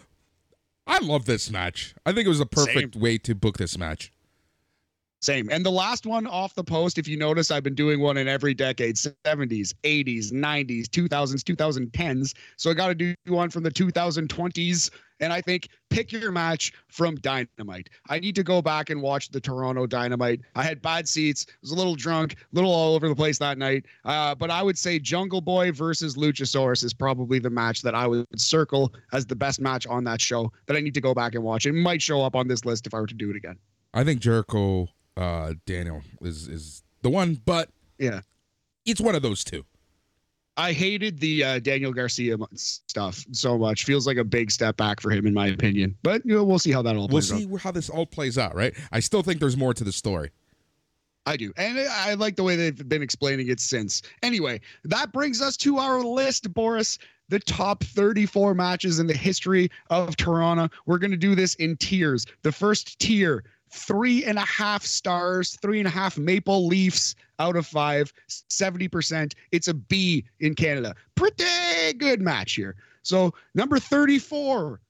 I 0.86 0.98
love 1.00 1.26
this 1.26 1.50
match. 1.50 1.94
I 2.06 2.12
think 2.12 2.24
it 2.24 2.30
was 2.30 2.40
a 2.40 2.46
perfect 2.46 2.94
Same. 2.94 3.02
way 3.02 3.18
to 3.18 3.34
book 3.34 3.58
this 3.58 3.76
match. 3.76 4.10
Same. 5.22 5.48
And 5.52 5.64
the 5.64 5.70
last 5.70 6.04
one 6.04 6.26
off 6.26 6.52
the 6.56 6.64
post, 6.64 6.98
if 6.98 7.06
you 7.06 7.16
notice, 7.16 7.52
I've 7.52 7.62
been 7.62 7.76
doing 7.76 8.00
one 8.00 8.16
in 8.16 8.26
every 8.26 8.54
decade 8.54 8.96
70s, 8.96 9.72
80s, 9.84 10.32
90s, 10.32 10.86
2000s, 10.86 11.42
2010s. 11.44 12.34
So 12.56 12.70
I 12.72 12.74
got 12.74 12.88
to 12.88 12.94
do 12.94 13.14
one 13.28 13.48
from 13.48 13.62
the 13.62 13.70
2020s. 13.70 14.90
And 15.20 15.32
I 15.32 15.40
think 15.40 15.68
pick 15.90 16.10
your 16.10 16.32
match 16.32 16.72
from 16.88 17.14
Dynamite. 17.14 17.88
I 18.08 18.18
need 18.18 18.34
to 18.34 18.42
go 18.42 18.60
back 18.60 18.90
and 18.90 19.00
watch 19.00 19.28
the 19.28 19.40
Toronto 19.40 19.86
Dynamite. 19.86 20.40
I 20.56 20.64
had 20.64 20.82
bad 20.82 21.06
seats, 21.06 21.46
was 21.60 21.70
a 21.70 21.76
little 21.76 21.94
drunk, 21.94 22.32
a 22.32 22.36
little 22.52 22.72
all 22.72 22.96
over 22.96 23.08
the 23.08 23.14
place 23.14 23.38
that 23.38 23.58
night. 23.58 23.86
Uh, 24.04 24.34
but 24.34 24.50
I 24.50 24.60
would 24.60 24.76
say 24.76 24.98
Jungle 24.98 25.40
Boy 25.40 25.70
versus 25.70 26.16
Luchasaurus 26.16 26.82
is 26.82 26.92
probably 26.92 27.38
the 27.38 27.50
match 27.50 27.82
that 27.82 27.94
I 27.94 28.08
would 28.08 28.26
circle 28.40 28.92
as 29.12 29.24
the 29.26 29.36
best 29.36 29.60
match 29.60 29.86
on 29.86 30.02
that 30.02 30.20
show 30.20 30.50
that 30.66 30.76
I 30.76 30.80
need 30.80 30.94
to 30.94 31.00
go 31.00 31.14
back 31.14 31.36
and 31.36 31.44
watch. 31.44 31.64
It 31.64 31.74
might 31.74 32.02
show 32.02 32.22
up 32.22 32.34
on 32.34 32.48
this 32.48 32.64
list 32.64 32.88
if 32.88 32.94
I 32.94 32.98
were 32.98 33.06
to 33.06 33.14
do 33.14 33.30
it 33.30 33.36
again. 33.36 33.56
I 33.94 34.02
think 34.02 34.20
Jericho 34.20 34.88
uh, 35.16 35.54
Daniel 35.66 36.02
is 36.20 36.48
is 36.48 36.82
the 37.02 37.10
one, 37.10 37.40
but 37.44 37.68
yeah, 37.98 38.20
it's 38.84 39.00
one 39.00 39.14
of 39.14 39.22
those 39.22 39.44
two. 39.44 39.64
I 40.56 40.72
hated 40.72 41.18
the 41.18 41.44
uh, 41.44 41.58
Daniel 41.60 41.92
Garcia 41.92 42.36
stuff 42.54 43.24
so 43.32 43.56
much. 43.56 43.84
Feels 43.84 44.06
like 44.06 44.18
a 44.18 44.24
big 44.24 44.50
step 44.50 44.76
back 44.76 45.00
for 45.00 45.10
him, 45.10 45.26
in 45.26 45.32
my 45.32 45.46
opinion. 45.46 45.96
But 46.02 46.26
you 46.26 46.34
know, 46.34 46.44
we'll 46.44 46.58
see 46.58 46.72
how 46.72 46.82
that 46.82 46.96
all. 46.96 47.08
We'll 47.08 47.22
see 47.22 47.48
out. 47.50 47.60
how 47.60 47.70
this 47.70 47.88
all 47.88 48.06
plays 48.06 48.36
out, 48.36 48.54
right? 48.54 48.74
I 48.90 49.00
still 49.00 49.22
think 49.22 49.40
there's 49.40 49.56
more 49.56 49.72
to 49.72 49.84
the 49.84 49.92
story. 49.92 50.30
I 51.24 51.36
do. 51.36 51.52
And 51.56 51.78
I 51.78 52.14
like 52.14 52.36
the 52.36 52.42
way 52.42 52.56
they've 52.56 52.88
been 52.88 53.02
explaining 53.02 53.48
it 53.48 53.60
since. 53.60 54.02
Anyway, 54.22 54.60
that 54.84 55.12
brings 55.12 55.40
us 55.40 55.56
to 55.58 55.78
our 55.78 56.02
list, 56.02 56.52
Boris. 56.52 56.98
The 57.28 57.38
top 57.38 57.84
34 57.84 58.54
matches 58.54 58.98
in 58.98 59.06
the 59.06 59.14
history 59.14 59.70
of 59.88 60.16
Toronto. 60.16 60.68
We're 60.84 60.98
going 60.98 61.12
to 61.12 61.16
do 61.16 61.34
this 61.34 61.54
in 61.54 61.76
tiers. 61.76 62.26
The 62.42 62.52
first 62.52 62.98
tier 62.98 63.44
three 63.72 64.24
and 64.24 64.38
a 64.38 64.44
half 64.44 64.84
stars, 64.84 65.58
three 65.62 65.78
and 65.78 65.88
a 65.88 65.90
half 65.90 66.18
maple 66.18 66.66
leafs 66.66 67.14
out 67.38 67.56
of 67.56 67.66
five, 67.66 68.12
70%. 68.28 69.32
It's 69.50 69.68
a 69.68 69.74
B 69.74 70.24
in 70.40 70.54
Canada. 70.54 70.94
Pretty 71.14 71.92
good 71.98 72.20
match 72.20 72.54
here. 72.54 72.76
So, 73.02 73.34
number 73.54 73.78
34, 73.78 74.80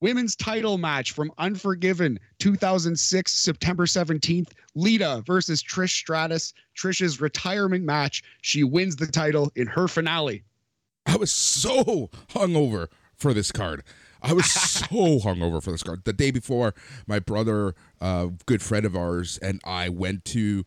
women's 0.00 0.36
title 0.36 0.78
match 0.78 1.12
from 1.12 1.30
Unforgiven 1.38 2.18
2006, 2.38 3.32
September 3.32 3.84
17th. 3.84 4.50
Lita 4.74 5.22
versus 5.26 5.62
Trish 5.62 5.90
Stratus. 5.90 6.54
Trish's 6.76 7.20
retirement 7.20 7.84
match. 7.84 8.22
She 8.42 8.64
wins 8.64 8.96
the 8.96 9.06
title 9.06 9.52
in 9.56 9.66
her 9.66 9.88
finale. 9.88 10.44
I 11.04 11.16
was 11.16 11.32
so 11.32 12.10
hungover 12.30 12.88
for 13.16 13.34
this 13.34 13.50
card. 13.50 13.82
I 14.22 14.32
was 14.32 14.50
so 14.50 14.86
hungover 15.20 15.62
for 15.62 15.70
this 15.70 15.82
card. 15.82 16.04
The 16.04 16.12
day 16.12 16.30
before, 16.30 16.74
my 17.06 17.18
brother, 17.18 17.74
uh, 18.00 18.28
good 18.46 18.62
friend 18.62 18.84
of 18.84 18.96
ours, 18.96 19.38
and 19.40 19.60
I 19.64 19.88
went 19.88 20.24
to, 20.26 20.64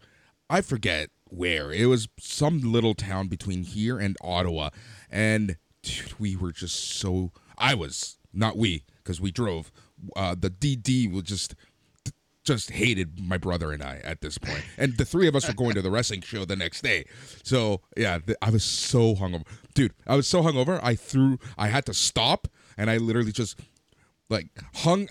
I 0.49 0.61
forget 0.61 1.09
where. 1.25 1.71
It 1.71 1.85
was 1.85 2.07
some 2.19 2.59
little 2.59 2.93
town 2.93 3.27
between 3.27 3.63
here 3.63 3.99
and 3.99 4.15
Ottawa. 4.21 4.69
And 5.09 5.57
dude, 5.83 6.19
we 6.19 6.35
were 6.35 6.51
just 6.51 6.97
so. 6.99 7.31
I 7.57 7.73
was, 7.73 8.17
not 8.33 8.57
we, 8.57 8.85
because 8.97 9.21
we 9.21 9.31
drove. 9.31 9.71
Uh, 10.15 10.35
the 10.37 10.49
DD 10.49 11.11
was 11.11 11.23
just 11.23 11.55
just 12.43 12.71
hated 12.71 13.19
my 13.19 13.37
brother 13.37 13.71
and 13.71 13.83
I 13.83 14.01
at 14.03 14.21
this 14.21 14.37
point. 14.37 14.63
And 14.77 14.97
the 14.97 15.05
three 15.05 15.27
of 15.27 15.35
us 15.35 15.47
were 15.47 15.53
going 15.53 15.75
to 15.75 15.81
the 15.81 15.91
wrestling 15.91 16.21
show 16.21 16.43
the 16.43 16.55
next 16.55 16.81
day. 16.81 17.05
So 17.43 17.81
yeah, 17.95 18.17
th- 18.17 18.37
I 18.41 18.49
was 18.49 18.63
so 18.63 19.15
hungover, 19.15 19.45
dude. 19.75 19.93
I 20.07 20.15
was 20.15 20.27
so 20.27 20.41
hungover. 20.41 20.79
I 20.81 20.95
threw. 20.95 21.37
I 21.57 21.67
had 21.67 21.85
to 21.85 21.93
stop 21.93 22.47
and 22.81 22.89
I 22.89 22.97
literally 22.97 23.31
just 23.31 23.59
like 24.29 24.47
hung 24.73 25.07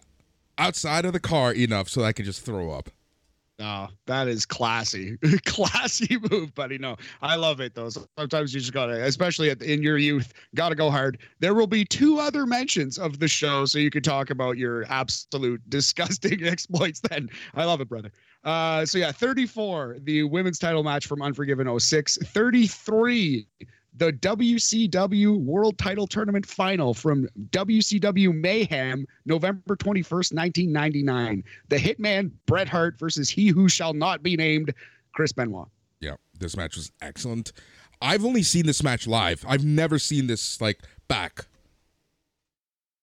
outside 0.58 1.04
of 1.04 1.12
the 1.12 1.20
car 1.20 1.54
enough 1.54 1.88
so 1.88 2.02
I 2.02 2.12
could 2.12 2.24
just 2.24 2.44
throw 2.44 2.72
up. 2.72 2.90
Oh, 3.60 3.88
that 4.06 4.26
is 4.26 4.44
classy. 4.44 5.18
classy 5.44 6.18
move, 6.30 6.52
buddy. 6.54 6.78
No, 6.78 6.96
I 7.22 7.36
love 7.36 7.60
it 7.60 7.76
though. 7.76 7.90
Sometimes 8.18 8.52
you 8.52 8.58
just 8.58 8.72
gotta, 8.72 9.04
especially 9.04 9.50
in 9.50 9.82
your 9.82 9.98
youth, 9.98 10.32
gotta 10.56 10.74
go 10.74 10.90
hard. 10.90 11.18
There 11.38 11.54
will 11.54 11.68
be 11.68 11.84
two 11.84 12.18
other 12.18 12.44
mentions 12.44 12.98
of 12.98 13.20
the 13.20 13.28
show, 13.28 13.66
so 13.66 13.78
you 13.78 13.90
can 13.90 14.02
talk 14.02 14.30
about 14.30 14.58
your 14.58 14.84
absolute 14.88 15.60
disgusting 15.68 16.44
exploits 16.44 17.00
then. 17.00 17.30
I 17.54 17.66
love 17.66 17.80
it, 17.80 17.88
brother. 17.88 18.10
Uh, 18.42 18.84
so 18.84 18.98
yeah, 18.98 19.12
34, 19.12 19.98
the 20.02 20.24
women's 20.24 20.58
title 20.58 20.82
match 20.82 21.06
from 21.06 21.22
Unforgiven 21.22 21.78
06. 21.78 22.18
33, 22.24 23.46
the 24.00 24.14
WCW 24.14 25.38
World 25.38 25.76
Title 25.76 26.06
Tournament 26.06 26.46
final 26.46 26.94
from 26.94 27.28
WCW 27.50 28.34
Mayhem, 28.34 29.06
November 29.26 29.76
21st, 29.76 30.32
1999. 30.32 31.44
The 31.68 31.76
Hitman 31.76 32.30
Bret 32.46 32.66
Hart 32.66 32.98
versus 32.98 33.28
He 33.28 33.48
Who 33.48 33.68
Shall 33.68 33.92
Not 33.92 34.22
Be 34.22 34.36
Named, 34.36 34.72
Chris 35.12 35.32
Benoit. 35.32 35.68
Yeah, 36.00 36.14
this 36.38 36.56
match 36.56 36.76
was 36.76 36.90
excellent. 37.02 37.52
I've 38.00 38.24
only 38.24 38.42
seen 38.42 38.64
this 38.64 38.82
match 38.82 39.06
live. 39.06 39.44
I've 39.46 39.64
never 39.64 39.98
seen 39.98 40.26
this 40.26 40.62
like 40.62 40.80
back. 41.06 41.44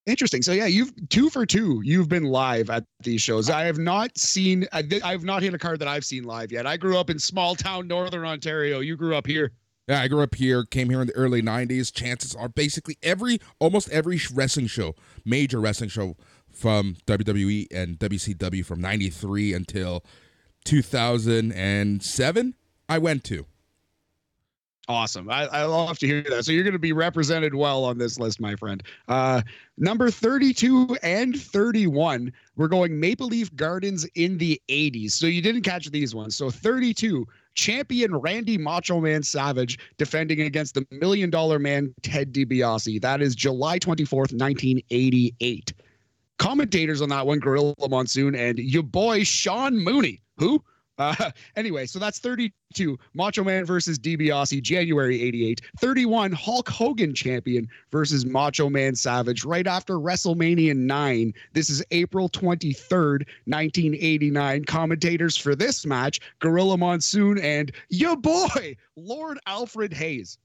Interesting. 0.07 0.41
So 0.41 0.51
yeah, 0.51 0.65
you've 0.65 0.93
two 1.09 1.29
for 1.29 1.45
two. 1.45 1.79
You've 1.83 2.09
been 2.09 2.23
live 2.23 2.71
at 2.71 2.85
these 3.01 3.21
shows. 3.21 3.51
I 3.51 3.65
have 3.65 3.77
not 3.77 4.17
seen. 4.17 4.65
I 4.73 4.81
have 5.03 5.25
not 5.25 5.43
hit 5.43 5.53
a 5.53 5.59
card 5.59 5.77
that 5.79 5.87
I've 5.87 6.05
seen 6.05 6.23
live 6.23 6.51
yet. 6.51 6.65
I 6.65 6.75
grew 6.75 6.97
up 6.97 7.11
in 7.11 7.19
small 7.19 7.53
town 7.53 7.87
Northern 7.87 8.25
Ontario. 8.25 8.79
You 8.79 8.95
grew 8.95 9.15
up 9.15 9.27
here. 9.27 9.51
Yeah, 9.87 10.01
I 10.01 10.07
grew 10.09 10.21
up 10.21 10.35
here, 10.35 10.65
came 10.65 10.89
here 10.89 10.99
in 11.01 11.07
the 11.07 11.15
early 11.15 11.41
90s. 11.41 11.93
Chances 11.93 12.35
are 12.35 12.49
basically 12.49 12.97
every, 13.01 13.39
almost 13.59 13.89
every 13.89 14.19
wrestling 14.33 14.67
show, 14.67 14.95
major 15.23 15.61
wrestling 15.61 15.89
show 15.89 16.17
from 16.51 16.97
WWE 17.05 17.67
and 17.71 17.97
WCW 17.99 18.65
from 18.65 18.81
93 18.81 19.53
until 19.53 20.03
2007, 20.65 22.55
I 22.89 22.97
went 22.97 23.23
to. 23.25 23.45
Awesome. 24.89 25.29
I, 25.29 25.47
I 25.47 25.63
love 25.63 25.99
to 25.99 26.07
hear 26.07 26.23
that. 26.29 26.45
So 26.45 26.53
you're 26.53 26.63
going 26.63 26.71
to 26.71 26.79
be 26.79 26.93
represented 26.93 27.53
well 27.53 27.83
on 27.83 27.97
this 27.97 28.17
list, 28.17 28.39
my 28.39 28.55
friend. 28.55 28.81
Uh, 29.09 29.41
number 29.77 30.09
32 30.09 30.97
and 31.03 31.39
31, 31.39 32.31
we're 32.55 32.69
going 32.69 32.97
Maple 32.97 33.27
Leaf 33.27 33.53
Gardens 33.55 34.05
in 34.15 34.37
the 34.37 34.61
80s. 34.69 35.11
So 35.11 35.27
you 35.27 35.41
didn't 35.41 35.63
catch 35.63 35.89
these 35.91 36.15
ones. 36.15 36.37
So 36.37 36.49
32, 36.49 37.27
champion 37.57 38.15
Randy 38.15 38.57
Macho 38.57 39.01
Man 39.01 39.23
Savage 39.23 39.77
defending 39.97 40.41
against 40.41 40.75
the 40.75 40.87
Million 40.91 41.29
Dollar 41.29 41.59
Man 41.59 41.93
Ted 42.03 42.31
DiBiase. 42.31 43.01
That 43.01 43.21
is 43.21 43.35
July 43.35 43.79
24th, 43.79 44.31
1988. 44.31 45.73
Commentators 46.37 47.01
on 47.01 47.09
that 47.09 47.25
one, 47.25 47.39
Gorilla 47.39 47.73
Monsoon 47.89 48.35
and 48.35 48.59
your 48.59 48.83
boy 48.83 49.23
Sean 49.23 49.75
Mooney. 49.77 50.21
Who? 50.37 50.63
Uh, 50.97 51.31
anyway, 51.55 51.85
so 51.85 51.99
that's 51.99 52.19
32 52.19 52.97
Macho 53.13 53.43
Man 53.43 53.65
versus 53.65 53.99
DiBiase, 53.99 54.61
January 54.61 55.21
88. 55.21 55.61
31 55.79 56.31
Hulk 56.31 56.69
Hogan 56.69 57.13
champion 57.13 57.67
versus 57.91 58.25
Macho 58.25 58.69
Man 58.69 58.95
Savage 58.95 59.45
right 59.45 59.67
after 59.67 59.95
WrestleMania 59.95 60.75
9. 60.75 61.33
This 61.53 61.69
is 61.69 61.83
April 61.91 62.29
23rd, 62.29 63.25
1989. 63.45 64.65
Commentators 64.65 65.37
for 65.37 65.55
this 65.55 65.85
match 65.85 66.19
Gorilla 66.39 66.77
Monsoon 66.77 67.37
and 67.39 67.71
your 67.89 68.15
boy, 68.15 68.75
Lord 68.95 69.39
Alfred 69.45 69.93
Hayes. 69.93 70.37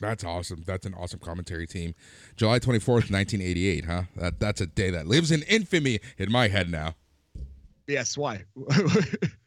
That's 0.00 0.24
awesome. 0.24 0.62
That's 0.66 0.84
an 0.84 0.94
awesome 0.94 1.20
commentary 1.20 1.66
team. 1.66 1.94
July 2.36 2.58
24th, 2.58 3.10
1988, 3.10 3.84
huh? 3.86 4.02
That, 4.16 4.40
that's 4.40 4.60
a 4.60 4.66
day 4.66 4.90
that 4.90 5.06
lives 5.06 5.30
in 5.30 5.42
infamy 5.44 6.00
in 6.18 6.30
my 6.30 6.48
head 6.48 6.70
now. 6.70 6.96
Yes, 7.86 8.18
why? 8.18 8.44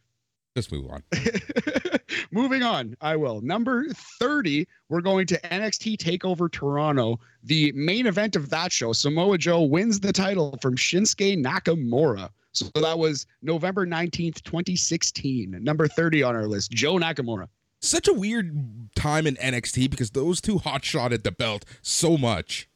Just 0.60 0.74
move 0.74 0.92
on. 0.92 1.02
Moving 2.32 2.64
on, 2.64 2.98
I 3.00 3.16
will. 3.16 3.40
Number 3.40 3.86
30, 4.20 4.68
we're 4.90 5.00
going 5.00 5.26
to 5.28 5.40
NXT 5.40 5.96
TakeOver 5.96 6.52
Toronto. 6.52 7.18
The 7.44 7.72
main 7.72 8.08
event 8.08 8.36
of 8.36 8.50
that 8.50 8.74
show, 8.74 8.92
Samoa 8.92 9.38
Joe 9.38 9.62
wins 9.62 10.02
the 10.02 10.12
title 10.12 10.60
from 10.62 10.76
Shinsuke 10.76 11.42
Nakamura. 11.42 12.30
So 12.52 12.66
that 12.76 13.00
was 13.00 13.26
November 13.42 13.88
19th, 13.88 14.44
2016. 14.44 15.56
Number 15.64 15.88
30 15.88 16.24
on 16.24 16.36
our 16.36 16.46
list, 16.46 16.72
Joe 16.72 16.96
Nakamura. 16.96 17.48
Such 17.82 18.10
a 18.10 18.14
weird 18.14 18.90
time 18.98 19.26
in 19.26 19.36
NXT 19.36 19.90
because 19.90 20.10
those 20.10 20.42
two 20.42 20.58
hot 20.58 20.94
at 20.94 21.24
the 21.24 21.32
belt 21.32 21.64
so 21.82 22.18
much. 22.18 22.69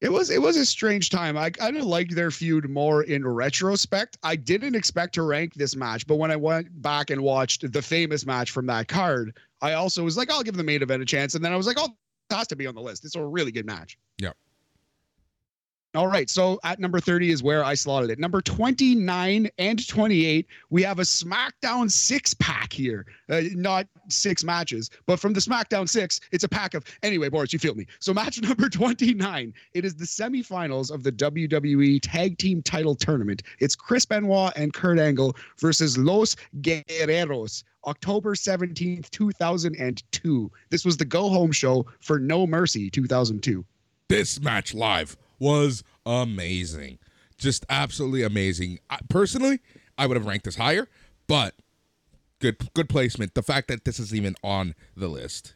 It 0.00 0.10
was 0.10 0.30
it 0.30 0.40
was 0.40 0.56
a 0.56 0.64
strange 0.64 1.10
time. 1.10 1.36
I 1.36 1.50
kind 1.50 1.76
of 1.76 1.84
liked 1.84 2.14
their 2.14 2.30
feud 2.30 2.70
more 2.70 3.02
in 3.02 3.26
retrospect. 3.26 4.16
I 4.22 4.34
didn't 4.34 4.74
expect 4.74 5.14
to 5.16 5.22
rank 5.22 5.54
this 5.54 5.76
match, 5.76 6.06
but 6.06 6.16
when 6.16 6.30
I 6.30 6.36
went 6.36 6.80
back 6.80 7.10
and 7.10 7.22
watched 7.22 7.70
the 7.70 7.82
famous 7.82 8.24
match 8.24 8.50
from 8.50 8.66
that 8.66 8.88
card, 8.88 9.36
I 9.60 9.74
also 9.74 10.02
was 10.02 10.16
like, 10.16 10.30
I'll 10.30 10.42
give 10.42 10.56
the 10.56 10.62
main 10.62 10.82
event 10.82 11.02
a 11.02 11.06
chance. 11.06 11.34
And 11.34 11.44
then 11.44 11.52
I 11.52 11.56
was 11.56 11.66
like, 11.66 11.76
oh, 11.78 11.88
it 12.30 12.34
has 12.34 12.46
to 12.48 12.56
be 12.56 12.66
on 12.66 12.74
the 12.74 12.80
list. 12.80 13.04
It's 13.04 13.14
a 13.14 13.24
really 13.24 13.52
good 13.52 13.66
match. 13.66 13.98
Yeah. 14.16 14.32
All 15.96 16.06
right. 16.06 16.30
So 16.30 16.60
at 16.62 16.78
number 16.78 17.00
30 17.00 17.30
is 17.30 17.42
where 17.42 17.64
I 17.64 17.74
slotted 17.74 18.10
it. 18.10 18.20
Number 18.20 18.40
29 18.40 19.50
and 19.58 19.88
28, 19.88 20.46
we 20.70 20.82
have 20.84 21.00
a 21.00 21.02
SmackDown 21.02 21.90
six 21.90 22.32
pack 22.34 22.72
here. 22.72 23.06
Uh, 23.28 23.42
not 23.54 23.88
six 24.08 24.44
matches, 24.44 24.90
but 25.06 25.18
from 25.18 25.32
the 25.32 25.40
SmackDown 25.40 25.88
six, 25.88 26.20
it's 26.30 26.44
a 26.44 26.48
pack 26.48 26.74
of. 26.74 26.84
Anyway, 27.02 27.28
Boris, 27.28 27.52
you 27.52 27.58
feel 27.58 27.74
me. 27.74 27.86
So 27.98 28.14
match 28.14 28.40
number 28.42 28.68
29, 28.68 29.52
it 29.74 29.84
is 29.84 29.96
the 29.96 30.04
semifinals 30.04 30.92
of 30.92 31.02
the 31.02 31.10
WWE 31.10 31.98
Tag 32.00 32.38
Team 32.38 32.62
Title 32.62 32.94
Tournament. 32.94 33.42
It's 33.58 33.74
Chris 33.74 34.06
Benoit 34.06 34.52
and 34.54 34.72
Kurt 34.72 35.00
Angle 35.00 35.34
versus 35.58 35.98
Los 35.98 36.36
Guerreros. 36.60 37.64
October 37.86 38.34
17th, 38.34 39.10
2002. 39.10 40.52
This 40.68 40.84
was 40.84 40.96
the 40.98 41.04
go 41.04 41.28
home 41.30 41.50
show 41.50 41.86
for 42.00 42.20
No 42.20 42.46
Mercy 42.46 42.90
2002. 42.90 43.64
This 44.08 44.40
match 44.40 44.74
live 44.74 45.16
was 45.40 45.82
amazing. 46.06 46.98
Just 47.36 47.66
absolutely 47.68 48.22
amazing. 48.22 48.78
I, 48.88 48.98
personally, 49.08 49.60
I 49.98 50.06
would 50.06 50.16
have 50.16 50.26
ranked 50.26 50.44
this 50.44 50.56
higher, 50.56 50.86
but 51.26 51.54
good 52.38 52.72
good 52.74 52.88
placement. 52.88 53.34
The 53.34 53.42
fact 53.42 53.68
that 53.68 53.84
this 53.84 53.98
is 53.98 54.14
even 54.14 54.36
on 54.44 54.74
the 54.96 55.08
list. 55.08 55.54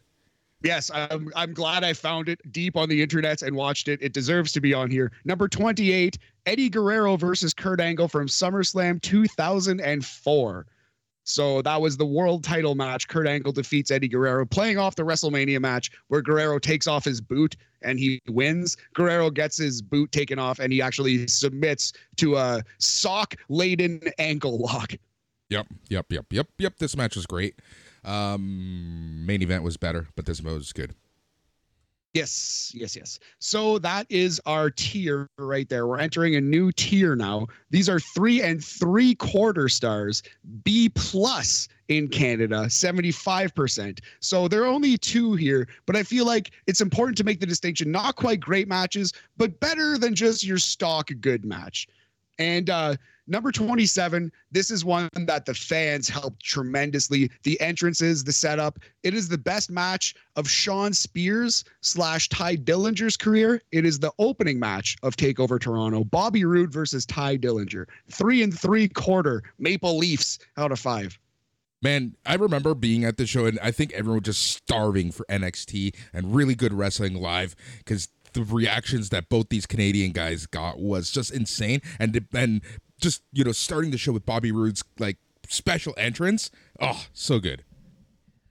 Yes, 0.64 0.90
I'm, 0.94 1.30
I'm 1.36 1.52
glad 1.52 1.84
I 1.84 1.92
found 1.92 2.30
it 2.30 2.40
deep 2.50 2.74
on 2.74 2.88
the 2.88 3.02
internet 3.02 3.42
and 3.42 3.54
watched 3.54 3.86
it. 3.86 4.00
It 4.00 4.14
deserves 4.14 4.50
to 4.52 4.62
be 4.62 4.72
on 4.72 4.90
here. 4.90 5.12
Number 5.26 5.46
28, 5.46 6.16
Eddie 6.46 6.70
Guerrero 6.70 7.18
versus 7.18 7.52
Kurt 7.52 7.82
Angle 7.82 8.08
from 8.08 8.28
SummerSlam 8.28 9.02
2004. 9.02 10.66
So 11.24 11.62
that 11.62 11.80
was 11.80 11.96
the 11.96 12.06
world 12.06 12.44
title 12.44 12.74
match. 12.74 13.08
Kurt 13.08 13.26
Angle 13.26 13.52
defeats 13.52 13.90
Eddie 13.90 14.08
Guerrero, 14.08 14.44
playing 14.44 14.78
off 14.78 14.94
the 14.94 15.02
WrestleMania 15.02 15.60
match 15.60 15.90
where 16.08 16.20
Guerrero 16.20 16.58
takes 16.58 16.86
off 16.86 17.04
his 17.04 17.20
boot 17.20 17.56
and 17.82 17.98
he 17.98 18.20
wins. 18.28 18.76
Guerrero 18.94 19.30
gets 19.30 19.56
his 19.56 19.82
boot 19.82 20.12
taken 20.12 20.38
off 20.38 20.58
and 20.58 20.72
he 20.72 20.82
actually 20.82 21.26
submits 21.26 21.92
to 22.16 22.36
a 22.36 22.62
sock 22.78 23.36
laden 23.48 24.00
ankle 24.18 24.58
lock. 24.58 24.92
Yep, 25.48 25.66
yep, 25.88 26.06
yep, 26.10 26.26
yep, 26.30 26.48
yep. 26.58 26.78
This 26.78 26.96
match 26.96 27.16
was 27.16 27.26
great. 27.26 27.60
Um, 28.04 29.24
main 29.24 29.42
event 29.42 29.62
was 29.62 29.76
better, 29.76 30.08
but 30.16 30.26
this 30.26 30.42
was 30.42 30.72
good. 30.72 30.94
Yes, 32.14 32.70
yes, 32.72 32.94
yes. 32.94 33.18
So 33.40 33.80
that 33.80 34.06
is 34.08 34.40
our 34.46 34.70
tier 34.70 35.28
right 35.36 35.68
there. 35.68 35.88
We're 35.88 35.98
entering 35.98 36.36
a 36.36 36.40
new 36.40 36.70
tier 36.70 37.16
now. 37.16 37.48
These 37.70 37.88
are 37.88 37.98
three 37.98 38.40
and 38.40 38.64
three 38.64 39.16
quarter 39.16 39.68
stars, 39.68 40.22
B 40.62 40.90
plus 40.90 41.66
in 41.88 42.06
Canada, 42.06 42.66
75%. 42.66 43.98
So 44.20 44.46
there 44.46 44.62
are 44.62 44.66
only 44.66 44.96
two 44.96 45.34
here, 45.34 45.66
but 45.86 45.96
I 45.96 46.04
feel 46.04 46.24
like 46.24 46.52
it's 46.68 46.80
important 46.80 47.18
to 47.18 47.24
make 47.24 47.40
the 47.40 47.46
distinction. 47.46 47.90
Not 47.90 48.14
quite 48.14 48.38
great 48.38 48.68
matches, 48.68 49.12
but 49.36 49.58
better 49.58 49.98
than 49.98 50.14
just 50.14 50.44
your 50.44 50.58
stock 50.58 51.10
good 51.20 51.44
match. 51.44 51.88
And 52.38 52.70
uh, 52.70 52.94
number 53.26 53.50
27, 53.50 54.30
this 54.50 54.70
is 54.70 54.84
one 54.84 55.08
that 55.14 55.46
the 55.46 55.54
fans 55.54 56.08
helped 56.08 56.42
tremendously. 56.42 57.30
The 57.42 57.60
entrances, 57.60 58.24
the 58.24 58.32
setup. 58.32 58.78
It 59.02 59.14
is 59.14 59.28
the 59.28 59.38
best 59.38 59.70
match 59.70 60.14
of 60.36 60.48
Shawn 60.48 60.92
Spears 60.92 61.64
slash 61.80 62.28
Tye 62.28 62.56
Dillinger's 62.56 63.16
career. 63.16 63.62
It 63.72 63.84
is 63.84 63.98
the 63.98 64.12
opening 64.18 64.58
match 64.58 64.96
of 65.02 65.16
TakeOver 65.16 65.60
Toronto. 65.60 66.04
Bobby 66.04 66.44
Roode 66.44 66.72
versus 66.72 67.06
Ty 67.06 67.38
Dillinger. 67.38 67.86
Three 68.10 68.42
and 68.42 68.56
three 68.56 68.88
quarter 68.88 69.42
Maple 69.58 69.96
Leafs 69.96 70.38
out 70.56 70.72
of 70.72 70.78
five. 70.78 71.18
Man, 71.82 72.16
I 72.24 72.36
remember 72.36 72.74
being 72.74 73.04
at 73.04 73.18
the 73.18 73.26
show, 73.26 73.44
and 73.44 73.58
I 73.60 73.70
think 73.70 73.92
everyone 73.92 74.20
was 74.20 74.36
just 74.36 74.56
starving 74.56 75.12
for 75.12 75.26
NXT 75.28 75.94
and 76.14 76.34
really 76.34 76.54
good 76.54 76.72
wrestling 76.72 77.14
live 77.14 77.54
because 77.78 78.08
the 78.32 78.42
reactions 78.42 79.10
that 79.10 79.28
both 79.28 79.48
these 79.48 79.66
Canadian 79.66 80.12
guys 80.12 80.46
got 80.46 80.78
was 80.78 81.10
just 81.10 81.30
insane. 81.30 81.80
And 81.98 82.26
and 82.34 82.62
just 83.04 83.22
you 83.32 83.44
know 83.44 83.52
starting 83.52 83.92
the 83.92 83.98
show 83.98 84.10
with 84.10 84.26
Bobby 84.26 84.50
Roode's 84.50 84.82
like 84.98 85.18
special 85.48 85.94
entrance, 85.96 86.50
oh, 86.80 87.04
so 87.12 87.38
good. 87.38 87.62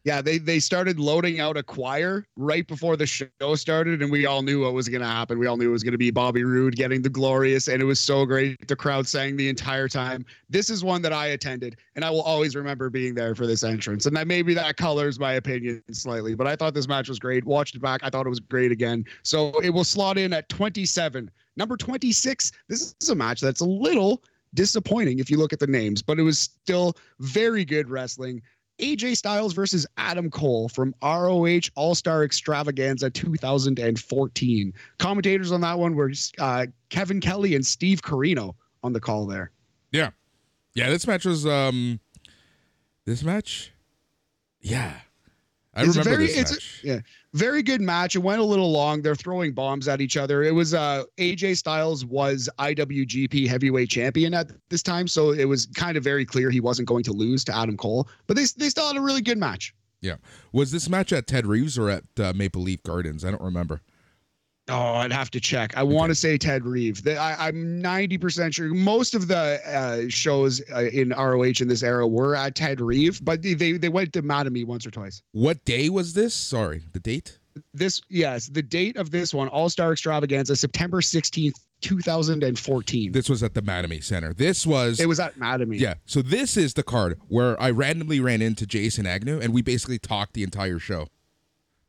Yeah, 0.06 0.22
they 0.22 0.38
they 0.38 0.60
started 0.60 1.00
loading 1.00 1.40
out 1.40 1.56
a 1.56 1.64
choir 1.64 2.26
right 2.36 2.68
before 2.68 2.98
the 2.98 3.06
show 3.06 3.56
started, 3.56 4.02
and 4.02 4.12
we 4.12 4.26
all 4.26 4.42
knew 4.42 4.62
what 4.62 4.74
was 4.74 4.90
going 4.90 5.02
to 5.02 5.08
happen. 5.08 5.40
We 5.40 5.48
all 5.48 5.56
knew 5.56 5.70
it 5.70 5.72
was 5.72 5.82
going 5.82 5.94
to 5.94 5.98
be 5.98 6.12
Bobby 6.12 6.44
Roode 6.44 6.76
getting 6.76 7.02
the 7.02 7.10
glorious, 7.10 7.70
and 7.70 7.82
it 7.82 7.86
was 7.86 8.02
so 8.02 8.26
great. 8.26 8.68
The 8.68 8.76
crowd 8.76 9.08
sang 9.08 9.38
the 9.38 9.48
entire 9.48 9.88
time. 9.88 10.26
This 10.50 10.70
is 10.70 10.84
one 10.84 11.02
that 11.04 11.14
I 11.14 11.28
attended, 11.28 11.78
and 11.96 12.04
I 12.04 12.10
will 12.10 12.22
always 12.22 12.54
remember 12.54 12.90
being 12.90 13.16
there 13.16 13.34
for 13.34 13.48
this 13.48 13.64
entrance. 13.64 14.06
And 14.06 14.16
that 14.18 14.28
maybe 14.28 14.54
that 14.54 14.76
colors 14.76 15.20
my 15.20 15.34
opinion 15.34 15.82
slightly, 15.92 16.36
but 16.36 16.48
I 16.48 16.58
thought 16.58 16.74
this 16.74 16.88
match 16.88 17.08
was 17.08 17.18
great. 17.18 17.46
Watched 17.46 17.76
it 17.76 17.82
back, 17.82 18.02
I 18.04 18.10
thought 18.10 18.26
it 18.26 18.30
was 18.30 18.42
great 18.42 18.74
again. 18.74 19.06
So 19.24 19.58
it 19.62 19.70
will 19.70 19.86
slot 19.86 20.18
in 20.18 20.34
at 20.34 20.48
27. 20.50 21.32
Number 21.56 21.78
26. 21.78 22.52
This 22.68 22.96
is 23.00 23.10
a 23.10 23.16
match 23.16 23.40
that's 23.40 23.62
a 23.62 23.66
little 23.66 24.22
disappointing 24.54 25.20
if 25.20 25.30
you 25.30 25.38
look 25.38 25.54
at 25.54 25.60
the 25.60 25.68
names, 25.68 26.02
but 26.02 26.20
it 26.20 26.24
was 26.24 26.40
still 26.40 26.96
very 27.20 27.66
good 27.66 27.90
wrestling. 27.90 28.42
AJ 28.80 29.18
Styles 29.18 29.54
versus 29.54 29.86
Adam 29.98 30.30
Cole 30.30 30.68
from 30.68 30.96
ROH 31.04 31.70
All 31.76 31.96
Star 31.96 32.24
Extravaganza 32.24 33.10
2014. 33.10 34.74
Commentators 34.98 35.52
on 35.52 35.62
that 35.62 35.78
one 35.78 35.96
were 35.96 36.12
uh, 36.40 36.66
Kevin 36.90 37.20
Kelly 37.20 37.56
and 37.56 37.66
Steve 37.66 38.02
Corino 38.02 38.56
on 38.84 38.94
the 38.94 39.00
call 39.00 39.26
there. 39.26 39.52
Yeah, 39.92 40.10
yeah. 40.74 40.90
This 40.90 41.06
match 41.06 41.24
was 41.26 41.46
um, 41.46 42.00
this 43.06 43.24
match. 43.24 43.72
Yeah, 44.60 44.94
I 45.76 45.84
it's 45.84 45.90
remember 45.90 46.10
very, 46.10 46.28
this 46.28 46.38
it's 46.38 46.52
match. 46.52 46.82
A, 46.84 46.88
yeah, 46.88 47.00
very 47.34 47.64
good 47.64 47.82
match. 47.82 48.16
It 48.16 48.20
went 48.20 48.42
a 48.42 48.46
little 48.46 48.72
long. 48.72 49.02
They're 49.02 49.16
throwing 49.16 49.54
bombs 49.54 49.88
at 49.88 50.02
each 50.02 50.18
other. 50.18 50.44
It 50.44 50.54
was 50.54 50.74
uh 50.74 51.04
AJ 51.18 51.58
Styles 51.58 52.06
was 52.06 52.50
IWGP 52.60 53.48
Heavyweight 53.48 53.90
Champion 53.90 54.34
at 54.34 54.52
this 54.70 54.84
time, 54.84 55.08
so 55.08 55.32
it 55.32 55.46
was 55.46 55.66
kind 55.68 55.98
of 55.98 56.04
very 56.04 56.26
clear 56.26 56.50
he 56.50 56.60
wasn't 56.60 56.88
going 56.88 57.04
to 57.04 57.14
lose 57.14 57.44
to 57.46 57.56
Adam 57.56 57.78
Cole. 57.78 58.08
But 58.28 58.38
they 58.38 58.46
they 58.58 58.70
still 58.70 58.88
had 58.88 58.98
a 58.98 59.02
really 59.02 59.22
good 59.22 59.38
match. 59.38 59.74
Yeah. 60.02 60.16
Was 60.52 60.72
this 60.72 60.90
match 60.90 61.14
at 61.14 61.28
Ted 61.28 61.48
Reeves 61.48 61.78
or 61.78 61.90
at 61.90 62.04
uh, 62.20 62.34
Maple 62.36 62.62
Leaf 62.62 62.84
Gardens? 62.84 63.24
I 63.24 63.32
don't 63.32 63.42
remember. 63.42 63.82
Oh, 64.70 64.94
I'd 64.96 65.12
have 65.12 65.30
to 65.32 65.42
check. 65.42 65.76
I 65.76 65.84
want 65.84 66.10
to 66.10 66.16
say 66.16 66.38
Ted 66.38 66.66
Reeve. 66.66 67.04
The, 67.04 67.18
I, 67.18 67.48
I'm 67.48 67.82
90% 67.82 68.54
sure. 68.54 68.74
Most 68.74 69.14
of 69.14 69.28
the 69.28 69.60
uh, 69.68 70.10
shows 70.10 70.62
uh, 70.74 70.84
in 70.86 71.10
ROH 71.10 71.60
in 71.60 71.68
this 71.68 71.84
era 71.84 72.08
were 72.08 72.36
at 72.36 72.56
Ted 72.56 72.80
Reeve, 72.80 73.24
but 73.26 73.42
they, 73.42 73.56
they, 73.56 73.74
they 73.74 73.90
went 73.90 74.14
to 74.14 74.22
Mattamy 74.22 74.66
once 74.66 74.86
or 74.88 74.92
twice. 74.92 75.22
What 75.34 75.66
day 75.66 75.90
was 75.90 76.14
this? 76.14 76.34
Sorry, 76.34 76.84
the 76.94 77.00
date? 77.00 77.40
This, 77.74 78.02
yes, 78.10 78.48
the 78.48 78.64
date 78.64 78.96
of 78.96 79.12
this 79.12 79.34
one, 79.34 79.50
All 79.50 79.70
Star 79.70 79.92
Extravaganza, 79.92 80.56
September 80.56 81.02
16th, 81.02 81.54
2014. 81.82 83.12
This 83.12 83.30
was 83.30 83.44
at 83.44 83.54
the 83.54 83.62
Mattamy 83.62 84.02
Center. 84.02 84.34
This 84.34 84.66
was. 84.66 85.00
it 85.02 85.08
was 85.08 85.20
at 85.20 85.38
Mattamy. 85.38 85.78
Yeah. 85.80 85.96
So 86.06 86.22
this 86.22 86.56
is 86.56 86.74
the 86.74 86.84
card 86.84 87.20
where 87.28 87.62
I 87.62 87.70
randomly 87.70 88.22
ran 88.22 88.42
into 88.42 88.66
Jason 88.66 89.06
Agnew 89.06 89.40
and 89.42 89.54
we 89.54 89.62
basically 89.62 90.00
talked 90.00 90.34
the 90.34 90.44
entire 90.44 90.80
show. 90.80 91.10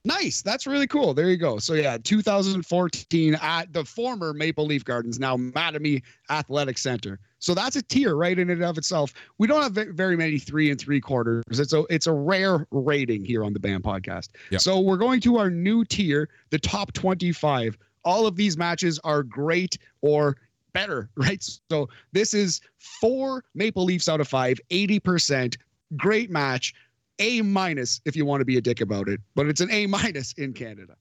Nice. 0.05 0.43
That's 0.43 0.67
really 0.67 0.87
cool. 0.87 1.15
There 1.15 1.31
you 1.31 1.39
go. 1.39 1.59
So 1.59 1.73
yeah, 1.75 1.97
2014 2.03 3.35
at 3.41 3.73
the 3.73 3.85
former 3.85 4.35
Maple 4.35 4.67
Leaf 4.67 4.85
Gardens, 4.85 5.19
now 5.19 5.37
Mattamy 5.37 6.03
Athletic 6.29 6.77
Center. 6.77 7.19
So 7.39 7.55
that's 7.55 7.77
a 7.77 7.83
tier 7.83 8.15
right 8.15 8.39
in 8.39 8.51
and 8.51 8.63
of 8.63 8.77
itself. 8.77 9.15
We 9.39 9.47
don't 9.47 9.63
have 9.63 9.95
very 9.95 10.17
many 10.17 10.39
three 10.39 10.71
and 10.71 10.81
three 10.81 11.01
quarters. 11.01 11.45
It's 11.51 11.73
a 11.73 11.85
it's 11.91 12.07
a 12.07 12.13
rare 12.13 12.67
rating 12.71 13.25
here 13.25 13.45
on 13.45 13.53
the 13.53 13.61
Band 13.61 13.83
Podcast. 13.83 14.31
Yep. 14.51 14.61
So 14.61 14.81
we're 14.81 14.97
going 14.99 15.21
to 15.23 15.39
our 15.39 15.51
new 15.51 15.85
tier, 15.85 16.29
the 16.51 16.59
top 16.59 16.93
25. 16.93 17.79
All 18.05 18.27
of 18.27 18.37
these 18.37 18.59
matches 18.59 18.99
are 19.05 19.23
great 19.23 19.79
or 20.03 20.37
better, 20.75 21.09
right? 21.17 21.43
So 21.71 21.89
this 22.13 22.35
is 22.35 22.61
four 22.79 23.45
Maple 23.55 23.85
Leafs 23.85 24.09
out 24.09 24.21
of 24.21 24.29
five, 24.29 24.61
80%. 24.71 25.57
Great 25.97 26.31
match. 26.31 26.75
A 27.19 27.43
minus 27.43 28.01
if 28.05 28.17
you 28.17 28.25
want 28.25 28.41
to 28.41 28.45
be 28.45 28.57
a 28.57 28.61
dick 28.61 28.81
about 28.81 29.09
it, 29.09 29.21
but 29.35 29.47
it's 29.47 29.61
an 29.61 29.71
A 29.71 29.87
minus 29.87 30.33
in 30.35 30.53
Canada. 30.53 30.97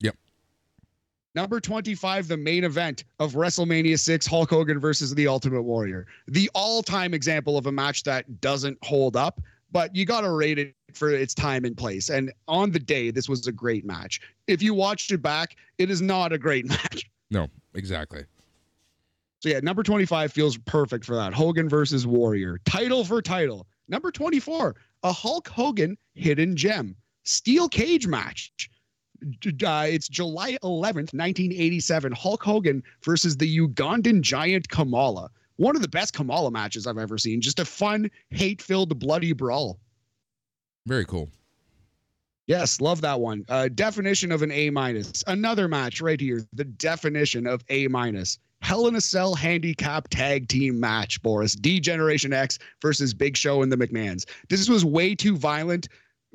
Yep. 0.00 0.16
Number 1.34 1.60
25, 1.60 2.28
the 2.28 2.36
main 2.36 2.64
event 2.64 3.04
of 3.18 3.32
WrestleMania 3.32 3.98
6, 3.98 4.26
Hulk 4.26 4.50
Hogan 4.50 4.78
versus 4.78 5.14
the 5.14 5.26
Ultimate 5.26 5.62
Warrior. 5.62 6.06
The 6.28 6.50
all 6.54 6.82
time 6.82 7.14
example 7.14 7.56
of 7.56 7.66
a 7.66 7.72
match 7.72 8.04
that 8.04 8.40
doesn't 8.40 8.78
hold 8.82 9.16
up, 9.16 9.40
but 9.72 9.94
you 9.96 10.04
got 10.04 10.20
to 10.20 10.30
rate 10.30 10.58
it 10.58 10.74
for 10.92 11.10
its 11.10 11.34
time 11.34 11.64
and 11.64 11.76
place. 11.76 12.10
And 12.10 12.32
on 12.46 12.70
the 12.70 12.78
day, 12.78 13.10
this 13.10 13.28
was 13.28 13.46
a 13.46 13.52
great 13.52 13.84
match. 13.84 14.20
If 14.46 14.62
you 14.62 14.74
watched 14.74 15.10
it 15.10 15.22
back, 15.22 15.56
it 15.78 15.90
is 15.90 16.02
not 16.02 16.32
a 16.32 16.38
great 16.38 16.66
match. 16.68 17.10
No, 17.30 17.48
exactly. 17.74 18.24
So 19.40 19.48
yeah, 19.48 19.58
number 19.60 19.82
25 19.82 20.32
feels 20.32 20.56
perfect 20.58 21.04
for 21.04 21.16
that. 21.16 21.34
Hogan 21.34 21.68
versus 21.68 22.06
Warrior. 22.06 22.60
Title 22.64 23.04
for 23.04 23.20
title. 23.20 23.66
Number 23.92 24.10
24, 24.10 24.74
a 25.02 25.12
Hulk 25.12 25.48
Hogan 25.48 25.98
hidden 26.14 26.56
gem. 26.56 26.96
Steel 27.24 27.68
cage 27.68 28.06
match. 28.06 28.50
Uh, 29.22 29.86
it's 29.86 30.08
July 30.08 30.56
11th, 30.64 31.12
1987. 31.12 32.10
Hulk 32.12 32.42
Hogan 32.42 32.82
versus 33.04 33.36
the 33.36 33.58
Ugandan 33.58 34.22
giant 34.22 34.68
Kamala. 34.70 35.28
One 35.56 35.76
of 35.76 35.82
the 35.82 35.88
best 35.88 36.14
Kamala 36.14 36.50
matches 36.50 36.86
I've 36.86 36.96
ever 36.96 37.18
seen. 37.18 37.42
Just 37.42 37.60
a 37.60 37.66
fun, 37.66 38.10
hate 38.30 38.62
filled, 38.62 38.98
bloody 38.98 39.34
brawl. 39.34 39.78
Very 40.86 41.04
cool. 41.04 41.28
Yes, 42.46 42.80
love 42.80 43.02
that 43.02 43.20
one. 43.20 43.44
Uh, 43.48 43.68
definition 43.68 44.32
of 44.32 44.42
an 44.42 44.50
A 44.50 44.70
minus. 44.70 45.22
Another 45.26 45.68
match 45.68 46.00
right 46.00 46.20
here. 46.20 46.44
The 46.54 46.64
definition 46.64 47.46
of 47.46 47.62
A 47.68 47.88
minus. 47.88 48.38
Hell 48.62 48.86
in 48.86 48.94
a 48.96 49.00
Cell 49.00 49.34
handicap 49.34 50.08
tag 50.08 50.48
team 50.48 50.78
match, 50.80 51.20
Boris. 51.22 51.54
D 51.54 51.80
Generation 51.80 52.32
X 52.32 52.58
versus 52.80 53.12
Big 53.12 53.36
Show 53.36 53.62
and 53.62 53.70
the 53.70 53.76
McMahons. 53.76 54.24
This 54.48 54.68
was 54.68 54.84
way 54.84 55.14
too 55.14 55.36
violent 55.36 55.88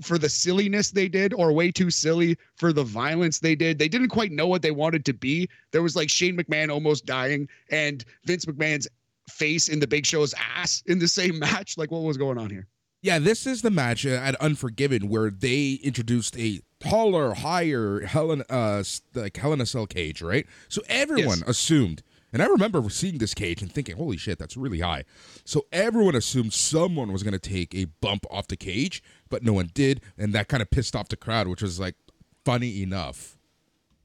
for 0.03 0.17
the 0.19 0.29
silliness 0.29 0.91
they 0.91 1.07
did, 1.07 1.33
or 1.33 1.51
way 1.51 1.71
too 1.71 1.89
silly 1.89 2.37
for 2.55 2.71
the 2.71 2.83
violence 2.83 3.39
they 3.39 3.55
did. 3.55 3.79
They 3.79 3.87
didn't 3.87 4.09
quite 4.09 4.31
know 4.31 4.45
what 4.47 4.61
they 4.61 4.69
wanted 4.71 5.05
to 5.05 5.13
be. 5.13 5.49
There 5.71 5.81
was 5.81 5.95
like 5.95 6.09
Shane 6.09 6.37
McMahon 6.37 6.69
almost 6.71 7.05
dying 7.07 7.47
and 7.71 8.05
Vince 8.25 8.45
McMahon's 8.45 8.87
face 9.29 9.69
in 9.69 9.79
the 9.79 9.87
Big 9.87 10.05
Show's 10.05 10.35
ass 10.55 10.83
in 10.85 10.99
the 10.99 11.07
same 11.07 11.39
match. 11.39 11.77
Like, 11.77 11.89
what 11.91 12.03
was 12.03 12.17
going 12.17 12.37
on 12.37 12.49
here? 12.49 12.67
Yeah, 13.01 13.19
this 13.19 13.47
is 13.47 13.61
the 13.61 13.71
match 13.71 14.05
at 14.05 14.35
Unforgiven 14.35 15.07
where 15.07 15.29
they 15.29 15.79
introduced 15.83 16.37
a 16.37 16.61
taller, 16.79 17.33
higher 17.35 18.01
Helen, 18.01 18.43
uh, 18.49 18.83
like 19.15 19.37
Hell 19.37 19.53
in 19.53 19.61
a 19.61 19.65
Cell 19.65 19.87
cage, 19.87 20.21
right? 20.21 20.45
So 20.67 20.81
everyone 20.89 21.39
Yes. 21.39 21.47
assumed, 21.47 22.03
and 22.33 22.41
I 22.41 22.47
remember 22.47 22.87
seeing 22.89 23.17
this 23.17 23.33
cage 23.33 23.61
and 23.61 23.71
thinking, 23.71 23.95
"Holy 23.97 24.17
shit, 24.17 24.37
that's 24.39 24.57
really 24.57 24.79
high." 24.79 25.03
So 25.45 25.65
everyone 25.71 26.15
assumed 26.15 26.53
someone 26.53 27.11
was 27.11 27.23
going 27.23 27.37
to 27.37 27.39
take 27.39 27.73
a 27.75 27.85
bump 27.85 28.25
off 28.29 28.47
the 28.47 28.57
cage, 28.57 29.01
but 29.29 29.43
no 29.43 29.53
one 29.53 29.69
did, 29.73 30.01
and 30.17 30.33
that 30.33 30.47
kind 30.47 30.61
of 30.61 30.69
pissed 30.69 30.95
off 30.95 31.09
the 31.09 31.17
crowd, 31.17 31.47
which 31.47 31.61
was 31.61 31.79
like 31.79 31.95
funny 32.45 32.81
enough. 32.81 33.37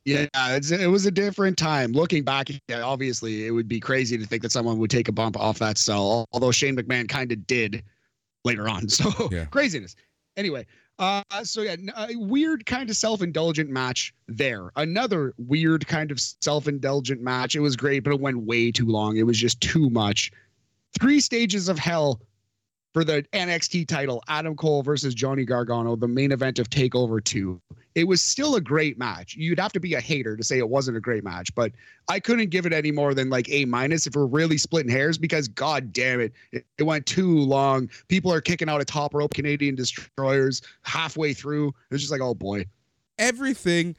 Yeah, 0.04 0.26
it's, 0.34 0.72
it 0.72 0.88
was 0.88 1.06
a 1.06 1.12
different 1.12 1.56
time. 1.56 1.92
Looking 1.92 2.24
back, 2.24 2.48
yeah, 2.68 2.82
obviously, 2.82 3.46
it 3.46 3.52
would 3.52 3.68
be 3.68 3.78
crazy 3.78 4.18
to 4.18 4.26
think 4.26 4.42
that 4.42 4.50
someone 4.50 4.78
would 4.78 4.90
take 4.90 5.06
a 5.06 5.12
bump 5.12 5.36
off 5.38 5.60
that 5.60 5.78
cell, 5.78 6.26
although 6.32 6.50
Shane 6.50 6.76
McMahon 6.76 7.08
kind 7.08 7.30
of 7.30 7.46
did 7.46 7.84
later 8.44 8.68
on. 8.68 8.88
So 8.88 9.10
Yeah. 9.30 9.44
craziness. 9.44 9.94
Anyway, 10.36 10.66
uh, 11.02 11.42
so 11.42 11.62
yeah, 11.62 11.74
a 11.96 12.14
weird 12.16 12.64
kind 12.64 12.88
of 12.88 12.96
self-indulgent 12.96 13.68
match 13.68 14.14
there. 14.28 14.70
Another 14.76 15.34
weird 15.36 15.86
kind 15.88 16.12
of 16.12 16.20
self-indulgent 16.20 17.20
match. 17.20 17.56
It 17.56 17.60
was 17.60 17.74
great, 17.76 18.04
but 18.04 18.12
it 18.12 18.20
went 18.20 18.38
way 18.44 18.70
too 18.70 18.86
long. 18.86 19.16
It 19.16 19.24
was 19.24 19.36
just 19.36 19.60
too 19.60 19.90
much. 19.90 20.30
Three 21.00 21.18
stages 21.18 21.68
of 21.68 21.78
hell 21.78 22.20
for 22.92 23.04
the 23.04 23.22
NXT 23.32 23.88
title, 23.88 24.22
Adam 24.28 24.54
Cole 24.54 24.82
versus 24.82 25.14
Johnny 25.14 25.44
Gargano, 25.44 25.96
the 25.96 26.08
main 26.08 26.32
event 26.32 26.58
of 26.58 26.68
Takeover 26.68 27.22
2. 27.22 27.60
It 27.94 28.04
was 28.04 28.22
still 28.22 28.56
a 28.56 28.60
great 28.60 28.98
match. 28.98 29.34
You'd 29.34 29.58
have 29.58 29.72
to 29.72 29.80
be 29.80 29.94
a 29.94 30.00
hater 30.00 30.36
to 30.36 30.42
say 30.42 30.58
it 30.58 30.68
wasn't 30.68 30.96
a 30.96 31.00
great 31.00 31.24
match, 31.24 31.54
but 31.54 31.72
I 32.08 32.20
couldn't 32.20 32.50
give 32.50 32.64
it 32.64 32.72
any 32.72 32.90
more 32.90 33.12
than 33.14 33.28
like 33.28 33.48
A 33.50 33.66
minus 33.66 34.06
if 34.06 34.14
we're 34.14 34.26
really 34.26 34.56
splitting 34.56 34.90
hairs 34.90 35.18
because 35.18 35.48
god 35.48 35.92
damn 35.92 36.20
it, 36.20 36.32
it, 36.52 36.82
went 36.82 37.04
too 37.06 37.38
long. 37.40 37.90
People 38.08 38.32
are 38.32 38.40
kicking 38.40 38.68
out 38.68 38.80
a 38.80 38.84
top 38.84 39.14
rope 39.14 39.34
Canadian 39.34 39.74
destroyers 39.74 40.62
halfway 40.82 41.34
through. 41.34 41.68
It 41.68 41.74
was 41.90 42.00
just 42.00 42.12
like, 42.12 42.22
oh 42.22 42.34
boy. 42.34 42.64
everything 43.18 43.94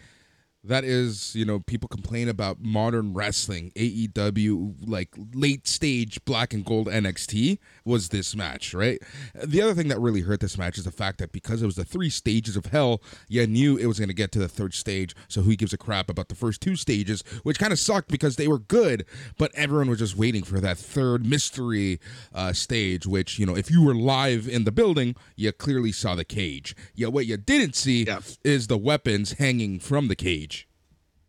that 0.65 0.83
is, 0.85 1.35
you 1.35 1.43
know, 1.43 1.59
people 1.59 1.89
complain 1.89 2.29
about 2.29 2.61
modern 2.61 3.13
wrestling, 3.13 3.71
AEW, 3.75 4.75
like 4.87 5.09
late 5.33 5.67
stage 5.67 6.23
black 6.25 6.53
and 6.53 6.63
gold 6.63 6.87
NXT 6.87 7.57
was 7.83 8.09
this 8.09 8.35
match, 8.35 8.73
right? 8.73 9.01
The 9.43 9.61
other 9.61 9.73
thing 9.73 9.89
that 9.89 9.99
really 9.99 10.21
hurt 10.21 10.39
this 10.39 10.57
match 10.57 10.77
is 10.77 10.85
the 10.85 10.91
fact 10.91 11.17
that 11.17 11.33
because 11.33 11.61
it 11.61 11.65
was 11.65 11.75
the 11.75 11.83
three 11.83 12.09
stages 12.09 12.55
of 12.55 12.67
hell, 12.67 13.01
you 13.27 13.45
knew 13.45 13.75
it 13.75 13.87
was 13.87 13.99
going 13.99 14.07
to 14.07 14.13
get 14.13 14.31
to 14.33 14.39
the 14.39 14.47
third 14.47 14.73
stage. 14.73 15.13
So 15.27 15.41
who 15.41 15.55
gives 15.55 15.73
a 15.73 15.77
crap 15.77 16.09
about 16.09 16.29
the 16.29 16.35
first 16.35 16.61
two 16.61 16.75
stages, 16.77 17.23
which 17.43 17.59
kind 17.59 17.73
of 17.73 17.79
sucked 17.79 18.09
because 18.09 18.37
they 18.37 18.47
were 18.47 18.59
good, 18.59 19.05
but 19.37 19.53
everyone 19.55 19.89
was 19.89 19.99
just 19.99 20.15
waiting 20.15 20.43
for 20.43 20.61
that 20.61 20.77
third 20.77 21.25
mystery 21.25 21.99
uh, 22.33 22.53
stage, 22.53 23.05
which, 23.05 23.37
you 23.37 23.45
know, 23.45 23.55
if 23.57 23.69
you 23.69 23.83
were 23.83 23.95
live 23.95 24.47
in 24.47 24.63
the 24.63 24.71
building, 24.71 25.15
you 25.35 25.51
clearly 25.51 25.91
saw 25.91 26.15
the 26.15 26.23
cage. 26.25 26.73
Yeah, 26.95 27.07
what 27.07 27.25
you 27.25 27.35
didn't 27.35 27.75
see 27.75 28.03
Yeah. 28.05 28.19
is 28.45 28.67
the 28.67 28.77
weapons 28.77 29.33
hanging 29.33 29.79
from 29.79 30.07
the 30.07 30.15
cage. 30.15 30.52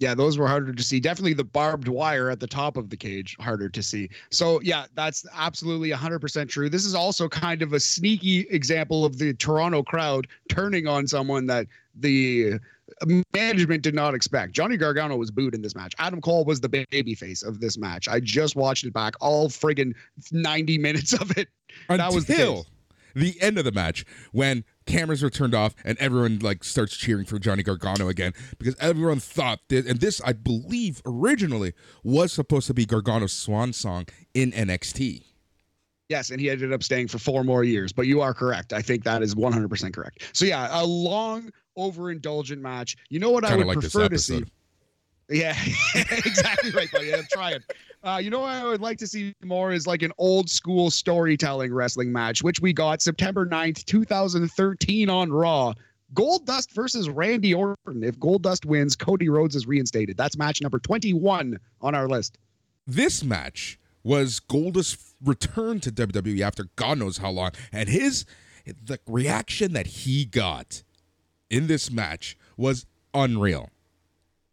Yeah, 0.01 0.15
those 0.15 0.39
were 0.39 0.49
harder 0.49 0.73
to 0.73 0.83
see. 0.83 0.99
Definitely 0.99 1.35
the 1.35 1.45
barbed 1.45 1.89
wire 1.89 2.29
at 2.29 2.41
the 2.41 2.47
top 2.47 2.77
of 2.77 2.91
the 2.91 2.97
cage, 2.97 3.37
harder 3.39 3.69
to 3.69 3.83
see. 3.83 4.11
So, 4.31 4.61
yeah, 4.61 4.87
that's 4.95 5.25
absolutely 5.35 5.91
100% 5.91 6.49
true. 6.49 6.69
This 6.69 6.85
is 6.85 6.95
also 6.95 7.29
kind 7.29 7.63
of 7.63 7.73
a 7.73 7.81
sneaky 7.81 8.41
example 8.51 9.05
of 9.05 9.19
the 9.19 9.35
Toronto 9.35 9.83
crowd 9.83 10.27
turning 10.49 10.89
on 10.89 11.07
someone 11.07 11.47
that 11.47 11.67
the 11.95 12.55
management 13.35 13.83
did 13.83 13.95
not 13.95 14.15
expect. 14.15 14.53
Johnny 14.53 14.77
Gargano 14.77 15.17
was 15.17 15.31
booed 15.31 15.55
in 15.55 15.63
this 15.63 15.75
match. 15.75 15.95
Adam 15.99 16.21
Cole 16.21 16.45
was 16.45 16.61
the 16.61 16.69
baby 16.69 17.15
face 17.15 17.43
of 17.43 17.61
this 17.61 17.79
match. 17.79 18.09
I 18.09 18.21
just 18.21 18.57
watched 18.57 18.85
it 18.85 18.93
back, 18.93 19.15
all 19.21 19.49
friggin' 19.49 19.95
90 20.33 20.77
minutes 20.79 21.13
of 21.13 21.31
it. 21.39 21.49
Until 21.89 21.97
That 22.09 22.15
was 22.15 22.27
the 22.27 22.35
case. 22.35 22.65
the 23.15 23.41
end 23.41 23.59
of 23.59 23.65
the 23.65 23.73
match 23.73 24.05
when 24.33 24.65
cameras 24.87 25.23
were 25.23 25.31
turned 25.31 25.55
off 25.55 25.75
and 25.85 25.99
everyone 25.99 26.39
like 26.41 26.65
starts 26.65 26.97
cheering 26.97 27.25
for 27.25 27.39
Johnny 27.39 27.63
Gargano 27.63 28.09
again 28.09 28.33
because 28.59 28.77
everyone 28.81 29.21
thought 29.21 29.61
this 29.69 29.87
and 29.87 30.01
this 30.01 30.21
I 30.23 30.33
believe 30.33 31.03
originally 31.07 31.73
was 32.03 32.33
supposed 32.33 32.67
to 32.69 32.75
be 32.75 32.87
Gargano's 32.87 33.33
swan 33.33 33.73
song 33.73 34.07
in 34.35 34.53
NXT. 34.53 35.25
Yes, 36.09 36.31
and 36.31 36.39
he 36.39 36.51
ended 36.51 36.73
up 36.73 36.83
staying 36.83 37.09
for 37.09 37.19
four 37.19 37.45
more 37.45 37.65
years. 37.65 37.93
But 37.93 38.07
you 38.07 38.21
are 38.21 38.35
correct. 38.35 38.73
I 38.73 38.83
think 38.83 39.05
that 39.05 39.23
is 39.23 39.35
100% 39.35 39.95
correct. 39.95 40.23
So 40.33 40.45
yeah, 40.45 40.69
a 40.71 40.85
long, 40.85 41.51
overindulgent 41.79 42.61
match. 42.61 42.97
You 43.09 43.21
know 43.21 43.31
what 43.31 43.45
I 43.45 43.49
Kinda 43.49 43.67
would 43.67 43.77
like 43.77 43.81
prefer 43.81 44.09
to 44.09 44.19
see? 44.19 44.45
Yeah, 45.29 45.57
exactly 45.95 46.71
right, 46.71 46.91
buddy. 46.91 47.15
I'm 47.15 47.27
trying. 47.33 47.61
Uh, 48.03 48.19
you 48.23 48.29
know 48.29 48.41
what 48.41 48.51
I 48.51 48.65
would 48.65 48.83
like 48.83 48.99
to 48.99 49.07
see 49.07 49.35
more 49.43 49.73
is 49.73 49.87
like 49.87 50.03
an 50.03 50.13
old 50.19 50.51
school 50.51 50.91
storytelling 50.91 51.73
wrestling 51.73 52.13
match, 52.13 52.43
which 52.43 52.61
we 52.61 52.73
got 52.73 53.01
September 53.01 53.47
9th, 53.47 53.85
2013 53.87 55.09
on 55.09 55.33
Raw. 55.33 55.73
Goldust 56.13 56.73
versus 56.73 57.09
Randy 57.09 57.55
Orton. 57.55 58.05
If 58.05 58.19
Goldust 58.19 58.67
wins, 58.67 58.95
Cody 58.95 59.29
Rhodes 59.29 59.57
is 59.57 59.67
reinstated. 59.67 60.17
That's 60.17 60.37
match 60.37 60.61
number 60.61 60.79
21 60.79 61.59
on 61.81 61.95
our 61.95 62.07
list. 62.07 62.39
This 62.87 63.25
match 63.25 63.79
was 64.05 64.41
Goldust 64.41 65.15
return 65.25 65.81
to 65.81 65.91
WWE 65.91 66.41
after 66.43 66.69
God 66.77 66.99
knows 66.99 67.17
how 67.17 67.31
long 67.31 67.53
and 67.73 67.89
his 67.89 68.27
the 68.67 68.99
reaction 69.07 69.73
that 69.73 69.87
he 69.87 70.25
got 70.25 70.83
in 71.51 71.67
this 71.67 71.91
match 71.91 72.37
was 72.57 72.87
unreal. 73.13 73.71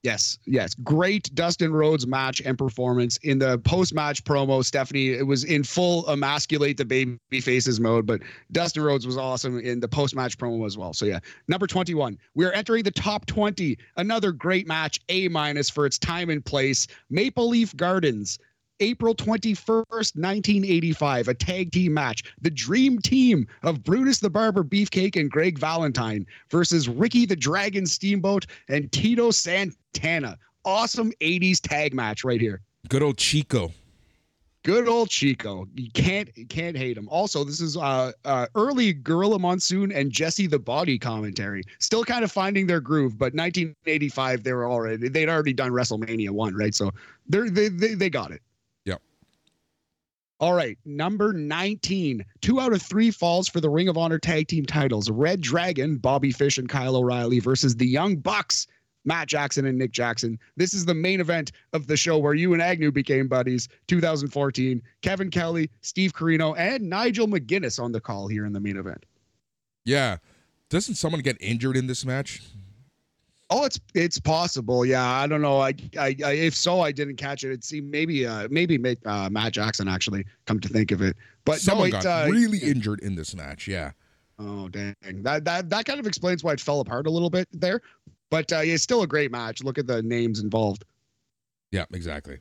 Yes, 0.03 0.40
yes. 0.48 0.73
Great 0.73 1.34
Dustin 1.36 1.72
Rhodes 1.72 2.07
match 2.07 2.41
and 2.44 2.57
performance. 2.57 3.18
In 3.18 3.38
the 3.38 3.60
post 3.60 3.94
match 3.94 4.23
promo, 4.23 4.65
Stephanie, 4.65 5.10
it 5.10 5.28
was 5.28 5.44
in 5.44 5.64
full 5.64 6.10
emasculate 6.10 6.78
the 6.78 6.86
baby 6.86 7.19
faces 7.40 7.80
mode, 7.80 8.07
but 8.07 8.22
Dustin 8.52 8.82
Rhodes 8.82 9.06
was 9.06 9.15
awesome 9.15 9.60
in 9.60 9.80
the 9.80 9.88
post 9.88 10.15
match 10.15 10.40
promo 10.40 10.65
as 10.65 10.76
well. 10.76 10.94
So, 10.94 11.06
yeah. 11.06 11.19
Number 11.48 11.68
21, 11.68 12.18
we're 12.34 12.52
entering 12.52 12.84
the 12.84 12.91
top 12.91 13.28
20. 13.28 13.78
Another 13.98 14.32
great 14.32 14.68
match, 14.68 14.99
A 15.10 15.28
minus 15.28 15.69
for 15.69 15.86
its 15.86 15.99
time 15.99 16.32
and 16.32 16.44
place. 16.44 16.88
Maple 17.11 17.49
Leaf 17.49 17.76
Gardens. 17.78 18.40
April 18.81 19.13
21st, 19.13 19.85
1985, 19.87 21.27
a 21.27 21.33
tag 21.33 21.71
team 21.71 21.93
match. 21.93 22.23
The 22.41 22.49
dream 22.49 22.99
team 22.99 23.47
of 23.63 23.83
Brutus 23.83 24.19
the 24.19 24.29
Barber 24.29 24.63
Beefcake 24.63 25.15
and 25.15 25.29
Greg 25.29 25.57
Valentine 25.57 26.25
versus 26.49 26.89
Ricky 26.89 27.25
the 27.25 27.35
Dragon 27.35 27.85
Steamboat 27.85 28.47
and 28.67 28.91
Tito 28.91 29.29
Santana. 29.31 30.37
Awesome 30.65 31.11
80s 31.21 31.61
tag 31.61 31.93
match 31.93 32.23
right 32.23 32.41
here. 32.41 32.61
Good 32.89 33.03
old 33.03 33.17
Chico. 33.17 33.71
Good 34.63 34.87
old 34.87 35.09
Chico. 35.09 35.67
You 35.75 35.89
can't 35.91 36.29
you 36.35 36.45
can't 36.45 36.77
hate 36.77 36.95
him. 36.95 37.07
Also, 37.09 37.43
this 37.43 37.61
is 37.61 37.77
uh, 37.77 38.11
uh 38.25 38.45
early 38.53 38.93
Gorilla 38.93 39.39
Monsoon 39.39 39.91
and 39.91 40.11
Jesse 40.11 40.45
the 40.45 40.59
Body 40.59 40.99
commentary. 40.99 41.63
Still 41.79 42.03
kind 42.03 42.23
of 42.23 42.31
finding 42.31 42.67
their 42.67 42.79
groove, 42.79 43.17
but 43.17 43.33
1985 43.33 44.43
they 44.43 44.53
were 44.53 44.69
already 44.69 45.09
they'd 45.09 45.29
already 45.29 45.53
done 45.53 45.71
WrestleMania 45.71 46.29
1, 46.29 46.55
right? 46.55 46.75
So 46.75 46.91
they're 47.27 47.49
they 47.49 47.69
they, 47.69 47.95
they 47.95 48.09
got 48.09 48.31
it. 48.31 48.41
All 50.41 50.53
right, 50.53 50.76
number 50.85 51.34
19. 51.34 52.26
Two 52.41 52.59
out 52.59 52.73
of 52.73 52.81
three 52.81 53.11
falls 53.11 53.47
for 53.47 53.61
the 53.61 53.69
Ring 53.69 53.88
of 53.88 53.95
Honor 53.95 54.18
tag 54.18 54.47
team 54.47 54.65
titles. 54.65 55.11
Red 55.11 55.39
Dragon, 55.39 55.97
Bobby 55.97 56.31
Fish 56.31 56.57
and 56.57 56.68
Kyle 56.68 56.95
O'Reilly 56.95 57.39
versus 57.39 57.76
the 57.76 57.85
Young 57.85 58.15
Bucks, 58.15 58.65
Matt 59.05 59.27
Jackson 59.27 59.68
and 59.68 59.77
Nick 59.77 59.91
Jackson. 59.91 60.39
This 60.57 60.73
is 60.73 60.85
the 60.85 60.95
main 60.95 61.22
event 61.22 61.51
of 61.73 61.85
the 61.85 61.95
show 61.95 62.18
where 62.18 62.34
you 62.34 62.53
and 62.53 62.61
Agnew 62.61 62.91
became 62.91 63.27
buddies 63.27 63.69
2014. 63.88 64.81
Kevin 65.03 65.30
Kelly, 65.30 65.69
Steve 65.81 66.13
Corino, 66.13 66.57
and 66.57 66.89
Nigel 66.89 67.27
McGuinness 67.27 67.80
on 67.80 67.91
the 67.91 68.01
call 68.01 68.27
here 68.27 68.47
in 68.47 68.53
the 68.53 68.59
main 68.59 68.77
event. 68.77 69.05
Yeah. 69.85 70.18
Doesn't 70.69 70.95
someone 70.95 71.22
get 71.22 71.38
injured 71.39 71.77
in 71.77 71.85
this 71.85 72.03
match? 72.03 72.41
Oh, 73.53 73.65
it's 73.65 73.80
it's 73.94 74.18
possible. 74.18 74.86
Yeah, 74.86 75.06
I 75.06 75.28
don't 75.28 75.41
know. 75.41 75.60
I, 75.60 75.73
I, 75.99 76.15
I 76.23 76.32
if 76.32 76.56
so, 76.56 76.80
I 76.80 76.94
didn't 76.94 77.18
catch 77.18 77.44
it. 77.44 77.52
It 77.52 77.65
seemed 77.65 77.91
maybe 77.91 78.26
uh 78.26 78.48
maybe 78.49 78.78
make, 78.78 79.06
uh, 79.06 79.30
Matt 79.30 79.52
Jackson 79.52 79.90
actually 79.90 80.26
come 80.45 80.60
to 80.61 80.69
think 80.69 80.91
of 80.91 81.02
it. 81.02 81.18
But 81.44 81.60
someone 81.60 81.90
no, 81.90 81.98
it, 81.98 82.03
got 82.03 82.28
uh, 82.28 82.32
really 82.32 82.60
injured 82.60 83.02
in 83.02 83.15
this 83.15 83.36
match. 83.36 83.68
Yeah. 83.68 83.91
Oh 84.40 84.69
dang! 84.69 84.95
That 85.03 85.44
that 85.44 85.69
that 85.69 85.86
kind 85.86 85.99
of 85.99 86.07
explains 86.07 86.45
why 86.45 86.53
it 86.53 86.61
fell 86.61 86.80
apart 86.80 87.07
a 87.07 87.11
little 87.11 87.30
bit 87.30 87.49
there. 87.52 87.82
But 88.30 88.53
uh, 88.53 88.61
it's 88.64 88.84
still 88.84 89.02
a 89.02 89.07
great 89.07 89.32
match. 89.32 89.61
Look 89.61 89.78
at 89.78 89.86
the 89.86 90.02
names 90.02 90.40
involved. 90.40 90.86
Yeah, 91.72 91.86
exactly. 91.94 92.40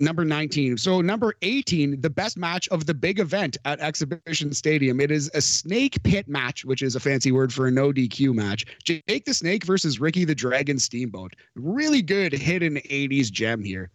Number 0.00 0.24
19. 0.24 0.76
So, 0.76 1.00
number 1.00 1.34
18, 1.42 2.00
the 2.00 2.10
best 2.10 2.36
match 2.36 2.68
of 2.68 2.86
the 2.86 2.94
big 2.94 3.20
event 3.20 3.56
at 3.64 3.78
Exhibition 3.78 4.52
Stadium. 4.52 5.00
It 5.00 5.12
is 5.12 5.30
a 5.34 5.40
snake 5.40 6.02
pit 6.02 6.26
match, 6.26 6.64
which 6.64 6.82
is 6.82 6.96
a 6.96 7.00
fancy 7.00 7.30
word 7.30 7.52
for 7.52 7.68
a 7.68 7.70
no 7.70 7.92
DQ 7.92 8.34
match. 8.34 8.64
Jake 8.82 9.24
the 9.24 9.34
Snake 9.34 9.64
versus 9.64 10.00
Ricky 10.00 10.24
the 10.24 10.34
Dragon 10.34 10.78
Steamboat. 10.78 11.34
Really 11.54 12.02
good 12.02 12.32
hidden 12.32 12.76
80s 12.76 13.30
gem 13.30 13.62
here. 13.62 13.90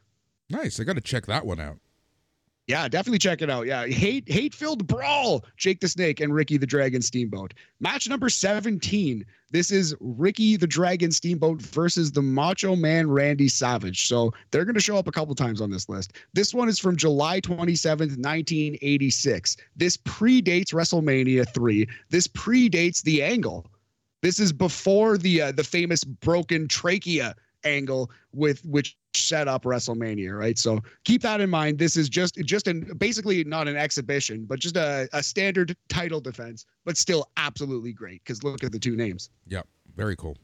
Nice. 0.49 0.79
I 0.79 0.85
got 0.85 0.95
to 0.95 1.01
check 1.01 1.25
that 1.25 1.45
one 1.45 1.59
out. 1.59 1.79
Yeah, 2.69 2.87
definitely 2.87 3.17
check 3.17 3.41
it 3.41 3.49
out. 3.49 3.65
Yeah, 3.65 3.87
hate 3.87 4.31
hate 4.31 4.53
filled 4.53 4.85
brawl. 4.85 5.43
Jake 5.57 5.79
the 5.79 5.87
Snake 5.87 6.19
and 6.19 6.31
Ricky 6.31 6.55
the 6.55 6.67
Dragon 6.67 7.01
Steamboat. 7.01 7.55
Match 7.79 8.07
number 8.07 8.29
17. 8.29 9.25
This 9.49 9.71
is 9.71 9.95
Ricky 9.99 10.55
the 10.55 10.67
Dragon 10.67 11.11
Steamboat 11.11 11.63
versus 11.63 12.11
the 12.11 12.21
Macho 12.21 12.75
Man 12.75 13.09
Randy 13.09 13.47
Savage. 13.47 14.07
So 14.07 14.31
they're 14.51 14.65
going 14.65 14.75
to 14.75 14.81
show 14.81 14.97
up 14.97 15.07
a 15.07 15.11
couple 15.11 15.33
times 15.33 15.61
on 15.61 15.71
this 15.71 15.89
list. 15.89 16.13
This 16.33 16.53
one 16.53 16.69
is 16.69 16.77
from 16.77 16.95
July 16.95 17.41
27th, 17.41 18.19
1986. 18.19 19.57
This 19.75 19.97
predates 19.97 20.71
WrestleMania 20.71 21.51
3. 21.51 21.87
This 22.11 22.27
predates 22.27 23.01
the 23.01 23.23
angle. 23.23 23.65
This 24.21 24.39
is 24.39 24.53
before 24.53 25.17
the 25.17 25.41
uh, 25.41 25.51
the 25.53 25.63
famous 25.63 26.03
broken 26.03 26.67
trachea 26.67 27.33
angle 27.63 28.11
with 28.31 28.63
which 28.63 28.95
set 29.27 29.47
up 29.47 29.63
WrestleMania, 29.63 30.37
right? 30.37 30.57
So 30.57 30.79
keep 31.05 31.21
that 31.21 31.41
in 31.41 31.49
mind. 31.49 31.77
This 31.77 31.97
is 31.97 32.09
just 32.09 32.35
just 32.45 32.67
an 32.67 32.91
basically 32.97 33.43
not 33.43 33.67
an 33.67 33.77
exhibition, 33.77 34.45
but 34.45 34.59
just 34.59 34.77
a, 34.77 35.07
a 35.13 35.23
standard 35.23 35.75
title 35.89 36.21
defense, 36.21 36.65
but 36.85 36.97
still 36.97 37.29
absolutely 37.37 37.93
great 37.93 38.23
because 38.23 38.43
look 38.43 38.63
at 38.63 38.71
the 38.71 38.79
two 38.79 38.95
names. 38.95 39.29
Yep, 39.47 39.67
very 39.95 40.15
cool. 40.15 40.37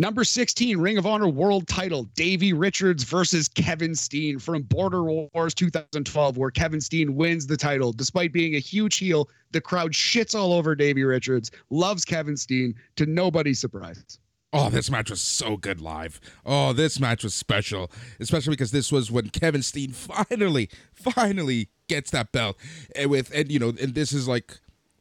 Number 0.00 0.22
16, 0.22 0.78
Ring 0.78 0.96
of 0.96 1.06
Honor 1.06 1.26
World 1.26 1.66
Title, 1.66 2.04
Davey 2.14 2.52
Richards 2.52 3.02
versus 3.02 3.48
Kevin 3.48 3.96
Steen 3.96 4.38
from 4.38 4.62
Border 4.62 5.02
Wars 5.02 5.54
2012, 5.54 6.36
where 6.36 6.52
Kevin 6.52 6.80
Steen 6.80 7.16
wins 7.16 7.48
the 7.48 7.56
title. 7.56 7.92
Despite 7.92 8.32
being 8.32 8.54
a 8.54 8.60
huge 8.60 8.98
heel, 8.98 9.28
the 9.50 9.60
crowd 9.60 9.90
shits 9.90 10.38
all 10.38 10.52
over 10.52 10.76
Davey 10.76 11.02
Richards, 11.02 11.50
loves 11.70 12.04
Kevin 12.04 12.36
Steen 12.36 12.76
to 12.94 13.06
nobody's 13.06 13.58
surprise. 13.58 14.20
Oh, 14.52 14.70
this 14.70 14.90
match 14.90 15.10
was 15.10 15.20
so 15.20 15.58
good 15.58 15.80
live. 15.80 16.20
Oh, 16.46 16.72
this 16.72 16.98
match 16.98 17.22
was 17.22 17.34
special, 17.34 17.90
especially 18.18 18.52
because 18.52 18.70
this 18.70 18.90
was 18.90 19.10
when 19.10 19.28
Kevin 19.28 19.62
Steen 19.62 19.92
finally, 19.92 20.70
finally 20.92 21.68
gets 21.88 22.10
that 22.12 22.32
belt. 22.32 22.56
And 22.96 23.10
with 23.10 23.30
and 23.34 23.50
you 23.50 23.58
know, 23.58 23.68
and 23.68 23.94
this 23.94 24.12
is 24.12 24.26
like, 24.26 24.58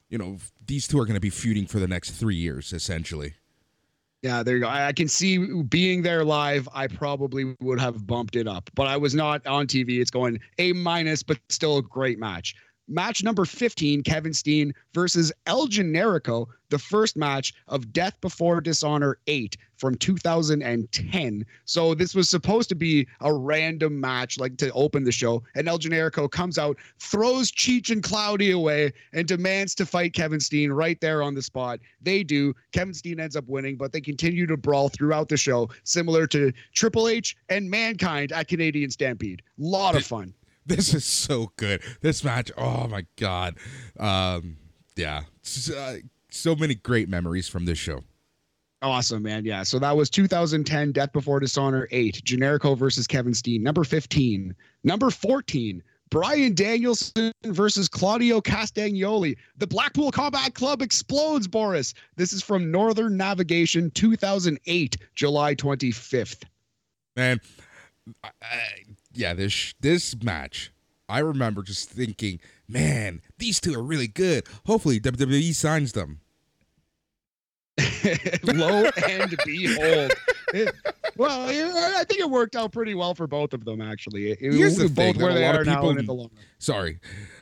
you 0.09 0.17
know, 0.17 0.37
these 0.65 0.87
two 0.87 0.99
are 0.99 1.05
going 1.05 1.15
to 1.15 1.21
be 1.21 1.29
feuding 1.29 1.65
for 1.65 1.79
the 1.79 1.87
next 1.87 2.11
three 2.11 2.35
years, 2.35 2.73
essentially. 2.73 3.35
Yeah, 4.23 4.43
there 4.43 4.55
you 4.55 4.61
go. 4.61 4.67
I, 4.67 4.87
I 4.87 4.93
can 4.93 5.07
see 5.07 5.37
being 5.63 6.01
there 6.01 6.25
live. 6.25 6.67
I 6.73 6.87
probably 6.87 7.55
would 7.61 7.79
have 7.79 8.05
bumped 8.07 8.35
it 8.35 8.47
up, 8.47 8.69
but 8.73 8.87
I 8.87 8.97
was 8.97 9.13
not 9.13 9.45
on 9.45 9.67
TV. 9.67 9.99
It's 9.99 10.11
going 10.11 10.39
A 10.57 10.73
minus, 10.73 11.23
but 11.23 11.37
still 11.49 11.77
a 11.77 11.83
great 11.83 12.19
match. 12.19 12.55
Match 12.87 13.21
number 13.21 13.43
15, 13.43 14.01
Kevin 14.03 14.33
Steen 14.33 14.73
versus 14.93 15.31
El 15.45 15.67
Generico, 15.67 16.47
the 16.69 16.79
first 16.79 17.17
match 17.17 17.53
of 17.67 17.91
Death 17.91 18.19
Before 18.21 18.61
Dishonor 18.61 19.17
8 19.27 19.57
from 19.75 19.95
2010. 19.95 21.45
So 21.65 21.93
this 21.93 22.15
was 22.15 22.29
supposed 22.29 22.69
to 22.69 22.75
be 22.75 23.05
a 23.19 23.33
random 23.33 23.99
match, 23.99 24.39
like 24.39 24.55
to 24.57 24.71
open 24.71 25.03
the 25.03 25.11
show. 25.11 25.43
And 25.55 25.67
El 25.67 25.79
Generico 25.79 26.31
comes 26.31 26.57
out, 26.57 26.77
throws 26.99 27.51
Cheech 27.51 27.89
and 27.89 28.01
Cloudy 28.01 28.51
away, 28.51 28.93
and 29.11 29.27
demands 29.27 29.75
to 29.75 29.85
fight 29.85 30.13
Kevin 30.13 30.39
Steen 30.39 30.71
right 30.71 30.99
there 31.01 31.21
on 31.21 31.35
the 31.35 31.41
spot. 31.41 31.79
They 32.01 32.23
do. 32.23 32.53
Kevin 32.71 32.93
Steen 32.93 33.19
ends 33.19 33.35
up 33.35 33.47
winning, 33.47 33.75
but 33.75 33.91
they 33.91 34.01
continue 34.01 34.47
to 34.47 34.55
brawl 34.57 34.87
throughout 34.89 35.27
the 35.27 35.37
show, 35.37 35.69
similar 35.83 36.25
to 36.27 36.53
Triple 36.73 37.09
H 37.09 37.35
and 37.49 37.69
Mankind 37.69 38.31
at 38.31 38.47
Canadian 38.47 38.91
Stampede. 38.91 39.41
Lot 39.57 39.95
of 39.95 40.05
fun. 40.05 40.33
This 40.67 40.93
is 40.93 41.05
so 41.05 41.51
good. 41.55 41.81
This 42.01 42.23
match, 42.25 42.51
oh 42.57 42.87
my 42.87 43.05
god. 43.15 43.57
Um, 43.97 44.57
yeah, 44.97 45.23
so, 45.41 45.77
uh, 45.77 45.95
so 46.29 46.55
many 46.55 46.75
great 46.75 47.07
memories 47.07 47.47
from 47.47 47.65
this 47.65 47.77
show. 47.77 48.03
Awesome, 48.81 49.23
man. 49.23 49.43
Yeah. 49.43 49.63
So 49.63 49.79
that 49.79 49.95
was 49.95 50.09
2010 50.09 50.91
Death 50.91 51.11
Before 51.11 51.39
Dishonor 51.39 51.87
8, 51.91 52.21
Generico 52.23 52.77
versus 52.77 53.07
Kevin 53.07 53.33
Steen. 53.33 53.63
Number 53.63 53.83
15. 53.83 54.53
Number 54.83 55.09
14, 55.09 55.81
Bryan 56.09 56.53
Danielson 56.53 57.31
versus 57.45 57.87
Claudio 57.87 58.39
Castagnoli. 58.39 59.35
The 59.57 59.67
Blackpool 59.67 60.11
Combat 60.11 60.53
Club 60.53 60.81
explodes, 60.81 61.47
Boris. 61.47 61.93
This 62.15 62.33
is 62.33 62.43
from 62.43 62.69
Northern 62.69 63.17
Navigation 63.17 63.89
2008, 63.91 64.97
July 65.15 65.55
25th. 65.55 66.43
Man, 67.15 67.39
I, 68.23 68.29
yeah, 69.17 69.33
this 69.33 69.73
this 69.79 70.15
match, 70.21 70.71
I 71.09 71.19
remember 71.19 71.63
just 71.63 71.89
thinking, 71.89 72.39
man, 72.67 73.21
these 73.37 73.59
two 73.59 73.73
are 73.73 73.83
really 73.83 74.07
good. 74.07 74.45
Hopefully 74.65 74.99
WWE 74.99 75.53
signs 75.53 75.93
them. 75.93 76.21
Lo 78.43 78.89
and 79.07 79.35
behold. 79.45 80.11
It, 80.53 80.73
well, 81.17 81.47
I 81.47 82.03
think 82.05 82.21
it 82.21 82.29
worked 82.29 82.55
out 82.55 82.71
pretty 82.71 82.95
well 82.95 83.13
for 83.13 83.27
both 83.27 83.53
of 83.53 83.65
them, 83.65 83.81
actually. 83.81 84.31
It, 84.31 84.39
Here's 84.39 84.77
the 84.77 84.85
both 84.85 85.15
thing 85.15 85.21
where 85.21 85.33
they 85.33 85.45
lot 85.45 85.55
are 85.55 85.61
of 85.61 85.67
now 85.67 85.75
people. 85.75 85.89
and 85.91 85.99
in 85.99 86.05
the 86.05 86.13
long 86.13 86.29
run. 86.33 86.43
Sorry. 86.57 86.99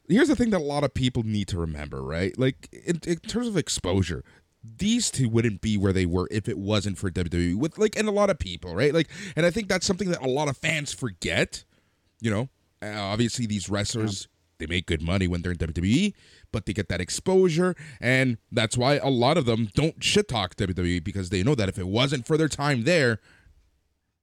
Here's 0.10 0.28
the 0.28 0.36
thing 0.36 0.50
that 0.52 0.60
a 0.60 0.64
lot 0.64 0.84
of 0.84 0.94
people 0.94 1.24
need 1.24 1.48
to 1.50 1.58
remember, 1.58 2.02
right? 2.04 2.38
Like 2.38 2.70
in, 2.72 3.00
in 3.08 3.18
terms 3.18 3.48
of 3.48 3.58
exposure, 3.58 4.24
these 4.78 5.12
two 5.12 5.30
wouldn't 5.30 5.62
be 5.62 5.78
where 5.78 5.94
they 5.94 6.06
were 6.06 6.28
if 6.32 6.48
it 6.48 6.58
wasn't 6.58 6.98
for 6.98 7.12
WWE. 7.12 7.56
With 7.56 7.78
like, 7.78 7.96
and 7.98 8.08
a 8.08 8.12
lot 8.12 8.30
of 8.30 8.40
people, 8.40 8.76
right? 8.76 8.94
Like, 8.94 9.10
and 9.36 9.46
I 9.46 9.52
think 9.52 9.68
that's 9.68 9.86
something 9.86 10.10
that 10.10 10.22
a 10.22 10.30
lot 10.30 10.48
of 10.48 10.58
fans 10.58 10.94
forget. 10.94 11.64
You 12.22 12.32
know, 12.32 12.50
uh, 12.82 13.00
obviously 13.00 13.46
these 13.46 13.70
wrestlers 13.70 14.28
they 14.58 14.66
make 14.68 14.86
good 14.86 15.02
money 15.02 15.28
when 15.28 15.42
they're 15.42 15.52
in 15.52 15.58
WWE, 15.58 16.14
but 16.52 16.66
they 16.66 16.74
get 16.74 16.90
that 16.90 17.02
exposure, 17.02 17.76
and 18.00 18.38
that's 18.52 18.78
why 18.78 18.98
a 18.98 19.10
lot 19.10 19.38
of 19.38 19.46
them 19.46 19.70
don't 19.74 20.04
shit 20.04 20.28
talk 20.28 20.56
WWE 20.56 21.04
because 21.04 21.30
they 21.30 21.44
know 21.44 21.56
that 21.56 21.70
if 21.70 21.78
it 21.78 21.88
wasn't 21.88 22.26
for 22.26 22.38
their 22.38 22.48
time 22.48 22.84
there, 22.84 23.20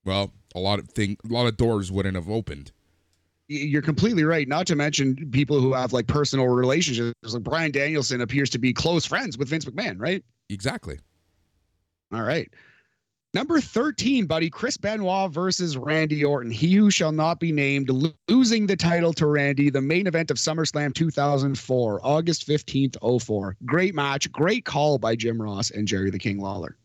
well, 0.04 0.32
a 0.54 0.60
lot 0.60 0.78
of 0.78 0.88
thing, 0.88 1.16
a 1.28 1.32
lot 1.32 1.46
of 1.46 1.56
doors 1.56 1.92
wouldn't 1.92 2.16
have 2.16 2.28
opened. 2.28 2.72
You're 3.52 3.82
completely 3.82 4.24
right. 4.24 4.48
Not 4.48 4.66
to 4.68 4.76
mention 4.76 5.30
people 5.30 5.60
who 5.60 5.72
have 5.74 5.92
like 5.92 6.06
personal 6.06 6.48
relationships. 6.48 7.14
Like 7.22 7.42
Bryan 7.42 7.70
Danielson 7.70 8.20
appears 8.20 8.50
to 8.50 8.58
be 8.58 8.72
close 8.72 9.04
friends 9.04 9.36
with 9.36 9.48
Vince 9.48 9.64
McMahon, 9.64 9.96
right? 9.98 10.24
Exactly. 10.48 10.98
All 12.12 12.22
right. 12.22 12.52
Number 13.34 13.62
13, 13.62 14.26
buddy, 14.26 14.50
Chris 14.50 14.76
Benoit 14.76 15.32
versus 15.32 15.78
Randy 15.78 16.22
Orton. 16.22 16.50
He 16.50 16.74
who 16.74 16.90
shall 16.90 17.12
not 17.12 17.40
be 17.40 17.50
named, 17.50 17.88
losing 18.28 18.66
the 18.66 18.76
title 18.76 19.14
to 19.14 19.26
Randy, 19.26 19.70
the 19.70 19.80
main 19.80 20.06
event 20.06 20.30
of 20.30 20.36
SummerSlam 20.36 20.94
2004, 20.94 22.00
August 22.02 22.46
15th, 22.46 23.22
04. 23.22 23.56
Great 23.64 23.94
match, 23.94 24.30
great 24.32 24.66
call 24.66 24.98
by 24.98 25.16
Jim 25.16 25.40
Ross 25.40 25.70
and 25.70 25.88
Jerry 25.88 26.10
the 26.10 26.18
King 26.18 26.40
Lawler. 26.40 26.76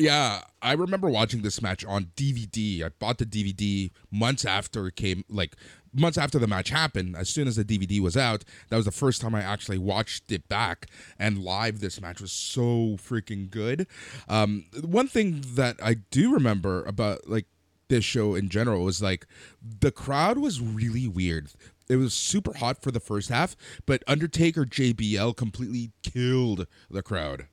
Yeah, 0.00 0.44
I 0.62 0.72
remember 0.72 1.10
watching 1.10 1.42
this 1.42 1.60
match 1.60 1.84
on 1.84 2.06
DVD. 2.16 2.84
I 2.84 2.88
bought 2.88 3.18
the 3.18 3.26
DVD 3.26 3.90
months 4.10 4.46
after 4.46 4.86
it 4.86 4.96
came, 4.96 5.24
like 5.28 5.56
months 5.92 6.16
after 6.16 6.38
the 6.38 6.46
match 6.46 6.70
happened, 6.70 7.16
as 7.16 7.28
soon 7.28 7.46
as 7.46 7.56
the 7.56 7.66
DVD 7.66 8.00
was 8.00 8.16
out, 8.16 8.42
that 8.70 8.76
was 8.76 8.86
the 8.86 8.92
first 8.92 9.20
time 9.20 9.34
I 9.34 9.42
actually 9.42 9.76
watched 9.76 10.32
it 10.32 10.48
back. 10.48 10.86
And 11.18 11.44
live, 11.44 11.80
this 11.80 12.00
match 12.00 12.22
was 12.22 12.32
so 12.32 12.96
freaking 12.96 13.50
good. 13.50 13.86
Um, 14.26 14.64
one 14.82 15.06
thing 15.06 15.44
that 15.54 15.76
I 15.82 15.96
do 16.10 16.32
remember 16.32 16.82
about 16.86 17.28
like 17.28 17.44
this 17.88 18.04
show 18.04 18.34
in 18.34 18.48
general 18.48 18.84
was 18.84 19.02
like 19.02 19.26
the 19.60 19.92
crowd 19.92 20.38
was 20.38 20.62
really 20.62 21.08
weird. 21.08 21.50
It 21.90 21.96
was 21.96 22.14
super 22.14 22.54
hot 22.54 22.80
for 22.80 22.90
the 22.90 23.00
first 23.00 23.28
half, 23.28 23.54
but 23.84 24.02
Undertaker 24.06 24.64
JBL 24.64 25.36
completely 25.36 25.92
killed 26.02 26.66
the 26.88 27.02
crowd. 27.02 27.48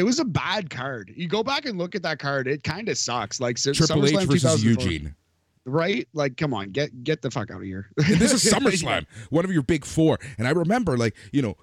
It 0.00 0.04
was 0.04 0.18
a 0.18 0.24
bad 0.24 0.70
card. 0.70 1.12
You 1.14 1.28
go 1.28 1.42
back 1.42 1.66
and 1.66 1.78
look 1.78 1.94
at 1.94 2.02
that 2.02 2.18
card; 2.18 2.48
it 2.48 2.64
kind 2.64 2.88
of 2.88 2.96
sucks. 2.96 3.38
Like 3.40 3.56
Triple 3.56 4.06
H 4.06 4.26
versus 4.26 4.64
Eugene 4.64 5.14
right? 5.64 6.08
Like, 6.12 6.36
come 6.36 6.54
on, 6.54 6.70
get 6.70 7.04
get 7.04 7.22
the 7.22 7.30
fuck 7.30 7.50
out 7.50 7.58
of 7.58 7.62
here. 7.62 7.90
this 7.96 8.32
is 8.32 8.44
SummerSlam, 8.52 9.06
one 9.30 9.44
of 9.44 9.52
your 9.52 9.62
big 9.62 9.84
four. 9.84 10.18
And 10.38 10.46
I 10.46 10.50
remember, 10.50 10.96
like, 10.96 11.16
you 11.32 11.42
know, 11.42 11.56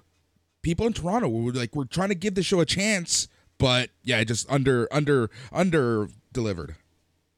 people 0.62 0.86
in 0.86 0.92
Toronto 0.92 1.28
were 1.28 1.52
like, 1.52 1.74
we're 1.74 1.84
trying 1.84 2.08
to 2.10 2.14
give 2.14 2.34
the 2.34 2.42
show 2.42 2.60
a 2.60 2.66
chance, 2.66 3.28
but 3.58 3.90
yeah, 4.02 4.22
just 4.24 4.50
under 4.50 4.88
under 4.92 5.30
under 5.52 6.08
delivered. 6.32 6.76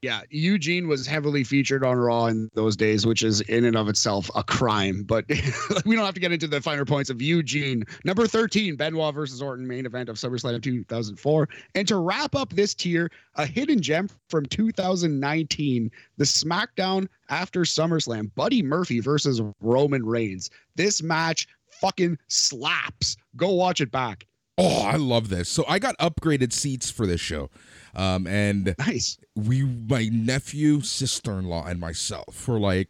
Yeah, 0.03 0.23
Eugene 0.31 0.89
was 0.89 1.07
heavily 1.07 1.45
featured 1.45 1.85
on 1.85 1.99
Raw 1.99 2.27
in 2.27 2.51
those 2.55 2.75
days, 2.75 3.07
which 3.07 3.23
is 3.23 3.43
in 3.43 3.67
and 3.67 3.77
of 3.77 3.87
itself 3.87 4.31
a 4.35 4.43
crime. 4.43 5.03
But 5.03 5.27
we 5.85 5.95
don't 5.95 6.07
have 6.07 6.15
to 6.15 6.21
get 6.21 6.33
into 6.33 6.47
the 6.47 6.63
finer 6.63 6.87
points 6.87 7.11
of 7.11 7.21
Eugene. 7.21 7.85
Number 8.05 8.27
13, 8.27 8.77
Benoit 8.77 9.15
versus 9.15 9.43
Orton, 9.43 9.67
main 9.67 9.85
event 9.85 10.09
of 10.09 10.17
SummerSlam 10.17 10.63
2004. 10.63 11.49
And 11.75 11.87
to 11.87 11.97
wrap 11.97 12.35
up 12.35 12.55
this 12.55 12.73
tier, 12.73 13.11
a 13.35 13.45
hidden 13.45 13.83
gem 13.83 14.09
from 14.31 14.47
2019, 14.47 15.91
the 16.17 16.25
SmackDown 16.25 17.07
after 17.29 17.61
SummerSlam, 17.61 18.35
Buddy 18.35 18.63
Murphy 18.63 19.01
versus 19.01 19.43
Roman 19.61 20.07
Reigns. 20.07 20.49
This 20.77 21.03
match 21.03 21.47
fucking 21.73 22.19
slaps. 22.29 23.19
Go 23.37 23.51
watch 23.51 23.83
it 23.83 23.91
back. 23.91 24.27
Oh, 24.57 24.83
I 24.83 24.97
love 24.97 25.29
this. 25.29 25.49
So 25.49 25.65
I 25.69 25.79
got 25.79 25.97
upgraded 25.99 26.53
seats 26.53 26.91
for 26.91 27.07
this 27.07 27.21
show. 27.21 27.51
Um, 27.95 28.27
and 28.27 28.75
nice. 28.79 29.19
We, 29.35 29.63
my 29.63 30.09
nephew, 30.13 30.81
sister-in-law, 30.81 31.67
and 31.67 31.81
myself 31.81 32.47
were 32.47 32.61
like, 32.61 32.89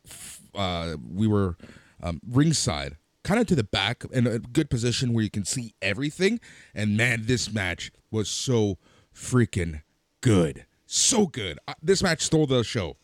uh, 0.55 0.97
we 1.12 1.27
were 1.27 1.56
um, 2.02 2.20
ringside, 2.28 2.97
kind 3.22 3.40
of 3.40 3.47
to 3.47 3.55
the 3.55 3.64
back, 3.64 4.05
in 4.12 4.27
a 4.27 4.39
good 4.39 4.68
position 4.68 5.12
where 5.12 5.24
you 5.24 5.31
can 5.31 5.44
see 5.44 5.74
everything. 5.81 6.40
And 6.74 6.97
man, 6.97 7.22
this 7.24 7.52
match 7.52 7.93
was 8.10 8.28
so 8.28 8.78
freaking 9.14 9.82
good, 10.20 10.66
so 10.86 11.27
good. 11.27 11.59
Uh, 11.66 11.74
this 11.82 12.02
match 12.02 12.22
stole 12.22 12.47
the 12.47 12.62
show. 12.62 12.97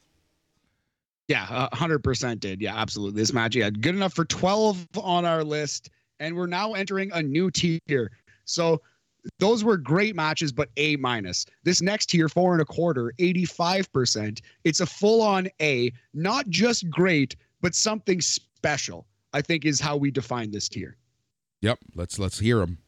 Yeah, 1.28 1.68
hundred 1.72 2.04
percent 2.04 2.40
did. 2.40 2.60
Yeah, 2.60 2.76
absolutely. 2.76 3.20
This 3.20 3.32
match, 3.32 3.56
yeah, 3.56 3.70
good 3.70 3.94
enough 3.96 4.14
for 4.14 4.24
twelve 4.24 4.86
on 4.96 5.24
our 5.24 5.42
list, 5.42 5.90
and 6.20 6.36
we're 6.36 6.46
now 6.46 6.74
entering 6.74 7.10
a 7.12 7.22
new 7.22 7.50
tier. 7.50 8.12
So 8.44 8.80
those 9.38 9.64
were 9.64 9.76
great 9.76 10.14
matches, 10.14 10.52
but 10.52 10.68
A 10.76 10.96
minus. 10.96 11.46
This 11.64 11.82
next 11.82 12.06
tier, 12.06 12.28
four 12.28 12.52
and 12.52 12.62
a 12.62 12.64
quarter, 12.64 13.12
85%. 13.18 14.40
It's 14.64 14.80
a 14.80 14.86
full 14.86 15.22
on 15.22 15.48
A, 15.60 15.92
not 16.14 16.48
just 16.48 16.88
great, 16.90 17.36
but 17.60 17.74
something 17.74 18.20
special, 18.20 19.06
I 19.32 19.42
think 19.42 19.64
is 19.64 19.80
how 19.80 19.96
we 19.96 20.10
define 20.10 20.50
this 20.50 20.68
tier. 20.68 20.96
Yep. 21.62 21.78
Let's 21.94 22.18
let's 22.18 22.38
hear 22.38 22.58
them. 22.58 22.78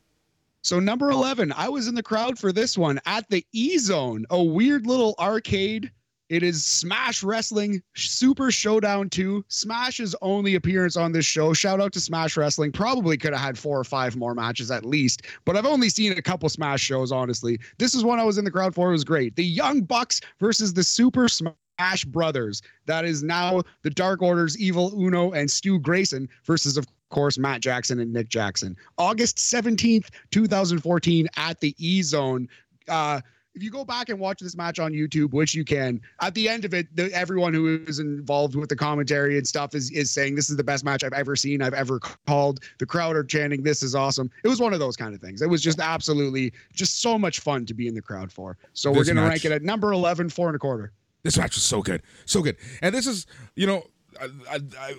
So 0.62 0.80
number 0.80 1.10
11, 1.10 1.52
I 1.52 1.68
was 1.68 1.88
in 1.88 1.94
the 1.94 2.02
crowd 2.02 2.38
for 2.38 2.52
this 2.52 2.76
one 2.76 3.00
at 3.06 3.28
the 3.30 3.44
E 3.52 3.78
Zone, 3.78 4.26
a 4.30 4.42
weird 4.42 4.86
little 4.86 5.14
arcade 5.18 5.90
it 6.28 6.42
is 6.42 6.64
Smash 6.64 7.22
Wrestling 7.22 7.82
Super 7.94 8.50
Showdown 8.50 9.08
2. 9.08 9.44
Smash's 9.48 10.14
only 10.20 10.54
appearance 10.54 10.96
on 10.96 11.12
this 11.12 11.24
show. 11.24 11.52
Shout 11.52 11.80
out 11.80 11.92
to 11.94 12.00
Smash 12.00 12.36
Wrestling. 12.36 12.72
Probably 12.72 13.16
could 13.16 13.32
have 13.32 13.40
had 13.40 13.58
four 13.58 13.78
or 13.78 13.84
five 13.84 14.16
more 14.16 14.34
matches 14.34 14.70
at 14.70 14.84
least, 14.84 15.22
but 15.44 15.56
I've 15.56 15.66
only 15.66 15.88
seen 15.88 16.12
a 16.12 16.22
couple 16.22 16.48
Smash 16.48 16.80
shows, 16.80 17.12
honestly. 17.12 17.58
This 17.78 17.94
is 17.94 18.04
one 18.04 18.18
I 18.18 18.24
was 18.24 18.38
in 18.38 18.44
the 18.44 18.50
crowd 18.50 18.74
for. 18.74 18.88
It 18.88 18.92
was 18.92 19.04
great. 19.04 19.36
The 19.36 19.44
Young 19.44 19.82
Bucks 19.82 20.20
versus 20.38 20.74
the 20.74 20.84
Super 20.84 21.28
Smash 21.28 22.04
Brothers. 22.06 22.62
That 22.86 23.04
is 23.04 23.22
now 23.22 23.62
the 23.82 23.90
Dark 23.90 24.20
Order's 24.20 24.58
Evil 24.58 24.92
Uno 25.00 25.32
and 25.32 25.50
Stu 25.50 25.78
Grayson 25.78 26.28
versus, 26.44 26.76
of 26.76 26.86
course, 27.10 27.38
Matt 27.38 27.62
Jackson 27.62 28.00
and 28.00 28.12
Nick 28.12 28.28
Jackson. 28.28 28.76
August 28.98 29.38
17th, 29.38 30.08
2014, 30.30 31.28
at 31.36 31.60
the 31.60 31.74
E 31.78 32.02
Zone. 32.02 32.48
Uh, 32.88 33.20
if 33.58 33.64
you 33.64 33.72
go 33.72 33.84
back 33.84 34.08
and 34.08 34.20
watch 34.20 34.38
this 34.38 34.56
match 34.56 34.78
on 34.78 34.92
YouTube, 34.92 35.32
which 35.32 35.52
you 35.52 35.64
can, 35.64 36.00
at 36.20 36.32
the 36.34 36.48
end 36.48 36.64
of 36.64 36.72
it, 36.72 36.94
the, 36.94 37.12
everyone 37.12 37.52
who 37.52 37.82
is 37.88 37.98
involved 37.98 38.54
with 38.54 38.68
the 38.68 38.76
commentary 38.76 39.36
and 39.36 39.44
stuff 39.44 39.74
is 39.74 39.90
is 39.90 40.12
saying 40.12 40.36
this 40.36 40.48
is 40.48 40.56
the 40.56 40.62
best 40.62 40.84
match 40.84 41.02
I've 41.02 41.12
ever 41.12 41.34
seen, 41.34 41.60
I've 41.60 41.74
ever 41.74 41.98
called. 41.98 42.60
The 42.78 42.86
crowd 42.86 43.16
are 43.16 43.24
chanting, 43.24 43.64
"This 43.64 43.82
is 43.82 43.96
awesome." 43.96 44.30
It 44.44 44.48
was 44.48 44.60
one 44.60 44.72
of 44.72 44.78
those 44.78 44.96
kind 44.96 45.12
of 45.12 45.20
things. 45.20 45.42
It 45.42 45.50
was 45.50 45.60
just 45.60 45.80
absolutely 45.80 46.52
just 46.72 47.02
so 47.02 47.18
much 47.18 47.40
fun 47.40 47.66
to 47.66 47.74
be 47.74 47.88
in 47.88 47.94
the 47.94 48.02
crowd 48.02 48.30
for. 48.30 48.56
So 48.74 48.90
this 48.90 48.98
we're 48.98 49.14
gonna 49.14 49.28
rank 49.28 49.44
it 49.44 49.50
at 49.50 49.62
number 49.62 49.92
eleven, 49.92 50.28
four 50.28 50.46
and 50.46 50.54
a 50.54 50.60
quarter. 50.60 50.92
This 51.24 51.36
match 51.36 51.56
was 51.56 51.64
so 51.64 51.82
good, 51.82 52.02
so 52.26 52.42
good, 52.42 52.56
and 52.80 52.94
this 52.94 53.08
is 53.08 53.26
you 53.56 53.66
know. 53.66 53.82
I, 54.20 54.28
I, 54.50 54.60
I, 54.80 54.94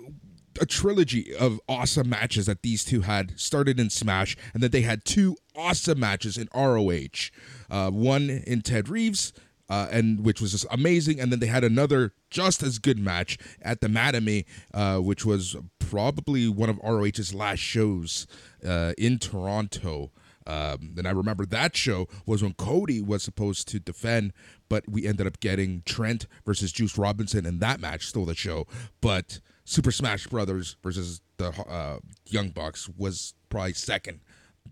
a 0.59 0.65
trilogy 0.65 1.34
of 1.35 1.59
awesome 1.67 2.09
matches 2.09 2.45
that 2.47 2.61
these 2.61 2.84
two 2.84 3.01
had 3.01 3.39
started 3.39 3.80
in 3.80 3.89
Smash, 3.89 4.35
and 4.53 4.63
then 4.63 4.71
they 4.71 4.81
had 4.81 5.05
two 5.05 5.38
awesome 5.55 5.99
matches 5.99 6.38
in 6.38 6.49
ROH. 6.55 7.30
Uh, 7.69 7.91
one 7.91 8.30
in 8.30 8.61
Ted 8.61 8.89
Reeves, 8.89 9.34
uh, 9.69 9.88
and 9.91 10.26
which 10.26 10.41
was 10.41 10.51
just 10.51 10.65
amazing. 10.71 11.19
And 11.19 11.31
then 11.31 11.39
they 11.39 11.47
had 11.47 11.63
another 11.63 12.13
just 12.30 12.63
as 12.63 12.80
good 12.80 12.99
match 12.99 13.38
at 13.61 13.81
the 13.81 13.88
Mattamy, 13.88 14.45
uh, 14.73 14.97
which 14.97 15.26
was 15.26 15.55
probably 15.80 16.47
one 16.47 16.69
of 16.69 16.80
ROH's 16.84 17.34
last 17.34 17.59
shows 17.59 18.27
uh, 18.65 18.93
in 18.97 19.19
Toronto. 19.19 20.11
Um, 20.47 20.95
and 20.97 21.07
I 21.07 21.11
remember 21.11 21.45
that 21.45 21.76
show 21.76 22.07
was 22.26 22.41
when 22.41 22.53
Cody 22.53 23.01
was 23.01 23.21
supposed 23.21 23.67
to 23.67 23.80
defend, 23.80 24.34
but 24.67 24.89
we 24.89 25.05
ended 25.05 25.27
up 25.27 25.39
getting 25.39 25.84
Trent 25.85 26.26
versus 26.43 26.71
Juice 26.71 26.97
Robinson, 26.97 27.45
and 27.45 27.59
that 27.59 27.80
match 27.80 28.07
stole 28.07 28.26
the 28.26 28.34
show. 28.34 28.65
But 28.99 29.41
Super 29.69 29.91
Smash 29.91 30.25
Brothers 30.25 30.77
versus 30.81 31.21
the 31.37 31.49
uh, 31.69 31.99
Young 32.25 32.49
Bucks 32.49 32.89
was 32.97 33.35
probably 33.49 33.73
second 33.73 34.19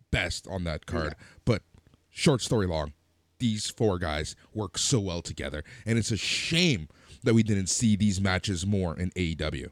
best 0.09 0.47
on 0.47 0.63
that 0.63 0.87
card. 0.87 1.13
Yeah. 1.15 1.25
But 1.45 1.61
short 2.09 2.41
story 2.41 2.65
long, 2.65 2.93
these 3.37 3.69
four 3.69 3.99
guys 3.99 4.35
work 4.55 4.79
so 4.79 4.99
well 4.99 5.21
together, 5.21 5.63
and 5.85 5.99
it's 5.99 6.09
a 6.09 6.17
shame 6.17 6.87
that 7.23 7.35
we 7.35 7.43
didn't 7.43 7.67
see 7.67 7.95
these 7.95 8.19
matches 8.19 8.65
more 8.65 8.97
in 8.97 9.11
AEW. 9.11 9.69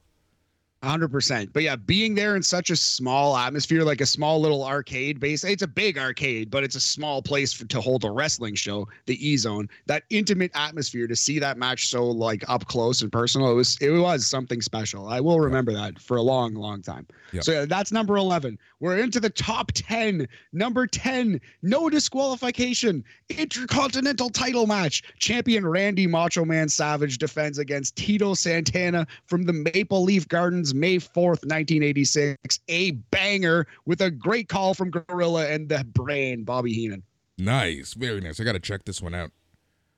100%. 0.84 1.52
But 1.52 1.64
yeah, 1.64 1.76
being 1.76 2.16
there 2.16 2.36
in 2.36 2.44
such 2.44 2.70
a 2.70 2.76
small 2.76 3.36
atmosphere, 3.36 3.84
like 3.84 4.02
a 4.02 4.06
small 4.06 4.40
little 4.40 4.64
arcade 4.64 5.20
base, 5.20 5.44
it's 5.44 5.64
a 5.64 5.68
big 5.68 5.98
arcade, 5.98 6.52
but 6.52 6.64
it's 6.64 6.76
a 6.76 6.80
small 6.80 7.22
place 7.22 7.54
for, 7.54 7.66
to 7.66 7.82
hold 7.82 8.04
a 8.04 8.12
wrestling 8.12 8.56
show, 8.56 8.88
the 9.08 9.28
E 9.28 9.38
Zone. 9.38 9.68
That 9.88 10.04
intimate 10.10 10.52
atmosphere 10.54 11.08
to 11.08 11.16
see 11.16 11.40
that 11.40 11.58
match 11.58 11.88
so 11.88 12.06
like 12.06 12.48
up 12.48 12.66
close 12.68 13.02
and 13.02 13.12
personal, 13.12 13.52
it 13.52 13.56
was 13.56 13.78
it 13.82 13.90
was 13.90 14.28
something 14.28 14.62
special. 14.62 15.08
I 15.08 15.20
will 15.20 15.40
remember 15.40 15.74
that 15.74 16.00
for 16.00 16.18
a 16.18 16.22
long, 16.22 16.54
long 16.54 16.82
time. 16.82 17.08
Yep. 17.34 17.44
So 17.44 17.52
yeah, 17.52 17.66
that's 17.66 17.92
number 17.92 18.18
11. 18.18 18.58
We're 18.80 18.98
into 18.98 19.20
the 19.20 19.30
top 19.30 19.72
10. 19.74 20.28
Number 20.54 20.86
10, 20.86 21.42
no 21.64 21.90
disqualification, 21.90 23.04
intercontinental 23.30 24.30
title 24.30 24.68
match. 24.68 25.04
Champion 25.18 25.66
Randy 25.66 26.06
Macho 26.06 26.46
Man 26.46 26.70
Savage 26.70 27.18
defends 27.18 27.58
against 27.58 27.96
Tito 27.96 28.36
Santana 28.36 29.08
from 29.26 29.44
the 29.44 29.54
Maple 29.54 30.04
Leaf 30.04 30.28
Gardens 30.28 30.75
May 30.76 30.98
4th, 30.98 31.42
1986. 31.46 32.60
A 32.68 32.92
banger 32.92 33.66
with 33.86 34.02
a 34.02 34.12
great 34.12 34.50
call 34.50 34.74
from 34.74 34.92
Gorilla 34.92 35.48
and 35.48 35.70
the 35.70 35.84
brain, 35.86 36.44
Bobby 36.44 36.74
Heenan. 36.74 37.04
Nice. 37.38 37.94
Very 37.94 38.22
nice. 38.22 38.40
I 38.40 38.44
got 38.44 38.54
to 38.54 38.60
check 38.60 38.86
this 38.86 39.02
one 39.02 39.16
out. 39.16 39.32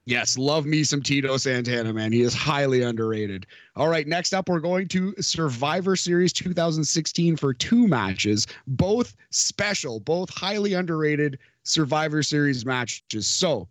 Yes, 0.05 0.37
love 0.37 0.65
me 0.65 0.85
some 0.85 1.01
Tito 1.01 1.35
Santana, 1.35 1.91
man. 1.91 2.13
He 2.13 2.21
is 2.21 2.33
highly 2.33 2.81
underrated. 2.81 3.45
All 3.75 3.89
right, 3.89 4.07
next 4.07 4.33
up, 4.33 4.47
we're 4.47 4.61
going 4.61 4.87
to 4.87 5.13
Survivor 5.19 5.97
Series 5.97 6.31
2016 6.31 7.35
for 7.35 7.53
two 7.53 7.89
matches, 7.89 8.47
both 8.67 9.17
special, 9.31 9.99
both 9.99 10.29
highly 10.29 10.75
underrated 10.75 11.39
Survivor 11.63 12.23
Series 12.23 12.65
matches. 12.65 13.27
So, 13.27 13.67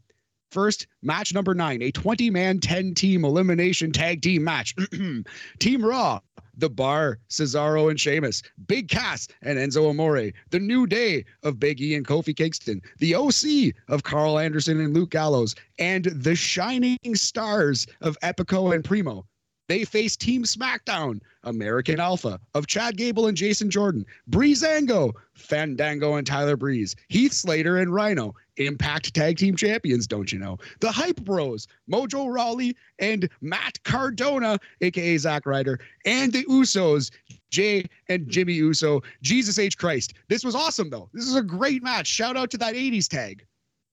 First, 0.52 0.86
match 1.02 1.34
number 1.34 1.54
nine, 1.54 1.82
a 1.82 1.90
20 1.90 2.30
man, 2.30 2.60
10 2.60 2.94
team 2.94 3.24
elimination 3.24 3.90
tag 3.90 4.22
team 4.22 4.44
match. 4.44 4.74
team 5.58 5.84
Raw 5.84 6.20
The 6.56 6.70
Bar, 6.70 7.18
Cesaro 7.28 7.90
and 7.90 8.00
Sheamus, 8.00 8.42
Big 8.66 8.88
Cass 8.88 9.28
and 9.42 9.58
Enzo 9.58 9.90
Amore, 9.90 10.32
The 10.50 10.58
New 10.58 10.86
Day 10.86 11.24
of 11.42 11.60
Big 11.60 11.80
E 11.80 11.94
and 11.94 12.06
Kofi 12.06 12.34
Kingston, 12.34 12.80
The 12.98 13.14
OC 13.14 13.74
of 13.88 14.02
Karl 14.02 14.38
Anderson 14.38 14.80
and 14.80 14.94
Luke 14.94 15.10
Gallows, 15.10 15.54
and 15.78 16.06
the 16.06 16.34
Shining 16.34 16.98
Stars 17.14 17.86
of 18.00 18.18
Epico 18.20 18.74
and 18.74 18.84
Primo. 18.84 19.26
They 19.68 19.84
face 19.84 20.16
Team 20.16 20.44
SmackDown, 20.44 21.20
American 21.42 21.98
Alpha 21.98 22.38
of 22.54 22.66
Chad 22.66 22.96
Gable 22.96 23.26
and 23.26 23.36
Jason 23.36 23.70
Jordan, 23.70 24.06
Breezango, 24.30 25.12
Fandango 25.34 26.14
and 26.14 26.26
Tyler 26.26 26.56
Breeze, 26.56 26.94
Heath 27.08 27.32
Slater 27.32 27.78
and 27.78 27.92
Rhino, 27.92 28.34
Impact 28.58 29.12
Tag 29.12 29.36
Team 29.36 29.56
Champions, 29.56 30.06
don't 30.06 30.32
you 30.32 30.38
know? 30.38 30.58
The 30.80 30.90
Hype 30.90 31.22
Bros, 31.22 31.66
Mojo 31.90 32.32
Rawley 32.32 32.76
and 32.98 33.28
Matt 33.40 33.82
Cardona, 33.84 34.58
aka 34.80 35.16
Zack 35.18 35.46
Ryder, 35.46 35.80
and 36.04 36.32
the 36.32 36.44
Usos, 36.44 37.10
Jay 37.50 37.84
and 38.08 38.28
Jimmy 38.28 38.54
Uso. 38.54 39.02
Jesus 39.22 39.58
H. 39.58 39.78
Christ. 39.78 40.14
This 40.28 40.44
was 40.44 40.54
awesome, 40.54 40.90
though. 40.90 41.08
This 41.12 41.26
is 41.26 41.36
a 41.36 41.42
great 41.42 41.82
match. 41.82 42.06
Shout 42.06 42.36
out 42.36 42.50
to 42.50 42.58
that 42.58 42.74
80s 42.74 43.08
tag. 43.08 43.46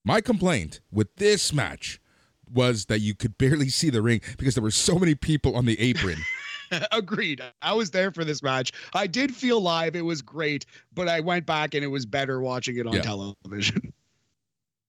My 0.06 0.22
complaint 0.22 0.82
with 0.91 1.16
this 1.16 1.54
match 1.54 2.02
was 2.54 2.86
that 2.86 3.00
you 3.00 3.16
could 3.16 3.38
barely 3.38 3.70
see 3.70 3.90
the 3.90 4.02
ring 4.02 4.22
because 4.38 4.56
there 4.56 4.64
were 4.64 4.72
so 4.72 4.98
many 5.00 5.16
people 5.16 5.56
on 5.56 5.66
the 5.66 5.80
apron. 5.80 6.18
Agreed. 6.92 7.42
I 7.62 7.74
was 7.74 7.92
there 7.92 8.12
for 8.12 8.24
this 8.24 8.42
match. 8.42 8.72
I 8.94 9.06
did 9.08 9.36
feel 9.36 9.62
live. 9.62 9.96
It 9.96 10.02
was 10.06 10.22
great, 10.22 10.66
but 10.94 11.08
I 11.08 11.20
went 11.20 11.46
back 11.46 11.74
and 11.76 11.84
it 11.84 11.88
was 11.88 12.06
better 12.06 12.42
watching 12.42 12.78
it 12.78 12.88
on 12.88 12.94
Yeah. 12.94 13.02
television. 13.02 13.94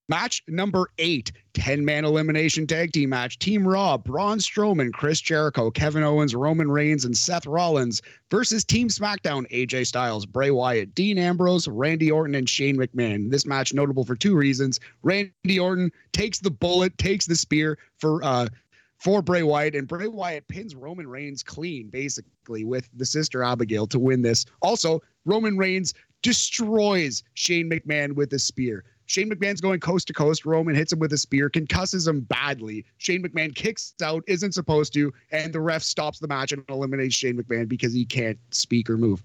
Match 0.08 0.42
number 0.48 0.88
eight 0.98 1.32
10 1.54 1.82
man 1.82 2.04
elimination 2.04 2.66
tag 2.66 2.92
team 2.92 3.08
match. 3.08 3.38
Team 3.38 3.66
Raw, 3.66 3.96
Braun 3.96 4.38
Strowman, 4.38 4.92
Chris 4.92 5.20
Jericho, 5.20 5.70
Kevin 5.70 6.02
Owens, 6.02 6.34
Roman 6.34 6.70
Reigns, 6.70 7.06
and 7.06 7.16
Seth 7.16 7.46
Rollins 7.46 8.02
versus 8.30 8.64
Team 8.64 8.88
SmackDown, 8.88 9.50
AJ 9.50 9.86
Styles, 9.86 10.26
Bray 10.26 10.50
Wyatt, 10.50 10.94
Dean 10.94 11.16
Ambrose, 11.16 11.68
Randy 11.68 12.10
Orton, 12.10 12.34
and 12.34 12.48
Shane 12.48 12.76
McMahon. 12.76 13.30
This 13.30 13.46
match 13.46 13.72
notable 13.72 14.04
for 14.04 14.14
two 14.14 14.36
reasons. 14.36 14.78
Randy 15.02 15.58
Orton 15.58 15.90
takes 16.12 16.38
the 16.38 16.50
bullet, 16.50 16.96
takes 16.98 17.26
the 17.26 17.36
spear 17.36 17.78
for 17.96 18.22
uh 18.24 18.48
for 18.98 19.22
Bray 19.22 19.42
Wyatt, 19.42 19.74
and 19.74 19.88
Bray 19.88 20.08
Wyatt 20.08 20.48
pins 20.48 20.74
Roman 20.74 21.06
Reigns 21.06 21.42
clean, 21.42 21.88
basically, 21.88 22.64
with 22.64 22.88
the 22.94 23.06
sister 23.06 23.42
Abigail 23.42 23.86
to 23.88 23.98
win 23.98 24.22
this. 24.22 24.46
Also, 24.62 25.02
Roman 25.24 25.56
Reigns 25.56 25.94
destroys 26.22 27.22
Shane 27.34 27.68
McMahon 27.68 28.12
with 28.14 28.32
a 28.32 28.38
spear. 28.38 28.84
Shane 29.06 29.30
McMahon's 29.30 29.60
going 29.60 29.80
coast 29.80 30.06
to 30.08 30.12
coast. 30.12 30.44
Roman 30.46 30.74
hits 30.74 30.92
him 30.92 30.98
with 30.98 31.12
a 31.12 31.18
spear, 31.18 31.50
concusses 31.50 32.08
him 32.08 32.20
badly. 32.20 32.84
Shane 32.98 33.22
McMahon 33.22 33.54
kicks 33.54 33.94
out, 34.02 34.24
isn't 34.26 34.52
supposed 34.52 34.92
to, 34.94 35.12
and 35.30 35.52
the 35.52 35.60
ref 35.60 35.82
stops 35.82 36.18
the 36.18 36.28
match 36.28 36.52
and 36.52 36.64
eliminates 36.68 37.14
Shane 37.14 37.36
McMahon 37.36 37.68
because 37.68 37.92
he 37.92 38.04
can't 38.04 38.38
speak 38.50 38.88
or 38.88 38.96
move. 38.96 39.22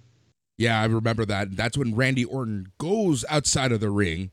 yeah, 0.58 0.82
I 0.82 0.86
remember 0.86 1.26
that. 1.26 1.56
That's 1.56 1.78
when 1.78 1.96
Randy 1.96 2.26
Orton 2.26 2.68
goes 2.78 3.24
outside 3.30 3.72
of 3.72 3.80
the 3.80 3.90
ring, 3.90 4.32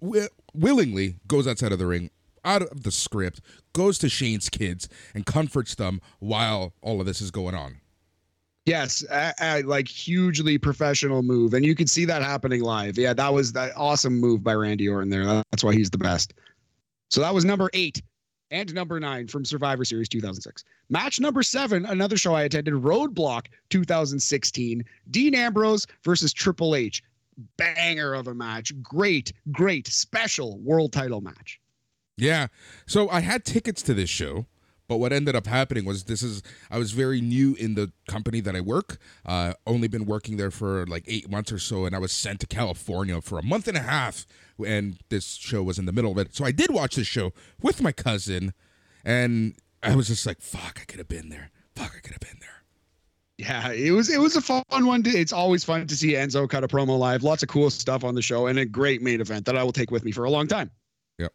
wi- 0.00 0.28
willingly 0.54 1.16
goes 1.26 1.46
outside 1.46 1.72
of 1.72 1.78
the 1.78 1.86
ring, 1.86 2.10
out 2.44 2.62
of 2.62 2.82
the 2.84 2.90
script, 2.90 3.40
goes 3.74 3.98
to 3.98 4.08
Shane's 4.08 4.48
kids 4.48 4.88
and 5.14 5.26
comforts 5.26 5.74
them 5.74 6.00
while 6.18 6.72
all 6.80 7.00
of 7.00 7.06
this 7.06 7.20
is 7.20 7.30
going 7.30 7.54
on. 7.54 7.80
Yes, 8.66 9.04
a, 9.10 9.32
a, 9.40 9.62
like 9.62 9.86
hugely 9.86 10.58
professional 10.58 11.22
move, 11.22 11.54
and 11.54 11.64
you 11.64 11.76
could 11.76 11.88
see 11.88 12.04
that 12.04 12.22
happening 12.22 12.62
live. 12.62 12.98
Yeah, 12.98 13.14
that 13.14 13.32
was 13.32 13.52
that 13.52 13.72
awesome 13.76 14.18
move 14.18 14.42
by 14.42 14.54
Randy 14.54 14.88
Orton 14.88 15.08
there. 15.08 15.24
That's 15.24 15.62
why 15.62 15.72
he's 15.72 15.88
the 15.88 15.98
best. 15.98 16.34
So 17.08 17.20
that 17.20 17.32
was 17.32 17.44
number 17.44 17.70
eight 17.74 18.02
and 18.50 18.74
number 18.74 18.98
nine 18.98 19.28
from 19.28 19.44
Survivor 19.44 19.84
Series 19.84 20.08
2006. 20.08 20.64
Match 20.88 21.20
number 21.20 21.44
seven, 21.44 21.86
another 21.86 22.16
show 22.16 22.34
I 22.34 22.42
attended, 22.42 22.74
Roadblock 22.74 23.46
2016. 23.70 24.84
Dean 25.10 25.34
Ambrose 25.34 25.86
versus 26.04 26.32
Triple 26.32 26.74
H. 26.74 27.02
Banger 27.56 28.14
of 28.14 28.28
a 28.28 28.34
match. 28.34 28.72
Great, 28.82 29.32
great 29.52 29.86
special 29.86 30.58
world 30.58 30.92
title 30.92 31.20
match. 31.20 31.60
Yeah. 32.16 32.48
So 32.86 33.08
I 33.10 33.20
had 33.20 33.44
tickets 33.44 33.82
to 33.82 33.94
this 33.94 34.10
show, 34.10 34.46
but 34.88 34.98
what 34.98 35.12
ended 35.12 35.34
up 35.34 35.46
happening 35.46 35.84
was 35.84 36.04
this 36.04 36.22
is 36.22 36.42
I 36.70 36.78
was 36.78 36.92
very 36.92 37.20
new 37.20 37.54
in 37.54 37.74
the 37.74 37.92
company 38.08 38.40
that 38.40 38.54
I 38.54 38.60
work. 38.60 38.98
Uh, 39.24 39.54
only 39.66 39.88
been 39.88 40.06
working 40.06 40.36
there 40.36 40.50
for 40.50 40.86
like 40.86 41.04
eight 41.06 41.30
months 41.30 41.52
or 41.52 41.58
so, 41.58 41.84
and 41.84 41.94
I 41.94 41.98
was 41.98 42.12
sent 42.12 42.40
to 42.40 42.46
California 42.46 43.20
for 43.20 43.38
a 43.38 43.42
month 43.42 43.68
and 43.68 43.76
a 43.76 43.82
half, 43.82 44.26
and 44.64 44.98
this 45.08 45.34
show 45.34 45.62
was 45.62 45.78
in 45.78 45.86
the 45.86 45.92
middle 45.92 46.12
of 46.12 46.18
it. 46.18 46.34
So 46.34 46.44
I 46.44 46.52
did 46.52 46.70
watch 46.70 46.96
this 46.96 47.06
show 47.06 47.32
with 47.60 47.82
my 47.82 47.92
cousin, 47.92 48.52
and 49.04 49.54
I 49.82 49.94
was 49.94 50.08
just 50.08 50.26
like, 50.26 50.40
"Fuck, 50.40 50.78
I 50.80 50.84
could 50.84 50.98
have 50.98 51.08
been 51.08 51.28
there. 51.28 51.50
Fuck, 51.74 51.92
I 51.96 52.00
could 52.00 52.12
have 52.12 52.20
been 52.20 52.38
there." 52.40 52.56
Yeah, 53.38 53.70
it 53.72 53.90
was 53.90 54.08
it 54.08 54.18
was 54.18 54.34
a 54.36 54.40
fun 54.40 54.64
one. 54.86 55.02
To, 55.02 55.10
it's 55.10 55.32
always 55.32 55.62
fun 55.62 55.86
to 55.86 55.96
see 55.96 56.12
Enzo 56.12 56.48
cut 56.48 56.64
a 56.64 56.68
promo 56.68 56.98
live. 56.98 57.22
Lots 57.22 57.42
of 57.42 57.48
cool 57.48 57.68
stuff 57.68 58.02
on 58.02 58.14
the 58.14 58.22
show, 58.22 58.46
and 58.46 58.58
a 58.58 58.64
great 58.64 59.02
main 59.02 59.20
event 59.20 59.44
that 59.46 59.56
I 59.56 59.62
will 59.62 59.72
take 59.72 59.90
with 59.90 60.04
me 60.04 60.12
for 60.12 60.24
a 60.24 60.30
long 60.30 60.46
time. 60.46 60.70
Yep. 61.18 61.32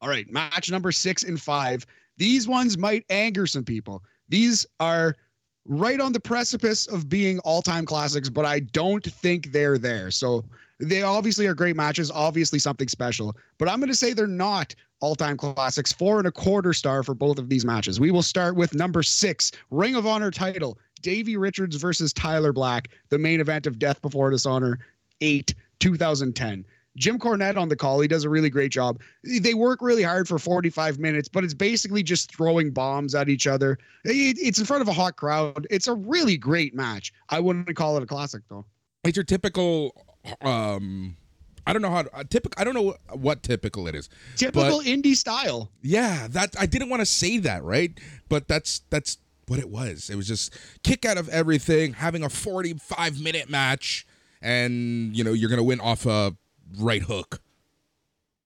All 0.00 0.08
right, 0.08 0.30
match 0.30 0.70
number 0.70 0.90
six 0.90 1.22
and 1.22 1.40
five. 1.40 1.84
These 2.16 2.46
ones 2.46 2.78
might 2.78 3.04
anger 3.10 3.46
some 3.46 3.64
people. 3.64 4.02
These 4.28 4.66
are 4.80 5.16
right 5.64 6.00
on 6.00 6.12
the 6.12 6.20
precipice 6.20 6.86
of 6.86 7.08
being 7.08 7.38
all-time 7.40 7.84
classics, 7.84 8.28
but 8.28 8.44
I 8.44 8.60
don't 8.60 9.04
think 9.04 9.52
they're 9.52 9.78
there. 9.78 10.10
So 10.10 10.44
they 10.80 11.02
obviously 11.02 11.46
are 11.46 11.54
great 11.54 11.76
matches, 11.76 12.10
obviously 12.10 12.58
something 12.58 12.88
special, 12.88 13.36
but 13.58 13.68
I'm 13.68 13.78
going 13.78 13.90
to 13.90 13.96
say 13.96 14.12
they're 14.12 14.26
not 14.26 14.74
all-time 15.00 15.36
classics. 15.36 15.92
Four 15.92 16.18
and 16.18 16.26
a 16.26 16.32
quarter 16.32 16.72
star 16.72 17.02
for 17.02 17.14
both 17.14 17.38
of 17.38 17.48
these 17.48 17.64
matches. 17.64 18.00
We 18.00 18.10
will 18.10 18.22
start 18.22 18.56
with 18.56 18.74
number 18.74 19.02
six, 19.02 19.52
Ring 19.70 19.94
of 19.96 20.06
Honor 20.06 20.30
title, 20.30 20.78
Davey 21.00 21.36
Richards 21.36 21.76
versus 21.76 22.12
Tyler 22.12 22.52
Black, 22.52 22.88
the 23.08 23.18
main 23.18 23.40
event 23.40 23.66
of 23.66 23.78
Death 23.78 24.00
Before 24.02 24.30
Dishonor, 24.30 24.78
eight, 25.20 25.54
2010. 25.80 26.64
Jim 26.96 27.18
Cornette 27.18 27.56
on 27.56 27.68
the 27.68 27.76
call. 27.76 28.00
He 28.00 28.08
does 28.08 28.24
a 28.24 28.28
really 28.28 28.50
great 28.50 28.70
job. 28.70 29.00
They 29.24 29.54
work 29.54 29.80
really 29.80 30.02
hard 30.02 30.28
for 30.28 30.38
45 30.38 30.98
minutes, 30.98 31.26
but 31.28 31.42
it's 31.42 31.54
basically 31.54 32.02
just 32.02 32.34
throwing 32.34 32.70
bombs 32.70 33.14
at 33.14 33.28
each 33.28 33.46
other. 33.46 33.78
It- 34.04 34.38
it's 34.38 34.58
in 34.58 34.66
front 34.66 34.82
of 34.82 34.88
a 34.88 34.92
hot 34.92 35.16
crowd. 35.16 35.66
It's 35.70 35.86
a 35.86 35.94
really 35.94 36.36
great 36.36 36.74
match. 36.74 37.12
I 37.30 37.40
wouldn't 37.40 37.74
call 37.76 37.96
it 37.96 38.02
a 38.02 38.06
classic 38.06 38.42
though. 38.48 38.66
It's 39.04 39.16
your 39.16 39.24
typical. 39.24 39.94
um 40.42 41.16
I 41.64 41.72
don't 41.72 41.80
know 41.82 41.90
how. 41.90 42.02
To, 42.02 42.24
typical. 42.24 42.60
I 42.60 42.64
don't 42.64 42.74
know 42.74 42.96
what 43.12 43.42
typical 43.44 43.86
it 43.86 43.94
is. 43.94 44.08
Typical 44.36 44.80
indie 44.80 45.14
style. 45.14 45.70
Yeah, 45.80 46.26
that 46.30 46.54
I 46.58 46.66
didn't 46.66 46.88
want 46.88 47.00
to 47.02 47.06
say 47.06 47.38
that, 47.38 47.62
right? 47.62 47.92
But 48.28 48.48
that's 48.48 48.80
that's 48.90 49.18
what 49.46 49.60
it 49.60 49.68
was. 49.70 50.10
It 50.10 50.16
was 50.16 50.26
just 50.26 50.56
kick 50.82 51.04
out 51.04 51.18
of 51.18 51.28
everything, 51.28 51.92
having 51.94 52.24
a 52.24 52.28
45 52.28 53.20
minute 53.20 53.48
match, 53.48 54.04
and 54.40 55.16
you 55.16 55.22
know 55.22 55.32
you're 55.32 55.50
gonna 55.50 55.62
win 55.62 55.80
off 55.80 56.04
a 56.04 56.34
right 56.78 57.02
hook. 57.02 57.40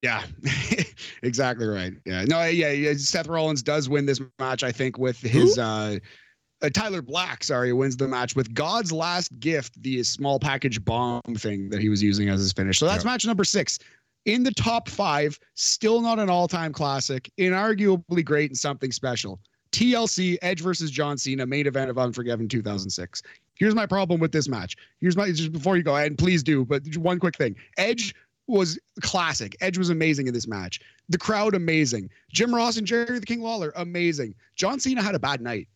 Yeah, 0.03 0.25
exactly 1.23 1.67
right. 1.67 1.93
Yeah, 2.05 2.25
no, 2.25 2.45
yeah, 2.45 2.71
yeah. 2.71 2.93
Seth 2.97 3.27
Rollins 3.27 3.63
does 3.63 3.89
win 3.89 4.07
this 4.07 4.21
match, 4.39 4.63
I 4.63 4.71
think, 4.71 4.99
with 4.99 5.19
his 5.19 5.59
uh, 5.59 5.99
uh, 6.63 6.71
Tyler 6.71 7.03
Black. 7.03 7.43
Sorry, 7.43 7.73
wins 7.73 7.97
the 7.97 8.07
match 8.07 8.37
with 8.37 8.53
God's 8.55 8.93
last 8.93 9.37
gift, 9.41 9.83
the 9.83 10.03
small 10.03 10.39
package 10.39 10.85
bomb 10.85 11.23
thing 11.37 11.71
that 11.71 11.81
he 11.81 11.89
was 11.89 12.03
using 12.03 12.29
as 12.29 12.41
his 12.41 12.53
finish. 12.53 12.79
So 12.79 12.87
that's 12.87 13.05
Yeah. 13.05 13.11
match 13.11 13.27
number 13.27 13.45
six. 13.45 13.79
In 14.27 14.43
the 14.43 14.53
top 14.53 14.89
five, 14.89 15.39
still 15.55 16.01
not 16.01 16.19
an 16.19 16.29
all-time 16.29 16.73
classic, 16.73 17.31
inarguably 17.39 18.25
great 18.25 18.51
and 18.51 18.59
something 18.59 18.91
special. 18.93 19.41
TLC 19.77 20.39
Edge 20.41 20.63
versus 20.63 20.91
John 20.91 21.19
Cena, 21.19 21.45
main 21.45 21.67
event 21.67 21.91
of 21.91 21.99
Unforgiven 21.99 22.49
2006. 22.49 23.23
Here's 23.57 23.75
my 23.75 23.85
problem 23.85 24.21
with 24.21 24.33
this 24.33 24.49
match. 24.49 24.75
Here's 25.03 25.19
my 25.19 25.31
just 25.31 25.53
before 25.53 25.77
you 25.77 25.83
go, 25.83 25.95
and 25.95 26.17
please 26.17 26.43
do, 26.43 26.65
but 26.65 26.83
one 26.97 27.19
quick 27.19 27.37
thing. 27.37 27.55
Edge 27.77 28.15
was 28.47 28.79
classic. 29.03 29.55
Edge 29.61 29.77
was 29.77 29.91
amazing 29.91 30.29
in 30.29 30.35
this 30.35 30.49
match. 30.49 30.81
The 31.11 31.19
crowd 31.19 31.55
amazing. 31.55 32.09
Jim 32.33 32.55
Ross 32.55 32.79
and 32.79 32.87
Jerry 32.87 33.19
the 33.19 33.27
King 33.27 33.43
Lawler 33.43 33.75
amazing. 33.77 34.35
John 34.55 34.81
Cena 34.81 35.03
had 35.03 35.15
a 35.15 35.19
bad 35.19 35.43
night. 35.43 35.69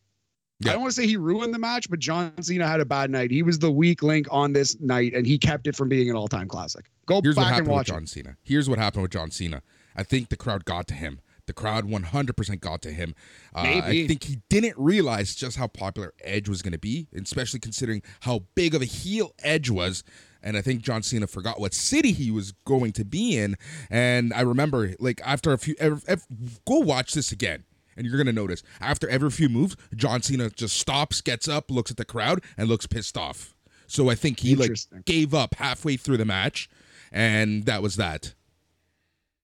Yeah. 0.61 0.71
I 0.71 0.73
don't 0.75 0.83
want 0.83 0.95
to 0.95 1.01
say 1.03 1.07
he 1.07 1.19
ruined 1.19 1.53
the 1.53 1.59
match, 1.59 1.91
but 1.91 1.99
John 1.99 2.33
Cena 2.43 2.67
had 2.67 2.81
a 2.81 2.87
bad 2.87 3.11
night. 3.11 3.31
He 3.31 3.43
was 3.43 3.59
the 3.59 3.71
weak 3.71 4.03
link 4.03 4.27
on 4.31 4.55
this 4.55 4.81
night, 4.81 5.13
and 5.13 5.27
he 5.27 5.37
kept 5.37 5.67
it 5.67 5.77
from 5.77 5.91
being 5.91 6.09
an 6.09 6.17
all-time 6.17 6.49
classic. 6.49 6.87
Go 7.05 7.21
Here's 7.23 7.37
what 7.37 7.43
back 7.43 7.49
and 7.49 7.55
happened 7.55 7.69
with 7.69 7.77
watch. 7.77 7.87
John 7.89 8.07
Cena. 8.07 8.37
Here's 8.45 8.69
what 8.69 8.79
happened 8.79 9.03
with 9.03 9.13
John 9.13 9.31
Cena. 9.31 9.63
I 9.95 10.05
think 10.05 10.31
the 10.31 10.37
crowd 10.37 10.65
got 10.65 10.87
to 10.89 10.95
him. 10.95 11.21
The 11.51 11.55
crowd 11.55 11.91
100% 11.91 12.61
got 12.61 12.81
to 12.83 12.93
him. 12.93 13.13
Uh, 13.53 13.63
I 13.83 14.07
think 14.07 14.23
he 14.23 14.41
didn't 14.49 14.79
realize 14.79 15.35
just 15.35 15.57
how 15.57 15.67
popular 15.67 16.15
Edge 16.23 16.49
was 16.49 16.63
going 16.63 16.75
to 16.75 16.79
be, 16.79 17.09
especially 17.13 17.59
considering 17.59 18.03
how 18.21 18.45
big 18.55 18.73
of 18.73 18.83
a 18.83 18.85
heel 18.85 19.35
Edge 19.43 19.69
was. 19.69 20.05
And 20.45 20.57
I 20.57 20.63
think 20.63 20.83
John 20.83 21.03
Cena 21.03 21.27
forgot 21.27 21.59
what 21.59 21.75
city 21.75 22.13
he 22.13 22.31
was 22.31 22.53
going 22.65 22.93
to 22.93 23.05
be 23.05 23.37
in. 23.37 23.57
And 23.91 24.33
I 24.33 24.43
remember, 24.43 24.95
like, 25.01 25.21
after 25.25 25.53
a 25.53 25.59
few, 25.59 25.75
ev 25.81 26.05
ev- 26.07 26.25
go 26.65 26.79
watch 26.79 27.15
this 27.15 27.33
again. 27.33 27.65
And 27.97 28.07
you're 28.07 28.17
gonna 28.17 28.33
notice 28.33 28.63
after 28.81 29.09
every 29.09 29.31
few 29.31 29.49
moves, 29.49 29.77
John 29.97 30.23
Cena 30.23 30.51
just 30.51 30.77
stops, 30.79 31.21
gets 31.21 31.49
up, 31.49 31.69
looks 31.69 31.91
at 31.91 31.97
the 31.97 32.05
crowd, 32.05 32.45
and 32.57 32.69
looks 32.69 32.87
pissed 32.87 33.19
off. 33.19 33.57
So 33.89 34.09
I 34.09 34.15
think 34.15 34.39
he 34.39 34.55
like 34.55 34.71
gave 35.05 35.35
up 35.35 35.57
halfway 35.57 35.97
through 35.97 36.19
the 36.19 36.25
match, 36.25 36.71
and 37.11 37.65
that 37.67 37.83
was 37.83 37.97
that. 37.97 38.35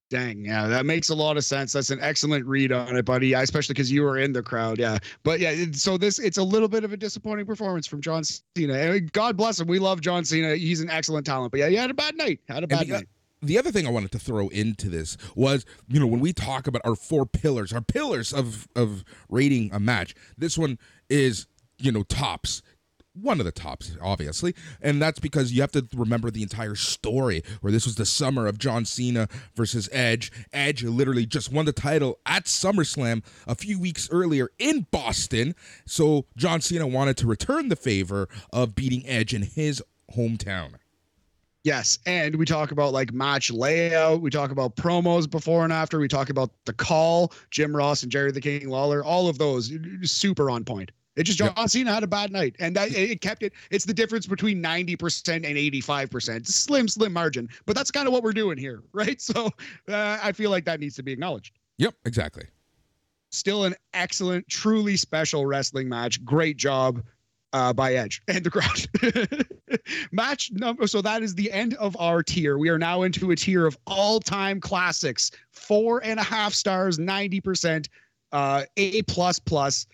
Dang, 0.09 0.45
yeah, 0.45 0.69
that 0.69 0.87
makes 0.87 1.09
a 1.09 1.15
lot 1.15 1.37
of 1.37 1.45
sense. 1.45 1.73
That's 1.73 1.91
an 1.91 1.99
excellent 2.01 2.47
read 2.47 2.71
on 2.71 2.97
it, 2.97 3.05
buddy. 3.05 3.33
Especially 3.33 3.73
because 3.73 3.91
you 3.91 4.03
were 4.03 4.19
in 4.19 4.33
the 4.33 4.43
crowd, 4.43 4.79
yeah. 4.79 4.99
But 5.25 5.41
yeah, 5.41 5.67
so 5.73 5.99
this 5.99 6.21
it's 6.21 6.39
a 6.39 6.43
little 6.45 6.69
bit 6.69 6.85
of 6.85 6.93
a 6.93 6.97
disappointing 6.97 7.45
performance 7.45 7.89
from 7.89 8.01
John 8.01 8.23
Cena. 8.23 8.75
And 8.75 9.13
God 9.13 9.37
bless 9.37 9.59
him. 9.59 9.67
We 9.67 9.81
love 9.81 10.01
John 10.01 10.25
Cena. 10.25 10.55
He's 10.55 10.81
an 10.81 10.91
excellent 10.91 11.27
talent. 11.27 11.51
But 11.51 11.59
yeah, 11.59 11.69
he 11.69 11.75
had 11.75 11.91
a 11.91 11.95
bad 11.95 12.17
night. 12.17 12.39
Had 12.49 12.63
a 12.63 12.69
bad 12.69 12.87
the, 12.87 12.93
night. 12.93 13.09
The 13.43 13.59
other 13.59 13.73
thing 13.73 13.85
I 13.85 13.91
wanted 13.91 14.13
to 14.13 14.19
throw 14.21 14.47
into 14.49 14.89
this 14.89 15.17
was, 15.35 15.67
you 15.89 15.99
know, 15.99 16.07
when 16.07 16.21
we 16.21 16.33
talk 16.33 16.69
about 16.69 16.83
our 16.85 16.95
four 16.95 17.27
pillars, 17.27 17.73
our 17.73 17.83
pillars 17.83 18.33
of 18.33 18.69
of 18.77 19.05
rating 19.29 19.73
a 19.73 19.81
match, 19.81 20.15
this 20.39 20.57
one 20.57 20.79
is, 21.11 21.49
you 21.79 21.91
know, 21.91 22.05
tops 22.05 22.63
one 23.21 23.41
of 23.41 23.47
the 23.47 23.53
tops, 23.53 23.97
obviously, 24.01 24.55
and 24.81 25.01
that's 25.01 25.19
because 25.19 25.53
you 25.53 25.61
have 25.61 25.73
to 25.73 25.87
remember 25.95 26.31
the 26.31 26.43
entire 26.43 26.75
story. 26.75 27.43
Where 27.61 27.73
this 27.73 27.87
was 27.87 27.97
the 27.97 28.07
summer 28.07 28.47
of 28.47 28.59
John 28.59 28.85
Cena 28.85 29.29
versus 29.55 29.89
Edge. 29.93 30.31
Edge 30.53 30.83
literally 30.85 31.27
just 31.27 31.53
won 31.53 31.67
the 31.67 31.73
title 31.73 32.19
at 32.27 32.45
SummerSlam 32.45 33.25
a 33.47 33.55
few 33.55 33.79
weeks 33.79 34.09
earlier 34.11 34.51
in 34.59 34.87
Boston, 34.91 35.55
so 35.87 36.27
John 36.37 36.61
Cena 36.61 36.87
wanted 36.87 37.17
to 37.19 37.27
return 37.27 37.69
the 37.69 37.77
favor 37.77 38.29
of 38.53 38.75
beating 38.75 39.07
Edge 39.07 39.35
in 39.35 39.43
his 39.43 39.83
hometown. 40.17 40.75
Yes, 41.67 41.99
and 42.07 42.37
we 42.37 42.45
talk 42.45 42.71
about 42.71 42.93
like 42.93 43.13
match 43.13 43.51
layout. 43.51 44.21
We 44.21 44.31
talk 44.31 44.53
about 44.53 44.77
promos 44.77 45.29
before 45.29 45.65
and 45.65 45.73
after. 45.73 45.99
We 45.99 46.07
talk 46.07 46.31
about 46.31 46.51
the 46.65 46.73
call, 46.73 47.33
Jim 47.51 47.75
Ross 47.75 48.05
and 48.05 48.13
Jerry 48.13 48.31
the 48.31 48.41
King 48.41 48.69
Lawler. 48.69 49.03
All 49.03 49.29
of 49.29 49.39
those 49.39 49.73
super 50.05 50.49
on 50.49 50.65
point. 50.65 50.93
It 51.17 51.25
just 51.25 51.39
John 51.39 51.53
yep. 51.57 51.69
Cena 51.69 51.95
had 51.95 52.03
a 52.03 52.07
bad 52.07 52.31
night, 52.31 52.57
and 52.59 52.77
that 52.77 52.95
it 52.95 53.21
kept 53.23 53.43
it. 53.43 53.55
It's 53.71 53.87
the 53.87 53.95
difference 53.95 54.27
between 54.27 54.61
ninety 54.61 54.97
percent 54.97 55.47
and 55.47 55.57
eighty 55.57 55.81
five 55.81 56.11
percent. 56.11 56.47
Slim, 56.47 56.89
slim 56.89 57.13
margin, 57.13 57.49
but 57.65 57.75
that's 57.75 57.91
kind 57.91 58.07
of 58.07 58.13
what 58.13 58.23
we're 58.23 58.33
doing 58.33 58.59
here, 58.59 58.83
right? 58.93 59.21
So 59.21 59.47
uh, 59.89 60.19
I 60.23 60.33
feel 60.33 60.51
like 60.51 60.65
that 60.67 60.79
needs 60.79 60.95
to 60.97 61.03
be 61.03 61.13
acknowledged. 61.13 61.59
Yep, 61.79 61.95
exactly. 62.05 62.45
Still 63.31 63.65
an 63.65 63.75
excellent, 63.93 64.47
truly 64.49 64.97
special 64.97 65.47
wrestling 65.47 65.89
match. 65.89 66.25
Great 66.25 66.57
job 66.57 67.03
uh, 67.53 67.73
by 67.73 67.95
Edge 67.95 68.23
and 68.29 68.45
the 68.45 68.51
crowd. 68.51 69.47
match 70.13 70.51
number. 70.53 70.87
So 70.87 71.01
that 71.03 71.23
is 71.23 71.35
the 71.35 71.51
end 71.51 71.75
of 71.75 71.97
our 71.99 72.23
tier. 72.23 72.59
We 72.59 72.69
are 72.69 72.79
now 72.79 73.03
into 73.03 73.31
a 73.31 73.37
tier 73.37 73.67
of 73.67 73.79
all 73.87 74.21
time 74.21 74.61
classics. 74.61 75.31
Four 75.51 76.05
and 76.05 76.21
a 76.21 76.23
half 76.23 76.53
stars, 76.53 76.99
ninety 76.99 77.41
percent, 77.41 77.89
uh, 78.33 78.65
A 78.77 79.03
plus 79.03 79.39
plus 79.39 79.87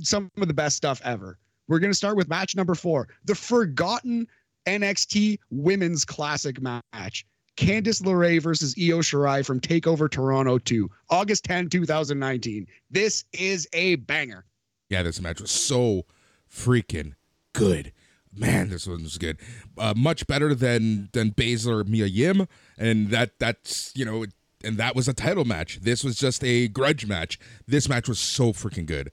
some 0.00 0.30
of 0.40 0.48
the 0.48 0.54
best 0.54 0.76
stuff 0.76 1.00
ever. 1.04 1.38
We're 1.68 1.78
going 1.78 1.92
to 1.92 1.96
start 1.96 2.16
with 2.16 2.28
match 2.28 2.56
number 2.56 2.74
four, 2.74 3.08
the 3.24 3.34
forgotten 3.34 4.26
NXT 4.66 5.38
Women's 5.50 6.04
Classic 6.04 6.60
match. 6.60 7.26
Candice 7.56 8.00
LeRae 8.02 8.40
versus 8.40 8.74
Io 8.78 9.00
Shirai 9.00 9.44
from 9.44 9.60
Takeover 9.60 10.10
Toronto 10.10 10.58
2, 10.58 10.90
August 11.10 11.44
10, 11.44 11.68
2019. 11.68 12.66
This 12.90 13.24
is 13.32 13.68
a 13.72 13.96
banger. 13.96 14.46
Yeah, 14.88 15.02
this 15.02 15.20
match 15.20 15.40
was 15.40 15.50
so 15.50 16.06
freaking 16.50 17.14
good. 17.52 17.92
Man, 18.34 18.70
this 18.70 18.86
one 18.86 19.02
was 19.02 19.18
good. 19.18 19.38
Uh, 19.76 19.92
much 19.96 20.26
better 20.26 20.54
than 20.54 21.10
than 21.12 21.32
Baszler 21.32 21.86
Mia 21.86 22.06
Yim, 22.06 22.46
and 22.78 23.10
that 23.10 23.38
that's 23.38 23.92
you 23.96 24.04
know, 24.04 24.24
and 24.62 24.78
that 24.78 24.94
was 24.94 25.08
a 25.08 25.12
title 25.12 25.44
match. 25.44 25.80
This 25.82 26.04
was 26.04 26.16
just 26.16 26.44
a 26.44 26.68
grudge 26.68 27.06
match. 27.06 27.38
This 27.66 27.88
match 27.88 28.08
was 28.08 28.20
so 28.20 28.52
freaking 28.52 28.86
good. 28.86 29.10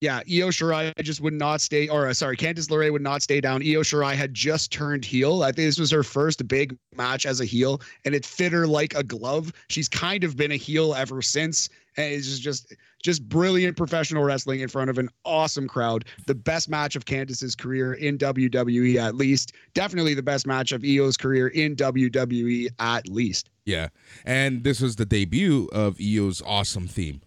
Yeah, 0.00 0.18
Io 0.18 0.48
Shirai 0.48 0.94
just 1.02 1.20
would 1.20 1.32
not 1.34 1.60
stay, 1.60 1.88
or 1.88 2.06
uh, 2.06 2.14
sorry, 2.14 2.36
Candice 2.36 2.68
LeRae 2.68 2.92
would 2.92 3.02
not 3.02 3.20
stay 3.20 3.40
down. 3.40 3.62
Io 3.62 3.82
Shirai 3.82 4.14
had 4.14 4.32
just 4.32 4.70
turned 4.70 5.04
heel. 5.04 5.42
I 5.42 5.46
think 5.46 5.66
this 5.66 5.78
was 5.78 5.90
her 5.90 6.04
first 6.04 6.46
big 6.46 6.76
match 6.94 7.26
as 7.26 7.40
a 7.40 7.44
heel, 7.44 7.80
and 8.04 8.14
it 8.14 8.24
fit 8.24 8.52
her 8.52 8.68
like 8.68 8.94
a 8.94 9.02
glove. 9.02 9.52
She's 9.68 9.88
kind 9.88 10.22
of 10.22 10.36
been 10.36 10.52
a 10.52 10.56
heel 10.56 10.94
ever 10.94 11.20
since, 11.20 11.68
and 11.96 12.12
it's 12.12 12.28
just 12.28 12.42
just 12.42 12.76
just 13.02 13.28
brilliant 13.28 13.76
professional 13.76 14.22
wrestling 14.22 14.60
in 14.60 14.68
front 14.68 14.88
of 14.88 14.98
an 14.98 15.08
awesome 15.24 15.66
crowd. 15.66 16.04
The 16.28 16.34
best 16.34 16.68
match 16.68 16.94
of 16.94 17.04
Candice's 17.04 17.56
career 17.56 17.94
in 17.94 18.18
WWE, 18.18 18.96
at 18.96 19.16
least. 19.16 19.52
Definitely 19.74 20.14
the 20.14 20.22
best 20.22 20.46
match 20.46 20.70
of 20.70 20.84
Io's 20.84 21.16
career 21.16 21.48
in 21.48 21.74
WWE, 21.74 22.68
at 22.78 23.08
least. 23.08 23.50
Yeah, 23.64 23.88
and 24.24 24.62
this 24.62 24.80
was 24.80 24.94
the 24.94 25.06
debut 25.06 25.68
of 25.72 25.96
Io's 26.00 26.40
awesome 26.46 26.86
theme. 26.86 27.20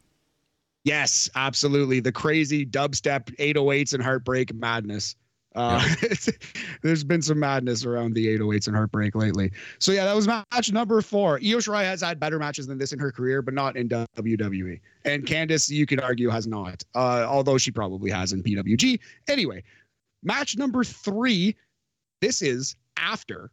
Yes, 0.83 1.29
absolutely. 1.35 1.99
The 1.99 2.11
crazy 2.11 2.65
dubstep 2.65 3.35
808s 3.35 3.93
and 3.93 4.01
heartbreak 4.01 4.53
madness. 4.53 5.15
Uh, 5.53 5.85
yeah. 6.01 6.31
there's 6.81 7.03
been 7.03 7.21
some 7.21 7.39
madness 7.39 7.85
around 7.85 8.13
the 8.13 8.25
808s 8.37 8.67
and 8.67 8.75
heartbreak 8.75 9.15
lately. 9.15 9.51
So 9.79 9.91
yeah, 9.91 10.05
that 10.05 10.15
was 10.15 10.27
match 10.27 10.71
number 10.71 11.01
four. 11.01 11.35
Io 11.35 11.57
Shirai 11.57 11.83
has 11.83 12.01
had 12.01 12.19
better 12.19 12.39
matches 12.39 12.67
than 12.67 12.77
this 12.77 12.93
in 12.93 12.99
her 12.99 13.11
career, 13.11 13.41
but 13.41 13.53
not 13.53 13.75
in 13.75 13.89
WWE. 13.89 14.79
And 15.05 15.25
Candice, 15.25 15.69
you 15.69 15.85
could 15.85 16.01
argue, 16.01 16.29
has 16.29 16.47
not, 16.47 16.83
uh, 16.95 17.25
although 17.27 17.57
she 17.57 17.71
probably 17.71 18.09
has 18.09 18.33
in 18.33 18.41
PWG. 18.41 18.99
Anyway, 19.27 19.63
match 20.23 20.57
number 20.57 20.83
three. 20.83 21.55
This 22.21 22.41
is 22.41 22.75
after 22.97 23.51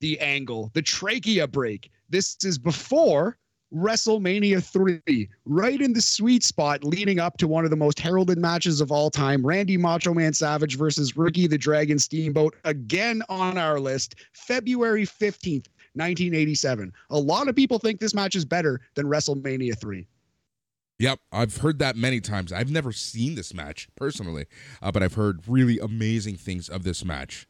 the 0.00 0.20
angle, 0.20 0.70
the 0.74 0.82
trachea 0.82 1.46
break. 1.46 1.90
This 2.10 2.36
is 2.44 2.58
before 2.58 3.38
WrestleMania 3.74 4.62
3, 4.62 5.28
right 5.44 5.80
in 5.80 5.92
the 5.92 6.00
sweet 6.00 6.44
spot 6.44 6.84
leading 6.84 7.18
up 7.18 7.36
to 7.38 7.48
one 7.48 7.64
of 7.64 7.70
the 7.70 7.76
most 7.76 7.98
heralded 7.98 8.38
matches 8.38 8.80
of 8.80 8.92
all 8.92 9.10
time 9.10 9.44
Randy 9.44 9.76
Macho 9.76 10.14
Man 10.14 10.32
Savage 10.32 10.78
versus 10.78 11.16
Ricky 11.16 11.46
the 11.46 11.58
Dragon 11.58 11.98
Steamboat, 11.98 12.54
again 12.64 13.22
on 13.28 13.58
our 13.58 13.80
list, 13.80 14.16
February 14.32 15.04
15th, 15.04 15.68
1987. 15.94 16.92
A 17.10 17.18
lot 17.18 17.48
of 17.48 17.56
people 17.56 17.78
think 17.78 18.00
this 18.00 18.14
match 18.14 18.34
is 18.34 18.44
better 18.44 18.80
than 18.94 19.06
WrestleMania 19.06 19.78
3. 19.78 20.06
Yep, 21.00 21.20
I've 21.32 21.56
heard 21.56 21.80
that 21.80 21.96
many 21.96 22.20
times. 22.20 22.52
I've 22.52 22.70
never 22.70 22.92
seen 22.92 23.34
this 23.34 23.52
match 23.52 23.88
personally, 23.96 24.46
uh, 24.80 24.92
but 24.92 25.02
I've 25.02 25.14
heard 25.14 25.40
really 25.48 25.78
amazing 25.78 26.36
things 26.36 26.68
of 26.68 26.84
this 26.84 27.04
match. 27.04 27.48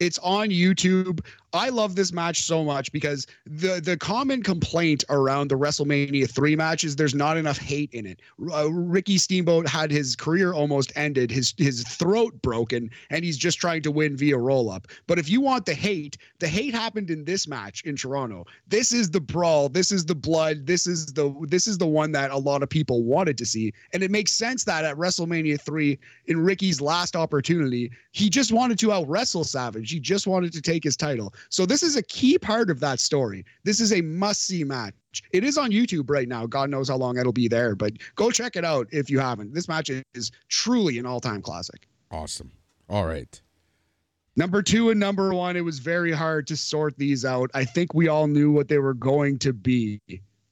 It's 0.00 0.18
on 0.18 0.48
YouTube. 0.48 1.20
I 1.54 1.68
love 1.68 1.94
this 1.94 2.12
match 2.12 2.42
so 2.42 2.64
much 2.64 2.90
because 2.90 3.28
the 3.46 3.80
the 3.80 3.96
common 3.96 4.42
complaint 4.42 5.04
around 5.08 5.48
the 5.48 5.54
WrestleMania 5.54 6.28
3 6.28 6.56
match 6.56 6.82
is 6.82 6.96
there's 6.96 7.14
not 7.14 7.36
enough 7.36 7.58
hate 7.58 7.90
in 7.92 8.06
it. 8.06 8.20
Uh, 8.52 8.70
Ricky 8.72 9.18
Steamboat 9.18 9.68
had 9.68 9.92
his 9.92 10.16
career 10.16 10.52
almost 10.52 10.92
ended, 10.96 11.30
his 11.30 11.54
his 11.56 11.84
throat 11.84 12.42
broken, 12.42 12.90
and 13.10 13.24
he's 13.24 13.38
just 13.38 13.58
trying 13.58 13.82
to 13.82 13.92
win 13.92 14.16
via 14.16 14.36
roll 14.36 14.68
up. 14.68 14.88
But 15.06 15.20
if 15.20 15.30
you 15.30 15.40
want 15.40 15.64
the 15.64 15.74
hate, 15.74 16.18
the 16.40 16.48
hate 16.48 16.74
happened 16.74 17.08
in 17.08 17.24
this 17.24 17.46
match 17.46 17.82
in 17.84 17.94
Toronto. 17.94 18.46
This 18.66 18.92
is 18.92 19.10
the 19.10 19.20
brawl, 19.20 19.68
this 19.68 19.92
is 19.92 20.04
the 20.04 20.14
blood, 20.16 20.66
this 20.66 20.88
is 20.88 21.06
the 21.06 21.32
this 21.46 21.68
is 21.68 21.78
the 21.78 21.86
one 21.86 22.10
that 22.12 22.32
a 22.32 22.38
lot 22.38 22.64
of 22.64 22.68
people 22.68 23.04
wanted 23.04 23.38
to 23.38 23.46
see. 23.46 23.72
And 23.92 24.02
it 24.02 24.10
makes 24.10 24.32
sense 24.32 24.64
that 24.64 24.84
at 24.84 24.96
WrestleMania 24.96 25.60
3 25.60 25.98
in 26.26 26.40
Ricky's 26.40 26.80
last 26.80 27.14
opportunity, 27.14 27.92
he 28.10 28.28
just 28.28 28.50
wanted 28.50 28.76
to 28.80 28.90
out 28.90 29.08
wrestle 29.08 29.44
Savage. 29.44 29.92
He 29.92 30.00
just 30.00 30.26
wanted 30.26 30.52
to 30.52 30.60
take 30.60 30.82
his 30.82 30.96
title. 30.96 31.32
So 31.48 31.66
this 31.66 31.82
is 31.82 31.96
a 31.96 32.02
key 32.02 32.38
part 32.38 32.70
of 32.70 32.80
that 32.80 33.00
story. 33.00 33.44
This 33.64 33.80
is 33.80 33.92
a 33.92 34.00
must 34.00 34.44
see 34.46 34.64
match. 34.64 34.94
It 35.32 35.44
is 35.44 35.56
on 35.56 35.70
YouTube 35.70 36.10
right 36.10 36.28
now. 36.28 36.46
God 36.46 36.70
knows 36.70 36.88
how 36.88 36.96
long 36.96 37.18
it'll 37.18 37.32
be 37.32 37.48
there, 37.48 37.74
but 37.76 37.92
go 38.16 38.30
check 38.30 38.56
it 38.56 38.64
out 38.64 38.88
if 38.90 39.08
you 39.08 39.18
haven't. 39.18 39.54
This 39.54 39.68
match 39.68 39.90
is 40.14 40.30
truly 40.48 40.98
an 40.98 41.06
all 41.06 41.20
time 41.20 41.42
classic. 41.42 41.86
Awesome. 42.10 42.50
All 42.88 43.06
right. 43.06 43.40
Number 44.36 44.62
two 44.62 44.90
and 44.90 44.98
number 44.98 45.32
one, 45.32 45.56
it 45.56 45.64
was 45.64 45.78
very 45.78 46.10
hard 46.10 46.46
to 46.48 46.56
sort 46.56 46.96
these 46.98 47.24
out. 47.24 47.50
I 47.54 47.64
think 47.64 47.94
we 47.94 48.08
all 48.08 48.26
knew 48.26 48.50
what 48.50 48.66
they 48.66 48.78
were 48.78 48.94
going 48.94 49.38
to 49.40 49.52
be. 49.52 50.00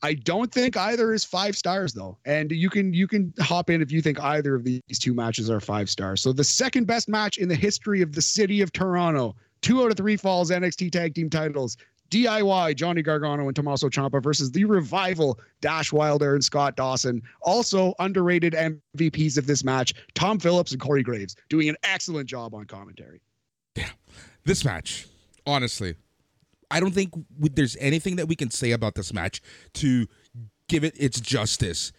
I 0.04 0.14
don't 0.14 0.52
think 0.52 0.76
either 0.76 1.12
is 1.12 1.24
five 1.24 1.56
stars 1.56 1.92
though, 1.92 2.18
and 2.24 2.50
you 2.50 2.68
can 2.68 2.92
you 2.92 3.06
can 3.06 3.32
hop 3.38 3.70
in 3.70 3.80
if 3.80 3.92
you 3.92 4.02
think 4.02 4.20
either 4.20 4.54
of 4.56 4.64
these 4.64 4.98
two 4.98 5.14
matches 5.14 5.48
are 5.48 5.60
five 5.60 5.88
stars. 5.88 6.20
So 6.20 6.32
the 6.32 6.44
second 6.44 6.86
best 6.86 7.08
match 7.08 7.38
in 7.38 7.48
the 7.48 7.54
history 7.54 8.02
of 8.02 8.12
the 8.12 8.22
city 8.22 8.60
of 8.62 8.72
Toronto, 8.72 9.36
Two 9.62 9.82
out 9.82 9.90
of 9.90 9.96
three 9.96 10.16
falls 10.16 10.50
NXT 10.50 10.90
tag 10.90 11.14
team 11.14 11.30
titles. 11.30 11.76
DIY, 12.10 12.76
Johnny 12.76 13.00
Gargano 13.00 13.46
and 13.46 13.56
Tommaso 13.56 13.88
Ciampa 13.88 14.22
versus 14.22 14.50
the 14.50 14.66
revival, 14.66 15.40
Dash 15.62 15.92
Wilder 15.92 16.34
and 16.34 16.44
Scott 16.44 16.76
Dawson. 16.76 17.22
Also 17.40 17.94
underrated 18.00 18.52
MVPs 18.52 19.38
of 19.38 19.46
this 19.46 19.64
match, 19.64 19.94
Tom 20.14 20.38
Phillips 20.38 20.72
and 20.72 20.80
Corey 20.80 21.02
Graves, 21.02 21.34
doing 21.48 21.70
an 21.70 21.76
excellent 21.84 22.28
job 22.28 22.54
on 22.54 22.66
commentary. 22.66 23.22
Yeah. 23.76 23.88
This 24.44 24.62
match, 24.62 25.06
honestly, 25.46 25.94
I 26.70 26.80
don't 26.80 26.92
think 26.92 27.14
there's 27.38 27.78
anything 27.80 28.16
that 28.16 28.28
we 28.28 28.36
can 28.36 28.50
say 28.50 28.72
about 28.72 28.94
this 28.94 29.14
match 29.14 29.40
to 29.74 30.06
give 30.68 30.84
it 30.84 30.94
its 30.98 31.18
justice 31.18 31.92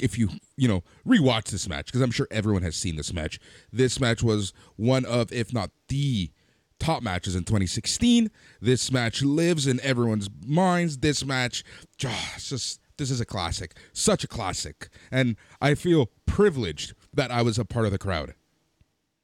if 0.00 0.16
you 0.16 0.28
you 0.56 0.68
know 0.68 0.82
rewatch 1.06 1.46
this 1.46 1.68
match 1.68 1.86
because 1.86 2.00
i'm 2.00 2.10
sure 2.10 2.28
everyone 2.30 2.62
has 2.62 2.76
seen 2.76 2.94
this 2.94 3.12
match 3.12 3.40
this 3.72 3.98
match 3.98 4.22
was 4.22 4.52
one 4.76 5.04
of 5.04 5.32
if 5.32 5.52
not 5.52 5.70
the 5.88 6.30
top 6.78 7.02
matches 7.02 7.34
in 7.34 7.44
2016. 7.44 8.30
This 8.60 8.90
match 8.90 9.22
lives 9.22 9.66
in 9.66 9.80
everyone's 9.80 10.28
minds. 10.46 10.98
This 10.98 11.24
match, 11.24 11.64
oh, 12.04 12.34
just 12.38 12.80
this 12.96 13.10
is 13.10 13.20
a 13.20 13.26
classic, 13.26 13.76
such 13.92 14.24
a 14.24 14.28
classic, 14.28 14.88
and 15.10 15.36
I 15.60 15.74
feel 15.74 16.10
privileged 16.26 16.94
that 17.14 17.30
I 17.30 17.42
was 17.42 17.58
a 17.58 17.64
part 17.64 17.86
of 17.86 17.92
the 17.92 17.98
crowd. 17.98 18.34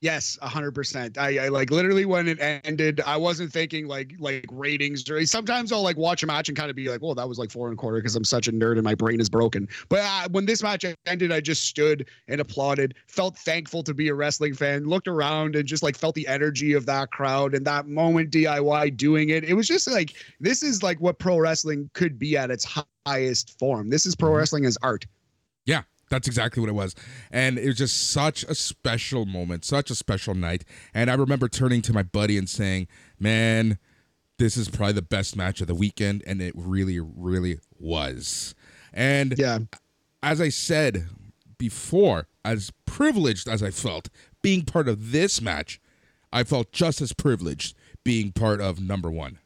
Yes, 0.04 0.38
hundred 0.42 0.72
percent. 0.72 1.16
I, 1.16 1.46
I 1.46 1.48
like 1.48 1.70
literally 1.70 2.04
when 2.04 2.28
it 2.28 2.36
ended, 2.38 3.00
I 3.06 3.16
wasn't 3.16 3.50
thinking 3.50 3.86
like 3.86 4.12
like 4.18 4.44
ratings 4.52 5.08
or 5.08 5.24
sometimes 5.24 5.72
I'll 5.72 5.80
like 5.80 5.96
watch 5.96 6.22
a 6.22 6.26
match 6.26 6.50
and 6.50 6.58
kind 6.58 6.68
of 6.68 6.76
be 6.76 6.90
like, 6.90 7.00
well, 7.00 7.14
that 7.14 7.26
was 7.26 7.38
like 7.38 7.50
four 7.50 7.68
and 7.68 7.72
a 7.72 7.80
quarter 7.80 8.00
because 8.00 8.14
I'm 8.14 8.22
such 8.22 8.46
a 8.46 8.52
nerd 8.52 8.74
and 8.74 8.82
my 8.82 8.94
brain 8.94 9.18
is 9.18 9.30
broken. 9.30 9.66
But 9.88 10.00
uh, 10.00 10.28
when 10.30 10.44
this 10.44 10.62
match 10.62 10.84
ended, 11.06 11.32
I 11.32 11.40
just 11.40 11.64
stood 11.64 12.06
and 12.28 12.38
applauded, 12.38 12.96
felt 13.06 13.38
thankful 13.38 13.82
to 13.82 13.94
be 13.94 14.08
a 14.08 14.14
wrestling 14.14 14.52
fan, 14.52 14.84
looked 14.84 15.08
around 15.08 15.56
and 15.56 15.66
just 15.66 15.82
like 15.82 15.96
felt 15.96 16.14
the 16.14 16.28
energy 16.28 16.74
of 16.74 16.84
that 16.84 17.10
crowd 17.10 17.54
and 17.54 17.66
that 17.66 17.86
moment 17.86 18.30
DIY 18.30 18.98
doing 18.98 19.30
it. 19.30 19.42
It 19.44 19.54
was 19.54 19.66
just 19.66 19.90
like 19.90 20.16
this 20.38 20.62
is 20.62 20.82
like 20.82 21.00
what 21.00 21.18
pro 21.18 21.38
wrestling 21.38 21.88
could 21.94 22.18
be 22.18 22.36
at 22.36 22.50
its 22.50 22.66
highest 23.06 23.58
form. 23.58 23.88
This 23.88 24.04
is 24.04 24.14
pro 24.14 24.32
Mm-hmm. 24.32 24.36
wrestling 24.36 24.66
as 24.66 24.76
art. 24.82 25.06
Yeah, 25.64 25.84
that's 26.10 26.26
exactly 26.28 26.60
what 26.60 26.68
it 26.68 26.74
was. 26.74 26.94
And 27.30 27.58
it 27.58 27.66
was 27.66 27.76
just 27.76 28.10
such 28.10 28.44
a 28.44 28.54
special 28.54 29.26
moment, 29.26 29.64
such 29.64 29.90
a 29.90 29.94
special 29.94 30.34
night. 30.34 30.64
And 30.92 31.10
I 31.10 31.14
remember 31.14 31.48
turning 31.48 31.82
to 31.82 31.92
my 31.92 32.02
buddy 32.02 32.36
and 32.38 32.48
saying, 32.48 32.88
Man, 33.18 33.78
this 34.38 34.56
is 34.56 34.68
probably 34.68 34.92
the 34.94 35.02
best 35.02 35.36
match 35.36 35.60
of 35.60 35.66
the 35.66 35.74
weekend. 35.74 36.22
And 36.26 36.40
it 36.42 36.52
really, 36.56 37.00
really 37.00 37.58
was. 37.78 38.54
And 38.92 39.34
Yeah. 39.38 39.60
as 40.22 40.40
I 40.40 40.48
said 40.48 41.06
before, 41.58 42.26
as 42.44 42.70
privileged 42.84 43.48
as 43.48 43.62
I 43.62 43.70
felt 43.70 44.08
being 44.42 44.62
part 44.64 44.88
of 44.88 45.12
this 45.12 45.40
match, 45.40 45.80
I 46.32 46.44
felt 46.44 46.72
just 46.72 47.00
as 47.00 47.12
privileged 47.12 47.76
being 48.02 48.32
part 48.32 48.60
of 48.60 48.80
number 48.80 49.10
one. 49.10 49.38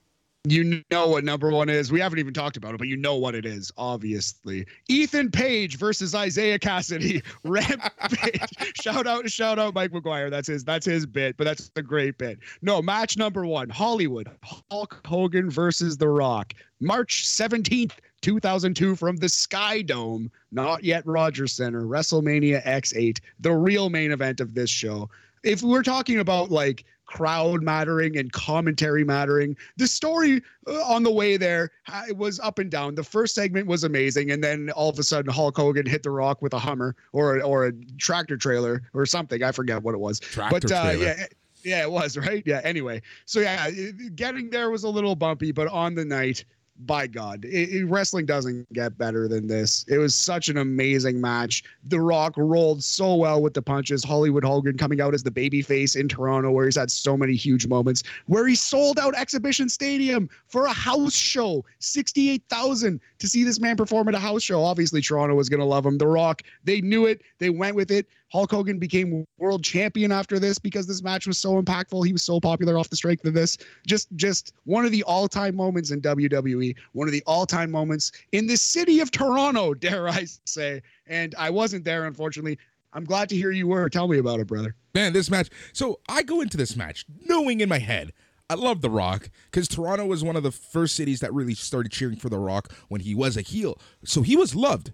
You 0.44 0.82
know 0.90 1.08
what 1.08 1.24
number 1.24 1.50
one 1.50 1.68
is. 1.68 1.90
We 1.90 2.00
haven't 2.00 2.20
even 2.20 2.32
talked 2.32 2.56
about 2.56 2.72
it, 2.72 2.78
but 2.78 2.86
you 2.86 2.96
know 2.96 3.16
what 3.16 3.34
it 3.34 3.44
is, 3.44 3.72
obviously. 3.76 4.66
Ethan 4.88 5.30
Page 5.30 5.78
versus 5.78 6.14
Isiah 6.14 6.58
Kassidy. 6.58 7.22
Rampage. 7.44 8.40
shout 8.80 9.06
out, 9.06 9.28
shout 9.28 9.58
out 9.58 9.74
Mike 9.74 9.90
McGuire. 9.90 10.30
That's 10.30 10.46
his, 10.46 10.64
that's 10.64 10.86
his 10.86 11.06
bit, 11.06 11.36
but 11.36 11.44
that's 11.44 11.70
a 11.76 11.82
great 11.82 12.18
bit. 12.18 12.38
No, 12.62 12.80
match 12.80 13.16
number 13.16 13.44
one, 13.46 13.68
Hollywood. 13.68 14.30
Hulk 14.70 15.00
Hogan 15.04 15.50
versus 15.50 15.96
The 15.96 16.08
Rock. 16.08 16.54
March 16.80 17.26
17th, 17.26 17.92
2002 18.22 18.94
from 18.94 19.16
the 19.16 19.28
Sky 19.28 19.82
Dome, 19.82 20.30
not 20.52 20.84
yet 20.84 21.04
Rogers 21.04 21.52
Center, 21.52 21.82
WrestleMania 21.82 22.64
X8, 22.64 23.18
the 23.40 23.52
real 23.52 23.90
main 23.90 24.12
event 24.12 24.40
of 24.40 24.54
this 24.54 24.70
show. 24.70 25.10
If 25.42 25.62
we're 25.62 25.82
talking 25.82 26.20
about 26.20 26.50
like 26.50 26.84
crowd 27.08 27.62
mattering 27.62 28.16
and 28.16 28.30
commentary 28.32 29.02
mattering, 29.02 29.56
the 29.76 29.86
story 29.86 30.42
uh, 30.68 30.82
on 30.82 31.02
the 31.02 31.10
way 31.10 31.36
there 31.36 31.70
it 32.08 32.16
was 32.16 32.38
up 32.40 32.58
and 32.58 32.70
down. 32.70 32.94
The 32.94 33.02
first 33.02 33.34
segment 33.34 33.66
was 33.66 33.82
amazing, 33.82 34.30
and 34.30 34.44
then 34.44 34.70
all 34.70 34.90
of 34.90 34.98
a 34.98 35.02
sudden 35.02 35.32
Hulk 35.32 35.56
Hogan 35.56 35.86
hit 35.86 36.02
the 36.02 36.10
Rock 36.10 36.40
with 36.42 36.52
a 36.52 36.58
Hummer 36.58 36.94
or 37.12 37.42
or 37.42 37.66
a 37.66 37.72
tractor 37.98 38.36
trailer 38.36 38.82
or 38.94 39.06
something. 39.06 39.42
I 39.42 39.50
forget 39.52 39.82
what 39.82 39.94
it 39.94 39.98
was. 39.98 40.20
Tractor 40.20 40.60
but 40.60 40.72
uh, 40.72 40.82
trailer. 40.84 41.04
yeah. 41.04 41.26
Yeah, 41.64 41.82
it 41.82 41.90
was 41.90 42.16
right. 42.26 42.42
Yeah. 42.46 42.60
Anyway, 42.62 43.02
so 43.24 43.40
yeah, 43.40 43.68
getting 44.14 44.48
there 44.50 44.70
was 44.70 44.84
a 44.84 44.88
little 44.88 45.16
bumpy, 45.16 45.50
but 45.50 45.66
on 45.66 45.96
the 45.96 46.04
night, 46.04 46.44
by 46.86 47.06
God, 47.06 47.44
it, 47.44 47.70
it- 47.70 47.84
wrestling 47.86 48.26
doesn't 48.26 48.70
get 48.72 48.96
better 48.98 49.26
than 49.28 49.46
this. 49.46 49.84
It 49.88 49.98
was 49.98 50.14
such 50.14 50.48
an 50.48 50.58
amazing 50.58 51.20
match. 51.20 51.64
The 51.84 52.00
Rock 52.00 52.34
rolled 52.36 52.84
so 52.84 53.14
well 53.16 53.42
with 53.42 53.54
the 53.54 53.62
punches. 53.62 54.04
Hollywood 54.04 54.44
Hogan 54.44 54.76
coming 54.76 55.00
out 55.00 55.14
as 55.14 55.22
the 55.22 55.30
babyface 55.30 55.96
in 55.96 56.08
Toronto, 56.08 56.50
where 56.50 56.66
he's 56.66 56.76
had 56.76 56.90
so 56.90 57.16
many 57.16 57.34
huge 57.34 57.66
moments, 57.66 58.02
where 58.26 58.46
he 58.46 58.54
sold 58.54 58.98
out 58.98 59.14
Exhibition 59.16 59.68
Stadium 59.68 60.28
for 60.46 60.66
a 60.66 60.72
house 60.72 61.14
show, 61.14 61.64
sixty-eight 61.80 62.42
thousand 62.48 63.00
to 63.18 63.28
see 63.28 63.42
this 63.44 63.58
man 63.60 63.76
perform 63.76 64.08
at 64.08 64.14
a 64.14 64.18
house 64.18 64.42
show. 64.42 64.62
Obviously, 64.62 65.00
Toronto 65.00 65.34
was 65.34 65.48
going 65.48 65.60
to 65.60 65.66
love 65.66 65.84
him. 65.84 65.98
The 65.98 66.06
Rock, 66.06 66.42
they 66.64 66.80
knew 66.80 67.06
it. 67.06 67.22
They 67.38 67.50
went 67.50 67.74
with 67.74 67.90
it. 67.90 68.06
Hulk 68.30 68.50
Hogan 68.50 68.78
became 68.78 69.24
world 69.38 69.64
champion 69.64 70.12
after 70.12 70.38
this 70.38 70.58
because 70.58 70.86
this 70.86 71.02
match 71.02 71.26
was 71.26 71.38
so 71.38 71.60
impactful. 71.60 72.06
He 72.06 72.12
was 72.12 72.22
so 72.22 72.40
popular 72.40 72.78
off 72.78 72.90
the 72.90 72.96
strength 72.96 73.24
of 73.24 73.34
this. 73.34 73.58
Just 73.86 74.08
just 74.16 74.52
one 74.64 74.84
of 74.84 74.92
the 74.92 75.02
all-time 75.04 75.56
moments 75.56 75.90
in 75.90 76.00
WWE, 76.00 76.76
one 76.92 77.08
of 77.08 77.12
the 77.12 77.22
all-time 77.26 77.70
moments 77.70 78.12
in 78.32 78.46
the 78.46 78.56
city 78.56 79.00
of 79.00 79.10
Toronto, 79.10 79.74
dare 79.88 80.08
I 80.08 80.26
say. 80.44 80.82
And 81.06 81.34
I 81.38 81.50
wasn't 81.50 81.84
there 81.84 82.06
unfortunately. 82.06 82.58
I'm 82.92 83.04
glad 83.04 83.28
to 83.28 83.36
hear 83.36 83.50
you 83.50 83.66
were. 83.66 83.88
Tell 83.88 84.08
me 84.08 84.18
about 84.18 84.40
it, 84.40 84.46
brother. 84.46 84.74
Man, 84.94 85.12
this 85.12 85.30
match. 85.30 85.50
So 85.72 86.00
I 86.08 86.22
go 86.22 86.40
into 86.40 86.56
this 86.56 86.74
match 86.74 87.04
knowing 87.26 87.60
in 87.60 87.68
my 87.68 87.78
head 87.78 88.12
I 88.50 88.54
love 88.54 88.80
The 88.80 88.90
Rock 88.90 89.28
because 89.50 89.68
Toronto 89.68 90.06
was 90.06 90.24
one 90.24 90.36
of 90.36 90.42
the 90.42 90.50
first 90.50 90.96
cities 90.96 91.20
that 91.20 91.34
really 91.34 91.54
started 91.54 91.92
cheering 91.92 92.16
for 92.16 92.30
The 92.30 92.38
Rock 92.38 92.72
when 92.88 93.02
he 93.02 93.14
was 93.14 93.36
a 93.36 93.42
heel. 93.42 93.78
So 94.04 94.22
he 94.22 94.36
was 94.36 94.54
loved. 94.54 94.92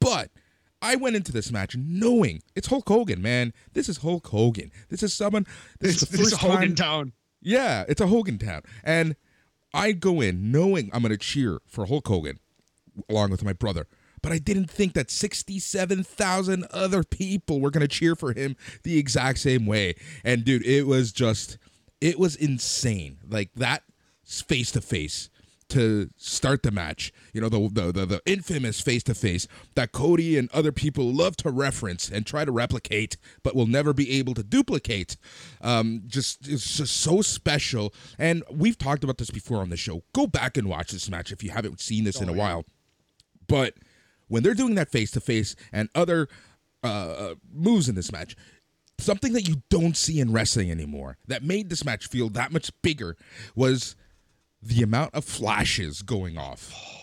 But 0.00 0.32
I 0.82 0.96
went 0.96 1.16
into 1.16 1.32
this 1.32 1.52
match 1.52 1.76
knowing 1.76 2.42
it's 2.56 2.66
Hulk 2.66 2.88
Hogan, 2.88 3.22
man. 3.22 3.52
This 3.72 3.88
is 3.88 3.98
Hulk 3.98 4.26
Hogan. 4.26 4.72
This 4.88 5.02
is 5.02 5.14
someone. 5.14 5.46
This 5.78 5.94
This, 5.94 6.02
is 6.02 6.08
the 6.08 6.16
this 6.16 6.26
is 6.26 6.32
first 6.32 6.42
Hogan 6.42 6.74
time. 6.74 6.74
Town. 6.74 7.12
Yeah, 7.40 7.84
it's 7.88 8.00
a 8.00 8.06
Hogan 8.08 8.38
town. 8.38 8.62
And 8.84 9.16
I 9.72 9.92
go 9.92 10.20
in 10.20 10.50
knowing 10.52 10.90
I'm 10.92 11.02
going 11.02 11.10
to 11.12 11.18
cheer 11.18 11.60
for 11.66 11.86
Hulk 11.86 12.06
Hogan 12.06 12.38
along 13.08 13.30
with 13.30 13.44
my 13.44 13.52
brother. 13.52 13.86
But 14.22 14.32
I 14.32 14.38
didn't 14.38 14.70
think 14.70 14.92
that 14.94 15.10
67,000 15.10 16.66
other 16.70 17.02
people 17.02 17.60
were 17.60 17.70
going 17.70 17.80
to 17.80 17.88
cheer 17.88 18.14
for 18.14 18.32
him 18.32 18.56
the 18.84 18.98
exact 18.98 19.38
same 19.38 19.66
way. 19.66 19.94
And 20.22 20.44
dude, 20.44 20.64
it 20.64 20.86
was 20.86 21.10
just, 21.10 21.58
it 22.00 22.18
was 22.18 22.36
insane. 22.36 23.18
Like 23.28 23.50
that 23.56 23.82
face 24.24 24.70
to 24.72 24.80
face 24.80 25.28
to 25.72 26.10
start 26.16 26.62
the 26.62 26.70
match. 26.70 27.12
You 27.32 27.40
know, 27.40 27.48
the 27.48 27.68
the 27.72 27.92
the, 27.92 28.06
the 28.06 28.22
infamous 28.26 28.80
face 28.80 29.02
to 29.04 29.14
face 29.14 29.48
that 29.74 29.92
Cody 29.92 30.38
and 30.38 30.50
other 30.52 30.72
people 30.72 31.12
love 31.12 31.36
to 31.38 31.50
reference 31.50 32.10
and 32.10 32.26
try 32.26 32.44
to 32.44 32.52
replicate, 32.52 33.16
but 33.42 33.54
will 33.54 33.66
never 33.66 33.92
be 33.92 34.18
able 34.18 34.34
to 34.34 34.42
duplicate. 34.42 35.16
Um, 35.60 36.02
just 36.06 36.46
it's 36.48 36.76
just 36.76 36.96
so 36.96 37.22
special. 37.22 37.92
And 38.18 38.42
we've 38.50 38.78
talked 38.78 39.04
about 39.04 39.18
this 39.18 39.30
before 39.30 39.58
on 39.58 39.70
the 39.70 39.76
show. 39.76 40.02
Go 40.12 40.26
back 40.26 40.56
and 40.56 40.68
watch 40.68 40.92
this 40.92 41.08
match 41.10 41.32
if 41.32 41.42
you 41.42 41.50
haven't 41.50 41.80
seen 41.80 42.04
this 42.04 42.20
in 42.20 42.28
a 42.28 42.32
while. 42.32 42.64
But 43.48 43.74
when 44.28 44.42
they're 44.42 44.54
doing 44.54 44.74
that 44.76 44.90
face 44.90 45.10
to 45.12 45.20
face 45.20 45.56
and 45.72 45.88
other 45.94 46.28
uh, 46.84 46.86
uh, 46.86 47.34
moves 47.52 47.88
in 47.88 47.94
this 47.94 48.12
match, 48.12 48.36
something 48.98 49.32
that 49.32 49.48
you 49.48 49.62
don't 49.68 49.96
see 49.96 50.20
in 50.20 50.32
wrestling 50.32 50.70
anymore 50.70 51.18
that 51.26 51.42
made 51.42 51.70
this 51.70 51.84
match 51.84 52.08
feel 52.08 52.28
that 52.30 52.52
much 52.52 52.70
bigger 52.82 53.16
was 53.54 53.96
the 54.62 54.82
amount 54.82 55.14
of 55.14 55.24
flashes 55.24 56.02
going 56.02 56.38
off. 56.38 56.72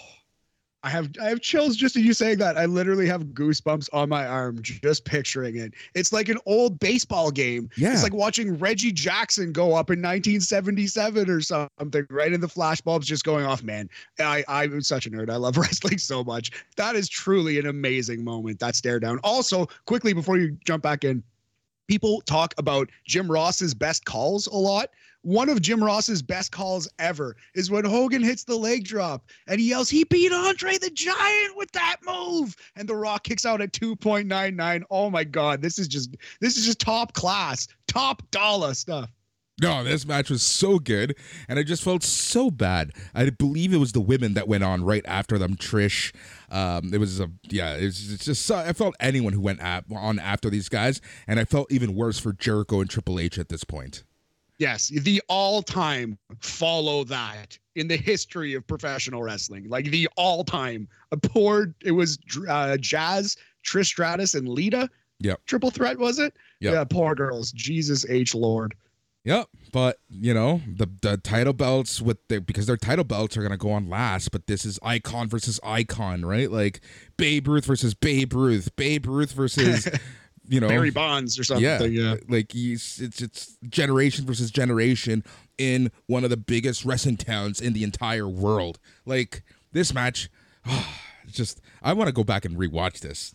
I 0.82 0.90
have 0.90 1.10
I 1.22 1.26
have 1.26 1.42
chills 1.42 1.76
just 1.76 1.98
in 1.98 2.06
you 2.06 2.14
saying 2.14 2.38
that. 2.38 2.58
I 2.58 2.66
literally 2.66 3.06
have 3.08 3.26
goosebumps 3.26 3.90
on 3.92 4.08
my 4.08 4.26
arm 4.26 4.62
just 4.62 5.04
picturing 5.04 5.58
it. 5.58 5.74
It's 5.94 6.14
like 6.14 6.30
an 6.30 6.38
old 6.46 6.80
baseball 6.80 7.32
game. 7.32 7.70
Yeah. 7.76 7.92
It's 7.92 8.02
like 8.02 8.14
watching 8.14 8.58
Reggie 8.58 8.94
Jackson 8.94 9.52
go 9.52 9.76
up 9.76 9.90
in 9.90 10.00
1977 10.00 11.30
or 11.30 11.42
something, 11.42 12.08
right? 12.10 12.32
And 12.32 12.42
the 12.42 12.48
flashbulbs 12.48 13.04
just 13.04 13.26
going 13.26 13.46
off, 13.46 13.62
man. 13.62 13.90
I, 14.22 14.46
I'm 14.48 14.82
such 14.82 15.06
a 15.06 15.10
nerd. 15.10 15.30
I 15.30 15.36
love 15.36 15.58
wrestling 15.58 15.98
so 15.98 16.24
much. 16.24 16.52
That 16.78 16.96
is 16.96 17.10
truly 17.10 17.60
an 17.60 17.68
amazing 17.68 18.24
moment, 18.24 18.60
that 18.60 18.78
stare 18.78 19.02
down. 19.02 19.20
Also, 19.22 19.68
quickly 19.86 20.14
before 20.14 20.38
you 20.38 20.58
jump 20.64 20.82
back 20.82 21.04
in, 21.04 21.22
people 21.90 22.22
talk 22.22 22.54
about 22.58 22.90
Jim 23.06 23.30
Ross's 23.30 23.74
best 23.74 24.06
calls 24.06 24.48
a 24.48 24.56
lot. 24.56 24.92
One 25.22 25.50
of 25.50 25.62
Jim 25.62 25.84
Ross's 25.84 26.22
best 26.22 26.52
calls 26.52 26.88
ever 26.98 27.36
is 27.54 27.70
when 27.70 27.84
Hogan 27.84 28.24
hits 28.24 28.46
the 28.46 28.56
leg 28.56 28.86
drop 28.86 29.26
and 29.48 29.60
he 29.60 29.70
yells, 29.70 29.90
He 29.90 30.06
beat 30.06 30.32
Andre 30.32 30.78
the 30.78 30.90
Giant 30.90 31.58
with 31.58 31.72
that 31.74 31.98
move. 32.06 32.56
And 32.76 32.88
The 32.88 32.96
Rock 32.96 33.24
kicks 33.24 33.46
out 33.46 33.62
at 33.62 33.74
2.99. 33.74 34.84
Oh 34.90 35.10
my 35.10 35.26
God. 35.26 35.62
This 35.62 35.78
is 35.78 35.88
just 35.88 36.16
this 36.40 36.58
is 36.58 36.66
just 36.66 36.80
top 36.80 37.14
class, 37.14 37.68
top 37.88 38.24
dollar 38.32 38.74
stuff. 38.74 39.10
No, 39.62 39.84
this 39.84 40.06
match 40.06 40.30
was 40.30 40.42
so 40.42 40.80
good, 40.80 41.18
and 41.50 41.60
I 41.60 41.64
just 41.64 41.84
felt 41.84 42.02
so 42.02 42.50
bad. 42.50 42.92
I 43.14 43.30
believe 43.30 43.74
it 43.74 43.78
was 43.78 43.92
the 43.92 44.00
women 44.00 44.34
that 44.36 44.48
went 44.48 44.64
on 44.64 44.86
right 44.86 45.04
after 45.06 45.38
them. 45.38 45.56
Trish, 45.56 46.14
um, 46.50 46.94
it 46.94 46.98
was 46.98 47.20
a 47.20 47.30
yeah. 47.44 47.74
It's, 47.74 48.10
it's 48.10 48.26
just 48.26 48.50
I 48.50 48.72
felt 48.72 48.96
anyone 49.02 49.34
who 49.34 49.42
went 49.42 49.62
on 49.62 50.20
after 50.20 50.50
these 50.50 50.70
guys, 50.70 51.02
and 51.28 51.40
I 51.40 51.46
felt 51.46 51.70
even 51.72 51.94
worse 51.94 52.20
for 52.20 52.32
Jericho 52.32 52.80
and 52.80 52.90
Triple 52.90 53.20
H 53.20 53.38
at 53.38 53.50
this 53.50 53.66
point. 53.66 54.04
Yes, 54.60 54.90
the 54.90 55.22
all-time 55.30 56.18
follow 56.40 57.06
that 57.06 57.58
in 57.76 57.88
the 57.88 57.96
history 57.96 58.54
of 58.54 58.68
professional 58.68 59.24
wrestling. 59.24 59.70
Like 59.70 59.86
the 59.86 60.08
all-time. 60.18 60.88
A 61.12 61.18
poor 61.18 61.74
it 61.82 61.92
was 61.92 62.20
uh, 62.48 62.76
Jazz, 62.78 63.38
Trish 63.66 63.86
Stratus, 63.86 64.36
and 64.36 64.48
Lita. 64.48 64.90
Yep. 65.22 65.40
Triple 65.46 65.72
threat 65.72 65.98
was 65.98 66.20
it? 66.20 66.36
Yep. 66.60 66.74
Yeah, 66.74 66.84
poor 66.84 67.16
girls. 67.16 67.52
Jesus 67.54 68.06
H 68.10 68.36
Lord. 68.36 68.76
Yep, 69.26 69.50
but 69.72 69.98
you 70.10 70.34
know 70.34 70.62
the 70.68 70.88
the 71.02 71.18
title 71.18 71.54
belts 71.54 72.02
with 72.02 72.26
the 72.30 72.40
because 72.40 72.68
their 72.68 72.78
title 72.78 73.04
belts 73.04 73.36
are 73.38 73.44
gonna 73.44 73.58
go 73.58 73.72
on 73.72 73.90
last, 73.90 74.32
but 74.32 74.48
this 74.48 74.66
is 74.66 74.80
icon 74.82 75.28
versus 75.28 75.60
icon, 75.64 76.26
right? 76.26 76.50
Like 76.50 76.82
Babe 77.18 77.48
Ruth 77.48 77.66
versus 77.66 77.94
Babe 77.94 78.34
Ruth, 78.34 78.76
Babe 78.76 79.06
Ruth 79.06 79.34
versus 79.34 79.90
you 80.50 80.60
know 80.60 80.68
Barry 80.68 80.90
Bonds 80.90 81.40
or 81.40 81.44
something. 81.44 81.64
yeah, 81.64 81.84
Yeah. 81.84 82.16
like 82.28 82.52
he's 82.52 83.00
it's 83.00 83.22
it's 83.22 83.58
generation 83.70 84.26
versus 84.26 84.52
generation 84.52 85.24
in 85.58 85.92
one 86.08 86.24
of 86.24 86.30
the 86.30 86.38
biggest 86.38 86.84
wrestling 86.84 87.18
towns 87.18 87.62
in 87.62 87.74
the 87.74 87.84
entire 87.84 88.28
world. 88.28 88.80
Like 89.06 89.44
this 89.72 89.94
match, 89.94 90.30
it's 90.66 91.34
just 91.34 91.62
I 91.82 91.94
want 91.94 92.08
to 92.08 92.14
go 92.14 92.24
back 92.24 92.44
and 92.46 92.58
rewatch 92.58 93.00
this. 93.00 93.34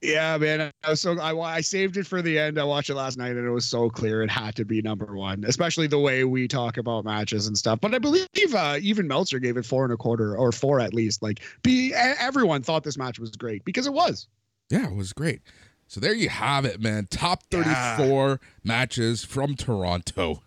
Yeah, 0.00 0.36
man. 0.36 0.70
I 0.82 0.90
was 0.90 1.00
so 1.00 1.18
I, 1.18 1.34
I 1.38 1.60
saved 1.62 1.96
it 1.96 2.06
for 2.06 2.20
the 2.20 2.38
end. 2.38 2.58
I 2.58 2.64
watched 2.64 2.90
it 2.90 2.94
last 2.94 3.16
night, 3.16 3.36
and 3.36 3.46
it 3.46 3.50
was 3.50 3.64
so 3.64 3.88
clear 3.88 4.22
it 4.22 4.30
had 4.30 4.54
to 4.56 4.64
be 4.64 4.82
number 4.82 5.16
one, 5.16 5.44
especially 5.46 5.86
the 5.86 5.98
way 5.98 6.24
we 6.24 6.46
talk 6.46 6.76
about 6.76 7.06
matches 7.06 7.46
and 7.46 7.56
stuff. 7.56 7.80
But 7.80 7.94
I 7.94 7.98
believe 7.98 8.28
uh, 8.54 8.76
even 8.82 9.08
Meltzer 9.08 9.38
gave 9.38 9.56
it 9.56 9.64
four 9.64 9.82
and 9.84 9.92
a 9.94 9.96
quarter 9.96 10.36
or 10.36 10.52
four 10.52 10.78
at 10.78 10.92
least. 10.92 11.22
Like, 11.22 11.40
be 11.62 11.94
everyone 11.94 12.62
thought 12.62 12.84
this 12.84 12.98
match 12.98 13.18
was 13.18 13.30
great 13.30 13.64
because 13.64 13.86
it 13.86 13.94
was. 13.94 14.28
Yeah, 14.68 14.90
it 14.90 14.94
was 14.94 15.14
great. 15.14 15.40
So 15.94 16.00
there 16.00 16.12
you 16.12 16.28
have 16.28 16.64
it, 16.64 16.80
man. 16.80 17.06
Top 17.08 17.44
34 17.52 18.28
yeah. 18.28 18.36
matches 18.64 19.24
from 19.24 19.54
Toronto. 19.54 20.42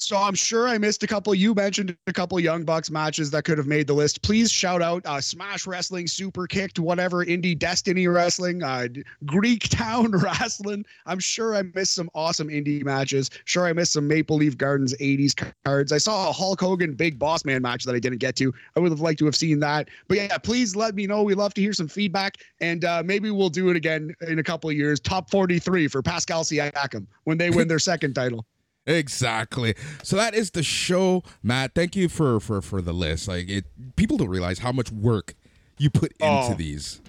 So 0.00 0.16
I'm 0.16 0.36
sure 0.36 0.68
I 0.68 0.78
missed 0.78 1.02
a 1.02 1.08
couple. 1.08 1.34
You 1.34 1.54
mentioned 1.54 1.96
a 2.06 2.12
couple 2.12 2.38
Young 2.38 2.64
Bucks 2.64 2.88
matches 2.88 3.32
that 3.32 3.42
could 3.42 3.58
have 3.58 3.66
made 3.66 3.88
the 3.88 3.94
list. 3.94 4.22
Please 4.22 4.50
shout 4.50 4.80
out 4.80 5.04
uh, 5.04 5.20
Smash 5.20 5.66
Wrestling, 5.66 6.06
Superkick'd, 6.06 6.78
whatever, 6.78 7.24
Indie 7.24 7.58
Destiny 7.58 8.06
Wrestling, 8.06 8.62
uh, 8.62 8.86
Greek 9.26 9.68
Town 9.68 10.10
Wrestling. 10.12 10.84
I'm 11.04 11.18
sure 11.18 11.56
I 11.56 11.62
missed 11.74 11.94
some 11.94 12.08
awesome 12.14 12.46
indie 12.46 12.84
matches. 12.84 13.28
Sure, 13.44 13.66
I 13.66 13.72
missed 13.72 13.92
some 13.92 14.06
Maple 14.06 14.36
Leaf 14.36 14.56
Gardens 14.56 14.94
80s 14.98 15.52
cards. 15.64 15.90
I 15.90 15.98
saw 15.98 16.28
a 16.28 16.32
Hulk 16.32 16.60
Hogan 16.60 16.94
Big 16.94 17.18
Boss 17.18 17.44
Man 17.44 17.60
match 17.60 17.82
that 17.82 17.96
I 17.96 17.98
didn't 17.98 18.18
get 18.18 18.36
to. 18.36 18.54
I 18.76 18.80
would 18.80 18.92
have 18.92 19.00
liked 19.00 19.18
to 19.18 19.24
have 19.24 19.36
seen 19.36 19.58
that. 19.60 19.88
But 20.06 20.18
yeah, 20.18 20.38
please 20.38 20.76
let 20.76 20.94
me 20.94 21.08
know. 21.08 21.24
We 21.24 21.34
love 21.34 21.54
to 21.54 21.60
hear 21.60 21.72
some 21.72 21.88
feedback, 21.88 22.36
and 22.60 22.84
uh, 22.84 23.02
maybe 23.04 23.32
we'll 23.32 23.50
do 23.50 23.68
it 23.68 23.76
again 23.76 24.14
in 24.28 24.38
a 24.38 24.44
couple 24.44 24.70
of 24.70 24.76
years. 24.76 25.00
Top 25.00 25.28
43 25.28 25.88
for 25.88 26.02
Pascal 26.02 26.44
Siakam 26.44 27.08
when 27.24 27.36
they 27.36 27.50
win 27.50 27.66
their 27.66 27.80
second 27.80 28.14
title. 28.14 28.46
Exactly. 28.88 29.74
So 30.02 30.16
that 30.16 30.34
is 30.34 30.52
the 30.52 30.62
show, 30.62 31.22
Matt. 31.42 31.74
Thank 31.74 31.94
you 31.94 32.08
for 32.08 32.40
for 32.40 32.62
for 32.62 32.80
the 32.80 32.94
list. 32.94 33.28
Like 33.28 33.48
it, 33.48 33.66
people 33.96 34.16
don't 34.16 34.28
realize 34.28 34.60
how 34.60 34.72
much 34.72 34.90
work 34.90 35.34
you 35.76 35.90
put 35.90 36.14
oh. 36.22 36.40
into 36.40 36.54
oh, 36.54 36.56
these. 36.56 37.02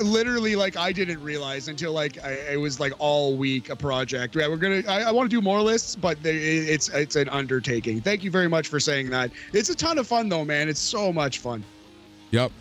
Literally, 0.00 0.54
like 0.54 0.76
I 0.76 0.92
didn't 0.92 1.20
realize 1.22 1.66
until 1.66 1.92
like 1.92 2.22
I, 2.24 2.32
it 2.52 2.60
was 2.60 2.78
like 2.78 2.92
all 2.98 3.36
week 3.36 3.68
a 3.68 3.76
project. 3.76 4.36
Yeah, 4.36 4.46
we're 4.46 4.56
gonna. 4.56 4.82
I, 4.88 5.02
I 5.02 5.10
want 5.10 5.28
to 5.28 5.36
do 5.36 5.42
more 5.42 5.60
lists, 5.60 5.96
but 5.96 6.22
they, 6.22 6.36
it's 6.36 6.88
it's 6.90 7.16
an 7.16 7.28
undertaking. 7.30 8.00
Thank 8.00 8.22
you 8.22 8.30
very 8.30 8.48
much 8.48 8.68
for 8.68 8.78
saying 8.78 9.10
that. 9.10 9.32
It's 9.52 9.70
a 9.70 9.74
ton 9.74 9.98
of 9.98 10.06
fun 10.06 10.28
though, 10.28 10.44
man. 10.44 10.68
It's 10.68 10.80
so 10.80 11.12
much 11.12 11.40
fun. 11.40 11.64
Yep. 12.30 12.52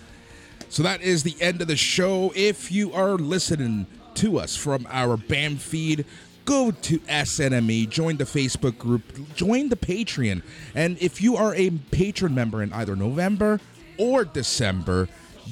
So 0.69 0.81
that 0.83 1.01
is 1.01 1.21
the 1.21 1.35
end 1.39 1.61
of 1.61 1.67
the 1.67 1.75
show. 1.75 2.33
If 2.35 2.71
you 2.71 2.91
are 2.93 3.11
listening 3.11 3.85
to 4.15 4.39
us 4.39 4.55
from 4.55 4.87
our 4.89 5.15
BAM 5.15 5.57
feed, 5.57 6.05
go 6.45 6.71
to 6.71 6.99
SNME, 6.99 7.89
join 7.89 8.17
the 8.17 8.23
Facebook 8.23 8.77
group, 8.77 9.03
join 9.35 9.69
the 9.69 9.75
Patreon. 9.75 10.41
And 10.75 10.97
if 11.01 11.21
you 11.21 11.35
are 11.37 11.55
a 11.55 11.69
patron 11.69 12.35
member 12.35 12.61
in 12.61 12.71
either 12.73 12.95
November 12.95 13.59
or 13.97 14.25
December, 14.25 15.07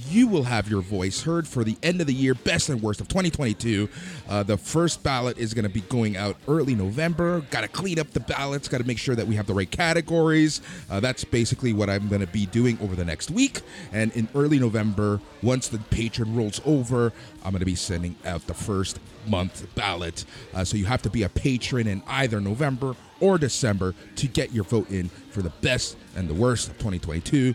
you 0.08 0.28
will 0.28 0.44
have 0.44 0.70
your 0.70 0.82
voice 0.82 1.24
heard 1.24 1.48
for 1.48 1.64
the 1.64 1.78
end 1.84 2.02
of 2.02 2.08
the 2.08 2.14
year, 2.14 2.34
best 2.34 2.70
and 2.70 2.82
worst 2.82 3.02
of 3.02 3.08
2022. 3.08 3.90
Uh, 4.28 4.44
the 4.44 4.58
first 4.58 5.04
ballot 5.04 5.38
is 5.38 5.54
going 5.54 5.64
to 5.64 5.70
be 5.70 5.82
going 5.82 6.16
out 6.16 6.38
early 6.48 6.76
November. 6.76 7.42
Got 7.52 7.62
to 7.62 7.68
clean 7.68 8.00
up 8.00 8.10
the 8.12 8.20
ballots, 8.20 8.68
got 8.68 8.80
to 8.80 8.88
make 8.88 8.98
sure 8.98 9.16
that 9.16 9.28
we 9.28 9.36
have 9.36 9.48
the 9.48 9.54
right 9.54 9.70
categories. 9.70 10.62
Uh, 10.90 11.00
that's 11.00 11.24
basically 11.24 11.74
what 11.74 11.90
I'm 11.90 12.08
going 12.08 12.22
to 12.22 12.28
be 12.28 12.46
doing 12.46 12.78
over 12.82 12.96
the 12.96 13.06
next 13.06 13.32
week. 13.32 13.62
And 13.92 14.12
in 14.14 14.28
early 14.36 14.60
November, 14.60 15.20
once 15.44 15.68
the 15.68 15.80
patron 15.80 16.36
rolls 16.36 16.62
over, 16.66 17.12
I'm 17.44 17.52
going 17.52 17.60
to 17.60 17.66
be 17.66 17.76
sending 17.76 18.16
out 18.26 18.46
the 18.48 18.54
first 18.54 19.00
month 19.28 19.68
ballot. 19.76 20.26
Uh, 20.54 20.64
so 20.64 20.78
you 20.78 20.86
have 20.86 21.02
to 21.02 21.10
be 21.10 21.24
a 21.24 21.30
patron 21.30 21.88
in 21.88 22.02
either 22.08 22.40
November 22.40 22.96
or 23.20 23.38
December 23.38 23.94
to 24.16 24.28
get 24.28 24.52
your 24.52 24.64
vote 24.64 24.90
in 24.90 25.10
for 25.10 25.42
the 25.42 25.50
best 25.62 25.98
and 26.16 26.28
the 26.28 26.34
worst 26.34 26.70
of 26.70 26.78
2022 26.78 27.54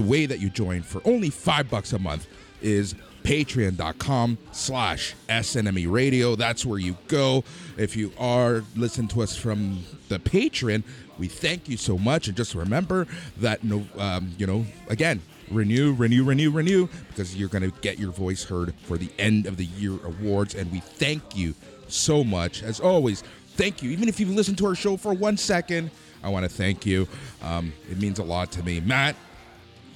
the 0.00 0.08
way 0.08 0.24
that 0.24 0.40
you 0.40 0.48
join 0.48 0.82
for 0.82 1.02
only 1.04 1.28
five 1.28 1.68
bucks 1.68 1.92
a 1.92 1.98
month 1.98 2.26
is 2.62 2.94
patreon.com 3.22 4.38
slash 4.50 5.14
snme 5.28 5.90
radio. 5.90 6.34
That's 6.36 6.64
where 6.64 6.78
you 6.78 6.96
go. 7.06 7.44
If 7.76 7.96
you 7.96 8.12
are 8.18 8.64
listening 8.74 9.08
to 9.08 9.22
us 9.22 9.36
from 9.36 9.84
the 10.08 10.18
patreon 10.18 10.84
we 11.18 11.28
thank 11.28 11.68
you 11.68 11.76
so 11.76 11.98
much. 11.98 12.28
And 12.28 12.36
just 12.36 12.54
remember 12.54 13.06
that 13.36 13.62
no 13.62 13.84
um, 13.98 14.32
you 14.38 14.46
know 14.46 14.64
again 14.88 15.20
renew 15.50 15.92
renew 15.92 16.24
renew 16.24 16.50
renew 16.50 16.88
because 17.08 17.36
you're 17.36 17.50
going 17.50 17.70
to 17.70 17.78
get 17.80 17.98
your 17.98 18.10
voice 18.10 18.42
heard 18.42 18.74
for 18.84 18.96
the 18.96 19.10
end 19.18 19.44
of 19.46 19.58
the 19.58 19.66
year 19.66 19.98
awards. 20.04 20.54
And 20.54 20.72
we 20.72 20.80
thank 20.80 21.36
you 21.36 21.54
so 21.88 22.24
much. 22.24 22.62
As 22.62 22.80
always 22.80 23.22
thank 23.48 23.82
you. 23.82 23.90
Even 23.90 24.08
if 24.08 24.18
you've 24.18 24.30
listened 24.30 24.56
to 24.58 24.66
our 24.66 24.74
show 24.74 24.96
for 24.96 25.12
one 25.12 25.36
second 25.36 25.90
i 26.22 26.28
want 26.28 26.44
to 26.44 26.48
thank 26.48 26.86
you. 26.86 27.06
Um, 27.42 27.72
it 27.90 27.98
means 27.98 28.18
a 28.18 28.24
lot 28.24 28.50
to 28.52 28.62
me. 28.62 28.80
Matt 28.80 29.16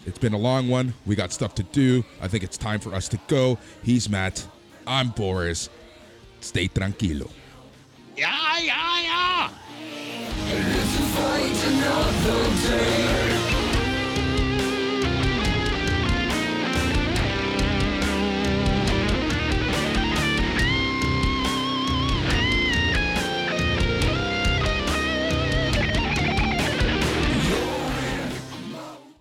it's 0.06 0.18
been 0.18 0.35
a 0.35 0.39
long 0.39 0.68
one. 0.68 0.94
We 1.06 1.16
got 1.16 1.32
stuff 1.32 1.55
to 1.56 1.62
do. 1.62 2.05
I 2.20 2.28
think 2.28 2.44
it's 2.44 2.56
time 2.59 2.81
for 2.81 2.94
us 2.94 3.09
to 3.09 3.18
go. 3.26 3.59
He's 3.82 4.09
Matt. 4.09 4.47
I'm 4.86 5.09
Boris. 5.10 5.68
Stay 6.40 6.68
tranquilo. 6.68 7.31
Yeah, 8.16 8.59
yeah, 8.59 9.02
yeah. 9.02 9.51